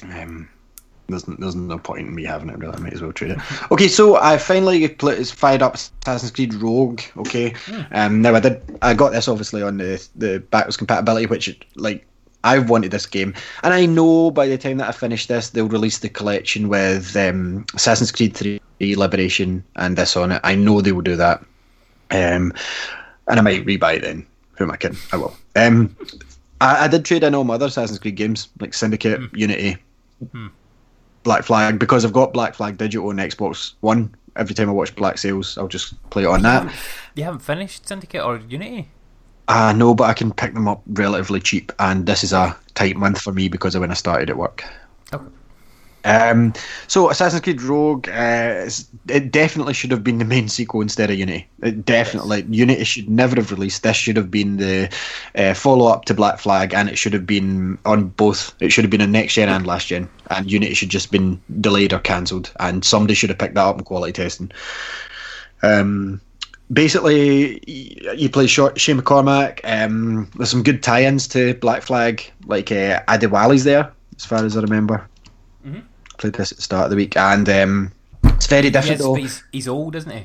um, 0.03 0.47
there's 1.07 1.23
there's 1.23 1.55
no 1.55 1.79
point 1.79 2.07
in 2.07 2.13
me 2.15 2.23
having 2.23 2.49
it. 2.49 2.57
Really, 2.59 2.75
I 2.75 2.79
might 2.79 2.93
as 2.93 3.01
well 3.01 3.11
trade 3.11 3.31
it. 3.31 3.39
Okay, 3.71 3.87
so 3.87 4.17
I 4.17 4.37
finally 4.37 4.87
pl- 4.87 5.23
fired 5.25 5.63
up 5.63 5.73
Assassin's 5.73 6.31
Creed 6.31 6.53
Rogue. 6.53 7.01
Okay, 7.17 7.55
um, 7.91 8.21
now 8.21 8.35
I 8.35 8.39
did 8.39 8.61
I 8.83 8.93
got 8.93 9.13
this 9.13 9.27
obviously 9.27 9.63
on 9.63 9.77
the 9.77 10.07
the 10.15 10.39
backwards 10.51 10.77
compatibility, 10.77 11.25
which 11.25 11.59
like 11.75 12.05
I've 12.43 12.69
wanted 12.69 12.91
this 12.91 13.05
game, 13.05 13.33
and 13.63 13.73
I 13.73 13.85
know 13.85 14.31
by 14.31 14.47
the 14.47 14.57
time 14.57 14.77
that 14.77 14.89
I 14.89 14.91
finish 14.91 15.27
this, 15.27 15.49
they'll 15.49 15.67
release 15.67 15.99
the 15.99 16.09
collection 16.09 16.67
with 16.69 17.15
um, 17.15 17.65
Assassin's 17.73 18.11
Creed 18.11 18.35
3 18.35 18.59
Liberation 18.95 19.63
and 19.77 19.97
this 19.97 20.17
on 20.17 20.31
it. 20.31 20.41
I 20.43 20.55
know 20.55 20.81
they 20.81 20.91
will 20.91 21.01
do 21.01 21.15
that, 21.15 21.39
um, 22.11 22.53
and 23.27 23.39
I 23.39 23.41
might 23.41 23.65
rebuy 23.65 23.97
it 23.97 24.01
then. 24.01 24.25
Who 24.57 24.65
am 24.65 24.71
I 24.71 24.77
kidding? 24.77 24.97
I 25.11 25.17
will. 25.17 25.35
Um, 25.55 25.95
I, 26.61 26.85
I 26.85 26.87
did 26.87 27.05
trade 27.05 27.23
in 27.23 27.35
all 27.35 27.43
my 27.43 27.55
other 27.55 27.67
Assassin's 27.67 27.99
Creed 27.99 28.15
games 28.15 28.49
like 28.59 28.73
Syndicate, 28.73 29.21
Unity, 29.33 29.77
Black 31.23 31.43
Flag 31.43 31.79
because 31.79 32.05
I've 32.05 32.13
got 32.13 32.33
Black 32.33 32.55
Flag 32.55 32.77
digital 32.77 33.09
on 33.09 33.17
Xbox 33.17 33.73
One. 33.81 34.13
Every 34.35 34.55
time 34.55 34.69
I 34.69 34.71
watch 34.71 34.95
Black 34.95 35.17
Sails, 35.17 35.57
I'll 35.57 35.67
just 35.67 35.93
play 36.09 36.23
it 36.23 36.27
on 36.27 36.41
that. 36.41 36.73
You 37.15 37.23
haven't 37.23 37.41
finished 37.41 37.87
Syndicate 37.87 38.23
or 38.23 38.37
Unity? 38.37 38.89
I 39.47 39.73
know, 39.73 39.93
but 39.93 40.05
I 40.05 40.13
can 40.13 40.31
pick 40.31 40.53
them 40.53 40.67
up 40.67 40.81
relatively 40.87 41.39
cheap, 41.39 41.71
and 41.79 42.05
this 42.05 42.23
is 42.23 42.33
a 42.33 42.55
tight 42.75 42.95
month 42.95 43.21
for 43.21 43.33
me 43.33 43.49
because 43.49 43.75
of 43.75 43.81
when 43.81 43.91
I 43.91 43.95
started 43.95 44.29
at 44.29 44.37
work. 44.37 44.63
Okay. 45.13 45.25
Um, 46.05 46.53
so 46.87 47.09
Assassin's 47.09 47.41
Creed 47.41 47.61
Rogue, 47.61 48.09
uh, 48.09 48.69
it 49.07 49.31
definitely 49.31 49.73
should 49.73 49.91
have 49.91 50.03
been 50.03 50.17
the 50.17 50.25
main 50.25 50.49
sequel 50.49 50.81
instead 50.81 51.09
of 51.09 51.17
Unity. 51.17 51.47
It 51.61 51.85
definitely 51.85 52.45
Unity 52.49 52.83
should 52.83 53.09
never 53.09 53.37
have 53.37 53.51
released. 53.51 53.83
This 53.83 53.95
should 53.95 54.17
have 54.17 54.29
been 54.29 54.57
the 54.57 54.93
uh, 55.35 55.53
follow 55.53 55.87
up 55.87 56.05
to 56.05 56.13
Black 56.13 56.39
Flag, 56.39 56.73
and 56.73 56.89
it 56.89 56.97
should 56.97 57.13
have 57.13 57.25
been 57.25 57.77
on 57.85 58.09
both. 58.09 58.53
It 58.59 58.71
should 58.71 58.83
have 58.83 58.91
been 58.91 59.01
a 59.01 59.07
next 59.07 59.35
gen 59.35 59.49
and 59.49 59.65
last 59.65 59.87
gen, 59.87 60.09
and 60.29 60.51
Unity 60.51 60.73
should 60.73 60.89
just 60.89 61.11
been 61.11 61.41
delayed 61.61 61.93
or 61.93 61.99
cancelled, 61.99 62.51
and 62.59 62.83
somebody 62.83 63.13
should 63.13 63.29
have 63.29 63.39
picked 63.39 63.55
that 63.55 63.65
up 63.65 63.77
in 63.77 63.85
quality 63.85 64.11
testing. 64.11 64.51
Um, 65.61 66.19
basically, 66.73 67.61
you 67.67 68.29
play 68.29 68.47
short 68.47 68.79
Shane 68.79 68.99
McCormack. 68.99 69.59
Um, 69.63 70.29
there's 70.35 70.49
some 70.51 70.63
good 70.63 70.83
tie-ins 70.83 71.27
to 71.29 71.53
Black 71.55 71.81
Flag, 71.83 72.29
like 72.45 72.71
uh, 72.71 73.01
Adewale's 73.07 73.63
there, 73.63 73.91
as 74.17 74.25
far 74.25 74.43
as 74.43 74.57
I 74.57 74.61
remember. 74.61 75.07
Played 76.17 76.33
this 76.33 76.51
at 76.51 76.57
the 76.57 76.61
start 76.63 76.85
of 76.85 76.89
the 76.91 76.95
week, 76.95 77.17
and 77.17 77.49
um, 77.49 77.91
it's 78.23 78.47
very 78.47 78.69
different 78.69 78.99
Yes, 78.99 78.99
though. 78.99 79.15
he's, 79.15 79.43
he's 79.51 79.67
old, 79.67 79.95
isn't 79.95 80.11
he? 80.11 80.23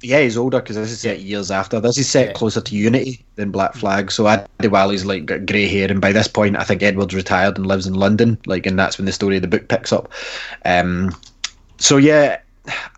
Yeah, 0.00 0.20
he's 0.20 0.36
older 0.36 0.60
because 0.60 0.76
this 0.76 0.90
is 0.92 1.00
set 1.00 1.20
years 1.20 1.50
after. 1.50 1.80
This 1.80 1.98
is 1.98 2.08
set 2.08 2.28
Yeah. 2.28 2.32
closer 2.32 2.60
to 2.60 2.74
Unity 2.76 3.24
than 3.34 3.50
Black 3.50 3.74
Flag. 3.74 4.10
So 4.12 4.26
Adewale's 4.26 5.04
like 5.04 5.26
got 5.26 5.44
grey 5.44 5.66
hair, 5.66 5.90
and 5.90 6.00
by 6.00 6.12
this 6.12 6.28
point, 6.28 6.56
I 6.56 6.62
think 6.64 6.82
Edward's 6.82 7.14
retired 7.14 7.56
and 7.58 7.66
lives 7.66 7.86
in 7.86 7.94
London. 7.94 8.38
Like, 8.46 8.64
and 8.64 8.78
that's 8.78 8.96
when 8.96 9.06
the 9.06 9.12
story 9.12 9.36
of 9.36 9.42
the 9.42 9.48
book 9.48 9.68
picks 9.68 9.92
up. 9.92 10.10
Um, 10.64 11.14
so 11.78 11.96
yeah, 11.96 12.38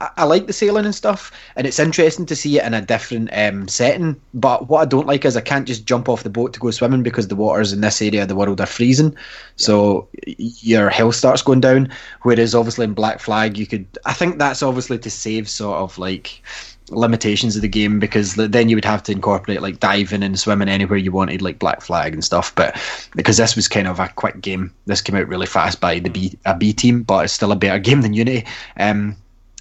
I, 0.00 0.10
I 0.18 0.24
like 0.24 0.46
the 0.46 0.52
sailing 0.52 0.84
and 0.84 0.94
stuff, 0.94 1.32
and 1.56 1.66
it's 1.66 1.78
interesting 1.78 2.26
to 2.26 2.36
see 2.36 2.58
it 2.58 2.64
in 2.64 2.74
a 2.74 2.80
different 2.80 3.30
um, 3.32 3.68
setting. 3.68 4.20
But 4.34 4.68
what 4.68 4.82
I 4.82 4.84
don't 4.84 5.06
like 5.06 5.24
is 5.24 5.36
I 5.36 5.40
can't 5.40 5.66
just 5.66 5.86
jump 5.86 6.08
off 6.08 6.22
the 6.22 6.30
boat 6.30 6.52
to 6.54 6.60
go 6.60 6.70
swimming 6.70 7.02
because 7.02 7.28
the 7.28 7.36
waters 7.36 7.72
in 7.72 7.80
this 7.80 8.02
area 8.02 8.22
of 8.22 8.28
the 8.28 8.36
world 8.36 8.60
are 8.60 8.66
freezing. 8.66 9.16
So 9.56 10.08
your 10.26 10.90
health 10.90 11.14
starts 11.14 11.42
going 11.42 11.60
down. 11.60 11.90
Whereas 12.22 12.54
obviously 12.54 12.84
in 12.84 12.94
Black 12.94 13.20
Flag, 13.20 13.58
you 13.58 13.66
could. 13.66 13.86
I 14.04 14.12
think 14.12 14.38
that's 14.38 14.62
obviously 14.62 14.98
to 14.98 15.10
save 15.10 15.48
sort 15.48 15.78
of 15.78 15.98
like 15.98 16.42
limitations 16.90 17.56
of 17.56 17.62
the 17.62 17.68
game 17.68 17.98
because 17.98 18.34
then 18.34 18.68
you 18.68 18.76
would 18.76 18.84
have 18.84 19.02
to 19.04 19.12
incorporate 19.12 19.62
like 19.62 19.80
diving 19.80 20.22
and 20.22 20.38
swimming 20.38 20.68
anywhere 20.68 20.98
you 20.98 21.12
wanted 21.12 21.42
like 21.42 21.58
black 21.58 21.80
flag 21.80 22.12
and 22.12 22.24
stuff 22.24 22.54
but 22.54 22.76
because 23.14 23.36
this 23.36 23.56
was 23.56 23.68
kind 23.68 23.86
of 23.86 24.00
a 24.00 24.08
quick 24.16 24.40
game 24.40 24.72
this 24.86 25.00
came 25.00 25.16
out 25.16 25.28
really 25.28 25.46
fast 25.46 25.80
by 25.80 25.98
the 25.98 26.10
b 26.10 26.36
a 26.46 26.56
b 26.56 26.72
team 26.72 27.02
but 27.02 27.24
it's 27.24 27.32
still 27.32 27.52
a 27.52 27.56
better 27.56 27.78
game 27.78 28.02
than 28.02 28.12
unity 28.12 28.44
um 28.78 29.16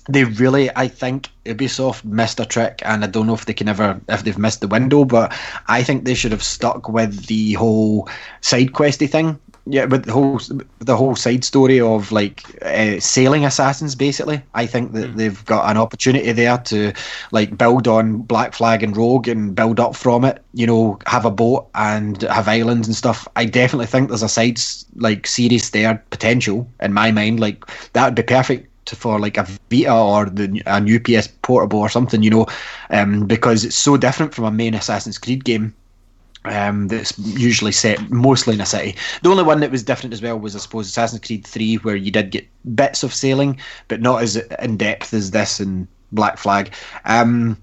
they 0.09 0.23
really 0.23 0.69
i 0.75 0.87
think 0.87 1.29
ubisoft 1.45 2.03
missed 2.03 2.39
a 2.39 2.45
trick 2.45 2.81
and 2.83 3.03
i 3.03 3.07
don't 3.07 3.27
know 3.27 3.33
if 3.33 3.45
they 3.45 3.53
can 3.53 3.69
ever 3.69 3.99
if 4.09 4.23
they've 4.23 4.37
missed 4.37 4.61
the 4.61 4.67
window 4.67 5.05
but 5.05 5.33
i 5.67 5.83
think 5.83 6.03
they 6.03 6.13
should 6.13 6.31
have 6.31 6.43
stuck 6.43 6.89
with 6.89 7.27
the 7.27 7.53
whole 7.53 8.09
side 8.41 8.73
questy 8.73 9.09
thing 9.09 9.39
yeah, 9.71 9.85
with 9.85 10.05
the 10.05 10.11
whole 10.11 10.41
the 10.79 10.97
whole 10.97 11.15
side 11.15 11.43
story 11.43 11.79
of 11.79 12.11
like 12.11 12.43
uh, 12.63 12.99
sailing 12.99 13.45
assassins, 13.45 13.95
basically, 13.95 14.41
I 14.55 14.65
think 14.65 14.93
that 14.93 15.15
they've 15.15 15.45
got 15.45 15.69
an 15.69 15.77
opportunity 15.77 16.31
there 16.31 16.57
to 16.57 16.91
like 17.31 17.55
build 17.55 17.87
on 17.87 18.23
Black 18.23 18.53
Flag 18.53 18.81
and 18.81 18.97
Rogue 18.97 19.27
and 19.27 19.55
build 19.55 19.79
up 19.79 19.95
from 19.95 20.25
it. 20.25 20.43
You 20.53 20.65
know, 20.65 20.99
have 21.05 21.25
a 21.25 21.31
boat 21.31 21.67
and 21.75 22.21
have 22.23 22.47
islands 22.47 22.87
and 22.87 22.95
stuff. 22.95 23.27
I 23.35 23.45
definitely 23.45 23.85
think 23.85 24.09
there's 24.09 24.23
a 24.23 24.29
side 24.29 24.59
like 24.95 25.27
series 25.27 25.69
there 25.69 26.03
potential 26.09 26.67
in 26.81 26.93
my 26.93 27.11
mind. 27.11 27.39
Like 27.39 27.63
that 27.93 28.05
would 28.05 28.15
be 28.15 28.23
perfect 28.23 28.69
for 28.95 29.19
like 29.19 29.37
a 29.37 29.47
Vita 29.69 29.93
or 29.93 30.25
the 30.25 30.61
a 30.65 30.79
new 30.79 30.99
PS 30.99 31.27
Portable 31.41 31.79
or 31.79 31.89
something. 31.89 32.23
You 32.23 32.29
know, 32.29 32.45
um, 32.89 33.25
because 33.25 33.65
it's 33.65 33.75
so 33.75 33.97
different 33.97 34.33
from 34.33 34.45
a 34.45 34.51
main 34.51 34.73
Assassin's 34.73 35.17
Creed 35.17 35.43
game 35.43 35.73
um, 36.45 36.87
that's 36.87 37.17
usually 37.19 37.71
set 37.71 38.09
mostly 38.09 38.55
in 38.55 38.61
a 38.61 38.65
city. 38.65 38.95
The 39.21 39.29
only 39.29 39.43
one 39.43 39.59
that 39.59 39.71
was 39.71 39.83
different 39.83 40.13
as 40.13 40.21
well 40.21 40.39
was, 40.39 40.55
I 40.55 40.59
suppose, 40.59 40.87
Assassin's 40.87 41.25
Creed 41.25 41.45
3, 41.45 41.75
where 41.77 41.95
you 41.95 42.11
did 42.11 42.31
get 42.31 42.47
bits 42.75 43.03
of 43.03 43.13
sailing, 43.13 43.59
but 43.87 44.01
not 44.01 44.23
as 44.23 44.37
in 44.37 44.77
depth 44.77 45.13
as 45.13 45.31
this 45.31 45.59
and 45.59 45.87
Black 46.11 46.37
Flag. 46.37 46.73
Um, 47.05 47.57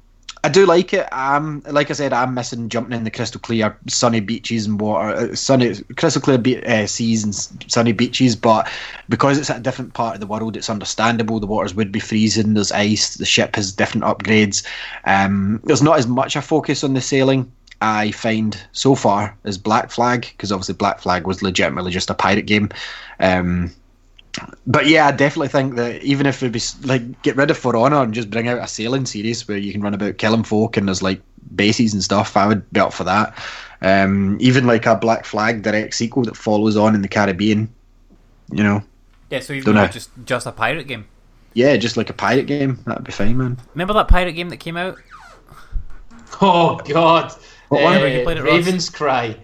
I 0.47 0.49
do 0.49 0.65
like 0.65 0.95
it. 0.95 1.13
Um, 1.13 1.61
like 1.69 1.91
I 1.91 1.95
said, 1.95 2.13
I'm 2.13 2.33
missing 2.33 2.69
jumping 2.69 2.97
in 2.97 3.03
the 3.03 3.11
crystal 3.11 3.41
clear, 3.41 3.77
sunny 3.89 4.21
beaches 4.21 4.65
and 4.65 4.81
water, 4.81 5.09
uh, 5.09 5.35
sunny 5.35 5.75
crystal 5.97 6.23
clear 6.23 6.39
be- 6.39 6.65
uh, 6.65 6.87
seas 6.87 7.25
and 7.25 7.35
sunny 7.67 7.91
beaches. 7.91 8.37
But 8.37 8.71
because 9.09 9.39
it's 9.39 9.51
at 9.51 9.57
a 9.57 9.61
different 9.61 9.95
part 9.95 10.15
of 10.15 10.21
the 10.21 10.27
world, 10.29 10.57
it's 10.57 10.71
understandable. 10.71 11.41
The 11.41 11.49
waters 11.49 11.75
would 11.75 11.91
be 11.91 11.99
freezing. 11.99 12.55
There's 12.55 12.71
ice. 12.71 13.17
The 13.17 13.25
ship 13.25 13.57
has 13.57 13.73
different 13.73 14.05
upgrades. 14.05 14.65
Um, 15.03 15.61
there's 15.65 15.83
not 15.83 15.99
as 15.99 16.07
much 16.07 16.37
a 16.37 16.43
focus 16.43 16.85
on 16.85 16.95
the 16.95 17.01
sailing. 17.01 17.51
I 17.81 18.13
find 18.13 18.57
so 18.71 18.95
far 18.95 19.37
as 19.43 19.59
Black 19.59 19.91
Flag, 19.91 20.29
because 20.29 20.53
obviously 20.53 20.77
Black 20.77 21.01
Flag 21.01 21.27
was 21.27 21.43
legitimately 21.43 21.91
just 21.91 22.09
a 22.09 22.15
pirate 22.15 22.47
game. 22.47 22.71
Um, 23.19 23.73
but 24.67 24.87
yeah, 24.87 25.07
I 25.07 25.13
definitely 25.13 25.49
think 25.49 25.77
that 25.77 26.03
even 26.03 26.27
if 26.27 26.43
it 26.43 26.53
was 26.53 26.85
like 26.85 27.23
get 27.23 27.37
rid 27.37 27.51
of 27.51 27.57
For 27.59 27.77
Honor 27.77 28.03
and 28.03 28.13
just 28.15 28.31
bring 28.31 28.49
out 28.49 28.59
a 28.63 28.67
sailing 28.69 29.07
series 29.07 29.47
where 29.49 29.59
you 29.59 29.73
can 29.73 29.81
run 29.83 29.95
about 29.95 30.19
killing 30.19 30.43
folk 30.45 30.77
and 30.77 30.89
there's 30.89 31.03
like 31.03 31.21
bases 31.55 31.93
and 31.95 32.03
stuff, 32.03 32.37
I 32.37 32.47
would 32.47 32.69
be 32.73 32.81
up 32.81 32.93
for 32.93 33.05
that. 33.05 33.37
Um, 33.83 34.37
even 34.41 34.67
like 34.67 34.87
a 34.87 34.97
Black 34.97 35.25
Flag 35.25 35.63
direct 35.63 35.95
sequel 35.95 36.25
that 36.25 36.37
follows 36.37 36.77
on 36.77 36.95
in 36.95 37.03
the 37.03 37.09
Caribbean, 37.09 37.69
you 38.51 38.63
know, 38.65 38.83
Yeah, 39.31 39.41
so 39.41 39.53
even 39.53 39.67
Don't 39.67 39.75
know. 39.75 39.87
just 39.89 40.11
just 40.25 40.47
a 40.47 40.53
pirate 40.53 40.87
game. 40.87 41.07
yeah, 41.55 41.77
just 41.77 41.97
like 41.97 42.11
a 42.11 42.15
pirate 42.15 42.47
game, 42.47 42.79
that'd 42.87 43.05
be 43.05 43.13
fine, 43.13 43.37
man. 43.37 43.59
Remember 43.75 43.95
that 43.95 44.09
pirate 44.09 44.33
game 44.33 44.49
that 44.51 44.59
came 44.59 44.77
out? 44.77 44.97
Oh 46.43 46.77
God! 46.77 47.33
What 47.69 47.83
one? 47.83 47.97
Uh, 48.03 48.05
You 48.05 48.23
played 48.23 48.37
it, 48.39 48.43
Raven's 48.43 48.91
Cry. 48.91 49.37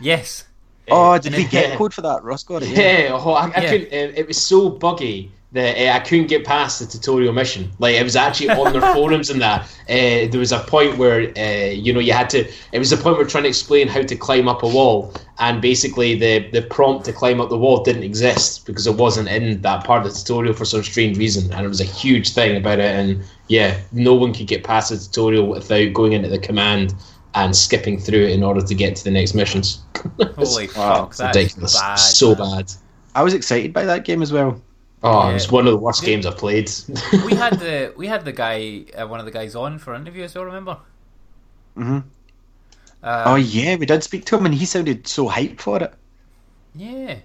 Yes. 0.00 0.44
Oh, 0.92 1.18
did 1.18 1.34
we 1.34 1.42
yeah. 1.44 1.48
get 1.48 1.78
code 1.78 1.94
for 1.94 2.02
that? 2.02 2.22
Ross 2.22 2.42
got 2.44 2.62
it. 2.62 2.70
Yeah. 2.70 2.98
Yeah, 3.04 3.08
oh, 3.12 3.32
I, 3.32 3.46
I 3.56 3.60
Yeah. 3.62 3.70
couldn't. 3.70 3.86
Uh, 3.92 4.12
it 4.20 4.26
was 4.26 4.40
so 4.40 4.68
buggy 4.70 5.32
that 5.52 5.76
uh, 5.76 5.96
I 5.96 6.00
couldn't 6.00 6.28
get 6.28 6.44
past 6.46 6.80
the 6.80 6.86
tutorial 6.86 7.32
mission. 7.32 7.70
Like 7.78 7.94
it 7.96 8.02
was 8.02 8.16
actually 8.16 8.50
on 8.50 8.72
their 8.72 8.82
forums 8.94 9.30
and 9.30 9.40
that. 9.42 9.62
Uh, 9.88 10.26
there 10.30 10.38
was 10.38 10.52
a 10.52 10.60
point 10.60 10.96
where 10.98 11.30
uh, 11.36 11.70
you 11.70 11.92
know 11.92 12.00
you 12.00 12.12
had 12.12 12.30
to. 12.30 12.50
It 12.72 12.78
was 12.78 12.92
a 12.92 12.96
point 12.96 13.16
where 13.18 13.26
trying 13.26 13.44
to 13.44 13.48
explain 13.50 13.88
how 13.88 14.02
to 14.02 14.16
climb 14.16 14.48
up 14.48 14.62
a 14.62 14.68
wall, 14.68 15.12
and 15.38 15.60
basically 15.60 16.18
the 16.18 16.48
the 16.50 16.62
prompt 16.62 17.04
to 17.06 17.12
climb 17.12 17.40
up 17.40 17.50
the 17.50 17.58
wall 17.58 17.82
didn't 17.82 18.02
exist 18.02 18.64
because 18.66 18.86
it 18.86 18.96
wasn't 18.96 19.28
in 19.28 19.60
that 19.62 19.84
part 19.84 20.04
of 20.06 20.12
the 20.12 20.18
tutorial 20.18 20.54
for 20.54 20.64
some 20.64 20.82
strange 20.82 21.18
reason, 21.18 21.52
and 21.52 21.64
it 21.64 21.68
was 21.68 21.80
a 21.80 21.84
huge 22.02 22.30
thing 22.30 22.56
about 22.56 22.78
it. 22.78 22.94
And 22.94 23.22
yeah, 23.48 23.78
no 23.92 24.14
one 24.14 24.32
could 24.32 24.46
get 24.46 24.64
past 24.64 24.90
the 24.90 24.96
tutorial 24.98 25.46
without 25.46 25.92
going 25.92 26.12
into 26.12 26.28
the 26.28 26.38
command 26.38 26.94
and 27.34 27.54
skipping 27.56 27.98
through 27.98 28.24
it 28.24 28.30
in 28.30 28.42
order 28.42 28.60
to 28.62 28.74
get 28.74 28.96
to 28.96 29.04
the 29.04 29.10
next 29.10 29.34
missions. 29.34 29.82
Holy 30.36 30.66
fuck, 30.66 31.14
that's 31.16 31.36
ridiculous, 31.36 31.78
bad. 31.78 31.94
so 31.96 32.34
man. 32.34 32.56
bad. 32.58 32.72
I 33.14 33.22
was 33.22 33.34
excited 33.34 33.72
by 33.72 33.84
that 33.84 34.04
game 34.04 34.22
as 34.22 34.32
well. 34.32 34.60
Oh, 35.02 35.28
Yeah. 35.30 35.36
it's 35.36 35.50
one 35.50 35.66
of 35.66 35.72
the 35.72 35.78
worst 35.78 36.04
games 36.04 36.26
I've 36.26 36.36
played. 36.38 36.70
we 37.24 37.34
had 37.34 37.58
the 37.58 37.92
we 37.96 38.06
had 38.06 38.24
the 38.24 38.32
guy, 38.32 38.84
uh, 38.96 39.06
one 39.06 39.18
of 39.20 39.26
the 39.26 39.32
guys 39.32 39.54
on 39.54 39.78
for 39.78 39.94
interview 39.94 40.24
as 40.24 40.34
well. 40.34 40.44
Remember? 40.44 40.78
hmm 41.74 41.98
Uh, 43.02 43.24
oh 43.26 43.34
yeah, 43.36 43.76
we 43.76 43.86
did 43.86 44.02
speak 44.04 44.24
to 44.26 44.36
him 44.36 44.46
and 44.46 44.54
he 44.54 44.64
sounded 44.66 45.06
so 45.08 45.28
hyped 45.28 45.60
for 45.60 45.82
it. 45.82 45.92
Yeah, 46.74 47.16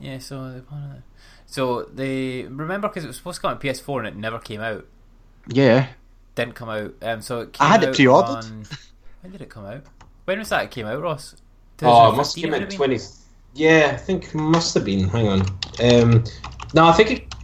yeah. 0.00 0.18
So, 0.18 0.50
the- 0.50 1.02
so 1.46 1.82
they 1.84 2.44
remember 2.44 2.88
because 2.88 3.04
it 3.04 3.08
was 3.08 3.16
supposed 3.16 3.36
to 3.36 3.42
come 3.42 3.50
out 3.50 3.56
on 3.56 3.60
PS4 3.62 3.98
and 3.98 4.06
it 4.08 4.16
never 4.16 4.38
came 4.38 4.60
out. 4.60 4.86
Yeah, 5.46 5.88
Didn't 6.34 6.54
come 6.54 6.70
out. 6.70 6.94
Um, 7.02 7.20
so 7.20 7.40
it 7.40 7.52
came 7.52 7.66
I 7.66 7.70
had 7.70 7.82
it 7.84 7.94
pre-ordered. 7.94 8.44
on- 8.46 8.66
When 9.24 9.32
did 9.32 9.40
it 9.40 9.48
come 9.48 9.64
out? 9.64 9.84
When 10.26 10.38
was 10.38 10.50
that 10.50 10.64
it 10.64 10.70
came 10.70 10.84
out, 10.84 11.00
Ross? 11.00 11.34
oh, 11.80 12.12
it 12.12 12.16
must 12.16 12.36
2015 12.36 12.44
have 12.44 12.52
been 12.52 12.60
have 12.60 12.76
twenty. 12.76 12.98
Yeah, 13.54 13.92
I 13.94 13.96
think 13.96 14.26
it 14.26 14.34
must 14.34 14.74
have 14.74 14.84
been. 14.84 15.08
Hang 15.08 15.28
on. 15.28 15.40
Um, 15.82 16.24
no, 16.74 16.84
I 16.84 16.92
think 16.92 17.10
it 17.10 17.34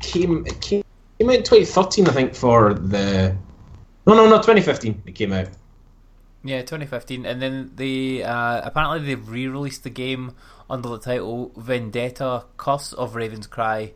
came. 0.00 0.46
It 0.46 0.58
came, 0.62 0.82
came 1.18 1.28
out 1.28 1.36
in 1.36 1.42
twenty 1.42 1.66
thirteen. 1.66 2.08
I 2.08 2.12
think 2.12 2.34
for 2.34 2.72
the. 2.72 3.36
No, 4.06 4.14
no, 4.14 4.26
no, 4.30 4.40
twenty 4.40 4.62
fifteen. 4.62 5.02
It 5.04 5.14
came 5.14 5.34
out. 5.34 5.48
Yeah, 6.42 6.60
2015, 6.60 7.26
and 7.26 7.42
then 7.42 7.72
they 7.74 8.22
uh, 8.22 8.62
apparently 8.64 9.00
they 9.00 9.16
re-released 9.16 9.84
the 9.84 9.90
game 9.90 10.36
under 10.70 10.88
the 10.88 10.98
title 10.98 11.52
Vendetta: 11.54 12.44
Curse 12.56 12.94
of 12.94 13.14
Raven's 13.14 13.46
Cry. 13.46 13.92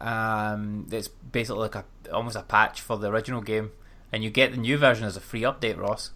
Um, 0.00 0.86
it's 0.92 1.08
basically 1.08 1.62
like 1.62 1.74
a 1.74 1.84
almost 2.12 2.36
a 2.36 2.42
patch 2.42 2.80
for 2.80 2.96
the 2.96 3.10
original 3.10 3.40
game, 3.40 3.72
and 4.12 4.22
you 4.22 4.30
get 4.30 4.52
the 4.52 4.58
new 4.58 4.78
version 4.78 5.06
as 5.06 5.16
a 5.16 5.20
free 5.20 5.42
update, 5.42 5.76
Ross. 5.76 6.12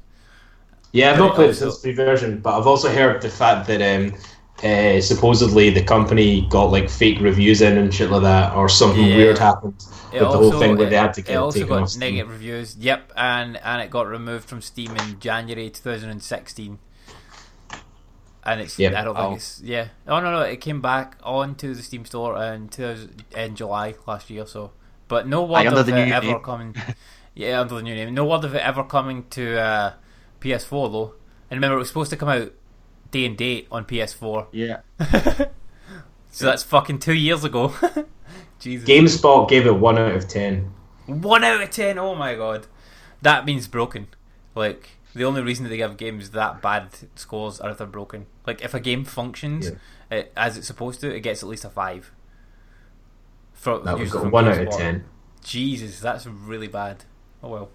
Yeah, 0.93 1.11
I've 1.13 1.19
not 1.19 1.35
played 1.35 1.49
also- 1.49 1.71
the 1.71 1.77
free 1.77 1.95
version, 1.95 2.41
but 2.41 2.59
I've 2.59 2.67
also 2.67 2.89
heard 2.91 3.23
the 3.23 3.31
fact 3.31 3.67
that 3.69 3.81
um, 3.81 4.15
uh, 4.63 5.01
supposedly 5.01 5.71
the 5.71 5.83
company 5.83 6.47
got 6.51 6.71
like 6.71 6.89
fake 6.91 7.19
reviews 7.21 7.63
in 7.63 7.79
and 7.79 7.93
shit 7.93 8.11
like 8.11 8.23
that, 8.23 8.55
or 8.55 8.69
something 8.69 9.05
Yeah. 9.05 9.17
weird 9.17 9.39
happened 9.39 9.75
with 9.77 10.15
It 10.15 10.19
the 10.21 10.27
whole 10.29 10.53
thing 10.53 10.77
where 10.77 10.89
they 10.91 10.97
had 10.97 11.15
to 11.15 11.23
get 11.23 11.31
It 11.31 11.33
get 11.35 11.39
also 11.41 11.59
taken 11.61 11.69
got 11.75 11.83
off. 11.83 11.89
Steam. 11.89 12.01
negative 12.01 12.31
reviews. 12.31 12.77
Yep, 12.79 13.13
and 13.17 13.57
and 13.65 13.81
it 13.83 13.91
got 13.91 14.07
removed 14.07 14.49
from 14.49 14.61
Steam 14.61 14.95
in 14.97 15.19
January 15.19 15.71
2016. 15.71 16.79
And 18.45 18.61
it's 18.61 18.77
Yep. 18.79 18.95
I 18.95 19.05
don't 19.05 19.17
Oh. 19.17 19.23
think 19.29 19.37
it's 19.37 19.61
yeah. 19.65 19.87
Oh 20.09 20.19
no 20.21 20.31
no, 20.33 20.41
it 20.43 20.61
came 20.61 20.81
back 20.81 21.17
onto 21.23 21.75
the 21.75 21.83
Steam 21.83 22.05
store 22.05 22.37
in 22.43 22.69
2000, 22.69 23.25
in 23.37 23.55
July 23.55 23.95
last 24.07 24.29
year. 24.31 24.47
So, 24.47 24.73
but 25.09 25.27
no 25.29 25.43
word 25.45 25.67
under 25.67 25.81
of 25.81 25.87
the 25.87 25.93
it 25.97 26.07
new 26.07 26.13
ever 26.13 26.27
name. 26.27 26.41
coming. 26.41 26.77
yeah, 27.35 27.61
under 27.61 27.77
the 27.77 27.83
new 27.83 27.95
name. 27.95 28.13
No 28.15 28.25
word 28.25 28.45
of 28.45 28.55
it 28.55 28.61
ever 28.63 28.83
coming 28.85 29.25
to 29.31 29.59
uh, 29.61 29.93
PS4 30.43 30.93
though. 30.93 31.15
And 31.51 31.59
remember, 31.59 31.77
it 31.77 31.81
was 31.81 31.89
supposed 31.89 32.11
to 32.11 32.17
come 32.17 32.29
out 32.29 32.53
day 33.11 33.27
and 33.27 33.37
date 33.37 33.69
on 33.71 33.85
PS4. 33.85 34.47
yeah. 34.53 34.81
So 36.35 36.47
that's 36.47 36.63
fucking 36.63 36.99
two 37.01 37.13
years 37.13 37.45
ago. 37.45 37.75
Jesus. 38.59 38.89
GameSpot 38.89 39.49
gave 39.49 39.67
it 39.67 39.77
one 39.77 39.99
out 39.99 40.13
of 40.15 40.27
ten. 40.27 40.73
One 41.07 41.45
out 41.45 41.61
of 41.61 41.71
ten. 41.71 41.99
Oh 41.99 42.15
my 42.15 42.35
god, 42.35 42.67
that 43.21 43.45
means 43.45 43.69
broken. 43.69 44.07
Like 44.55 44.93
the 45.15 45.25
only 45.25 45.43
reason 45.43 45.65
that 45.65 45.69
they 45.69 45.77
give 45.77 45.97
games 45.99 46.31
that 46.31 46.63
bad 46.63 46.89
scores 47.17 47.61
are 47.61 47.71
if 47.71 47.79
they're 47.79 47.87
broken. 47.87 48.27
Like 48.47 48.63
if 48.63 48.73
a 48.73 48.81
game 48.81 49.05
functions 49.05 49.73
it, 50.11 50.33
as 50.35 50.57
it's 50.57 50.67
supposed 50.67 51.01
to, 51.01 51.15
it 51.15 51.21
gets 51.21 51.43
at 51.43 51.49
least 51.51 51.67
a 51.67 51.71
five. 51.71 52.13
For, 53.53 53.79
That 53.81 53.93
was 53.93 54.01
usually 54.01 54.13
got 54.13 54.23
from 54.23 54.31
one 54.31 54.49
out 54.49 54.59
of 54.59 54.71
ten. 54.71 55.05
Jesus, 55.45 56.01
that's 56.01 56.27
really 56.27 56.69
bad. 56.69 57.05
Oh 57.43 57.49
well. 57.49 57.71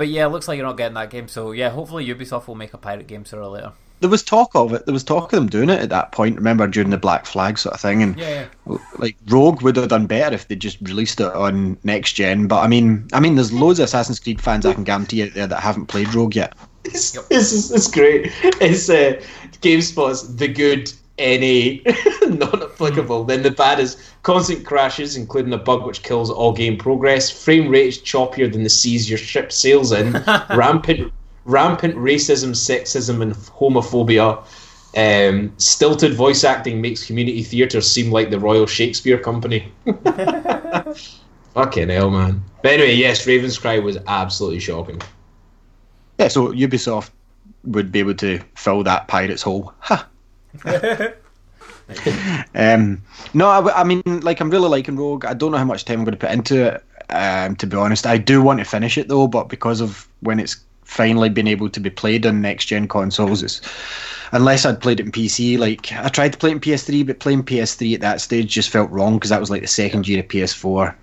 But 0.00 0.08
yeah, 0.08 0.24
it 0.24 0.30
looks 0.30 0.48
like 0.48 0.56
you're 0.56 0.66
not 0.66 0.78
getting 0.78 0.94
that 0.94 1.10
game. 1.10 1.28
So 1.28 1.52
yeah, 1.52 1.68
hopefully 1.68 2.06
Ubisoft 2.06 2.46
will 2.46 2.54
make 2.54 2.72
a 2.72 2.78
pirate 2.78 3.06
game 3.06 3.26
sooner 3.26 3.42
or 3.42 3.48
later. 3.48 3.72
There 4.00 4.08
was 4.08 4.22
talk 4.22 4.54
of 4.54 4.72
it. 4.72 4.86
There 4.86 4.94
was 4.94 5.04
talk 5.04 5.24
of 5.24 5.38
them 5.38 5.46
doing 5.46 5.68
it 5.68 5.78
at 5.78 5.90
that 5.90 6.10
point. 6.10 6.36
Remember 6.36 6.66
during 6.66 6.88
the 6.88 6.96
Black 6.96 7.26
Flag 7.26 7.58
sort 7.58 7.74
of 7.74 7.82
thing, 7.82 8.02
and 8.02 8.18
Yeah, 8.18 8.46
yeah. 8.66 8.78
like 8.96 9.18
Rogue 9.26 9.60
would 9.60 9.76
have 9.76 9.88
done 9.88 10.06
better 10.06 10.34
if 10.34 10.48
they 10.48 10.56
just 10.56 10.80
released 10.80 11.20
it 11.20 11.26
on 11.26 11.76
next 11.84 12.14
gen. 12.14 12.46
But 12.46 12.60
I 12.60 12.66
mean, 12.66 13.08
I 13.12 13.20
mean, 13.20 13.34
there's 13.34 13.52
loads 13.52 13.78
of 13.78 13.84
Assassin's 13.84 14.18
Creed 14.18 14.40
fans 14.40 14.64
I 14.64 14.72
can 14.72 14.84
guarantee 14.84 15.22
out 15.22 15.34
there 15.34 15.46
that 15.46 15.60
haven't 15.60 15.88
played 15.88 16.14
Rogue 16.14 16.34
yet. 16.34 16.54
It's, 16.84 17.10
this 17.28 17.52
is 17.52 17.70
it's 17.70 17.90
great. 17.90 18.32
It's 18.42 18.88
uh, 18.88 19.20
GameSpot's 19.60 20.34
the 20.36 20.48
good 20.48 20.90
NA, 21.18 21.82
not 22.36 22.69
applicable. 22.80 23.24
Then 23.24 23.42
the 23.42 23.50
bad 23.50 23.80
is 23.80 23.96
constant 24.22 24.64
crashes, 24.64 25.16
including 25.16 25.52
a 25.52 25.58
bug 25.58 25.84
which 25.84 26.02
kills 26.02 26.30
all 26.30 26.52
game 26.52 26.76
progress. 26.76 27.30
Frame 27.30 27.68
rate 27.68 27.88
is 27.88 27.98
choppier 27.98 28.50
than 28.50 28.62
the 28.62 28.70
seas 28.70 29.08
your 29.08 29.18
ship 29.18 29.52
sails 29.52 29.92
in. 29.92 30.12
rampant, 30.50 31.12
rampant 31.44 31.94
racism, 31.96 32.50
sexism, 32.50 33.22
and 33.22 33.34
homophobia. 33.34 34.42
Um, 34.96 35.52
stilted 35.56 36.14
voice 36.14 36.42
acting 36.42 36.80
makes 36.80 37.06
community 37.06 37.42
theatre 37.42 37.80
seem 37.80 38.10
like 38.10 38.30
the 38.30 38.40
Royal 38.40 38.66
Shakespeare 38.66 39.18
Company. 39.18 39.70
Fucking 41.54 41.88
hell, 41.88 42.10
man. 42.10 42.42
But 42.62 42.72
anyway, 42.72 42.94
yes, 42.94 43.26
Raven's 43.26 43.58
Cry 43.58 43.78
was 43.78 43.98
absolutely 44.06 44.60
shocking. 44.60 45.00
Yeah, 46.18 46.28
so 46.28 46.52
Ubisoft 46.52 47.10
would 47.64 47.92
be 47.92 48.00
able 48.00 48.14
to 48.14 48.40
fill 48.54 48.82
that 48.84 49.08
pirate's 49.08 49.42
hole. 49.42 49.72
Ha. 49.80 50.08
um, 52.54 53.02
no, 53.34 53.48
I 53.48 53.84
mean, 53.84 54.02
like 54.04 54.40
I'm 54.40 54.50
really 54.50 54.68
liking 54.68 54.96
Rogue. 54.96 55.24
I 55.24 55.34
don't 55.34 55.52
know 55.52 55.58
how 55.58 55.64
much 55.64 55.84
time 55.84 56.00
I'm 56.00 56.04
going 56.04 56.16
to 56.16 56.26
put 56.26 56.30
into 56.30 56.74
it. 56.74 56.84
Um, 57.10 57.56
to 57.56 57.66
be 57.66 57.76
honest, 57.76 58.06
I 58.06 58.18
do 58.18 58.40
want 58.40 58.60
to 58.60 58.64
finish 58.64 58.96
it 58.96 59.08
though, 59.08 59.26
but 59.26 59.48
because 59.48 59.80
of 59.80 60.08
when 60.20 60.38
it's 60.38 60.64
finally 60.84 61.28
been 61.28 61.46
able 61.48 61.68
to 61.70 61.80
be 61.80 61.90
played 61.90 62.26
on 62.26 62.40
next 62.40 62.66
gen 62.66 62.86
consoles, 62.88 63.42
it's 63.42 63.60
unless 64.32 64.64
I'd 64.64 64.80
played 64.80 65.00
it 65.00 65.06
in 65.06 65.12
PC. 65.12 65.58
Like 65.58 65.92
I 65.92 66.08
tried 66.08 66.32
to 66.32 66.38
play 66.38 66.50
it 66.50 66.54
in 66.54 66.60
PS3, 66.60 67.06
but 67.06 67.20
playing 67.20 67.44
PS3 67.44 67.94
at 67.94 68.00
that 68.00 68.20
stage 68.20 68.52
just 68.52 68.70
felt 68.70 68.90
wrong 68.90 69.14
because 69.14 69.30
that 69.30 69.40
was 69.40 69.50
like 69.50 69.62
the 69.62 69.68
second 69.68 70.06
year 70.06 70.20
of 70.20 70.28
PS4. 70.28 70.94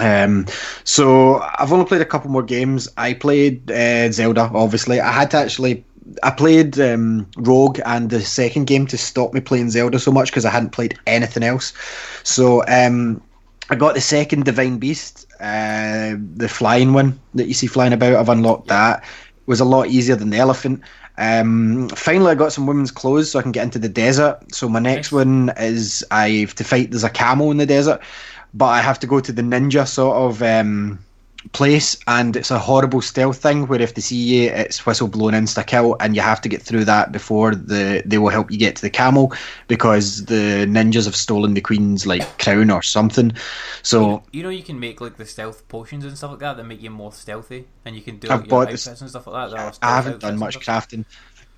Um, 0.00 0.46
so 0.82 1.40
I've 1.58 1.72
only 1.72 1.86
played 1.86 2.00
a 2.00 2.06
couple 2.06 2.30
more 2.30 2.42
games. 2.42 2.88
I 2.96 3.14
played 3.14 3.70
uh, 3.70 4.10
Zelda, 4.10 4.50
obviously. 4.52 5.00
I 5.00 5.12
had 5.12 5.30
to 5.32 5.38
actually. 5.38 5.84
I 6.22 6.30
played 6.30 6.78
um, 6.78 7.26
Rogue 7.36 7.80
and 7.84 8.10
the 8.10 8.20
second 8.20 8.66
game 8.66 8.86
to 8.88 8.98
stop 8.98 9.32
me 9.32 9.40
playing 9.40 9.70
Zelda 9.70 9.98
so 9.98 10.12
much 10.12 10.30
because 10.30 10.44
I 10.44 10.50
hadn't 10.50 10.70
played 10.70 10.98
anything 11.06 11.42
else. 11.42 11.72
So 12.22 12.62
um, 12.68 13.22
I 13.70 13.74
got 13.74 13.94
the 13.94 14.00
second 14.00 14.44
Divine 14.44 14.78
Beast, 14.78 15.26
uh, 15.40 16.16
the 16.36 16.48
flying 16.48 16.92
one 16.92 17.18
that 17.34 17.46
you 17.46 17.54
see 17.54 17.66
flying 17.66 17.92
about. 17.92 18.16
I've 18.16 18.28
unlocked 18.28 18.68
that. 18.68 19.02
It 19.02 19.46
was 19.46 19.60
a 19.60 19.64
lot 19.64 19.88
easier 19.88 20.16
than 20.16 20.30
the 20.30 20.38
elephant. 20.38 20.82
Um, 21.16 21.88
finally, 21.90 22.32
I 22.32 22.34
got 22.34 22.52
some 22.52 22.66
women's 22.66 22.90
clothes 22.90 23.30
so 23.30 23.38
I 23.38 23.42
can 23.42 23.52
get 23.52 23.64
into 23.64 23.78
the 23.78 23.88
desert. 23.88 24.40
So 24.52 24.68
my 24.68 24.80
next 24.80 25.12
one 25.12 25.52
is 25.56 26.04
I 26.10 26.28
have 26.28 26.54
to 26.56 26.64
fight. 26.64 26.90
There's 26.90 27.04
a 27.04 27.10
camel 27.10 27.50
in 27.50 27.56
the 27.56 27.66
desert, 27.66 28.00
but 28.52 28.66
I 28.66 28.80
have 28.80 28.98
to 29.00 29.06
go 29.06 29.20
to 29.20 29.32
the 29.32 29.42
ninja 29.42 29.86
sort 29.86 30.16
of 30.16 30.42
um, 30.42 30.98
place, 31.52 31.96
and 32.06 32.36
it's 32.36 32.50
a 32.50 32.58
horrible 32.58 33.00
stealth 33.00 33.38
thing 33.38 33.66
where 33.66 33.80
if 33.80 33.94
they 33.94 34.00
see 34.00 34.16
you, 34.16 34.50
it's 34.50 34.84
whistle 34.86 35.08
blown 35.08 35.32
insta 35.32 35.66
kill, 35.66 35.96
and 36.00 36.16
you 36.16 36.22
have 36.22 36.40
to 36.40 36.48
get 36.48 36.62
through 36.62 36.84
that 36.86 37.12
before 37.12 37.54
the 37.54 38.02
they 38.04 38.18
will 38.18 38.30
help 38.30 38.50
you 38.50 38.58
get 38.58 38.76
to 38.76 38.82
the 38.82 38.90
camel 38.90 39.32
because 39.68 40.24
the 40.26 40.66
ninjas 40.66 41.04
have 41.04 41.16
stolen 41.16 41.54
the 41.54 41.60
queen's 41.60 42.06
like 42.06 42.38
crown 42.38 42.70
or 42.70 42.82
something. 42.82 43.32
So 43.82 44.22
You 44.32 44.42
know, 44.42 44.48
you 44.48 44.62
can 44.62 44.80
make 44.80 45.00
like 45.00 45.16
the 45.16 45.26
stealth 45.26 45.68
potions 45.68 46.04
and 46.04 46.16
stuff 46.16 46.30
like 46.32 46.40
that 46.40 46.56
that 46.56 46.64
make 46.64 46.82
you 46.82 46.90
more 46.90 47.12
stealthy, 47.12 47.66
and 47.84 47.94
you 47.94 48.02
can 48.02 48.18
do 48.18 48.28
like, 48.28 48.40
your 48.40 48.46
bought 48.48 48.70
this- 48.70 48.86
and 48.86 49.08
stuff 49.10 49.26
like 49.26 49.50
that. 49.50 49.56
that 49.56 49.78
I 49.82 49.96
haven't 49.96 50.20
done 50.20 50.38
much 50.38 50.58
crafting. 50.60 51.04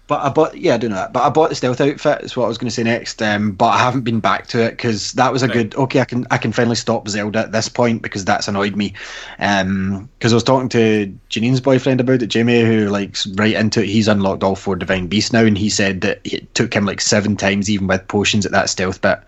But 0.09 0.21
I 0.21 0.29
bought, 0.29 0.57
yeah, 0.57 0.75
I 0.75 0.77
do 0.77 0.89
know 0.89 0.95
that. 0.95 1.13
But 1.13 1.25
I 1.25 1.31
bought 1.31 1.49
the 1.49 1.57
stealth 1.57 1.81
outfit. 1.81 2.23
Is 2.23 2.37
what 2.37 2.45
I 2.45 2.49
was 2.49 2.59
going 2.59 2.69
to 2.69 2.75
say 2.75 2.85
next. 2.85 3.21
Um, 3.21 3.53
but 3.53 3.67
I 3.67 3.79
haven't 3.79 4.03
been 4.03 4.21
back 4.21 4.47
to 4.49 4.63
it 4.63 4.71
because 4.71 5.13
that 5.13 5.33
was 5.33 5.43
a 5.43 5.49
Right. 5.49 5.55
good. 5.55 5.75
Okay, 5.75 6.01
I 6.01 6.05
can 6.05 6.27
I 6.31 6.39
can 6.39 6.53
finally 6.53 6.77
stop 6.77 7.09
Zelda 7.09 7.41
at 7.41 7.53
this 7.53 7.69
point 7.69 8.03
because 8.03 8.25
that's 8.25 8.47
annoyed 8.47 8.77
me. 8.77 8.95
Um, 9.41 10.09
because 10.19 10.33
I 10.33 10.37
was 10.37 10.45
talking 10.45 10.69
to 10.71 11.13
Janine's 11.29 11.61
boyfriend 11.61 12.01
about 12.01 12.23
it, 12.23 12.29
Jamie, 12.29 12.61
who 12.61 12.89
likes 12.89 13.27
right 13.27 13.55
into 13.55 13.83
it. 13.83 13.89
He's 13.89 14.07
unlocked 14.07 14.45
all 14.45 14.55
four 14.55 14.77
divine 14.77 15.09
beasts 15.09 15.33
now, 15.33 15.45
and 15.45 15.59
he 15.59 15.69
said 15.69 16.03
that 16.03 16.21
it 16.25 16.55
took 16.55 16.73
him 16.73 16.87
like 16.87 17.01
seven 17.01 17.37
times, 17.37 17.69
even 17.69 17.89
with 17.89 18.07
potions, 18.07 18.47
at 18.47 18.53
that 18.53 18.71
stealth 18.71 19.01
bit. 19.01 19.19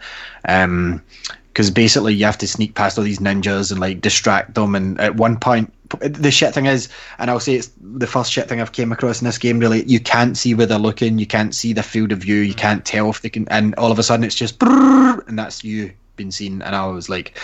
Um, 0.48 1.02
because 1.48 1.72
basically 1.72 2.14
you 2.14 2.24
have 2.24 2.38
to 2.38 2.46
sneak 2.46 2.76
past 2.76 2.96
all 2.98 3.04
these 3.04 3.18
ninjas 3.18 3.72
and 3.72 3.80
like 3.80 4.00
distract 4.00 4.54
them. 4.54 4.76
And 4.76 5.00
at 5.00 5.16
one 5.16 5.36
point, 5.40 5.72
the 6.00 6.30
shit 6.30 6.54
thing 6.54 6.66
is, 6.66 6.88
and 7.18 7.30
I'll 7.30 7.40
say 7.40 7.54
it's 7.54 7.70
the 7.80 8.06
first 8.06 8.32
shit 8.32 8.48
thing 8.48 8.60
I've 8.60 8.72
came 8.72 8.92
across 8.92 9.20
in 9.20 9.26
this 9.26 9.38
game. 9.38 9.58
Really, 9.58 9.84
you 9.84 10.00
can't 10.00 10.36
see 10.36 10.54
where 10.54 10.66
they're 10.66 10.78
looking, 10.78 11.18
you 11.18 11.26
can't 11.26 11.54
see 11.54 11.72
the 11.72 11.82
field 11.82 12.12
of 12.12 12.18
view, 12.18 12.36
you 12.36 12.54
mm. 12.54 12.58
can't 12.58 12.84
tell 12.84 13.10
if 13.10 13.22
they 13.22 13.30
can, 13.30 13.48
and 13.48 13.74
all 13.76 13.90
of 13.90 13.98
a 13.98 14.02
sudden 14.02 14.24
it's 14.24 14.34
just, 14.34 14.62
and 14.62 15.38
that's 15.38 15.64
you 15.64 15.92
been 16.18 16.30
seen. 16.30 16.60
And 16.60 16.76
I 16.76 16.86
was 16.86 17.08
like, 17.08 17.38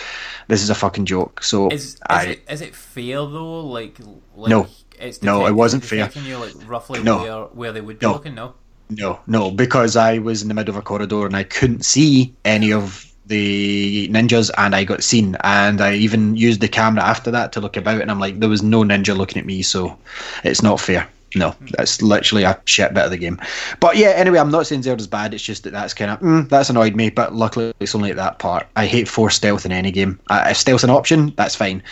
this 0.47 0.61
is 0.61 0.69
a 0.69 0.75
fucking 0.75 1.05
joke. 1.05 1.41
So 1.41 1.69
Is 1.71 1.95
is 1.95 2.01
I 2.07 2.23
it 2.25 2.43
is 2.47 2.61
it 2.61 2.75
fair 2.75 3.15
though? 3.15 3.61
Like, 3.61 3.97
like 4.35 4.49
No. 4.51 4.67
it's 4.99 5.23
No, 5.23 5.47
it 5.47 5.53
wasn't 5.53 5.83
fair. 5.83 6.05
detecting 6.07 6.25
You 6.25 6.37
like 6.37 6.53
roughly 6.67 7.01
No. 7.01 7.17
where 7.17 7.43
where 7.45 7.71
they 7.71 7.81
would 7.81 7.97
be 7.97 8.05
No. 8.05 8.13
looking. 8.13 8.35
No. 8.35 8.53
No, 8.87 9.19
no, 9.25 9.49
because 9.49 9.95
I 9.95 10.19
was 10.19 10.43
in 10.43 10.47
the 10.47 10.53
middle 10.53 10.71
of 10.71 10.77
a 10.77 10.83
corridor 10.83 11.25
and 11.25 11.35
I 11.35 11.41
couldn't 11.43 11.83
see 11.83 12.35
any 12.45 12.71
of 12.71 13.04
the 13.27 14.07
ninjas 14.09 14.51
and 14.57 14.75
I 14.75 14.83
got 14.83 15.03
seen. 15.03 15.35
And 15.41 15.81
I 15.81 15.95
even 15.95 16.35
used 16.35 16.61
the 16.61 16.67
camera 16.67 17.03
after 17.03 17.31
that 17.31 17.51
to 17.53 17.61
look 17.61 17.77
about 17.77 18.01
and 18.01 18.11
I'm 18.11 18.19
like, 18.19 18.39
there 18.39 18.49
was 18.49 18.63
no 18.63 18.83
ninja 18.83 19.15
looking 19.15 19.39
at 19.39 19.45
me, 19.45 19.61
so 19.61 19.97
it's 20.43 20.61
not 20.61 20.79
fair. 20.79 21.07
No, 21.35 21.53
that's 21.71 22.01
literally 22.01 22.43
a 22.43 22.59
shit 22.65 22.93
bit 22.93 23.03
of 23.03 23.11
the 23.11 23.17
game. 23.17 23.39
But 23.81 23.97
yeah, 23.97 24.09
anyway, 24.09 24.39
I'm 24.39 24.51
not 24.51 24.67
saying 24.67 24.83
Zelda's 24.83 25.07
bad. 25.07 25.33
It's 25.33 25.43
just 25.43 25.63
that 25.63 25.71
that's 25.71 25.93
kind 25.93 26.11
of 26.11 26.19
mm, 26.21 26.49
that's 26.49 26.69
annoyed 26.69 26.95
me. 26.95 27.09
But 27.09 27.35
luckily, 27.35 27.73
it's 27.79 27.93
only 27.93 28.09
at 28.09 28.15
that 28.15 28.39
part. 28.39 28.67
I 28.75 28.85
hate 28.85 29.07
forced 29.07 29.37
stealth 29.37 29.65
in 29.65 29.71
any 29.71 29.91
game. 29.91 30.19
Uh, 30.29 30.47
if 30.49 30.57
stealth's 30.57 30.85
an 30.85 30.89
option, 30.89 31.33
that's 31.35 31.55
fine. 31.55 31.83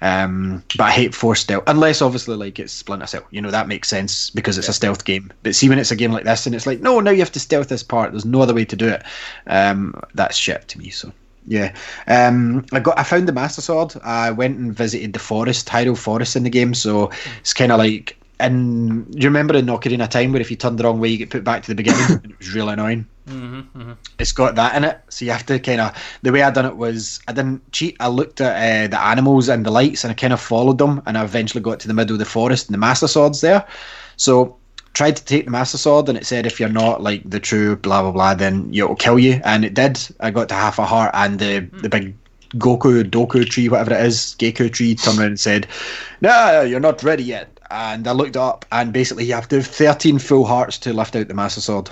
Um, 0.00 0.62
but 0.76 0.84
I 0.84 0.90
hate 0.90 1.14
forced 1.14 1.42
stealth 1.42 1.64
unless 1.66 2.00
obviously 2.00 2.36
like 2.36 2.58
it's 2.58 2.72
Splinter 2.72 3.06
Cell. 3.06 3.26
You 3.30 3.42
know 3.42 3.50
that 3.50 3.68
makes 3.68 3.88
sense 3.88 4.30
because 4.30 4.56
it's 4.56 4.68
a 4.68 4.72
stealth 4.72 5.04
game. 5.04 5.32
But 5.42 5.54
see 5.54 5.68
when 5.68 5.78
it's 5.78 5.90
a 5.90 5.96
game 5.96 6.12
like 6.12 6.24
this 6.24 6.46
and 6.46 6.54
it's 6.54 6.66
like 6.66 6.80
no, 6.80 7.00
now 7.00 7.10
you 7.10 7.20
have 7.20 7.32
to 7.32 7.40
stealth 7.40 7.68
this 7.68 7.82
part. 7.82 8.12
There's 8.12 8.24
no 8.24 8.42
other 8.42 8.54
way 8.54 8.64
to 8.64 8.76
do 8.76 8.88
it. 8.88 9.02
Um, 9.48 10.00
that's 10.14 10.36
shit 10.36 10.68
to 10.68 10.78
me. 10.78 10.90
So. 10.90 11.12
Yeah, 11.46 11.74
um, 12.06 12.64
I 12.72 12.78
got. 12.78 12.96
I 12.98 13.02
found 13.02 13.26
the 13.26 13.32
Master 13.32 13.60
Sword. 13.60 13.94
I 14.04 14.30
went 14.30 14.58
and 14.58 14.72
visited 14.72 15.12
the 15.12 15.18
forest, 15.18 15.66
Hyrule 15.66 15.98
Forest, 15.98 16.36
in 16.36 16.44
the 16.44 16.50
game. 16.50 16.72
So 16.74 17.10
it's 17.40 17.52
kind 17.52 17.72
of 17.72 17.78
like. 17.78 18.16
And 18.42 19.06
you 19.14 19.28
remember 19.28 19.54
in 19.54 19.66
Ocarina 19.66 20.04
of 20.04 20.10
Time 20.10 20.32
where 20.32 20.40
if 20.40 20.50
you 20.50 20.56
turned 20.56 20.78
the 20.78 20.84
wrong 20.84 21.00
way, 21.00 21.08
you 21.08 21.18
get 21.18 21.30
put 21.30 21.44
back 21.44 21.62
to 21.62 21.68
the 21.68 21.74
beginning? 21.74 22.02
and 22.08 22.32
it 22.32 22.38
was 22.38 22.54
really 22.54 22.72
annoying. 22.72 23.06
Mm-hmm, 23.28 23.92
It's 24.18 24.32
got 24.32 24.56
that 24.56 24.74
in 24.74 24.82
it, 24.82 25.00
so 25.08 25.24
you 25.24 25.30
have 25.30 25.46
to 25.46 25.60
kind 25.60 25.80
of. 25.80 25.96
The 26.22 26.32
way 26.32 26.42
I 26.42 26.50
done 26.50 26.66
it 26.66 26.76
was 26.76 27.20
I 27.28 27.32
didn't 27.32 27.70
cheat. 27.70 27.96
I 28.00 28.08
looked 28.08 28.40
at 28.40 28.56
uh, 28.56 28.88
the 28.88 29.00
animals 29.00 29.48
and 29.48 29.64
the 29.64 29.70
lights, 29.70 30.02
and 30.02 30.10
I 30.10 30.14
kind 30.14 30.32
of 30.32 30.40
followed 30.40 30.78
them, 30.78 31.00
and 31.06 31.16
I 31.16 31.22
eventually 31.22 31.62
got 31.62 31.78
to 31.80 31.88
the 31.88 31.94
middle 31.94 32.14
of 32.14 32.18
the 32.18 32.24
forest, 32.24 32.66
and 32.66 32.74
the 32.74 32.78
Master 32.78 33.06
Sword's 33.06 33.40
there. 33.40 33.64
So 34.16 34.56
tried 34.94 35.16
to 35.16 35.24
take 35.24 35.44
the 35.44 35.52
Master 35.52 35.78
Sword, 35.78 36.08
and 36.08 36.18
it 36.18 36.26
said 36.26 36.46
if 36.46 36.58
you're 36.58 36.68
not 36.68 37.00
like 37.00 37.22
the 37.24 37.38
true 37.38 37.76
blah 37.76 38.02
blah 38.02 38.10
blah, 38.10 38.34
then 38.34 38.70
it'll 38.74 38.96
kill 38.96 39.20
you, 39.20 39.40
and 39.44 39.64
it 39.64 39.74
did. 39.74 40.00
I 40.18 40.32
got 40.32 40.48
to 40.48 40.54
half 40.54 40.80
a 40.80 40.84
heart, 40.84 41.12
and 41.14 41.38
the 41.38 41.60
the 41.80 41.88
big 41.88 42.16
Goku 42.56 43.04
Doku 43.04 43.48
tree, 43.48 43.68
whatever 43.68 43.94
it 43.94 44.04
is, 44.04 44.34
Geku 44.38 44.70
tree, 44.72 44.96
turned 44.96 45.18
around 45.18 45.28
and 45.28 45.40
said, 45.40 45.68
"No, 46.20 46.62
you're 46.62 46.80
not 46.80 47.02
ready 47.04 47.22
yet." 47.22 47.51
And 47.72 48.06
I 48.06 48.12
looked 48.12 48.36
up, 48.36 48.66
and 48.70 48.92
basically 48.92 49.24
you 49.24 49.32
have 49.32 49.48
to 49.48 49.56
have 49.56 49.66
13 49.66 50.18
full 50.18 50.44
hearts 50.44 50.76
to 50.80 50.92
lift 50.92 51.16
out 51.16 51.26
the 51.28 51.34
Master 51.34 51.62
Sword. 51.62 51.90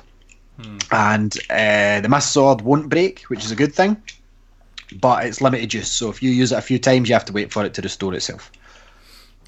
And 0.93 1.35
uh, 1.49 2.01
the 2.03 2.09
Master 2.11 2.33
Sword 2.33 2.61
won't 2.61 2.91
break, 2.91 3.23
which 3.25 3.43
is 3.47 3.51
a 3.51 3.57
good 3.57 3.75
thing, 3.75 3.97
but 5.01 5.25
it's 5.25 5.41
limited 5.41 5.73
use. 5.73 5.91
So 5.91 6.11
if 6.11 6.23
you 6.23 6.31
use 6.31 6.53
it 6.53 6.59
a 6.59 6.63
few 6.63 6.79
times, 6.79 7.09
you 7.09 7.15
have 7.15 7.25
to 7.25 7.33
wait 7.33 7.51
for 7.51 7.65
it 7.65 7.73
to 7.75 7.83
restore 7.83 8.13
itself. 8.15 8.53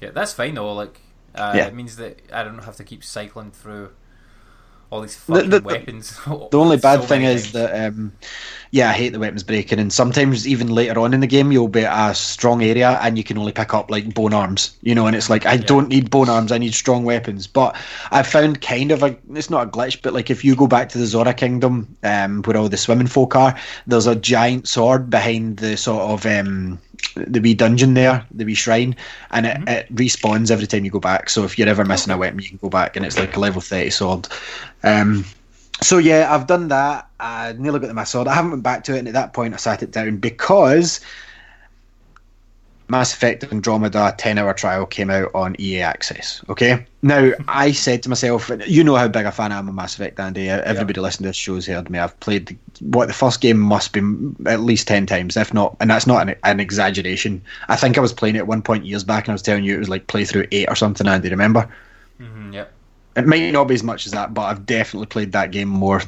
Yeah, 0.01 0.09
that's 0.09 0.33
fine 0.33 0.55
though. 0.55 0.73
Like, 0.73 0.99
uh, 1.35 1.53
Yeah. 1.55 1.67
it 1.67 1.75
means 1.75 1.97
that 1.97 2.19
I 2.33 2.43
don't 2.43 2.63
have 2.63 2.77
to 2.77 2.83
keep 2.83 3.03
cycling 3.03 3.51
through 3.51 3.91
all 4.93 5.01
these 5.01 5.15
The- 5.25 5.33
fucking 5.35 5.49
the- 5.49 5.59
the- 5.59 5.65
weapons. 5.65 6.19
The 6.51 6.59
only 6.59 6.77
bad 6.77 7.01
so 7.01 7.07
thing 7.07 7.23
is 7.23 7.51
that, 7.53 7.87
um, 7.87 8.11
yeah, 8.71 8.89
I 8.89 8.93
hate 8.93 9.09
the 9.13 9.19
weapons 9.19 9.43
breaking, 9.43 9.79
and 9.79 9.91
sometimes 9.91 10.47
even 10.47 10.67
later 10.67 10.99
on 10.99 11.13
in 11.13 11.19
the 11.19 11.27
game, 11.27 11.51
you'll 11.51 11.67
be 11.67 11.85
at 11.85 12.11
a 12.11 12.15
strong 12.15 12.63
area 12.63 12.99
and 13.01 13.17
you 13.17 13.23
can 13.23 13.37
only 13.37 13.51
pick 13.51 13.73
up 13.73 13.89
like 13.91 14.13
bone 14.13 14.33
arms, 14.33 14.75
you 14.81 14.95
know, 14.95 15.05
and 15.07 15.15
it's 15.15 15.29
like 15.29 15.45
I 15.45 15.57
don't 15.57 15.89
need 15.89 16.09
bone 16.09 16.29
arms, 16.29 16.51
I 16.51 16.57
need 16.57 16.73
strong 16.73 17.03
weapons. 17.05 17.45
But 17.47 17.75
I've 18.11 18.27
found 18.27 18.61
kind 18.61 18.91
of 18.91 19.03
a, 19.03 19.15
it's 19.33 19.49
not 19.49 19.67
a 19.67 19.69
glitch, 19.69 20.01
but 20.01 20.13
like 20.13 20.29
if 20.29 20.43
you 20.43 20.55
go 20.55 20.67
back 20.67 20.89
to 20.89 20.97
the 20.97 21.05
Zora 21.05 21.33
Kingdom, 21.33 21.87
um, 22.03 22.41
where 22.43 22.57
all 22.57 22.69
the 22.69 22.77
swimming 22.77 23.07
folk 23.07 23.35
are, 23.35 23.55
there's 23.87 24.07
a 24.07 24.15
giant 24.15 24.67
sword 24.67 25.09
behind 25.09 25.57
the 25.57 25.75
sort 25.77 26.01
of 26.03 26.25
um, 26.25 26.79
the 27.15 27.39
wee 27.39 27.53
dungeon 27.53 27.93
there, 27.93 28.25
the 28.31 28.45
wee 28.45 28.55
shrine, 28.55 28.95
and 29.31 29.45
it, 29.45 29.57
it 29.67 29.95
respawns 29.95 30.51
every 30.51 30.67
time 30.67 30.85
you 30.85 30.91
go 30.91 30.99
back. 30.99 31.29
So 31.29 31.43
if 31.43 31.57
you're 31.57 31.69
ever 31.69 31.85
missing 31.85 32.13
a 32.13 32.17
weapon, 32.17 32.39
you 32.39 32.49
can 32.49 32.57
go 32.57 32.69
back, 32.69 32.95
and 32.95 33.05
it's 33.05 33.17
like 33.17 33.35
a 33.35 33.39
level 33.39 33.61
thirty 33.61 33.89
sword. 33.89 34.27
Um, 34.83 35.25
so 35.81 35.97
yeah, 35.97 36.33
I've 36.33 36.47
done 36.47 36.67
that. 36.69 37.07
I 37.19 37.53
nearly 37.53 37.79
got 37.79 37.87
to 37.87 37.93
my 37.93 38.03
sword. 38.03 38.27
I 38.27 38.33
haven't 38.33 38.51
went 38.51 38.63
back 38.63 38.83
to 38.85 38.95
it, 38.95 38.99
and 38.99 39.07
at 39.07 39.13
that 39.13 39.33
point, 39.33 39.53
I 39.53 39.57
sat 39.57 39.83
it 39.83 39.91
down 39.91 40.17
because 40.17 41.01
Mass 42.87 43.13
Effect 43.13 43.43
Andromeda 43.51 44.13
10 44.17 44.37
hour 44.37 44.53
trial 44.53 44.85
came 44.85 45.09
out 45.09 45.31
on 45.33 45.55
EA 45.59 45.81
Access. 45.81 46.43
Okay. 46.49 46.85
Now, 47.01 47.31
I 47.47 47.71
said 47.71 48.03
to 48.03 48.09
myself, 48.09 48.49
you 48.65 48.83
know 48.83 48.95
how 48.95 49.07
big 49.07 49.25
a 49.25 49.31
fan 49.31 49.51
I 49.51 49.59
am 49.59 49.67
of 49.67 49.75
Mass 49.75 49.95
Effect, 49.95 50.19
Andy. 50.19 50.49
Everybody 50.49 51.01
listening 51.01 51.25
to 51.25 51.29
this 51.29 51.37
show's 51.37 51.65
heard 51.65 51.89
me. 51.89 51.99
I've 51.99 52.17
played 52.19 52.47
the, 52.47 52.57
what 52.81 53.07
the 53.07 53.13
first 53.13 53.41
game 53.41 53.59
must 53.59 53.93
be 53.93 54.01
at 54.45 54.61
least 54.61 54.87
10 54.87 55.05
times, 55.05 55.35
if 55.37 55.53
not, 55.53 55.75
and 55.79 55.89
that's 55.89 56.07
not 56.07 56.27
an, 56.27 56.35
an 56.43 56.59
exaggeration. 56.59 57.41
I 57.67 57.75
think 57.75 57.97
I 57.97 58.01
was 58.01 58.13
playing 58.13 58.35
it 58.35 58.39
at 58.39 58.47
one 58.47 58.61
point 58.61 58.85
years 58.85 59.03
back, 59.03 59.25
and 59.25 59.31
I 59.31 59.33
was 59.33 59.41
telling 59.41 59.63
you 59.63 59.75
it 59.75 59.79
was 59.79 59.89
like 59.89 60.07
playthrough 60.07 60.47
8 60.51 60.69
or 60.69 60.75
something, 60.75 61.07
Andy. 61.07 61.29
Remember? 61.29 61.69
Mhm, 62.19 62.53
yep. 62.53 62.71
It 63.15 63.27
might 63.27 63.51
not 63.51 63.65
be 63.65 63.75
as 63.75 63.83
much 63.83 64.05
as 64.05 64.11
that, 64.13 64.33
but 64.33 64.43
I've 64.43 64.65
definitely 64.65 65.07
played 65.07 65.31
that 65.33 65.51
game 65.51 65.67
more 65.69 65.99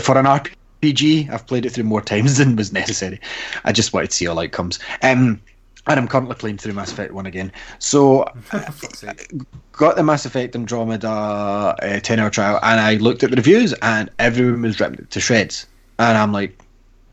for 0.00 0.18
an 0.18 0.26
RPG. 0.26 1.30
I've 1.30 1.46
played 1.46 1.64
it 1.64 1.70
through 1.70 1.84
more 1.84 2.00
times 2.12 2.38
than 2.38 2.56
was 2.56 2.72
necessary. 2.72 3.20
I 3.64 3.72
just 3.72 3.92
wanted 3.92 4.10
to 4.10 4.16
see 4.16 4.26
all 4.26 4.38
outcomes. 4.38 4.78
Um, 5.02 5.40
and 5.86 5.98
I'm 5.98 6.08
currently 6.08 6.34
playing 6.36 6.58
through 6.58 6.74
Mass 6.74 6.92
Effect 6.92 7.12
One 7.12 7.26
again. 7.26 7.52
So 7.78 8.24
got 9.72 9.96
the 9.96 10.02
Mass 10.02 10.26
Effect 10.26 10.54
Andromeda 10.54 11.08
uh, 11.08 12.00
10 12.00 12.18
hour 12.18 12.30
trial, 12.30 12.58
and 12.62 12.80
I 12.80 12.94
looked 12.96 13.22
at 13.22 13.30
the 13.30 13.36
reviews, 13.36 13.72
and 13.82 14.10
everyone 14.18 14.62
was 14.62 14.80
ripped 14.80 15.10
to 15.10 15.20
shreds. 15.20 15.66
And 15.98 16.16
I'm 16.16 16.32
like, 16.32 16.58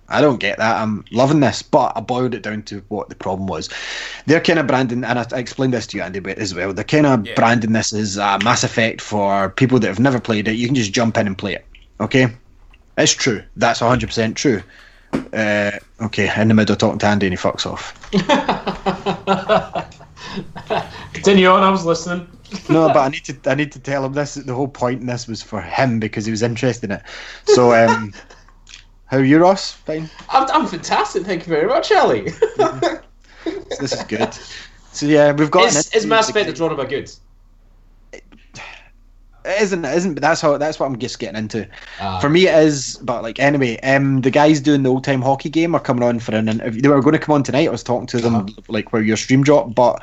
I 0.10 0.22
don't 0.22 0.40
get 0.40 0.58
that. 0.58 0.78
I'm 0.82 1.04
loving 1.12 1.42
this, 1.42 1.62
but 1.62 1.92
I 1.96 2.00
boiled 2.00 2.34
it 2.34 2.42
down 2.44 2.64
to 2.64 2.82
what 2.88 3.10
the 3.10 3.16
problem 3.16 3.48
was. 3.48 3.70
They're 4.26 4.40
kind 4.40 4.60
of 4.60 4.68
branding, 4.68 5.04
and 5.04 5.20
I, 5.20 5.26
I 5.34 5.40
explained 5.40 5.74
this 5.74 5.88
to 5.88 5.98
you, 5.98 6.04
Andy, 6.04 6.20
but 6.20 6.38
as 6.38 6.54
well. 6.54 6.74
They're 6.74 6.84
kind 6.86 7.06
of 7.06 7.26
Yeah. 7.28 7.34
branding 7.36 7.74
this 7.74 7.92
as 7.94 8.18
uh, 8.18 8.38
Mass 8.44 8.64
Effect 8.64 9.02
for 9.02 9.50
people 9.50 9.80
that 9.80 9.88
have 9.88 10.00
never 10.00 10.20
played 10.20 10.48
it. 10.48 10.54
You 10.54 10.66
can 10.68 10.76
just 10.76 10.94
jump 10.94 11.18
in 11.18 11.28
and 11.28 11.38
play 11.38 11.56
it. 11.56 11.66
Okay, 12.00 12.28
it's 12.98 13.14
true. 13.14 13.44
That's 13.56 13.82
100 13.82 14.08
percent 14.08 14.38
true. 14.38 14.62
Uh, 15.14 15.72
okay, 16.02 16.42
in 16.42 16.48
the 16.48 16.54
middle 16.54 16.74
of 16.74 16.80
talking 16.80 17.00
to 17.00 17.06
Andy, 17.06 17.28
and 17.28 17.34
he 17.34 17.38
fucks 17.38 17.66
off. 17.66 17.94
Continue 21.14 21.48
on. 21.48 21.64
I 21.64 21.70
was 21.70 21.86
listening. 21.86 22.28
no, 22.70 22.88
but 22.88 22.98
I 22.98 23.10
need 23.10 23.26
to 23.26 23.50
I 23.50 23.56
need 23.56 23.72
to 23.74 23.80
tell 23.80 24.06
him 24.06 24.14
this. 24.14 24.36
The 24.36 24.54
whole 24.54 24.68
point 24.68 25.02
in 25.02 25.08
this 25.08 25.28
was 25.28 25.42
for 25.42 25.62
him 25.62 26.00
because 26.00 26.26
he 26.26 26.32
was 26.32 26.42
interested 26.42 26.92
in 26.92 26.98
it. 26.98 27.04
So, 27.46 27.74
um, 27.74 28.14
how 29.06 29.18
are 29.18 29.24
you, 29.24 29.40
Ross? 29.40 29.72
Fine. 29.72 30.10
I'm, 30.30 30.50
I'm 30.52 30.68
fantastic. 30.68 31.24
Thank 31.24 31.46
you 31.46 31.54
very 31.54 31.68
much, 31.68 31.92
Ali. 31.92 32.30
So 32.30 33.02
this 33.80 33.94
is 33.94 34.04
good. 34.04 34.34
So 34.92 35.06
yeah, 35.06 35.32
we've 35.32 35.52
got. 35.52 35.68
is, 35.68 35.94
is 35.94 36.06
Mass 36.06 36.28
with 36.28 36.36
the 36.36 36.42
Effect 36.42 36.60
Andromeda 36.60 36.90
good? 36.90 37.12
It 39.48 39.62
isn't. 39.62 39.86
It 39.86 39.96
isn't. 39.96 40.14
But 40.16 40.22
that's 40.22 40.42
how. 40.42 40.58
That's 40.58 40.80
what 40.80 40.86
I'm 40.88 41.00
just 41.00 41.20
getting 41.20 41.38
into. 41.38 41.68
Ah. 42.00 42.20
For 42.20 42.30
me, 42.30 42.48
it 42.48 42.56
is. 42.64 42.98
But 43.02 43.24
like 43.24 43.40
anyway, 43.40 43.80
um, 43.80 44.22
the 44.22 44.30
guys 44.32 44.60
doing 44.60 44.84
the 44.84 44.90
old 44.90 45.04
time 45.04 45.22
hockey 45.22 45.50
game 45.50 45.74
are 45.74 45.80
coming 45.80 46.04
on 46.04 46.20
for 46.20 46.36
an 46.36 46.50
interview. 46.50 46.82
They 46.82 46.90
were 46.90 47.02
going 47.02 47.14
to 47.14 47.20
come 47.20 47.34
on 47.36 47.44
tonight. 47.44 47.68
I 47.68 47.72
was 47.72 47.84
talking 47.84 48.08
to 48.08 48.18
them 48.18 48.36
Uh-huh. 48.36 48.48
like 48.68 48.92
where 48.92 49.02
your 49.02 49.18
stream 49.18 49.44
dropped, 49.44 49.74
but 49.76 50.02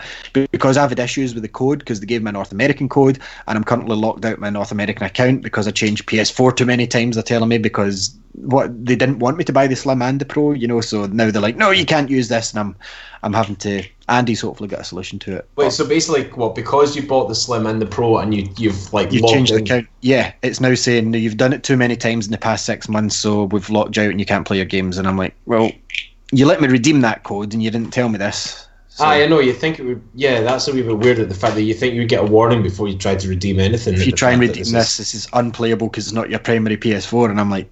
because 0.50 0.76
I've 0.76 0.90
had 0.90 0.98
issues 0.98 1.34
with 1.34 1.42
the 1.42 1.48
code 1.48 1.80
because 1.80 2.00
they 2.00 2.06
gave 2.06 2.22
me 2.22 2.30
a 2.30 2.32
North 2.32 2.52
American 2.52 2.88
code, 2.88 3.18
and 3.46 3.58
I'm 3.58 3.64
currently 3.64 3.96
locked 3.96 4.24
out 4.24 4.38
my 4.38 4.50
North 4.50 4.72
American 4.72 5.04
account 5.04 5.42
because 5.42 5.68
I 5.68 5.70
changed 5.72 6.06
PS4 6.06 6.56
too 6.56 6.66
many 6.66 6.86
times. 6.86 7.16
They're 7.16 7.22
telling 7.22 7.48
me 7.50 7.58
because 7.58 8.16
what 8.32 8.84
they 8.84 8.96
didn't 8.96 9.20
want 9.20 9.36
me 9.36 9.44
to 9.44 9.52
buy 9.52 9.66
the 9.68 9.76
Slim 9.76 10.02
and 10.02 10.20
the 10.20 10.24
Pro, 10.24 10.52
you 10.52 10.66
know. 10.66 10.80
So 10.80 11.06
now 11.06 11.30
they're 11.30 11.40
like, 11.42 11.56
no, 11.56 11.70
you 11.70 11.84
can't 11.86 12.10
use 12.10 12.28
this, 12.28 12.50
and 12.52 12.60
I'm 12.60 12.76
I'm 13.22 13.32
having 13.32 13.56
to. 13.56 13.84
Andy's 14.08 14.40
hopefully 14.40 14.68
got 14.68 14.80
a 14.80 14.84
solution 14.84 15.18
to 15.20 15.36
it. 15.36 15.48
Wait, 15.56 15.72
so 15.72 15.86
basically, 15.86 16.24
what? 16.30 16.54
Because 16.54 16.94
you 16.94 17.02
bought 17.02 17.28
the 17.28 17.34
Slim 17.34 17.66
and 17.66 17.80
the 17.80 17.86
Pro, 17.86 18.18
and 18.18 18.34
you 18.34 18.48
you've 18.58 18.92
like 18.92 19.10
logged 19.12 19.28
changed 19.32 19.52
the 19.52 19.58
in- 19.58 19.62
account. 19.64 19.86
Yeah, 20.02 20.32
it's 20.42 20.60
now 20.60 20.74
saying 20.74 21.14
you've 21.14 21.36
done 21.36 21.52
it 21.52 21.62
too 21.62 21.76
many 21.76 21.96
times 21.96 22.26
in 22.26 22.32
the 22.32 22.38
past 22.38 22.66
six 22.66 22.88
months, 22.88 23.16
so 23.16 23.44
we've 23.44 23.70
locked 23.70 23.96
you 23.96 24.02
out 24.02 24.10
and 24.10 24.20
you 24.20 24.26
can't 24.26 24.46
play 24.46 24.56
your 24.58 24.66
games. 24.66 24.98
And 24.98 25.08
I'm 25.08 25.16
like, 25.16 25.34
well, 25.46 25.70
you 26.32 26.46
let 26.46 26.60
me 26.60 26.68
redeem 26.68 27.00
that 27.00 27.22
code 27.22 27.52
and 27.54 27.62
you 27.62 27.70
didn't 27.70 27.92
tell 27.92 28.08
me 28.08 28.18
this. 28.18 28.68
So 28.88 29.04
Ah, 29.04 29.10
I 29.10 29.26
know. 29.26 29.40
You 29.40 29.52
think 29.52 29.80
it 29.80 29.84
would? 29.84 30.02
Yeah, 30.14 30.42
that's 30.42 30.68
a 30.68 30.72
wee 30.72 30.82
bit 30.82 30.98
weird. 30.98 31.18
At 31.18 31.28
the 31.28 31.34
fact 31.34 31.54
that 31.56 31.62
you 31.62 31.74
think 31.74 31.94
you 31.94 32.02
would 32.02 32.08
get 32.08 32.20
a 32.20 32.26
warning 32.26 32.62
before 32.62 32.86
you 32.88 32.96
try 32.96 33.16
to 33.16 33.28
redeem 33.28 33.58
anything. 33.58 33.94
if 33.94 34.06
you 34.06 34.12
try 34.12 34.30
and 34.32 34.40
redeem 34.40 34.64
this, 34.70 34.98
this 34.98 35.14
is 35.14 35.26
unplayable 35.32 35.88
because 35.88 36.06
it's 36.06 36.14
not 36.14 36.30
your 36.30 36.38
primary 36.38 36.76
PS4. 36.76 37.30
And 37.30 37.40
I'm 37.40 37.50
like, 37.50 37.68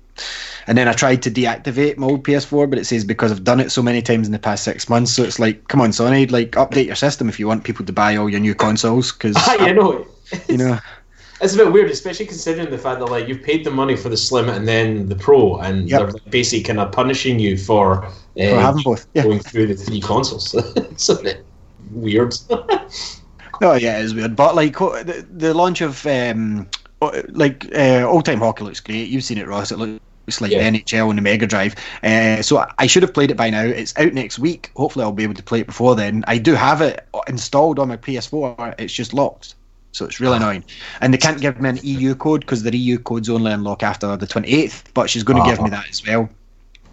and 0.67 0.79
then 0.79 0.89
I 0.89 0.93
tried 0.93 1.23
to 1.23 1.31
deactivate 1.31 1.97
my 1.97 2.07
old 2.07 2.25
PS4, 2.25 2.69
but 2.71 2.79
it 2.79 2.85
says 2.87 3.05
because 3.05 3.33
I've 3.33 3.45
done 3.45 3.61
it 3.61 3.71
so 3.71 3.83
many 3.83 4.03
times 4.03 4.27
in 4.27 4.33
the 4.33 4.39
past 4.39 4.65
six 4.65 4.89
months. 4.89 5.13
So 5.13 5.23
it's 5.25 5.39
like, 5.39 5.67
come 5.69 5.81
on, 5.81 5.91
Sony, 5.91 6.31
like 6.31 6.53
update 6.53 6.87
your 6.87 6.95
system 6.95 7.29
if 7.29 7.39
you 7.41 7.47
want 7.49 7.65
people 7.65 7.85
to 7.87 7.93
buy 7.93 8.17
all 8.17 8.29
your 8.29 8.41
new 8.41 8.55
consoles. 8.55 9.13
Because 9.13 9.37
you 9.61 9.75
know. 9.75 10.07
you 10.49 10.57
know, 10.57 10.79
It's 11.41 11.55
a 11.55 11.57
bit 11.57 11.73
weird, 11.73 11.91
especially 11.91 12.27
considering 12.27 12.71
the 12.71 12.79
fact 12.79 13.01
that 13.01 13.07
like 13.07 13.29
you've 13.29 13.43
paid 13.43 13.65
the 13.65 13.71
money 13.71 13.97
for 13.97 14.09
the 14.09 14.17
Slim 14.17 14.49
and 14.49 14.67
then 14.67 15.09
the 15.09 15.17
Pro, 15.17 15.57
and 15.59 15.89
Yep. 15.89 16.01
they're 16.01 16.11
like, 16.11 16.31
basically 16.31 16.63
kind 16.63 16.79
of 16.79 16.93
punishing 16.93 17.39
you 17.39 17.59
for, 17.59 18.05
uh, 18.05 18.11
for 18.35 18.61
having 18.61 18.83
both. 18.83 19.07
Yeah. 19.15 19.25
going 19.25 19.41
through 19.41 19.67
the 19.67 19.75
three 19.75 20.01
consoles. 20.01 20.55
Isn't 20.77 21.27
it 21.27 21.45
weird? 21.91 22.35
Oh 23.61 23.75
yeah, 23.75 23.99
it 23.99 24.05
is 24.05 24.15
weird. 24.15 24.37
But 24.37 24.55
like 24.55 24.79
the, 24.79 25.27
the 25.31 25.53
launch 25.55 25.81
of 25.81 26.07
um, 26.07 26.69
like 27.29 27.67
uh, 27.75 28.05
old 28.09 28.25
time 28.25 28.39
hockey 28.39 28.65
looks 28.65 28.81
great. 28.81 29.09
You've 29.09 29.25
seen 29.25 29.39
it, 29.39 29.47
Ross. 29.47 29.73
It 29.73 29.79
looks 29.79 30.01
like 30.40 30.51
Yeah. 30.53 30.59
the 30.70 30.78
NHL 30.78 31.09
and 31.11 31.19
the 31.19 31.23
Mega 31.23 31.47
Drive. 31.47 31.74
Uh, 32.03 32.43
so 32.43 32.65
I 32.78 32.86
should 32.86 33.03
have 33.03 33.12
played 33.15 33.31
it 33.31 33.36
by 33.36 33.51
now. 33.51 33.62
It's 33.65 33.93
out 33.99 34.12
next 34.12 34.39
week. 34.39 34.70
Hopefully, 34.77 35.05
I'll 35.05 35.12
be 35.12 35.24
able 35.24 35.35
to 35.35 35.43
play 35.43 35.61
it 35.61 35.66
before 35.66 35.94
then. 35.97 36.24
I 36.27 36.39
do 36.39 36.55
have 36.55 36.81
it 36.81 37.07
installed 37.28 37.78
on 37.78 37.89
my 37.89 37.97
PS4. 37.97 38.74
It's 38.78 38.93
just 38.93 39.12
locked. 39.12 39.55
So 39.94 40.07
it's 40.07 40.20
really 40.20 40.39
annoying, 40.39 40.65
and 41.03 41.12
they 41.12 41.19
can't 41.19 41.39
give 41.39 41.61
me 41.61 41.69
an 41.69 41.78
EU 41.82 42.15
code 42.15 42.40
because 42.40 42.62
their 42.62 42.74
EU 42.74 42.99
codes 42.99 43.28
only 43.28 43.53
unlock 43.53 43.82
after 43.82 44.16
the 44.16 44.27
twenty 44.27 44.49
eighth. 44.49 44.90
But 44.94 45.11
she's 45.11 45.23
going 45.23 45.43
to 45.43 45.49
give 45.51 45.62
me 45.62 45.69
that 45.69 45.86
as 45.90 46.07
well. 46.07 46.31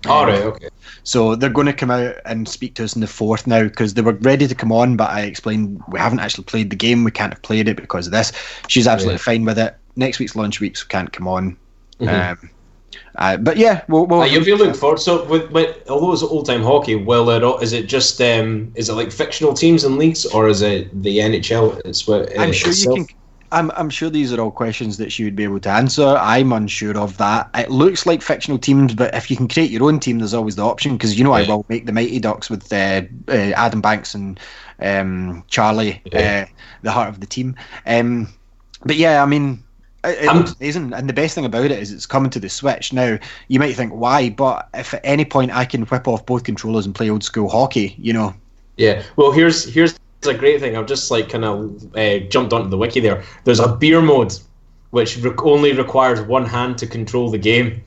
All 0.06 0.26
right, 0.26 0.42
okay. 0.42 0.68
So 1.04 1.36
they're 1.36 1.50
going 1.50 1.68
to 1.68 1.74
come 1.74 1.92
out 1.92 2.16
and 2.26 2.48
speak 2.48 2.74
to 2.76 2.84
us 2.84 2.96
in 2.96 3.02
the 3.02 3.08
fourth 3.08 3.48
now 3.48 3.64
because 3.64 3.94
they 3.94 4.02
were 4.02 4.14
ready 4.14 4.48
to 4.48 4.56
come 4.56 4.72
on, 4.74 4.98
but 4.98 5.10
I 5.12 5.22
explained 5.22 5.82
we 5.88 5.98
haven't 6.00 6.20
actually 6.20 6.44
played 6.44 6.70
the 6.72 6.76
game. 6.76 7.04
We 7.06 7.12
can't 7.12 7.34
have 7.34 7.42
played 7.42 7.68
it 7.70 7.78
because 7.78 8.06
of 8.06 8.12
this. 8.12 8.34
She's 8.68 8.88
absolutely 8.88 9.16
Yeah. 9.16 9.24
fine 9.24 9.46
with 9.46 9.60
it. 9.60 9.78
Next 9.96 10.20
week's 10.20 10.36
launch 10.36 10.60
weeks 10.60 10.84
we 10.86 10.90
can't 10.90 11.12
come 11.14 11.28
on. 11.28 11.56
Mhm. 12.02 12.32
Um, 12.32 12.50
uh, 13.20 13.36
but 13.38 13.58
yeah, 13.58 13.84
we'll. 13.90 14.06
we'll 14.08 14.22
Uh, 14.22 14.26
you'll 14.26 14.46
be 14.46 14.54
looking 14.54 14.74
forward. 14.74 15.00
So, 15.00 15.26
with, 15.26 15.52
with 15.52 15.90
although 15.90 16.14
it's 16.14 16.24
old 16.24 16.46
time 16.46 16.64
hockey, 16.64 16.96
will 16.96 17.30
it? 17.30 17.44
Is 17.62 17.74
it 17.74 17.88
just 17.88 18.20
um, 18.22 18.72
is 18.76 18.90
it 18.90 18.94
like 18.94 19.12
fictional 19.12 19.54
teams 19.54 19.84
and 19.84 19.98
leagues, 19.98 20.26
or 20.26 20.48
is 20.48 20.62
it 20.62 20.90
the 21.04 21.18
NHL? 21.20 21.82
It's 21.86 22.08
what 22.08 22.32
I'm 22.40 22.54
sure 22.54 22.72
you 22.72 23.06
can. 23.06 23.06
I'm, 23.52 23.72
I'm 23.72 23.90
sure 23.90 24.12
these 24.12 24.32
are 24.32 24.40
all 24.40 24.52
questions 24.52 24.98
that 24.98 25.12
she 25.12 25.24
would 25.24 25.36
be 25.36 25.44
able 25.44 25.60
to 25.62 25.70
answer. 25.70 26.06
I'm 26.20 26.54
unsure 26.54 26.96
of 26.98 27.18
that. 27.18 27.50
It 27.56 27.72
looks 27.72 28.06
like 28.06 28.22
fictional 28.22 28.60
teams, 28.60 28.94
but 28.94 29.14
if 29.16 29.32
you 29.32 29.36
can 29.36 29.48
create 29.48 29.72
your 29.72 29.84
own 29.86 30.00
team, 30.00 30.20
there's 30.20 30.36
always 30.36 30.56
the 30.56 30.64
option. 30.64 30.94
Because 30.94 31.18
you 31.18 31.24
know 31.24 31.34
I 31.34 31.48
will 31.48 31.66
make 31.68 31.88
the 31.88 31.92
Mighty 31.92 32.20
Ducks 32.20 32.50
with 32.50 32.72
uh, 32.72 33.02
uh, 33.28 33.32
Adam 33.32 33.82
Banks 33.82 34.14
and 34.14 34.40
um, 34.80 35.44
Charlie, 35.48 36.02
Yeah. 36.14 36.46
uh, 36.48 36.54
the 36.84 36.92
heart 36.92 37.10
of 37.10 37.20
the 37.20 37.26
team. 37.26 37.56
Um, 37.88 38.30
but 38.86 38.98
yeah, 38.98 39.24
I 39.24 39.26
mean, 39.26 39.64
it, 40.04 40.34
looks 40.36 40.54
amazing. 40.60 40.94
And 40.94 41.08
the 41.10 41.14
best 41.14 41.36
thing 41.36 41.46
about 41.46 41.66
it 41.66 41.72
is 41.72 41.92
it's 41.92 42.06
coming 42.06 42.30
to 42.32 42.40
the 42.40 42.50
Switch 42.50 42.94
now. 42.94 43.18
You 43.48 43.60
might 43.60 43.76
think 43.76 43.92
why, 43.92 44.30
but 44.30 44.68
if 44.74 44.94
at 44.94 45.02
any 45.04 45.26
point 45.26 45.52
I 45.52 45.66
can 45.66 45.84
whip 45.84 46.08
off 46.08 46.26
both 46.26 46.44
controllers 46.44 46.86
and 46.86 46.96
play 46.96 47.10
old 47.10 47.24
school 47.24 47.50
hockey, 47.50 47.96
you 47.98 48.14
know, 48.14 48.34
Yeah. 48.78 49.04
Well, 49.16 49.32
here's 49.32 49.66
here's 49.66 49.98
a 50.26 50.34
great 50.34 50.60
thing. 50.60 50.76
I've 50.78 50.86
just 50.88 51.12
like 51.12 51.30
kind 51.30 51.46
of 51.46 51.96
uh, 51.96 52.20
jumped 52.30 52.54
onto 52.54 52.70
the 52.70 52.78
wiki 52.78 53.00
there. 53.00 53.24
There's 53.44 53.60
a 53.60 53.68
beer 53.76 54.02
mode, 54.02 54.34
which 54.92 55.18
re- 55.18 55.32
only 55.40 55.74
requires 55.74 56.22
one 56.22 56.46
hand 56.46 56.78
to 56.80 56.88
control 56.88 57.30
the 57.30 57.38
game. 57.38 57.82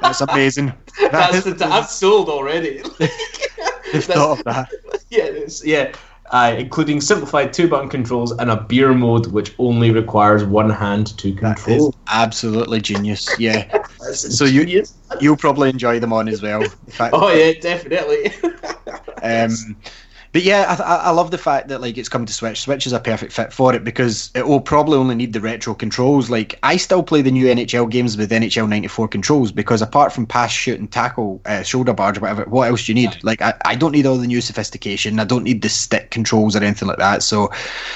that's 0.00 0.20
amazing. 0.20 0.72
That 0.98 1.12
That's 1.32 1.46
is- 1.46 1.56
the, 1.56 1.66
I'm 1.66 1.84
sold 1.84 2.28
already. 2.30 2.78
Thought 3.92 4.38
of 4.38 4.44
that. 4.44 4.68
yeah, 5.10 5.24
it's, 5.24 5.64
yeah. 5.64 5.92
Uh, 6.30 6.56
including 6.58 7.00
simplified 7.00 7.52
two 7.52 7.68
button 7.68 7.88
controls 7.88 8.32
and 8.32 8.50
a 8.50 8.60
beer 8.62 8.92
mode, 8.92 9.28
which 9.28 9.54
only 9.58 9.90
requires 9.92 10.42
one 10.44 10.70
hand 10.70 11.16
to 11.18 11.32
control. 11.32 11.94
absolutely 12.08 12.80
genius. 12.80 13.28
Yeah. 13.38 13.84
So 14.12 14.44
you-. 14.44 14.84
You'll 15.20 15.36
probably 15.36 15.68
enjoy 15.68 15.98
them 15.98 16.12
on 16.12 16.28
as 16.28 16.40
well. 16.40 16.62
Fact, 16.90 17.12
Oh 17.16 17.28
yeah, 17.28 17.52
definitely. 17.60 18.32
um, 19.22 19.50
but 20.36 20.42
yeah, 20.42 20.76
I, 20.78 20.96
I 20.96 21.10
love 21.12 21.30
the 21.30 21.38
fact 21.38 21.68
that 21.68 21.80
like 21.80 21.96
it's 21.96 22.10
coming 22.10 22.26
to 22.26 22.32
Switch. 22.34 22.60
Switch 22.60 22.86
is 22.86 22.92
a 22.92 23.00
perfect 23.00 23.32
fit 23.32 23.54
for 23.54 23.74
it 23.74 23.84
because 23.84 24.30
it 24.34 24.46
will 24.46 24.60
probably 24.60 24.98
only 24.98 25.14
need 25.14 25.32
the 25.32 25.40
retro 25.40 25.72
controls. 25.72 26.28
Like 26.28 26.58
I 26.62 26.76
still 26.76 27.02
play 27.02 27.22
the 27.22 27.30
new 27.30 27.46
NHL 27.46 27.90
games 27.90 28.18
with 28.18 28.30
NHL 28.30 28.68
'94 28.68 29.08
controls 29.08 29.50
because 29.50 29.80
apart 29.80 30.12
from 30.12 30.26
pass, 30.26 30.52
shoot, 30.52 30.78
and 30.78 30.92
tackle, 30.92 31.40
uh, 31.46 31.62
shoulder 31.62 31.94
barge, 31.94 32.18
whatever, 32.20 32.44
what 32.50 32.68
else 32.68 32.84
do 32.84 32.92
you 32.92 32.96
need? 32.96 33.16
Like 33.24 33.40
I, 33.40 33.54
I 33.64 33.76
don't 33.76 33.92
need 33.92 34.04
all 34.04 34.18
the 34.18 34.26
new 34.26 34.42
sophistication. 34.42 35.18
I 35.20 35.24
don't 35.24 35.42
need 35.42 35.62
the 35.62 35.70
stick 35.70 36.10
controls 36.10 36.54
or 36.54 36.62
anything 36.62 36.86
like 36.86 36.98
that. 36.98 37.22
So 37.22 37.50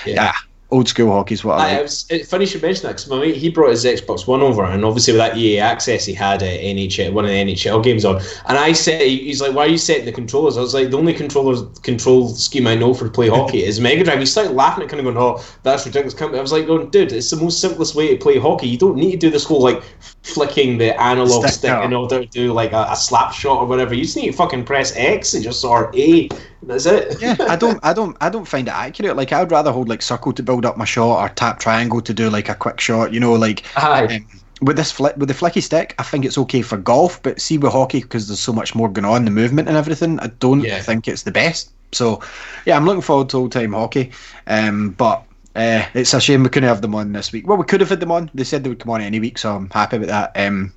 Yeah. 0.06 0.14
yeah, 0.14 0.32
old 0.70 0.88
school 0.88 1.10
hockey 1.12 1.34
is 1.34 1.44
what 1.44 1.58
I 1.58 1.58
I, 1.58 1.66
like. 1.68 1.78
it 1.78 1.82
was 1.82 2.06
it's 2.10 2.28
funny 2.28 2.44
you 2.44 2.50
should 2.50 2.62
mention 2.62 2.82
that 2.82 2.92
because 2.92 3.08
my 3.08 3.18
mate 3.18 3.36
he 3.36 3.50
brought 3.50 3.70
his 3.70 3.84
Xbox 3.84 4.26
One 4.26 4.40
over, 4.42 4.64
and 4.64 4.84
obviously 4.84 5.12
with 5.12 5.18
that 5.18 5.36
EA 5.36 5.58
access, 5.60 6.04
he 6.04 6.14
had 6.14 6.42
uh, 6.42 6.46
NHL 6.46 7.12
one 7.12 7.24
of 7.24 7.30
the 7.30 7.36
NHL 7.36 7.82
games 7.82 8.04
on. 8.04 8.16
And 8.46 8.58
I 8.58 8.72
said, 8.72 9.02
he's 9.02 9.40
like, 9.40 9.54
"Why 9.54 9.64
are 9.64 9.68
you 9.68 9.78
setting 9.78 10.04
the 10.04 10.12
controllers?" 10.12 10.56
I 10.56 10.60
was 10.60 10.74
like, 10.74 10.90
"The 10.90 10.98
only 10.98 11.14
controller 11.14 11.66
control 11.82 12.28
scheme 12.28 12.66
I 12.66 12.74
know 12.74 12.94
for 12.94 13.08
play 13.08 13.28
hockey 13.28 13.64
is 13.64 13.80
Mega 13.80 14.04
Drive." 14.04 14.18
He 14.18 14.26
started 14.26 14.52
laughing 14.52 14.84
at 14.84 14.90
kind 14.90 15.00
of 15.00 15.12
going, 15.12 15.16
"Oh, 15.16 15.44
that's 15.62 15.86
ridiculous." 15.86 16.20
I 16.20 16.40
was 16.40 16.52
like, 16.52 16.66
"Going, 16.66 16.90
dude, 16.90 17.12
it's 17.12 17.30
the 17.30 17.36
most 17.36 17.60
simplest 17.60 17.94
way 17.94 18.08
to 18.08 18.16
play 18.16 18.38
hockey. 18.38 18.68
You 18.68 18.78
don't 18.78 18.96
need 18.96 19.12
to 19.12 19.16
do 19.16 19.30
this 19.30 19.44
whole 19.44 19.62
like 19.62 19.82
flicking 20.22 20.78
the 20.78 21.00
analog 21.00 21.46
Stick, 21.48 21.50
stick 21.52 21.84
in 21.84 21.92
order 21.94 22.20
to 22.20 22.26
do 22.26 22.52
like 22.52 22.72
a, 22.72 22.86
a 22.90 22.96
slap 22.96 23.32
shot 23.32 23.58
or 23.58 23.66
whatever. 23.66 23.94
You 23.94 24.02
just 24.04 24.16
need 24.16 24.26
to 24.26 24.32
fucking 24.32 24.64
press 24.64 24.94
X 24.96 25.34
and 25.34 25.42
just 25.42 25.64
or 25.64 25.90
A. 25.96 26.28
That's 26.62 26.86
it." 26.86 27.20
yeah, 27.20 27.36
I 27.48 27.56
don't, 27.56 27.80
I 27.82 27.92
don't, 27.92 28.16
I 28.20 28.28
don't 28.28 28.46
find 28.46 28.68
it 28.68 28.74
accurate. 28.74 29.16
Like 29.16 29.32
I'd 29.32 29.50
rather 29.50 29.72
hold 29.72 29.88
like 29.88 30.02
circle 30.02 30.32
to 30.34 30.42
build 30.42 30.66
up 30.66 30.76
my 30.76 30.84
shot 30.84 31.22
or 31.22 31.28
tap 31.34 31.58
triangle 31.58 32.00
to 32.02 32.12
do 32.14 32.28
like 32.30 32.48
a 32.48 32.54
quick 32.54 32.80
shot. 32.80 33.12
You 33.12 33.20
know, 33.20 33.32
like 33.32 33.64
um, 33.92 34.26
with 34.62 34.76
this 34.76 34.92
flick 34.92 35.16
with 35.16 35.28
the 35.28 35.34
flicky 35.34 35.62
stick, 35.62 35.94
I 35.98 36.02
think 36.02 36.24
it's 36.24 36.36
okay 36.38 36.62
for 36.62 36.76
golf. 36.76 37.22
But 37.22 37.40
see 37.40 37.56
with 37.58 37.72
hockey, 37.72 38.02
because 38.02 38.28
there's 38.28 38.40
so 38.40 38.52
much 38.52 38.74
more 38.74 38.90
going 38.90 39.06
on, 39.06 39.24
the 39.24 39.30
movement 39.30 39.68
and 39.68 39.76
everything, 39.76 40.20
I 40.20 40.26
don't 40.38 40.60
Yeah. 40.60 40.80
think 40.82 41.08
it's 41.08 41.22
the 41.22 41.32
best. 41.32 41.72
So 41.92 42.22
yeah, 42.66 42.76
I'm 42.76 42.84
looking 42.84 43.02
forward 43.02 43.30
to 43.30 43.38
old 43.38 43.52
time 43.52 43.72
hockey. 43.72 44.12
Um, 44.46 44.90
but. 44.90 45.24
Uh, 45.56 45.84
it's 45.94 46.14
a 46.14 46.20
shame 46.20 46.42
we 46.44 46.48
couldn't 46.48 46.68
have 46.68 46.80
them 46.82 46.94
on 46.94 47.12
this 47.12 47.32
week. 47.32 47.46
Well, 47.46 47.58
we 47.58 47.64
could 47.64 47.80
have 47.80 47.90
had 47.90 48.00
them 48.00 48.12
on. 48.12 48.30
They 48.34 48.44
said 48.44 48.62
they 48.62 48.68
would 48.68 48.78
come 48.78 48.90
on 48.90 49.00
any 49.00 49.18
week, 49.20 49.36
so 49.38 49.54
I'm 49.56 49.68
happy 49.70 49.98
with 49.98 50.08
that. 50.08 50.32
Um, 50.36 50.72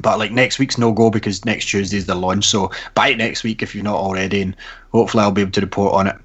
but 0.00 0.18
like 0.18 0.32
next 0.32 0.58
week's 0.58 0.78
no 0.78 0.92
go 0.92 1.10
because 1.10 1.44
next 1.44 1.66
Tuesday's 1.66 2.06
the 2.06 2.14
launch. 2.14 2.46
So 2.46 2.70
buy 2.94 3.08
it 3.08 3.18
next 3.18 3.44
week 3.44 3.62
if 3.62 3.74
you're 3.74 3.84
not 3.84 3.96
already, 3.96 4.42
and 4.42 4.56
hopefully 4.92 5.22
I'll 5.22 5.30
be 5.32 5.42
able 5.42 5.52
to 5.52 5.60
report 5.60 5.94
on 5.94 6.06
it. 6.06 6.16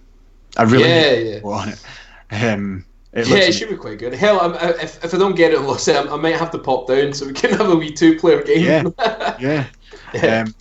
I 0.57 0.63
really 0.63 0.89
Yeah, 0.89 1.11
yeah. 1.13 1.35
report 1.35 1.61
on 1.61 1.69
it. 1.69 1.83
Um, 2.31 2.85
it 3.13 3.27
Yeah, 3.27 3.35
it 3.37 3.51
should 3.53 3.69
be 3.69 3.75
quite 3.75 3.99
good. 3.99 4.13
Hell, 4.13 4.39
I'm, 4.39 4.53
I- 4.53 4.81
if, 4.81 5.03
if 5.03 5.13
I 5.13 5.17
don't 5.17 5.35
get 5.35 5.51
it, 5.53 5.59
lost, 5.61 5.87
I, 5.89 6.01
I 6.01 6.15
might 6.15 6.35
have 6.37 6.51
to 6.51 6.57
pop 6.59 6.87
down 6.87 7.13
so 7.13 7.27
we 7.27 7.33
can 7.33 7.51
have 7.57 7.69
a 7.69 7.75
wee 7.75 7.91
two-player 7.91 8.43
game. 8.43 8.93
yeah. 9.39 9.67
Yeah. 10.13 10.43
Um, 10.45 10.55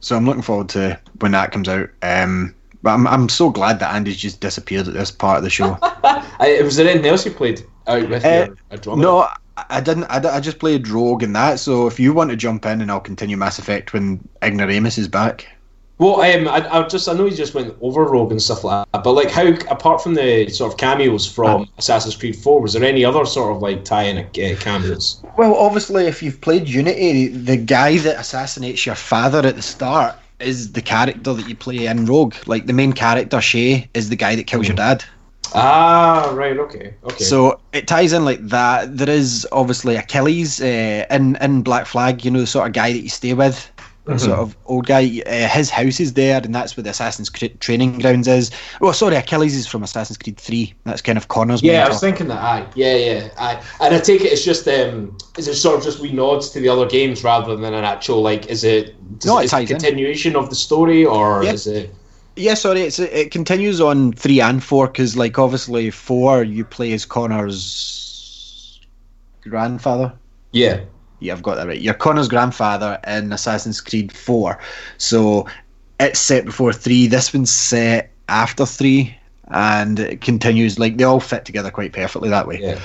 so 0.00 0.16
I'm 0.16 0.24
looking 0.24 0.42
forward 0.42 0.68
to 0.70 0.98
when 1.20 1.32
that 1.32 1.50
comes 1.52 1.68
out. 1.68 1.90
Um, 2.02 2.54
but 2.88 2.94
I'm 2.94 3.06
I'm 3.06 3.28
so 3.28 3.50
glad 3.50 3.80
that 3.80 3.94
Andy's 3.94 4.16
just 4.16 4.40
disappeared 4.40 4.88
at 4.88 4.94
this 4.94 5.10
part 5.10 5.36
of 5.36 5.44
the 5.44 5.50
show. 5.50 5.76
I, 5.82 6.62
was 6.64 6.76
there 6.76 6.88
anything 6.88 7.10
else 7.10 7.26
you 7.26 7.32
played 7.32 7.66
out 7.86 8.08
with 8.08 8.24
Uh, 8.24 8.28
your 8.28 8.56
Andromeda? 8.70 9.02
no, 9.02 9.28
I- 9.58 9.80
didn't. 9.82 10.04
I, 10.04 10.36
I 10.36 10.40
just 10.40 10.58
played 10.58 10.88
Rogue 10.88 11.22
and 11.22 11.36
that. 11.36 11.58
So 11.60 11.86
if 11.86 12.00
you 12.00 12.14
want 12.14 12.30
to 12.30 12.36
jump 12.36 12.64
in, 12.64 12.80
and 12.80 12.90
I'll 12.90 13.00
continue 13.00 13.36
Mass 13.36 13.58
Effect 13.58 13.92
when 13.92 14.26
Ignoramus 14.42 14.96
is 14.96 15.06
back. 15.06 15.46
Well, 15.98 16.22
um, 16.22 16.48
I, 16.48 16.78
I 16.78 16.88
just 16.88 17.08
I 17.10 17.12
know 17.12 17.26
you 17.26 17.36
just 17.36 17.54
went 17.54 17.76
over 17.82 18.04
Rogue 18.04 18.30
and 18.30 18.40
stuff 18.40 18.64
like 18.64 18.86
that, 18.92 19.04
but 19.04 19.12
like 19.12 19.30
how 19.30 19.48
apart 19.70 20.00
from 20.02 20.14
the 20.14 20.48
sort 20.48 20.72
of 20.72 20.78
cameos 20.78 21.26
from 21.30 21.68
Assassin's 21.76 22.16
Creed 22.16 22.36
Four, 22.36 22.62
was 22.62 22.72
there 22.72 22.84
any 22.84 23.04
other 23.04 23.26
sort 23.26 23.54
of 23.54 23.60
like 23.60 23.84
tie-in 23.84 24.16
uh, 24.16 24.56
cameos? 24.60 25.22
Well, 25.36 25.54
obviously, 25.56 26.06
if 26.06 26.22
you've 26.22 26.40
played 26.40 26.66
Unity, 26.68 27.28
the 27.28 27.58
guy 27.58 27.98
that 27.98 28.16
assassinates 28.18 28.86
your 28.86 28.94
father 28.94 29.46
at 29.46 29.56
the 29.56 29.62
start 29.62 30.14
is 30.40 30.72
the 30.72 30.82
character 30.82 31.32
that 31.34 31.48
you 31.48 31.56
play 31.56 31.86
in 31.86 32.06
Rogue. 32.06 32.34
Like 32.46 32.66
the 32.66 32.72
main 32.72 32.92
character, 32.92 33.40
Shay, 33.40 33.88
is 33.94 34.08
the 34.08 34.16
guy 34.16 34.36
that 34.36 34.46
kills 34.46 34.68
your 34.68 34.76
dad. 34.76 35.04
Ah, 35.54 36.30
right, 36.34 36.58
okay, 36.58 36.94
okay. 37.04 37.24
So 37.24 37.58
it 37.72 37.88
ties 37.88 38.12
in 38.12 38.24
like 38.24 38.40
that. 38.48 38.96
There 38.96 39.08
is 39.08 39.46
obviously 39.50 39.96
Achilles 39.96 40.60
uh, 40.60 41.06
in 41.10 41.36
in 41.36 41.62
Black 41.62 41.86
Flag. 41.86 42.24
You 42.24 42.30
know 42.30 42.40
the 42.40 42.46
sort 42.46 42.66
of 42.66 42.74
guy 42.74 42.92
that 42.92 43.00
you 43.00 43.08
stay 43.08 43.32
with, 43.34 43.70
Mm-hmm. 44.16 44.18
sort 44.26 44.38
of 44.38 44.56
old 44.66 44.86
guy. 44.86 45.22
Uh, 45.26 45.48
his 45.48 45.68
house 45.70 46.00
is 46.00 46.14
there, 46.14 46.40
and 46.42 46.54
that's 46.54 46.76
where 46.76 46.84
the 46.84 46.90
Assassin's 46.90 47.28
Creed 47.28 47.60
training 47.60 47.98
grounds 47.98 48.26
is. 48.26 48.50
Oh, 48.80 48.92
sorry, 48.92 49.16
Achilles 49.16 49.54
is 49.54 49.66
from 49.66 49.82
Assassin's 49.82 50.16
Creed 50.16 50.38
Three. 50.38 50.72
That's 50.84 51.02
kind 51.02 51.18
of 51.18 51.28
Connor's. 51.28 51.62
yeah, 51.62 51.84
I 51.84 51.88
was 51.88 52.00
thinking 52.00 52.28
that. 52.28 52.38
Aye, 52.42 52.66
yeah, 52.74 52.96
yeah, 52.96 53.28
aye. 53.38 53.62
And 53.80 53.94
I 53.94 53.98
take 54.00 54.22
it 54.22 54.32
it's 54.32 54.44
just 54.44 54.66
um, 54.66 55.16
is 55.36 55.46
it 55.46 55.54
sort 55.56 55.76
of 55.78 55.84
just 55.84 56.00
wee 56.00 56.12
nods 56.12 56.48
to 56.50 56.60
the 56.60 56.68
other 56.68 56.86
games 56.86 57.22
rather 57.22 57.54
than 57.54 57.74
an 57.74 57.84
actual 57.84 58.22
like? 58.22 58.46
Is 58.46 58.64
it? 58.64 58.94
No, 59.26 59.38
it 59.38 59.44
is 59.44 59.52
it 59.52 59.56
a 59.56 59.58
ties 59.58 59.70
in. 59.70 59.76
continuation 59.78 60.36
of 60.36 60.48
the 60.48 60.56
story 60.56 61.04
or 61.04 61.44
Yeah. 61.44 61.52
is 61.52 61.66
it? 61.66 61.94
Yeah, 62.36 62.54
sorry, 62.54 62.82
it's 62.82 62.98
it 63.00 63.30
continues 63.32 63.80
on 63.80 64.12
three 64.12 64.40
and 64.40 64.62
four 64.62 64.86
because, 64.86 65.16
like, 65.16 65.38
obviously 65.38 65.90
four 65.90 66.44
you 66.44 66.64
play 66.64 66.92
as 66.92 67.04
Connor's 67.04 68.80
grandfather. 69.42 70.12
Yeah. 70.52 70.80
Yeah, 71.20 71.32
I've 71.32 71.42
got 71.42 71.56
that 71.56 71.66
right. 71.66 71.80
You're 71.80 71.94
Connor's 71.94 72.28
grandfather 72.28 72.98
in 73.06 73.32
Assassin's 73.32 73.80
Creed 73.80 74.12
Four, 74.12 74.58
so 74.98 75.46
it's 75.98 76.20
set 76.20 76.44
before 76.44 76.72
three. 76.72 77.06
This 77.06 77.32
one's 77.32 77.50
set 77.50 78.10
after 78.28 78.64
three, 78.64 79.16
and 79.48 79.98
it 79.98 80.20
continues 80.20 80.78
like 80.78 80.96
they 80.96 81.04
all 81.04 81.20
fit 81.20 81.44
together 81.44 81.70
quite 81.70 81.92
perfectly 81.92 82.28
that 82.30 82.46
way. 82.46 82.60
Yeah. 82.60 82.80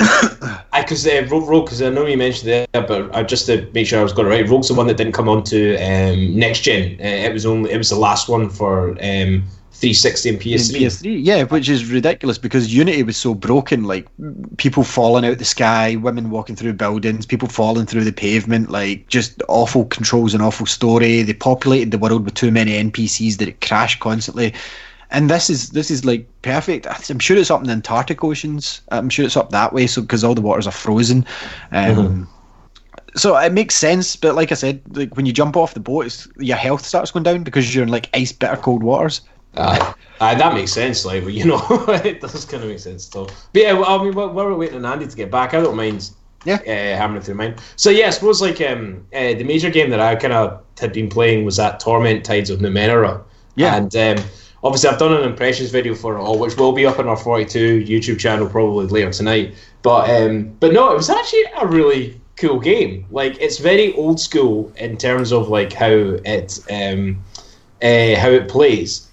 I 0.00 0.82
because 0.82 1.06
uh, 1.06 1.26
Rogue, 1.28 1.66
because 1.66 1.82
I 1.82 1.90
know 1.90 2.06
you 2.06 2.16
mentioned 2.16 2.48
there, 2.48 2.66
but 2.72 3.14
I, 3.14 3.24
just 3.24 3.46
to 3.46 3.68
make 3.74 3.86
sure 3.86 3.98
I 3.98 4.02
was 4.02 4.12
got 4.12 4.26
it 4.26 4.28
right. 4.28 4.48
Rogue's 4.48 4.68
the 4.68 4.74
one 4.74 4.86
that 4.86 4.96
didn't 4.96 5.12
come 5.12 5.28
on 5.28 5.42
to 5.44 5.76
um, 5.76 6.38
next 6.38 6.60
gen. 6.60 6.92
Uh, 7.00 7.26
it 7.26 7.32
was 7.32 7.44
only 7.44 7.72
it 7.72 7.78
was 7.78 7.90
the 7.90 7.96
last 7.96 8.28
one 8.28 8.48
for 8.48 8.90
um, 9.02 9.44
360 9.78 10.28
and 10.28 10.40
PS3. 10.40 10.74
In 10.74 10.82
PS3, 10.82 11.24
yeah, 11.24 11.42
which 11.44 11.68
is 11.68 11.90
ridiculous 11.90 12.36
because 12.36 12.74
Unity 12.74 13.04
was 13.04 13.16
so 13.16 13.32
broken. 13.32 13.84
Like 13.84 14.08
people 14.56 14.82
falling 14.82 15.24
out 15.24 15.38
the 15.38 15.44
sky, 15.44 15.94
women 15.96 16.30
walking 16.30 16.56
through 16.56 16.72
buildings, 16.72 17.24
people 17.24 17.48
falling 17.48 17.86
through 17.86 18.04
the 18.04 18.12
pavement, 18.12 18.70
like 18.70 19.06
just 19.06 19.40
awful 19.48 19.84
controls 19.84 20.34
and 20.34 20.42
awful 20.42 20.66
story. 20.66 21.22
They 21.22 21.32
populated 21.32 21.92
the 21.92 21.98
world 21.98 22.24
with 22.24 22.34
too 22.34 22.50
many 22.50 22.72
NPCs 22.72 23.36
that 23.38 23.48
it 23.48 23.60
crashed 23.60 24.00
constantly. 24.00 24.52
And 25.10 25.30
this 25.30 25.48
is 25.48 25.70
this 25.70 25.90
is 25.90 26.04
like 26.04 26.26
perfect. 26.42 26.86
I'm 27.08 27.20
sure 27.20 27.36
it's 27.36 27.50
up 27.50 27.60
in 27.60 27.68
the 27.68 27.72
Antarctic 27.72 28.24
oceans. 28.24 28.82
I'm 28.90 29.08
sure 29.08 29.24
it's 29.24 29.36
up 29.36 29.50
that 29.50 29.72
way, 29.72 29.86
so 29.86 30.02
because 30.02 30.24
all 30.24 30.34
the 30.34 30.42
waters 30.42 30.66
are 30.66 30.72
frozen. 30.72 31.24
Um, 31.70 31.96
Mm-hmm. 31.96 32.24
So 33.16 33.36
it 33.36 33.52
makes 33.52 33.74
sense, 33.74 34.16
but 34.16 34.34
like 34.34 34.52
I 34.52 34.54
said, 34.54 34.80
like 34.96 35.16
when 35.16 35.24
you 35.24 35.32
jump 35.32 35.56
off 35.56 35.74
the 35.74 35.80
boat, 35.80 36.06
it's, 36.06 36.28
your 36.36 36.56
health 36.56 36.84
starts 36.84 37.10
going 37.10 37.22
down 37.22 37.42
because 37.42 37.74
you're 37.74 37.82
in 37.82 37.90
like 37.90 38.10
ice 38.12 38.32
bitter 38.32 38.56
cold 38.56 38.82
waters. 38.82 39.22
Aye. 39.56 39.94
Aye, 40.20 40.34
that 40.34 40.54
makes 40.54 40.72
sense. 40.72 41.04
Like, 41.04 41.24
you 41.26 41.44
know, 41.44 41.64
it 41.88 42.20
does 42.20 42.44
kind 42.44 42.62
of 42.62 42.68
make 42.68 42.78
sense. 42.78 43.04
So, 43.04 43.24
but 43.24 43.62
yeah, 43.62 43.72
well, 43.72 44.00
I 44.00 44.02
mean, 44.02 44.14
while 44.14 44.32
we're 44.32 44.54
waiting 44.54 44.76
on 44.76 44.84
Andy 44.84 45.06
to 45.06 45.16
get 45.16 45.30
back, 45.30 45.54
I 45.54 45.60
don't 45.60 45.76
mind. 45.76 46.10
Yeah. 46.44 46.56
Uh, 46.56 46.96
having 46.96 47.16
it 47.16 47.24
through 47.24 47.34
mine. 47.34 47.56
So 47.74 47.90
yeah, 47.90 48.06
I 48.06 48.10
suppose 48.10 48.40
like 48.40 48.60
um, 48.60 49.06
uh, 49.12 49.34
the 49.34 49.42
major 49.42 49.70
game 49.70 49.90
that 49.90 50.00
I 50.00 50.14
kind 50.14 50.32
of 50.32 50.62
had 50.78 50.92
been 50.92 51.08
playing 51.08 51.44
was 51.44 51.56
that 51.56 51.80
Torment 51.80 52.24
Tides 52.24 52.48
of 52.48 52.60
Numenera. 52.60 53.22
Yeah. 53.56 53.76
And 53.76 53.94
um, 53.96 54.24
obviously, 54.62 54.88
I've 54.88 55.00
done 55.00 55.12
an 55.12 55.24
impressions 55.24 55.70
video 55.70 55.96
for 55.96 56.16
it 56.16 56.20
all, 56.20 56.38
which 56.38 56.56
will 56.56 56.72
be 56.72 56.86
up 56.86 57.00
on 57.00 57.08
our 57.08 57.16
42 57.16 57.84
YouTube 57.84 58.20
channel 58.20 58.48
probably 58.48 58.86
later 58.86 59.10
tonight. 59.10 59.56
But 59.82 60.08
um, 60.10 60.52
but 60.60 60.72
no, 60.72 60.92
it 60.92 60.96
was 60.96 61.10
actually 61.10 61.44
a 61.60 61.66
really 61.66 62.20
cool 62.36 62.60
game. 62.60 63.04
Like, 63.10 63.36
it's 63.40 63.58
very 63.58 63.92
old 63.94 64.20
school 64.20 64.72
in 64.76 64.96
terms 64.96 65.32
of 65.32 65.48
like 65.48 65.72
how 65.72 65.90
it 65.90 66.60
um, 66.70 67.22
uh, 67.82 68.14
how 68.16 68.30
it 68.30 68.48
plays 68.48 69.07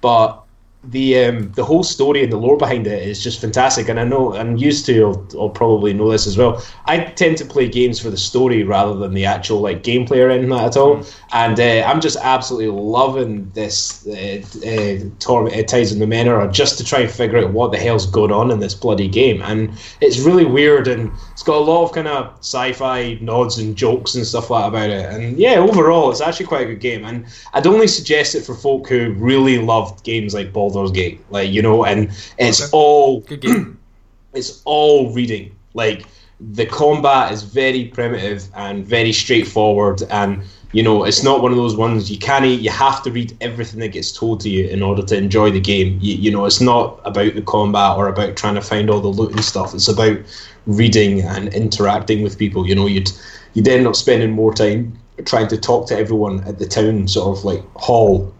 but 0.00 0.47
the 0.90 1.24
um, 1.24 1.52
the 1.52 1.64
whole 1.64 1.82
story 1.82 2.22
and 2.22 2.32
the 2.32 2.36
lore 2.36 2.56
behind 2.56 2.86
it 2.86 3.02
is 3.02 3.22
just 3.22 3.40
fantastic. 3.40 3.88
And 3.88 4.00
I 4.00 4.04
know 4.04 4.34
I'm 4.34 4.56
used 4.56 4.86
to. 4.86 5.04
I'll, 5.04 5.28
I'll 5.38 5.50
probably 5.50 5.92
know 5.92 6.10
this 6.10 6.26
as 6.26 6.38
well. 6.38 6.62
I 6.86 6.98
tend 6.98 7.36
to 7.38 7.44
play 7.44 7.68
games 7.68 8.00
for 8.00 8.10
the 8.10 8.16
story 8.16 8.62
rather 8.62 8.94
than 8.94 9.14
the 9.14 9.26
actual 9.26 9.60
like 9.60 9.82
gameplay 9.82 10.24
or 10.24 10.30
anything 10.30 10.52
at 10.52 10.76
all. 10.76 11.04
And 11.32 11.60
uh, 11.60 11.84
I'm 11.86 12.00
just 12.00 12.16
absolutely 12.16 12.68
loving 12.68 13.50
this 13.50 14.06
uh, 14.06 14.42
uh, 14.66 15.08
Tor- 15.18 15.48
uh, 15.48 15.62
Tides 15.62 15.92
of 15.92 15.98
Numenera 15.98 16.50
just 16.52 16.78
to 16.78 16.84
try 16.84 17.00
and 17.00 17.10
figure 17.10 17.38
out 17.38 17.52
what 17.52 17.72
the 17.72 17.78
hell's 17.78 18.06
going 18.06 18.32
on 18.32 18.50
in 18.50 18.60
this 18.60 18.74
bloody 18.74 19.08
game. 19.08 19.42
And 19.42 19.72
it's 20.00 20.18
really 20.18 20.46
weird 20.46 20.88
and 20.88 21.10
it's 21.32 21.42
got 21.42 21.56
a 21.56 21.64
lot 21.64 21.84
of 21.84 21.92
kind 21.92 22.08
of 22.08 22.38
sci-fi 22.38 23.18
nods 23.20 23.58
and 23.58 23.76
jokes 23.76 24.14
and 24.14 24.26
stuff 24.26 24.50
like 24.50 24.62
that 24.62 24.68
about 24.68 24.90
it. 24.90 25.04
And 25.12 25.38
yeah, 25.38 25.56
overall, 25.56 26.10
it's 26.10 26.20
actually 26.20 26.46
quite 26.46 26.62
a 26.62 26.66
good 26.66 26.80
game. 26.80 27.04
And 27.04 27.26
I'd 27.52 27.66
only 27.66 27.88
suggest 27.88 28.34
it 28.34 28.44
for 28.44 28.54
folk 28.54 28.88
who 28.88 29.12
really 29.14 29.58
loved 29.58 30.04
games 30.04 30.34
like 30.34 30.52
Baldur's 30.52 30.77
Gate, 30.86 31.20
like 31.30 31.50
you 31.50 31.62
know, 31.62 31.84
and 31.84 32.10
it's 32.38 32.70
all 32.70 33.20
Good 33.20 33.40
game. 33.40 33.78
it's 34.34 34.62
all 34.64 35.12
reading. 35.12 35.54
Like 35.74 36.06
the 36.40 36.66
combat 36.66 37.32
is 37.32 37.42
very 37.42 37.86
primitive 37.86 38.48
and 38.54 38.86
very 38.86 39.12
straightforward, 39.12 40.02
and 40.10 40.42
you 40.72 40.82
know 40.82 41.04
it's 41.04 41.22
not 41.22 41.42
one 41.42 41.50
of 41.50 41.58
those 41.58 41.76
ones 41.76 42.10
you 42.10 42.18
can't. 42.18 42.44
You 42.46 42.70
have 42.70 43.02
to 43.02 43.10
read 43.10 43.36
everything 43.40 43.80
that 43.80 43.88
gets 43.88 44.12
told 44.12 44.40
to 44.40 44.48
you 44.48 44.68
in 44.68 44.82
order 44.82 45.02
to 45.02 45.16
enjoy 45.16 45.50
the 45.50 45.60
game. 45.60 45.98
You, 46.00 46.14
you 46.14 46.30
know, 46.30 46.44
it's 46.46 46.60
not 46.60 47.00
about 47.04 47.34
the 47.34 47.42
combat 47.42 47.96
or 47.96 48.08
about 48.08 48.36
trying 48.36 48.54
to 48.54 48.62
find 48.62 48.88
all 48.88 49.00
the 49.00 49.08
loot 49.08 49.32
and 49.32 49.44
stuff. 49.44 49.74
It's 49.74 49.88
about 49.88 50.18
reading 50.66 51.22
and 51.22 51.52
interacting 51.52 52.22
with 52.22 52.38
people. 52.38 52.66
You 52.66 52.74
know, 52.74 52.86
you'd 52.86 53.10
you'd 53.54 53.68
end 53.68 53.86
up 53.86 53.96
spending 53.96 54.30
more 54.30 54.54
time 54.54 54.98
trying 55.24 55.48
to 55.48 55.58
talk 55.58 55.88
to 55.88 55.98
everyone 55.98 56.44
at 56.44 56.58
the 56.58 56.66
town 56.66 57.08
sort 57.08 57.36
of 57.36 57.44
like 57.44 57.62
hall 57.74 58.32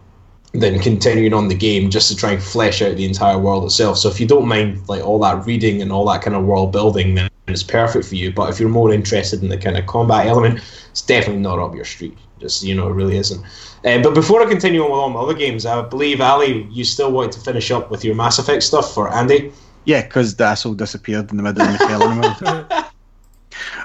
than 0.53 0.79
continuing 0.81 1.35
on 1.35 1.49
the 1.49 1.55
game 1.55 1.91
just 1.91 2.09
to 2.09 2.17
try 2.17 2.33
and 2.33 2.43
flesh 2.43 2.81
out 2.81 2.97
the 2.97 3.05
entire 3.05 3.39
world 3.39 3.65
itself. 3.65 3.99
So 3.99 4.09
if 4.09 4.19
you 4.19 4.27
don't 4.27 4.49
mind 4.49 4.89
like 4.89 5.05
all 5.05 5.19
that 5.21 5.45
reading 5.47 5.83
and 5.83 5.93
all 5.93 6.07
that 6.09 6.23
kind 6.23 6.35
of 6.35 6.45
world 6.45 6.73
building, 6.73 7.15
then 7.15 7.29
it's 7.47 7.63
perfect 7.63 8.07
for 8.07 8.15
you. 8.15 8.33
But 8.33 8.51
if 8.51 8.59
you're 8.59 8.69
more 8.69 8.93
interested 8.93 9.43
in 9.43 9.49
the 9.49 9.59
kind 9.59 9.77
of 9.77 9.87
combat 9.87 10.27
element, 10.27 10.61
it's 10.91 11.03
definitely 11.03 11.43
not 11.43 11.59
up 11.59 11.75
your 11.75 11.85
street. 11.85 12.17
Just 12.41 12.63
you 12.63 12.75
know, 12.75 12.89
it 12.89 12.93
really 12.93 13.17
isn't. 13.17 13.45
Uh, 13.85 14.03
but 14.03 14.15
before 14.15 14.43
I 14.43 14.47
continue 14.47 14.83
on 14.83 14.91
with 14.91 14.99
all 14.99 15.11
my 15.11 15.21
other 15.21 15.35
games, 15.35 15.67
I 15.67 15.83
believe 15.83 16.21
Ali, 16.21 16.67
you 16.71 16.85
still 16.85 17.13
want 17.13 17.33
to 17.33 17.41
finish 17.41 17.71
up 17.71 17.91
with 17.91 18.05
your 18.05 18.15
Mass 18.15 18.39
Effect 18.39 18.63
stuff 18.63 18.95
for 18.95 19.13
Andy. 19.13 19.53
Yeah, 19.85 20.03
because 20.03 20.37
the 20.37 20.45
asshole 20.45 20.75
disappeared 20.75 21.31
in 21.31 21.37
the 21.37 21.43
middle 21.43 21.63
of 21.63 21.79
the 21.79 22.35
film. 22.59 22.83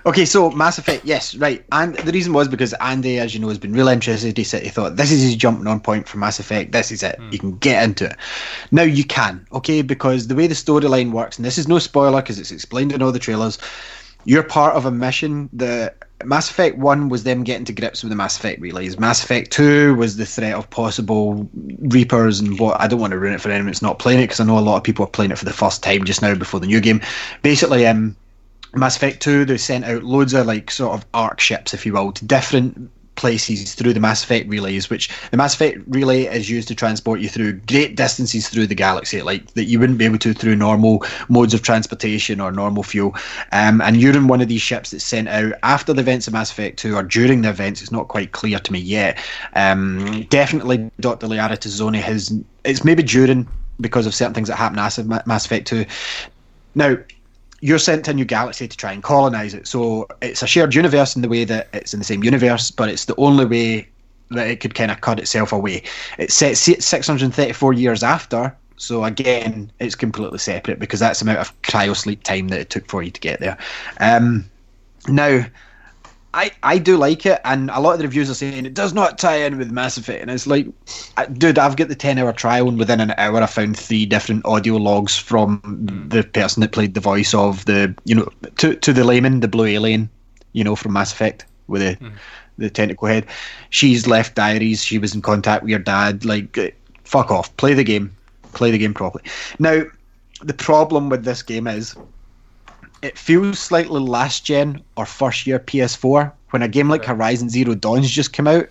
Okay, 0.05 0.25
so 0.25 0.51
Mass 0.51 0.77
Effect, 0.77 1.05
yes, 1.05 1.33
right. 1.35 1.63
And 1.71 1.95
the 1.95 2.11
reason 2.11 2.33
was 2.33 2.49
because 2.49 2.73
Andy, 2.73 3.19
as 3.19 3.33
you 3.33 3.39
know, 3.39 3.47
has 3.47 3.57
been 3.57 3.71
really 3.71 3.93
interested. 3.93 4.37
He 4.37 4.43
said 4.43 4.63
he 4.63 4.69
thought 4.69 4.97
this 4.97 5.11
is 5.11 5.21
his 5.21 5.35
jumping 5.35 5.65
on 5.67 5.79
point 5.79 6.09
for 6.09 6.17
Mass 6.17 6.39
Effect. 6.39 6.73
This 6.73 6.91
is 6.91 7.03
it. 7.03 7.17
You 7.31 7.39
can 7.39 7.57
get 7.57 7.83
into 7.83 8.05
it. 8.05 8.17
Now 8.71 8.83
you 8.83 9.05
can, 9.05 9.47
okay, 9.53 9.81
because 9.81 10.27
the 10.27 10.35
way 10.35 10.47
the 10.47 10.55
storyline 10.55 11.11
works, 11.11 11.37
and 11.37 11.45
this 11.45 11.57
is 11.57 11.69
no 11.69 11.79
spoiler 11.79 12.21
because 12.21 12.37
it's 12.37 12.51
explained 12.51 12.91
in 12.91 13.01
all 13.01 13.13
the 13.13 13.19
trailers. 13.19 13.57
You're 14.25 14.43
part 14.43 14.75
of 14.75 14.85
a 14.85 14.91
mission. 14.91 15.49
The 15.53 15.93
Mass 16.25 16.49
Effect 16.49 16.77
One 16.77 17.09
was 17.09 17.23
them 17.23 17.43
getting 17.43 17.65
to 17.65 17.73
grips 17.73 18.03
with 18.03 18.09
the 18.09 18.15
Mass 18.15 18.37
Effect 18.37 18.61
relays. 18.61 18.99
Mass 18.99 19.23
Effect 19.23 19.51
Two 19.51 19.95
was 19.95 20.17
the 20.17 20.25
threat 20.25 20.53
of 20.53 20.69
possible 20.69 21.49
Reapers 21.79 22.39
and 22.41 22.59
what. 22.59 22.79
I 22.79 22.87
don't 22.87 22.99
want 22.99 23.11
to 23.11 23.19
ruin 23.19 23.33
it 23.33 23.41
for 23.41 23.49
anyone 23.49 23.67
that's 23.67 23.81
not 23.81 23.99
playing 23.99 24.19
it 24.19 24.23
because 24.23 24.39
I 24.39 24.45
know 24.45 24.59
a 24.59 24.59
lot 24.59 24.77
of 24.77 24.83
people 24.83 25.05
are 25.05 25.09
playing 25.09 25.31
it 25.31 25.37
for 25.37 25.45
the 25.45 25.53
first 25.53 25.81
time 25.81 26.03
just 26.03 26.21
now 26.21 26.35
before 26.35 26.59
the 26.59 26.67
new 26.67 26.81
game. 26.81 27.01
Basically, 27.41 27.85
um, 27.87 28.15
Mass 28.75 28.95
Effect 28.95 29.21
2, 29.21 29.45
they 29.45 29.57
sent 29.57 29.85
out 29.85 30.03
loads 30.03 30.33
of 30.33 30.45
like 30.47 30.71
sort 30.71 30.93
of 30.93 31.05
arc 31.13 31.39
ships, 31.39 31.73
if 31.73 31.85
you 31.85 31.93
will, 31.93 32.11
to 32.11 32.25
different 32.25 32.89
places 33.15 33.75
through 33.75 33.93
the 33.93 33.99
Mass 33.99 34.23
Effect 34.23 34.49
relays, 34.49 34.89
which 34.89 35.09
the 35.31 35.37
Mass 35.37 35.53
Effect 35.53 35.79
relay 35.87 36.23
is 36.23 36.49
used 36.49 36.67
to 36.69 36.75
transport 36.75 37.19
you 37.19 37.29
through 37.29 37.53
great 37.53 37.95
distances 37.95 38.49
through 38.49 38.67
the 38.67 38.75
galaxy, 38.75 39.21
like 39.21 39.53
that 39.53 39.65
you 39.65 39.79
wouldn't 39.79 39.99
be 39.99 40.05
able 40.05 40.17
to 40.17 40.33
through 40.33 40.55
normal 40.55 41.05
modes 41.29 41.53
of 41.53 41.61
transportation 41.61 42.39
or 42.39 42.51
normal 42.51 42.83
fuel. 42.83 43.15
Um, 43.51 43.81
and 43.81 43.97
you're 43.97 44.15
in 44.15 44.27
one 44.27 44.41
of 44.41 44.47
these 44.47 44.61
ships 44.61 44.91
that's 44.91 45.03
sent 45.03 45.27
out 45.27 45.53
after 45.63 45.93
the 45.93 46.01
events 46.01 46.27
of 46.27 46.33
Mass 46.33 46.51
Effect 46.51 46.79
2 46.79 46.95
or 46.95 47.03
during 47.03 47.41
the 47.41 47.49
events. 47.49 47.81
It's 47.81 47.91
not 47.91 48.07
quite 48.07 48.31
clear 48.31 48.59
to 48.59 48.71
me 48.71 48.79
yet. 48.79 49.17
Um, 49.55 50.23
definitely, 50.29 50.89
Dr. 50.99 51.27
Liara 51.27 51.57
T'Soni 51.57 52.01
has. 52.01 52.33
It's 52.63 52.83
maybe 52.83 53.03
during 53.03 53.47
because 53.79 54.05
of 54.05 54.15
certain 54.15 54.33
things 54.33 54.47
that 54.47 54.55
happen 54.55 54.79
after 54.79 55.03
Mass 55.03 55.45
Effect 55.45 55.67
2. 55.67 55.85
Now, 56.75 56.97
you're 57.63 57.79
sent 57.79 58.03
to 58.03 58.11
a 58.11 58.13
new 58.13 58.25
galaxy 58.25 58.67
to 58.67 58.75
try 58.75 58.91
and 58.91 59.01
colonize 59.01 59.53
it. 59.53 59.65
So 59.67 60.05
it's 60.21 60.43
a 60.43 60.47
shared 60.47 60.75
universe 60.75 61.15
in 61.15 61.21
the 61.21 61.29
way 61.29 61.45
that 61.45 61.69
it's 61.71 61.93
in 61.93 61.99
the 61.99 62.03
same 62.03 62.21
universe, 62.21 62.69
but 62.71 62.89
it's 62.89 63.05
the 63.05 63.15
only 63.15 63.45
way 63.45 63.87
that 64.31 64.49
it 64.49 64.59
could 64.59 64.75
kind 64.75 64.91
of 64.91 64.99
cut 64.99 65.17
itself 65.17 65.53
away. 65.53 65.83
It's 66.17 66.33
set 66.33 66.57
si- 66.57 66.81
634 66.81 67.71
years 67.71 68.03
after, 68.03 68.53
so 68.75 69.05
again, 69.05 69.71
it's 69.79 69.95
completely 69.95 70.39
separate 70.39 70.77
because 70.77 70.99
that's 70.99 71.21
the 71.21 71.23
amount 71.23 71.39
of 71.39 71.61
cryo 71.61 71.95
sleep 71.95 72.23
time 72.23 72.49
that 72.49 72.59
it 72.59 72.69
took 72.69 72.85
for 72.87 73.01
you 73.01 73.11
to 73.11 73.21
get 73.21 73.39
there. 73.39 73.57
Um, 74.01 74.43
now, 75.07 75.45
I, 76.33 76.51
I 76.63 76.77
do 76.79 76.97
like 76.97 77.25
it, 77.25 77.39
and 77.45 77.69
a 77.69 77.79
lot 77.79 77.93
of 77.93 77.99
the 77.99 78.05
reviews 78.05 78.29
are 78.29 78.33
saying 78.33 78.65
it 78.65 78.73
does 78.73 78.93
not 78.93 79.19
tie 79.19 79.37
in 79.37 79.57
with 79.57 79.71
Mass 79.71 79.97
Effect, 79.97 80.21
and 80.21 80.31
it's 80.31 80.47
like, 80.47 80.67
dude, 81.33 81.59
I've 81.59 81.75
got 81.75 81.89
the 81.89 81.95
ten 81.95 82.17
hour 82.17 82.33
trial, 82.33 82.67
and 82.67 82.79
within 82.79 82.99
an 82.99 83.13
hour, 83.17 83.41
I 83.41 83.45
found 83.45 83.77
three 83.77 84.05
different 84.05 84.45
audio 84.45 84.77
logs 84.77 85.15
from 85.15 85.61
the 86.09 86.23
person 86.23 86.61
that 86.61 86.71
played 86.71 86.95
the 86.95 86.99
voice 86.99 87.33
of 87.33 87.65
the, 87.65 87.95
you 88.05 88.15
know, 88.15 88.29
to 88.57 88.75
to 88.75 88.93
the 88.93 89.03
layman, 89.03 89.41
the 89.41 89.47
blue 89.47 89.65
alien, 89.65 90.09
you 90.53 90.63
know, 90.63 90.75
from 90.75 90.93
Mass 90.93 91.13
Effect 91.13 91.45
with 91.67 91.81
the 91.81 92.11
the 92.57 92.69
tentacle 92.69 93.07
head. 93.07 93.25
She's 93.69 94.07
left 94.07 94.35
diaries. 94.35 94.83
She 94.83 94.99
was 94.99 95.13
in 95.15 95.21
contact 95.21 95.63
with 95.63 95.69
your 95.69 95.79
dad. 95.79 96.25
Like, 96.25 96.57
uh, 96.57 96.69
fuck 97.03 97.31
off. 97.31 97.55
Play 97.57 97.73
the 97.73 97.83
game. 97.83 98.15
Play 98.53 98.71
the 98.71 98.77
game 98.77 98.93
properly. 98.93 99.23
Now, 99.59 99.83
the 100.41 100.53
problem 100.53 101.09
with 101.09 101.25
this 101.25 101.41
game 101.41 101.67
is 101.67 101.95
it 103.03 103.17
feels 103.17 103.59
slightly 103.59 103.99
last 103.99 104.45
gen 104.45 104.81
or 104.95 105.05
first 105.05 105.45
year 105.45 105.59
PS4 105.59 106.31
when 106.51 106.61
a 106.61 106.67
game 106.67 106.89
like 106.89 107.03
Horizon 107.03 107.49
Zero 107.49 107.75
Dawn's 107.75 108.09
just 108.09 108.31
come 108.31 108.47
out. 108.47 108.67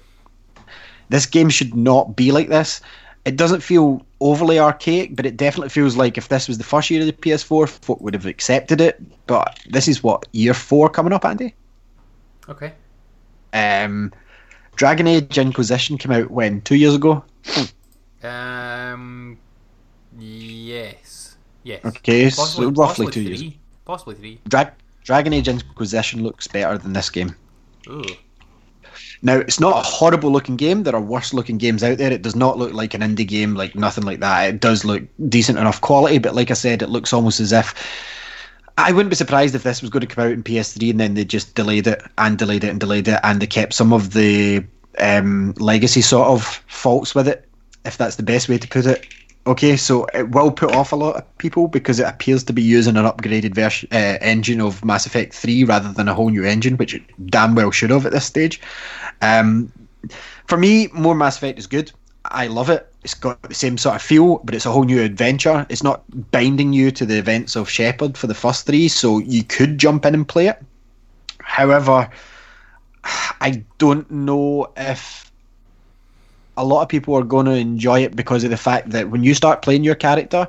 This 1.10 1.26
game 1.26 1.50
should 1.50 1.74
not 1.74 2.16
be 2.16 2.32
like 2.32 2.48
this. 2.48 2.80
It 3.26 3.36
doesn't 3.36 3.60
feel 3.60 4.04
overly 4.20 4.58
archaic, 4.58 5.14
but 5.14 5.26
it 5.26 5.36
definitely 5.36 5.68
feels 5.68 5.96
like 5.96 6.16
if 6.16 6.28
this 6.28 6.48
was 6.48 6.56
the 6.56 6.64
first 6.64 6.88
year 6.88 7.02
of 7.02 7.06
the 7.06 7.12
PS4, 7.12 7.68
folk 7.68 8.00
would 8.00 8.14
have 8.14 8.24
accepted 8.24 8.80
it. 8.80 9.00
But 9.26 9.60
this 9.68 9.86
is 9.86 10.02
what 10.02 10.26
year 10.32 10.54
four 10.54 10.88
coming 10.88 11.12
up, 11.12 11.26
Andy. 11.26 11.54
Okay. 12.48 12.72
Um, 13.52 14.12
Dragon 14.76 15.06
Age 15.06 15.36
Inquisition 15.36 15.98
came 15.98 16.12
out 16.12 16.30
when 16.30 16.62
two 16.62 16.76
years 16.76 16.94
ago. 16.94 17.22
Um. 18.22 19.36
Yes. 20.18 21.36
Yes. 21.64 21.84
Okay, 21.84 22.30
so 22.30 22.70
roughly 22.70 22.74
possibly 22.74 23.12
two 23.12 23.20
years. 23.22 23.54
Possibly 23.84 24.14
three. 24.14 24.40
Dra- 24.48 24.72
Dragon 25.04 25.32
Age 25.32 25.48
Inquisition 25.48 26.22
looks 26.22 26.46
better 26.46 26.78
than 26.78 26.92
this 26.92 27.10
game. 27.10 27.34
Ooh. 27.88 28.04
Now, 29.22 29.36
it's 29.36 29.60
not 29.60 29.78
a 29.78 29.88
horrible 29.88 30.30
looking 30.30 30.56
game. 30.56 30.82
There 30.82 30.94
are 30.94 31.00
worse 31.00 31.32
looking 31.32 31.58
games 31.58 31.82
out 31.82 31.98
there. 31.98 32.12
It 32.12 32.22
does 32.22 32.34
not 32.34 32.58
look 32.58 32.72
like 32.72 32.94
an 32.94 33.02
indie 33.02 33.26
game, 33.26 33.54
like 33.54 33.74
nothing 33.74 34.04
like 34.04 34.20
that. 34.20 34.48
It 34.48 34.60
does 34.60 34.84
look 34.84 35.04
decent 35.28 35.58
enough 35.58 35.80
quality, 35.80 36.18
but 36.18 36.34
like 36.34 36.50
I 36.50 36.54
said, 36.54 36.82
it 36.82 36.88
looks 36.88 37.12
almost 37.12 37.40
as 37.40 37.52
if. 37.52 37.74
I 38.78 38.90
wouldn't 38.90 39.10
be 39.10 39.16
surprised 39.16 39.54
if 39.54 39.62
this 39.62 39.80
was 39.80 39.90
going 39.90 40.00
to 40.00 40.12
come 40.12 40.24
out 40.24 40.32
in 40.32 40.42
PS3 40.42 40.90
and 40.90 41.00
then 41.00 41.14
they 41.14 41.24
just 41.24 41.54
delayed 41.54 41.86
it 41.86 42.02
and 42.18 42.38
delayed 42.38 42.64
it 42.64 42.70
and 42.70 42.80
delayed 42.80 43.06
it 43.06 43.20
and 43.22 43.40
they 43.40 43.46
kept 43.46 43.74
some 43.74 43.92
of 43.92 44.12
the 44.12 44.64
um, 44.98 45.52
legacy 45.58 46.00
sort 46.00 46.28
of 46.28 46.44
faults 46.66 47.14
with 47.14 47.28
it, 47.28 47.48
if 47.84 47.98
that's 47.98 48.16
the 48.16 48.22
best 48.22 48.48
way 48.48 48.58
to 48.58 48.68
put 48.68 48.86
it. 48.86 49.06
Okay, 49.44 49.76
so 49.76 50.06
it 50.14 50.30
will 50.30 50.52
put 50.52 50.72
off 50.72 50.92
a 50.92 50.96
lot 50.96 51.16
of 51.16 51.38
people 51.38 51.66
because 51.66 51.98
it 51.98 52.06
appears 52.06 52.44
to 52.44 52.52
be 52.52 52.62
using 52.62 52.96
an 52.96 53.04
upgraded 53.04 53.54
version 53.54 53.88
uh, 53.90 54.16
engine 54.20 54.60
of 54.60 54.84
Mass 54.84 55.04
Effect 55.04 55.34
3 55.34 55.64
rather 55.64 55.92
than 55.92 56.06
a 56.06 56.14
whole 56.14 56.30
new 56.30 56.44
engine, 56.44 56.76
which 56.76 56.94
it 56.94 57.02
damn 57.26 57.56
well 57.56 57.72
should 57.72 57.90
have 57.90 58.06
at 58.06 58.12
this 58.12 58.24
stage. 58.24 58.60
Um, 59.20 59.72
for 60.46 60.56
me, 60.56 60.88
more 60.92 61.16
Mass 61.16 61.38
Effect 61.38 61.58
is 61.58 61.66
good. 61.66 61.90
I 62.26 62.46
love 62.46 62.70
it. 62.70 62.88
It's 63.02 63.14
got 63.14 63.42
the 63.42 63.54
same 63.54 63.78
sort 63.78 63.96
of 63.96 64.02
feel, 64.02 64.38
but 64.44 64.54
it's 64.54 64.64
a 64.66 64.70
whole 64.70 64.84
new 64.84 65.02
adventure. 65.02 65.66
It's 65.68 65.82
not 65.82 66.04
binding 66.30 66.72
you 66.72 66.92
to 66.92 67.04
the 67.04 67.18
events 67.18 67.56
of 67.56 67.68
Shepard 67.68 68.16
for 68.16 68.28
the 68.28 68.34
first 68.34 68.64
three, 68.64 68.86
so 68.86 69.18
you 69.18 69.42
could 69.42 69.76
jump 69.76 70.06
in 70.06 70.14
and 70.14 70.26
play 70.26 70.46
it. 70.46 70.62
However, 71.40 72.08
I 73.40 73.64
don't 73.78 74.08
know 74.08 74.72
if 74.76 75.31
a 76.56 76.64
lot 76.64 76.82
of 76.82 76.88
people 76.88 77.14
are 77.14 77.22
going 77.22 77.46
to 77.46 77.52
enjoy 77.52 78.00
it 78.00 78.14
because 78.14 78.44
of 78.44 78.50
the 78.50 78.56
fact 78.56 78.90
that 78.90 79.10
when 79.10 79.24
you 79.24 79.34
start 79.34 79.62
playing 79.62 79.84
your 79.84 79.94
character, 79.94 80.46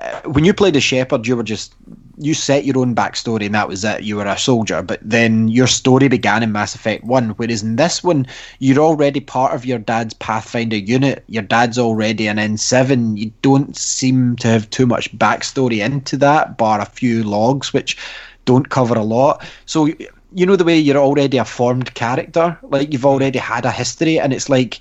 uh, 0.00 0.20
when 0.22 0.44
you 0.44 0.52
played 0.52 0.76
as 0.76 0.82
Shepard, 0.82 1.26
you 1.26 1.36
were 1.36 1.42
just 1.42 1.74
you 2.20 2.34
set 2.34 2.64
your 2.64 2.78
own 2.78 2.94
backstory 2.94 3.46
and 3.46 3.54
that 3.54 3.68
was 3.68 3.84
it. 3.84 4.02
You 4.02 4.16
were 4.16 4.26
a 4.26 4.36
soldier, 4.36 4.82
but 4.82 4.98
then 5.02 5.48
your 5.48 5.68
story 5.68 6.08
began 6.08 6.42
in 6.42 6.52
Mass 6.52 6.74
Effect 6.74 7.04
One. 7.04 7.30
Whereas 7.30 7.62
in 7.62 7.76
this 7.76 8.02
one, 8.02 8.26
you're 8.58 8.84
already 8.84 9.20
part 9.20 9.54
of 9.54 9.64
your 9.64 9.78
dad's 9.78 10.14
Pathfinder 10.14 10.76
unit. 10.76 11.24
Your 11.28 11.44
dad's 11.44 11.78
already 11.78 12.26
an 12.26 12.36
N7. 12.36 13.16
You 13.16 13.32
don't 13.42 13.76
seem 13.76 14.36
to 14.36 14.48
have 14.48 14.68
too 14.70 14.86
much 14.86 15.16
backstory 15.16 15.84
into 15.84 16.16
that, 16.18 16.58
bar 16.58 16.80
a 16.80 16.86
few 16.86 17.22
logs, 17.22 17.72
which 17.72 17.96
don't 18.44 18.68
cover 18.68 18.94
a 18.94 19.04
lot. 19.04 19.44
So 19.66 19.88
you 20.34 20.44
know 20.44 20.56
the 20.56 20.64
way 20.64 20.78
you're 20.78 20.96
already 20.96 21.38
a 21.38 21.44
formed 21.44 21.94
character, 21.94 22.58
like 22.62 22.92
you've 22.92 23.06
already 23.06 23.38
had 23.38 23.64
a 23.64 23.70
history, 23.70 24.18
and 24.18 24.32
it's 24.32 24.48
like 24.48 24.80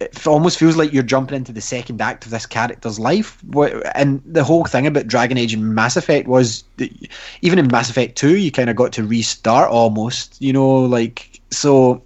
it 0.00 0.26
almost 0.26 0.58
feels 0.58 0.76
like 0.76 0.92
you're 0.92 1.02
jumping 1.02 1.36
into 1.36 1.52
the 1.52 1.60
second 1.60 2.00
act 2.00 2.24
of 2.24 2.30
this 2.30 2.46
character's 2.46 2.98
life. 2.98 3.38
And 3.94 4.22
the 4.24 4.42
whole 4.42 4.64
thing 4.64 4.86
about 4.86 5.06
Dragon 5.06 5.36
Age 5.36 5.52
and 5.52 5.74
Mass 5.74 5.94
Effect 5.94 6.26
was 6.26 6.64
that 6.78 6.90
even 7.42 7.58
in 7.58 7.68
Mass 7.68 7.90
Effect 7.90 8.16
2, 8.16 8.38
you 8.38 8.50
kind 8.50 8.70
of 8.70 8.76
got 8.76 8.92
to 8.94 9.04
restart 9.04 9.70
almost, 9.70 10.40
you 10.40 10.52
know, 10.52 10.80
like, 10.80 11.40
so. 11.50 12.02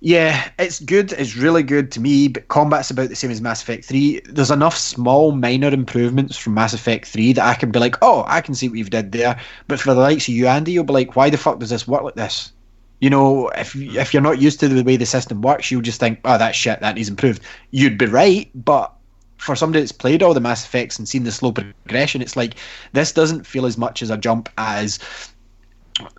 Yeah, 0.00 0.48
it's 0.60 0.78
good. 0.78 1.10
It's 1.14 1.36
really 1.36 1.64
good 1.64 1.90
to 1.90 2.00
me, 2.00 2.28
but 2.28 2.46
combat's 2.46 2.88
about 2.88 3.08
the 3.08 3.16
same 3.16 3.32
as 3.32 3.40
Mass 3.40 3.60
Effect 3.60 3.84
3. 3.84 4.20
There's 4.26 4.52
enough 4.52 4.76
small, 4.76 5.32
minor 5.32 5.70
improvements 5.70 6.36
from 6.36 6.54
Mass 6.54 6.72
Effect 6.72 7.08
3 7.08 7.32
that 7.32 7.44
I 7.44 7.54
can 7.54 7.72
be 7.72 7.80
like, 7.80 7.96
oh, 8.00 8.22
I 8.28 8.40
can 8.40 8.54
see 8.54 8.68
what 8.68 8.78
you've 8.78 8.90
did 8.90 9.10
there. 9.10 9.40
But 9.66 9.80
for 9.80 9.92
the 9.92 10.00
likes 10.00 10.28
of 10.28 10.34
you, 10.34 10.46
Andy, 10.46 10.70
you'll 10.70 10.84
be 10.84 10.92
like, 10.92 11.16
why 11.16 11.30
the 11.30 11.36
fuck 11.36 11.58
does 11.58 11.70
this 11.70 11.88
work 11.88 12.04
like 12.04 12.14
this? 12.14 12.52
You 13.00 13.10
know, 13.10 13.48
if 13.50 13.76
if 13.76 14.12
you're 14.12 14.22
not 14.22 14.40
used 14.40 14.58
to 14.60 14.68
the 14.68 14.82
way 14.82 14.96
the 14.96 15.06
system 15.06 15.40
works, 15.40 15.70
you'll 15.70 15.82
just 15.82 16.00
think, 16.00 16.18
"Oh, 16.24 16.36
that's 16.38 16.56
shit. 16.56 16.80
That 16.80 16.96
needs 16.96 17.08
improved." 17.08 17.42
You'd 17.70 17.96
be 17.98 18.06
right, 18.06 18.50
but 18.54 18.92
for 19.36 19.54
somebody 19.54 19.80
that's 19.80 19.92
played 19.92 20.20
all 20.22 20.34
the 20.34 20.40
Mass 20.40 20.64
Effects 20.64 20.98
and 20.98 21.08
seen 21.08 21.22
the 21.22 21.30
slow 21.30 21.52
progression, 21.52 22.20
it's 22.22 22.36
like 22.36 22.54
this 22.92 23.12
doesn't 23.12 23.46
feel 23.46 23.66
as 23.66 23.78
much 23.78 24.02
as 24.02 24.10
a 24.10 24.16
jump 24.16 24.48
as 24.58 24.98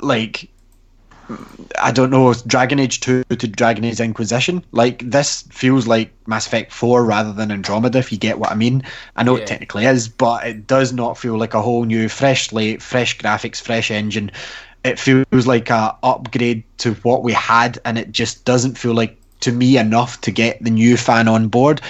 like 0.02 0.50
I 1.80 1.92
don't 1.92 2.10
know 2.10 2.34
Dragon 2.48 2.80
Age 2.80 3.02
two 3.02 3.24
to 3.26 3.48
Dragon 3.48 3.84
Age 3.84 4.00
Inquisition. 4.00 4.64
Like 4.72 5.08
this 5.12 5.44
feels 5.52 5.86
like 5.86 6.12
Mass 6.26 6.48
Effect 6.48 6.72
four 6.72 7.04
rather 7.06 7.32
than 7.34 7.52
Andromeda. 7.52 8.00
If 8.00 8.12
you 8.12 8.18
get 8.18 8.40
what 8.40 8.52
I 8.52 8.56
mean, 8.56 8.84
I 9.16 9.24
know 9.24 9.36
Yeah. 9.36 9.44
it 9.44 9.48
technically 9.48 9.86
is, 9.86 10.08
but 10.08 10.48
it 10.48 10.66
does 10.66 10.92
not 10.92 11.18
feel 11.18 11.38
like 11.38 11.54
a 11.54 11.62
whole 11.62 11.84
new, 11.86 12.10
fresh 12.10 12.48
slate, 12.48 12.82
fresh 12.82 13.18
graphics, 13.18 13.62
fresh 13.62 13.92
engine. 13.92 14.32
It 14.84 15.00
feels 15.00 15.48
like 15.48 15.70
a 15.70 15.96
upgrade 16.04 16.64
to 16.80 16.94
what 16.96 17.24
we 17.24 17.34
had, 17.34 17.80
and 17.86 17.98
it 17.98 18.12
just 18.12 18.46
doesn't 18.46 18.78
feel 18.78 18.94
like 18.94 19.18
to 19.42 19.52
me 19.52 19.78
enough 19.78 20.22
to 20.22 20.32
get 20.32 20.62
the 20.64 20.70
new 20.70 20.98
fan 20.98 21.28
on 21.28 21.48
board. 21.48 21.82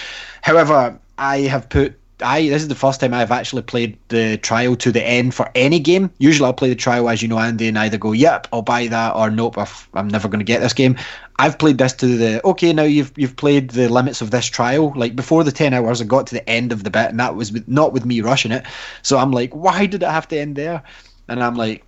However, 0.41 0.97
I 1.17 1.39
have 1.41 1.69
put 1.69 1.99
I 2.21 2.49
this 2.49 2.61
is 2.61 2.67
the 2.67 2.75
first 2.75 2.99
time 2.99 3.13
I've 3.13 3.31
actually 3.31 3.61
played 3.61 3.97
the 4.09 4.37
trial 4.37 4.75
to 4.77 4.91
the 4.91 5.05
end 5.05 5.33
for 5.33 5.49
any 5.55 5.79
game. 5.79 6.11
Usually 6.17 6.45
I'll 6.45 6.53
play 6.53 6.69
the 6.69 6.75
trial 6.75 7.09
as 7.09 7.21
you 7.21 7.27
know, 7.27 7.39
Andy, 7.39 7.67
and 7.67 7.77
either 7.77 7.97
go, 7.97 8.11
"Yep, 8.11 8.47
I'll 8.51 8.61
buy 8.61 8.87
that," 8.87 9.15
or 9.15 9.29
"Nope, 9.29 9.57
I've- 9.57 9.87
I'm 9.93 10.07
never 10.07 10.27
going 10.27 10.39
to 10.39 10.45
get 10.45 10.61
this 10.61 10.73
game." 10.73 10.97
I've 11.37 11.57
played 11.57 11.77
this 11.77 11.93
to 11.93 12.17
the 12.17 12.45
okay. 12.45 12.73
Now 12.73 12.83
you've 12.83 13.13
you've 13.15 13.37
played 13.37 13.69
the 13.71 13.87
limits 13.87 14.21
of 14.21 14.31
this 14.31 14.47
trial. 14.47 14.91
Like 14.95 15.15
before 15.15 15.43
the 15.43 15.51
ten 15.51 15.73
hours, 15.73 16.01
I 16.01 16.05
got 16.05 16.27
to 16.27 16.35
the 16.35 16.49
end 16.49 16.71
of 16.71 16.83
the 16.83 16.89
bit, 16.89 17.09
and 17.09 17.19
that 17.19 17.35
was 17.35 17.51
with, 17.53 17.67
not 17.67 17.93
with 17.93 18.05
me 18.05 18.21
rushing 18.21 18.51
it. 18.51 18.65
So 19.01 19.17
I'm 19.17 19.31
like, 19.31 19.53
why 19.53 19.85
did 19.85 20.03
it 20.03 20.09
have 20.09 20.27
to 20.29 20.39
end 20.39 20.55
there? 20.57 20.83
And 21.29 21.41
I'm 21.41 21.55
like, 21.55 21.83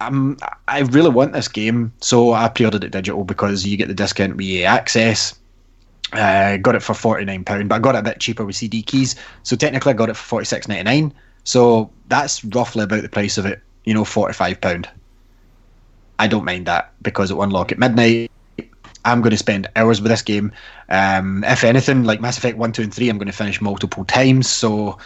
I'm 0.00 0.36
I 0.68 0.80
really 0.80 1.10
want 1.10 1.32
this 1.32 1.48
game, 1.48 1.92
so 2.00 2.32
I 2.32 2.48
pre-ordered 2.48 2.84
it 2.84 2.92
digital 2.92 3.24
because 3.24 3.66
you 3.66 3.76
get 3.76 3.88
the 3.88 3.94
discount 3.94 4.36
with 4.36 4.46
EA 4.46 4.64
Access. 4.64 5.38
Uh, 6.12 6.56
got 6.56 6.74
it 6.74 6.82
for 6.82 6.94
forty 6.94 7.24
nine 7.24 7.44
pound, 7.44 7.68
but 7.68 7.76
I 7.76 7.78
got 7.78 7.94
it 7.94 7.98
a 7.98 8.02
bit 8.02 8.20
cheaper 8.20 8.44
with 8.44 8.56
CD 8.56 8.82
keys. 8.82 9.16
So 9.42 9.56
technically, 9.56 9.90
I 9.90 9.96
got 9.96 10.08
it 10.08 10.16
for 10.16 10.24
forty 10.24 10.44
six 10.46 10.68
ninety 10.68 10.84
nine. 10.84 11.12
So 11.44 11.90
that's 12.08 12.44
roughly 12.44 12.84
about 12.84 13.02
the 13.02 13.08
price 13.08 13.38
of 13.38 13.46
it. 13.46 13.60
You 13.84 13.94
know, 13.94 14.04
forty 14.04 14.34
five 14.34 14.60
pound. 14.60 14.88
I 16.18 16.26
don't 16.26 16.44
mind 16.44 16.66
that 16.66 16.92
because 17.02 17.30
it 17.30 17.36
unlock 17.36 17.72
at 17.72 17.78
midnight. 17.78 18.30
I'm 19.04 19.20
going 19.22 19.30
to 19.30 19.36
spend 19.38 19.68
hours 19.76 20.00
with 20.00 20.10
this 20.10 20.22
game. 20.22 20.52
Um, 20.88 21.44
if 21.44 21.64
anything, 21.64 22.04
like 22.04 22.20
Mass 22.20 22.36
Effect 22.36 22.58
1, 22.58 22.72
2, 22.72 22.82
and 22.82 22.92
3, 22.92 23.08
I'm 23.08 23.16
going 23.16 23.26
to 23.26 23.32
finish 23.32 23.60
multiple 23.60 24.04
times. 24.04 24.50
So 24.50 24.98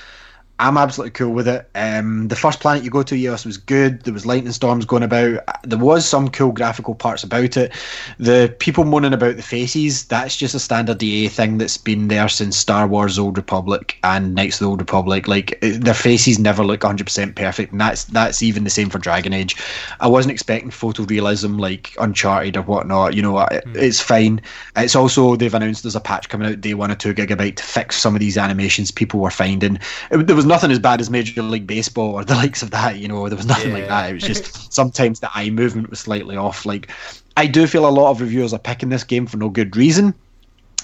I'm 0.63 0.77
absolutely 0.77 1.11
cool 1.11 1.33
with 1.33 1.49
it. 1.49 1.69
Um, 1.75 2.29
the 2.29 2.37
first 2.37 2.61
planet 2.61 2.85
you 2.85 2.91
go 2.91 3.03
to, 3.03 3.17
yes, 3.17 3.45
was 3.45 3.57
good. 3.57 4.03
There 4.03 4.15
was 4.15 4.25
lightning 4.25 4.53
storms 4.53 4.85
going 4.85 5.03
about. 5.03 5.41
There 5.65 5.77
was 5.79 6.09
some 6.09 6.29
cool 6.29 6.53
graphical 6.53 6.95
parts 6.95 7.25
about 7.25 7.57
it. 7.57 7.73
The 8.19 8.55
people 8.61 8.85
moaning 8.85 9.13
about 9.13 9.35
the 9.35 9.43
faces, 9.43 10.05
that's 10.05 10.37
just 10.37 10.55
a 10.55 10.61
standard 10.61 11.03
EA 11.03 11.27
thing 11.27 11.59
that's 11.59 11.77
been 11.77 12.07
there 12.07 12.29
since 12.29 12.57
Star 12.57 12.87
Wars 12.87 13.19
Old 13.19 13.37
Republic 13.37 13.99
and 14.05 14.37
Knights 14.37 14.57
of 14.57 14.61
the 14.61 14.71
Old 14.71 14.81
Republic. 14.81 15.27
Like 15.27 15.59
it- 15.63 15.83
their 15.83 15.95
faces 15.95 16.39
never 16.39 16.63
look 16.63 16.83
100% 16.83 17.35
perfect, 17.35 17.73
and 17.73 17.81
that's 17.81 18.05
that's 18.05 18.41
even 18.41 18.63
the 18.63 18.71
same 18.71 18.89
for 18.89 18.99
Dragon 18.99 19.33
Age. 19.33 19.57
I 19.99 20.07
wasn't 20.07 20.31
expecting 20.33 20.71
photorealism 20.71 21.59
like 21.59 21.93
Uncharted 21.99 22.57
or 22.57 22.63
whatnot. 22.63 23.15
You 23.15 23.23
know, 23.23 23.41
it- 23.41 23.65
it's 23.75 24.01
fine. 24.01 24.41
It's 24.77 24.95
also 24.95 25.35
they've 25.35 25.53
announced 25.53 25.83
there's 25.83 25.97
a 25.97 26.01
patch 26.01 26.29
coming 26.29 26.49
out 26.49 26.61
day 26.61 26.75
one 26.75 26.93
or 26.93 26.95
two 26.95 27.15
gigabyte 27.15 27.57
to 27.57 27.65
fix 27.65 27.97
some 28.01 28.15
of 28.15 28.21
these 28.21 28.39
animations 28.39 28.93
people 28.93 29.19
were 29.19 29.31
finding. 29.33 29.81
It, 30.13 30.29
there 30.29 30.37
was 30.37 30.47
nothing 30.53 30.71
as 30.71 30.79
bad 30.79 31.01
as 31.01 31.11
Major 31.11 31.43
League 31.43 31.67
Baseball 31.67 32.13
or 32.13 32.25
the 32.25 32.35
likes 32.45 32.63
of 32.63 32.71
that. 32.71 32.99
You 32.99 33.09
know, 33.09 33.29
there 33.29 33.37
was 33.37 33.47
nothing 33.47 33.73
like 33.73 33.89
that. 33.89 34.11
It 34.11 34.15
was 34.15 34.23
just 34.23 34.73
sometimes 34.73 35.21
the 35.21 35.31
eye 35.35 35.51
movement 35.51 35.91
was 35.91 36.01
slightly 36.01 36.37
off. 36.37 36.65
Like 36.65 36.91
I 37.37 37.47
do 37.47 37.67
feel 37.67 37.89
a 37.89 37.91
lot 37.91 38.11
of 38.11 38.21
reviewers 38.21 38.53
are 38.53 38.59
picking 38.59 38.89
this 38.89 39.05
game 39.05 39.27
for 39.27 39.37
no 39.37 39.49
good 39.49 39.77
reason. 39.77 40.15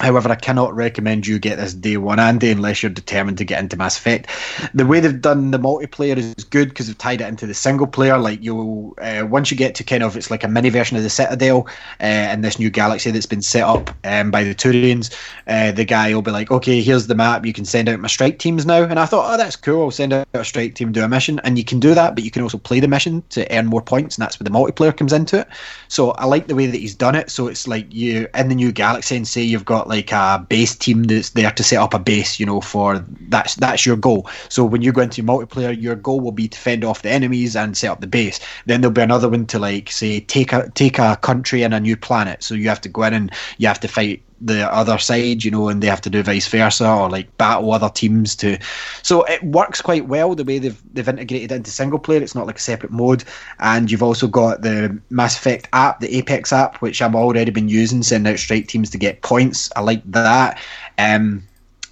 However, 0.00 0.30
I 0.30 0.36
cannot 0.36 0.74
recommend 0.74 1.26
you 1.26 1.38
get 1.38 1.58
this 1.58 1.74
day 1.74 1.96
one, 1.96 2.20
Andy, 2.20 2.50
unless 2.50 2.82
you're 2.82 2.90
determined 2.90 3.38
to 3.38 3.44
get 3.44 3.60
into 3.60 3.76
Mass 3.76 3.98
Effect. 3.98 4.28
The 4.72 4.86
way 4.86 5.00
they've 5.00 5.20
done 5.20 5.50
the 5.50 5.58
multiplayer 5.58 6.16
is 6.16 6.44
good 6.44 6.68
because 6.68 6.86
they've 6.86 6.98
tied 6.98 7.20
it 7.20 7.26
into 7.26 7.46
the 7.46 7.54
single 7.54 7.86
player. 7.86 8.16
Like 8.16 8.42
you, 8.42 8.94
uh, 8.98 9.26
once 9.28 9.50
you 9.50 9.56
get 9.56 9.74
to 9.76 9.84
kind 9.84 10.04
of, 10.04 10.16
it's 10.16 10.30
like 10.30 10.44
a 10.44 10.48
mini 10.48 10.68
version 10.70 10.96
of 10.96 11.02
the 11.02 11.10
Citadel 11.10 11.66
uh, 12.00 12.04
in 12.32 12.42
this 12.42 12.58
new 12.58 12.70
galaxy 12.70 13.10
that's 13.10 13.26
been 13.26 13.42
set 13.42 13.64
up 13.64 13.90
um, 14.04 14.30
by 14.30 14.44
the 14.44 14.54
Turians. 14.54 15.12
Uh, 15.48 15.72
the 15.72 15.84
guy 15.84 16.14
will 16.14 16.22
be 16.22 16.30
like, 16.30 16.50
"Okay, 16.50 16.80
here's 16.80 17.08
the 17.08 17.14
map. 17.16 17.44
You 17.44 17.52
can 17.52 17.64
send 17.64 17.88
out 17.88 17.98
my 17.98 18.08
strike 18.08 18.38
teams 18.38 18.64
now." 18.64 18.84
And 18.84 19.00
I 19.00 19.06
thought, 19.06 19.32
"Oh, 19.32 19.36
that's 19.36 19.56
cool. 19.56 19.82
I'll 19.82 19.90
send 19.90 20.12
out 20.12 20.28
a 20.32 20.44
strike 20.44 20.76
team 20.76 20.92
do 20.92 21.02
a 21.02 21.08
mission." 21.08 21.40
And 21.42 21.58
you 21.58 21.64
can 21.64 21.80
do 21.80 21.94
that, 21.94 22.14
but 22.14 22.22
you 22.22 22.30
can 22.30 22.42
also 22.42 22.58
play 22.58 22.78
the 22.78 22.88
mission 22.88 23.24
to 23.30 23.50
earn 23.52 23.66
more 23.66 23.82
points, 23.82 24.16
and 24.16 24.22
that's 24.22 24.38
where 24.38 24.44
the 24.44 24.50
multiplayer 24.50 24.96
comes 24.96 25.12
into 25.12 25.40
it. 25.40 25.48
So 25.88 26.12
I 26.12 26.26
like 26.26 26.46
the 26.46 26.54
way 26.54 26.66
that 26.66 26.78
he's 26.78 26.94
done 26.94 27.16
it. 27.16 27.30
So 27.30 27.48
it's 27.48 27.66
like 27.66 27.92
you 27.92 28.28
in 28.34 28.48
the 28.48 28.54
new 28.54 28.70
galaxy, 28.70 29.16
and 29.16 29.26
say 29.26 29.42
you've 29.42 29.64
got 29.64 29.87
like 29.88 30.12
a 30.12 30.44
base 30.48 30.76
team 30.76 31.04
that's 31.04 31.30
there 31.30 31.50
to 31.50 31.64
set 31.64 31.78
up 31.78 31.94
a 31.94 31.98
base, 31.98 32.38
you 32.38 32.46
know, 32.46 32.60
for 32.60 33.04
that's 33.28 33.54
that's 33.56 33.86
your 33.86 33.96
goal. 33.96 34.28
So 34.48 34.64
when 34.64 34.82
you 34.82 34.92
go 34.92 35.02
into 35.02 35.22
multiplayer, 35.22 35.80
your 35.80 35.96
goal 35.96 36.20
will 36.20 36.32
be 36.32 36.48
to 36.48 36.58
fend 36.58 36.84
off 36.84 37.02
the 37.02 37.10
enemies 37.10 37.56
and 37.56 37.76
set 37.76 37.90
up 37.90 38.00
the 38.00 38.06
base. 38.06 38.40
Then 38.66 38.80
there'll 38.80 38.92
be 38.92 39.02
another 39.02 39.28
one 39.28 39.46
to 39.46 39.58
like 39.58 39.90
say 39.90 40.20
take 40.20 40.52
a 40.52 40.70
take 40.74 40.98
a 40.98 41.16
country 41.16 41.62
and 41.62 41.74
a 41.74 41.80
new 41.80 41.96
planet. 41.96 42.42
So 42.42 42.54
you 42.54 42.68
have 42.68 42.80
to 42.82 42.88
go 42.88 43.02
in 43.04 43.14
and 43.14 43.32
you 43.56 43.66
have 43.66 43.80
to 43.80 43.88
fight 43.88 44.22
the 44.40 44.72
other 44.72 44.98
side, 44.98 45.44
you 45.44 45.50
know, 45.50 45.68
and 45.68 45.82
they 45.82 45.86
have 45.86 46.00
to 46.02 46.10
do 46.10 46.22
vice 46.22 46.46
versa 46.46 46.88
or 46.88 47.10
like 47.10 47.36
battle 47.38 47.72
other 47.72 47.88
teams 47.88 48.36
to. 48.36 48.58
So 49.02 49.24
it 49.24 49.42
works 49.42 49.82
quite 49.82 50.06
well 50.06 50.34
the 50.34 50.44
way 50.44 50.58
they've 50.58 50.80
they've 50.94 51.08
integrated 51.08 51.52
into 51.52 51.70
single 51.70 51.98
player. 51.98 52.22
It's 52.22 52.34
not 52.34 52.46
like 52.46 52.58
a 52.58 52.60
separate 52.60 52.92
mode, 52.92 53.24
and 53.58 53.90
you've 53.90 54.02
also 54.02 54.28
got 54.28 54.62
the 54.62 54.98
Mass 55.10 55.36
Effect 55.36 55.68
app, 55.72 56.00
the 56.00 56.16
Apex 56.16 56.52
app, 56.52 56.76
which 56.76 57.02
I've 57.02 57.14
already 57.14 57.50
been 57.50 57.68
using, 57.68 58.02
sending 58.02 58.32
out 58.32 58.38
strike 58.38 58.68
teams 58.68 58.90
to 58.90 58.98
get 58.98 59.22
points. 59.22 59.70
I 59.76 59.80
like 59.80 60.02
that. 60.10 60.60
Um, 60.98 61.42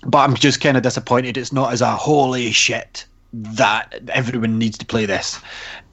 but 0.05 0.19
I'm 0.19 0.35
just 0.35 0.61
kind 0.61 0.77
of 0.77 0.83
disappointed 0.83 1.37
it's 1.37 1.53
not 1.53 1.73
as 1.73 1.81
a 1.81 1.91
holy 1.91 2.53
shit 2.53 3.07
that 3.33 3.93
everyone 4.13 4.59
needs 4.59 4.79
to 4.79 4.87
play 4.87 5.05
this. 5.05 5.41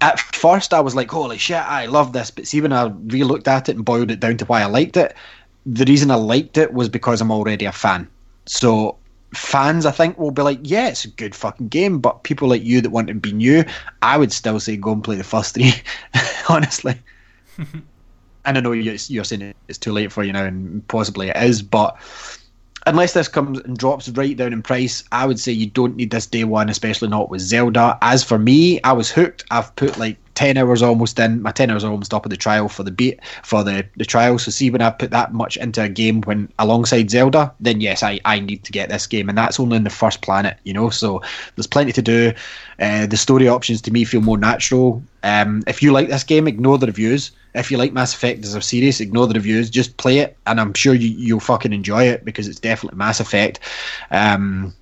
At 0.02 0.20
first, 0.20 0.74
I 0.74 0.80
was 0.80 0.96
like, 0.96 1.10
"Holy 1.10 1.38
shit, 1.38 1.58
I 1.58 1.88
love 1.88 2.14
this!" 2.14 2.32
But 2.32 2.48
see, 2.48 2.62
when 2.62 2.74
I 2.74 2.86
re-looked 2.86 3.48
at 3.48 3.70
it 3.70 3.76
and 3.76 3.86
boiled 3.86 4.12
it 4.12 4.20
down 4.20 4.38
to 4.38 4.46
why 4.46 4.62
I 4.62 4.66
liked 4.66 4.98
it, 4.98 5.16
the 5.66 5.86
reason 5.86 6.12
I 6.12 6.16
liked 6.16 6.58
it 6.58 6.74
was 6.74 6.90
because 6.90 7.22
I'm 7.22 7.32
already 7.32 7.66
a 7.66 7.72
fan. 7.72 8.08
So 8.46 8.98
fans, 9.34 9.86
I 9.86 9.92
think, 9.92 10.18
will 10.18 10.32
be 10.32 10.42
like, 10.42 10.60
"Yeah, 10.64 10.90
it's 10.90 11.06
a 11.06 11.10
good 11.10 11.34
fucking 11.36 11.70
game." 11.70 12.00
But 12.00 12.24
people 12.24 12.48
like 12.48 12.64
you 12.64 12.82
that 12.82 12.90
want 12.90 13.08
to 13.08 13.14
be 13.14 13.32
new, 13.32 13.64
I 14.02 14.18
would 14.18 14.32
still 14.32 14.60
say 14.60 14.78
go 14.78 14.92
and 14.92 15.04
play 15.04 15.16
the 15.16 15.24
first 15.24 15.56
three. 15.56 15.74
honestly. 16.50 17.00
and 17.58 18.58
I 18.58 18.60
know 18.60 18.72
you're, 18.72 18.96
you're 19.08 19.24
saying 19.24 19.54
it's 19.68 19.78
too 19.78 19.92
late 19.92 20.12
for 20.12 20.24
you 20.24 20.34
now, 20.34 20.46
and 20.46 20.86
possibly 20.88 21.30
it 21.30 21.38
is, 21.38 21.62
but 21.62 21.98
unless 22.86 23.14
this 23.14 23.28
comes 23.28 23.60
and 23.60 23.78
drops 23.78 24.10
right 24.10 24.36
down 24.36 24.54
in 24.54 24.62
price, 24.62 25.04
I 25.12 25.26
would 25.26 25.40
say 25.40 25.52
you 25.52 25.68
don't 25.68 25.96
need 25.96 26.12
this 26.12 26.28
day 26.28 26.44
one, 26.44 26.70
especially 26.70 27.08
not 27.08 27.30
with 27.30 27.42
Zelda. 27.42 27.98
As 28.02 28.24
for 28.24 28.38
me, 28.38 28.82
I 28.84 28.94
was 28.94 29.12
hooked. 29.12 29.46
I've 29.52 29.76
put 29.76 29.98
like 29.98 30.18
ten 30.36 30.58
hours 30.58 30.82
almost 30.82 31.20
in. 31.20 31.42
My 31.42 31.52
ten 31.52 31.70
hours 31.70 31.84
almost 31.84 32.14
up 32.14 32.26
of 32.26 32.30
the 32.30 32.38
trial 32.38 32.70
for 32.70 32.84
the 32.84 32.92
beat 32.92 33.20
for 33.44 33.64
the, 33.64 33.86
the 33.98 34.06
trial. 34.06 34.40
So 34.40 34.52
see 34.52 34.70
when 34.70 34.82
I 34.82 34.90
put 34.90 35.12
that 35.12 35.34
much 35.34 35.58
into 35.58 35.82
a 35.82 35.90
game 35.90 36.22
when 36.22 36.52
alongside 36.60 37.10
Zelda, 37.10 37.54
then 37.60 37.82
yes, 37.82 38.04
I, 38.04 38.20
I 38.26 38.40
need 38.40 38.64
to 38.64 38.72
get 38.72 38.90
this 38.90 39.08
game. 39.08 39.30
And 39.30 39.38
that's 39.38 39.60
only 39.60 39.78
in 39.78 39.84
the 39.84 39.90
first 39.90 40.22
planet, 40.22 40.58
you 40.64 40.74
know. 40.74 40.90
So 40.90 41.22
there's 41.56 41.68
plenty 41.68 41.92
to 41.94 42.02
do. 42.02 42.34
Uh, 42.80 43.06
the 43.06 43.18
story 43.18 43.48
options 43.48 43.82
to 43.84 43.92
me 43.92 44.04
feel 44.04 44.22
more 44.22 44.38
natural. 44.38 45.04
Um, 45.24 45.64
if 45.68 45.82
you 45.82 45.92
like 45.92 46.10
this 46.10 46.24
game, 46.24 46.48
ignore 46.48 46.78
the 46.78 46.88
reviews. 46.88 47.32
If 47.56 47.70
you 47.70 47.78
like 47.78 47.94
Mass 47.94 48.14
Effect 48.14 48.44
as 48.44 48.56
a 48.56 48.62
series, 48.62 49.00
ignore 49.00 49.28
the 49.28 49.36
reviews. 49.36 49.70
Just 49.70 49.98
play 49.98 50.20
it, 50.20 50.36
and 50.48 50.60
I'm 50.60 50.74
sure 50.74 50.96
you, 50.96 51.10
you'll 51.10 51.40
fucking 51.40 51.72
enjoy 51.72 52.04
it 52.04 52.26
because 52.26 52.48
it's 52.48 52.60
definitely 52.60 52.98
Mass 52.98 53.20
Effect. 53.20 53.60
Um, 54.10 54.74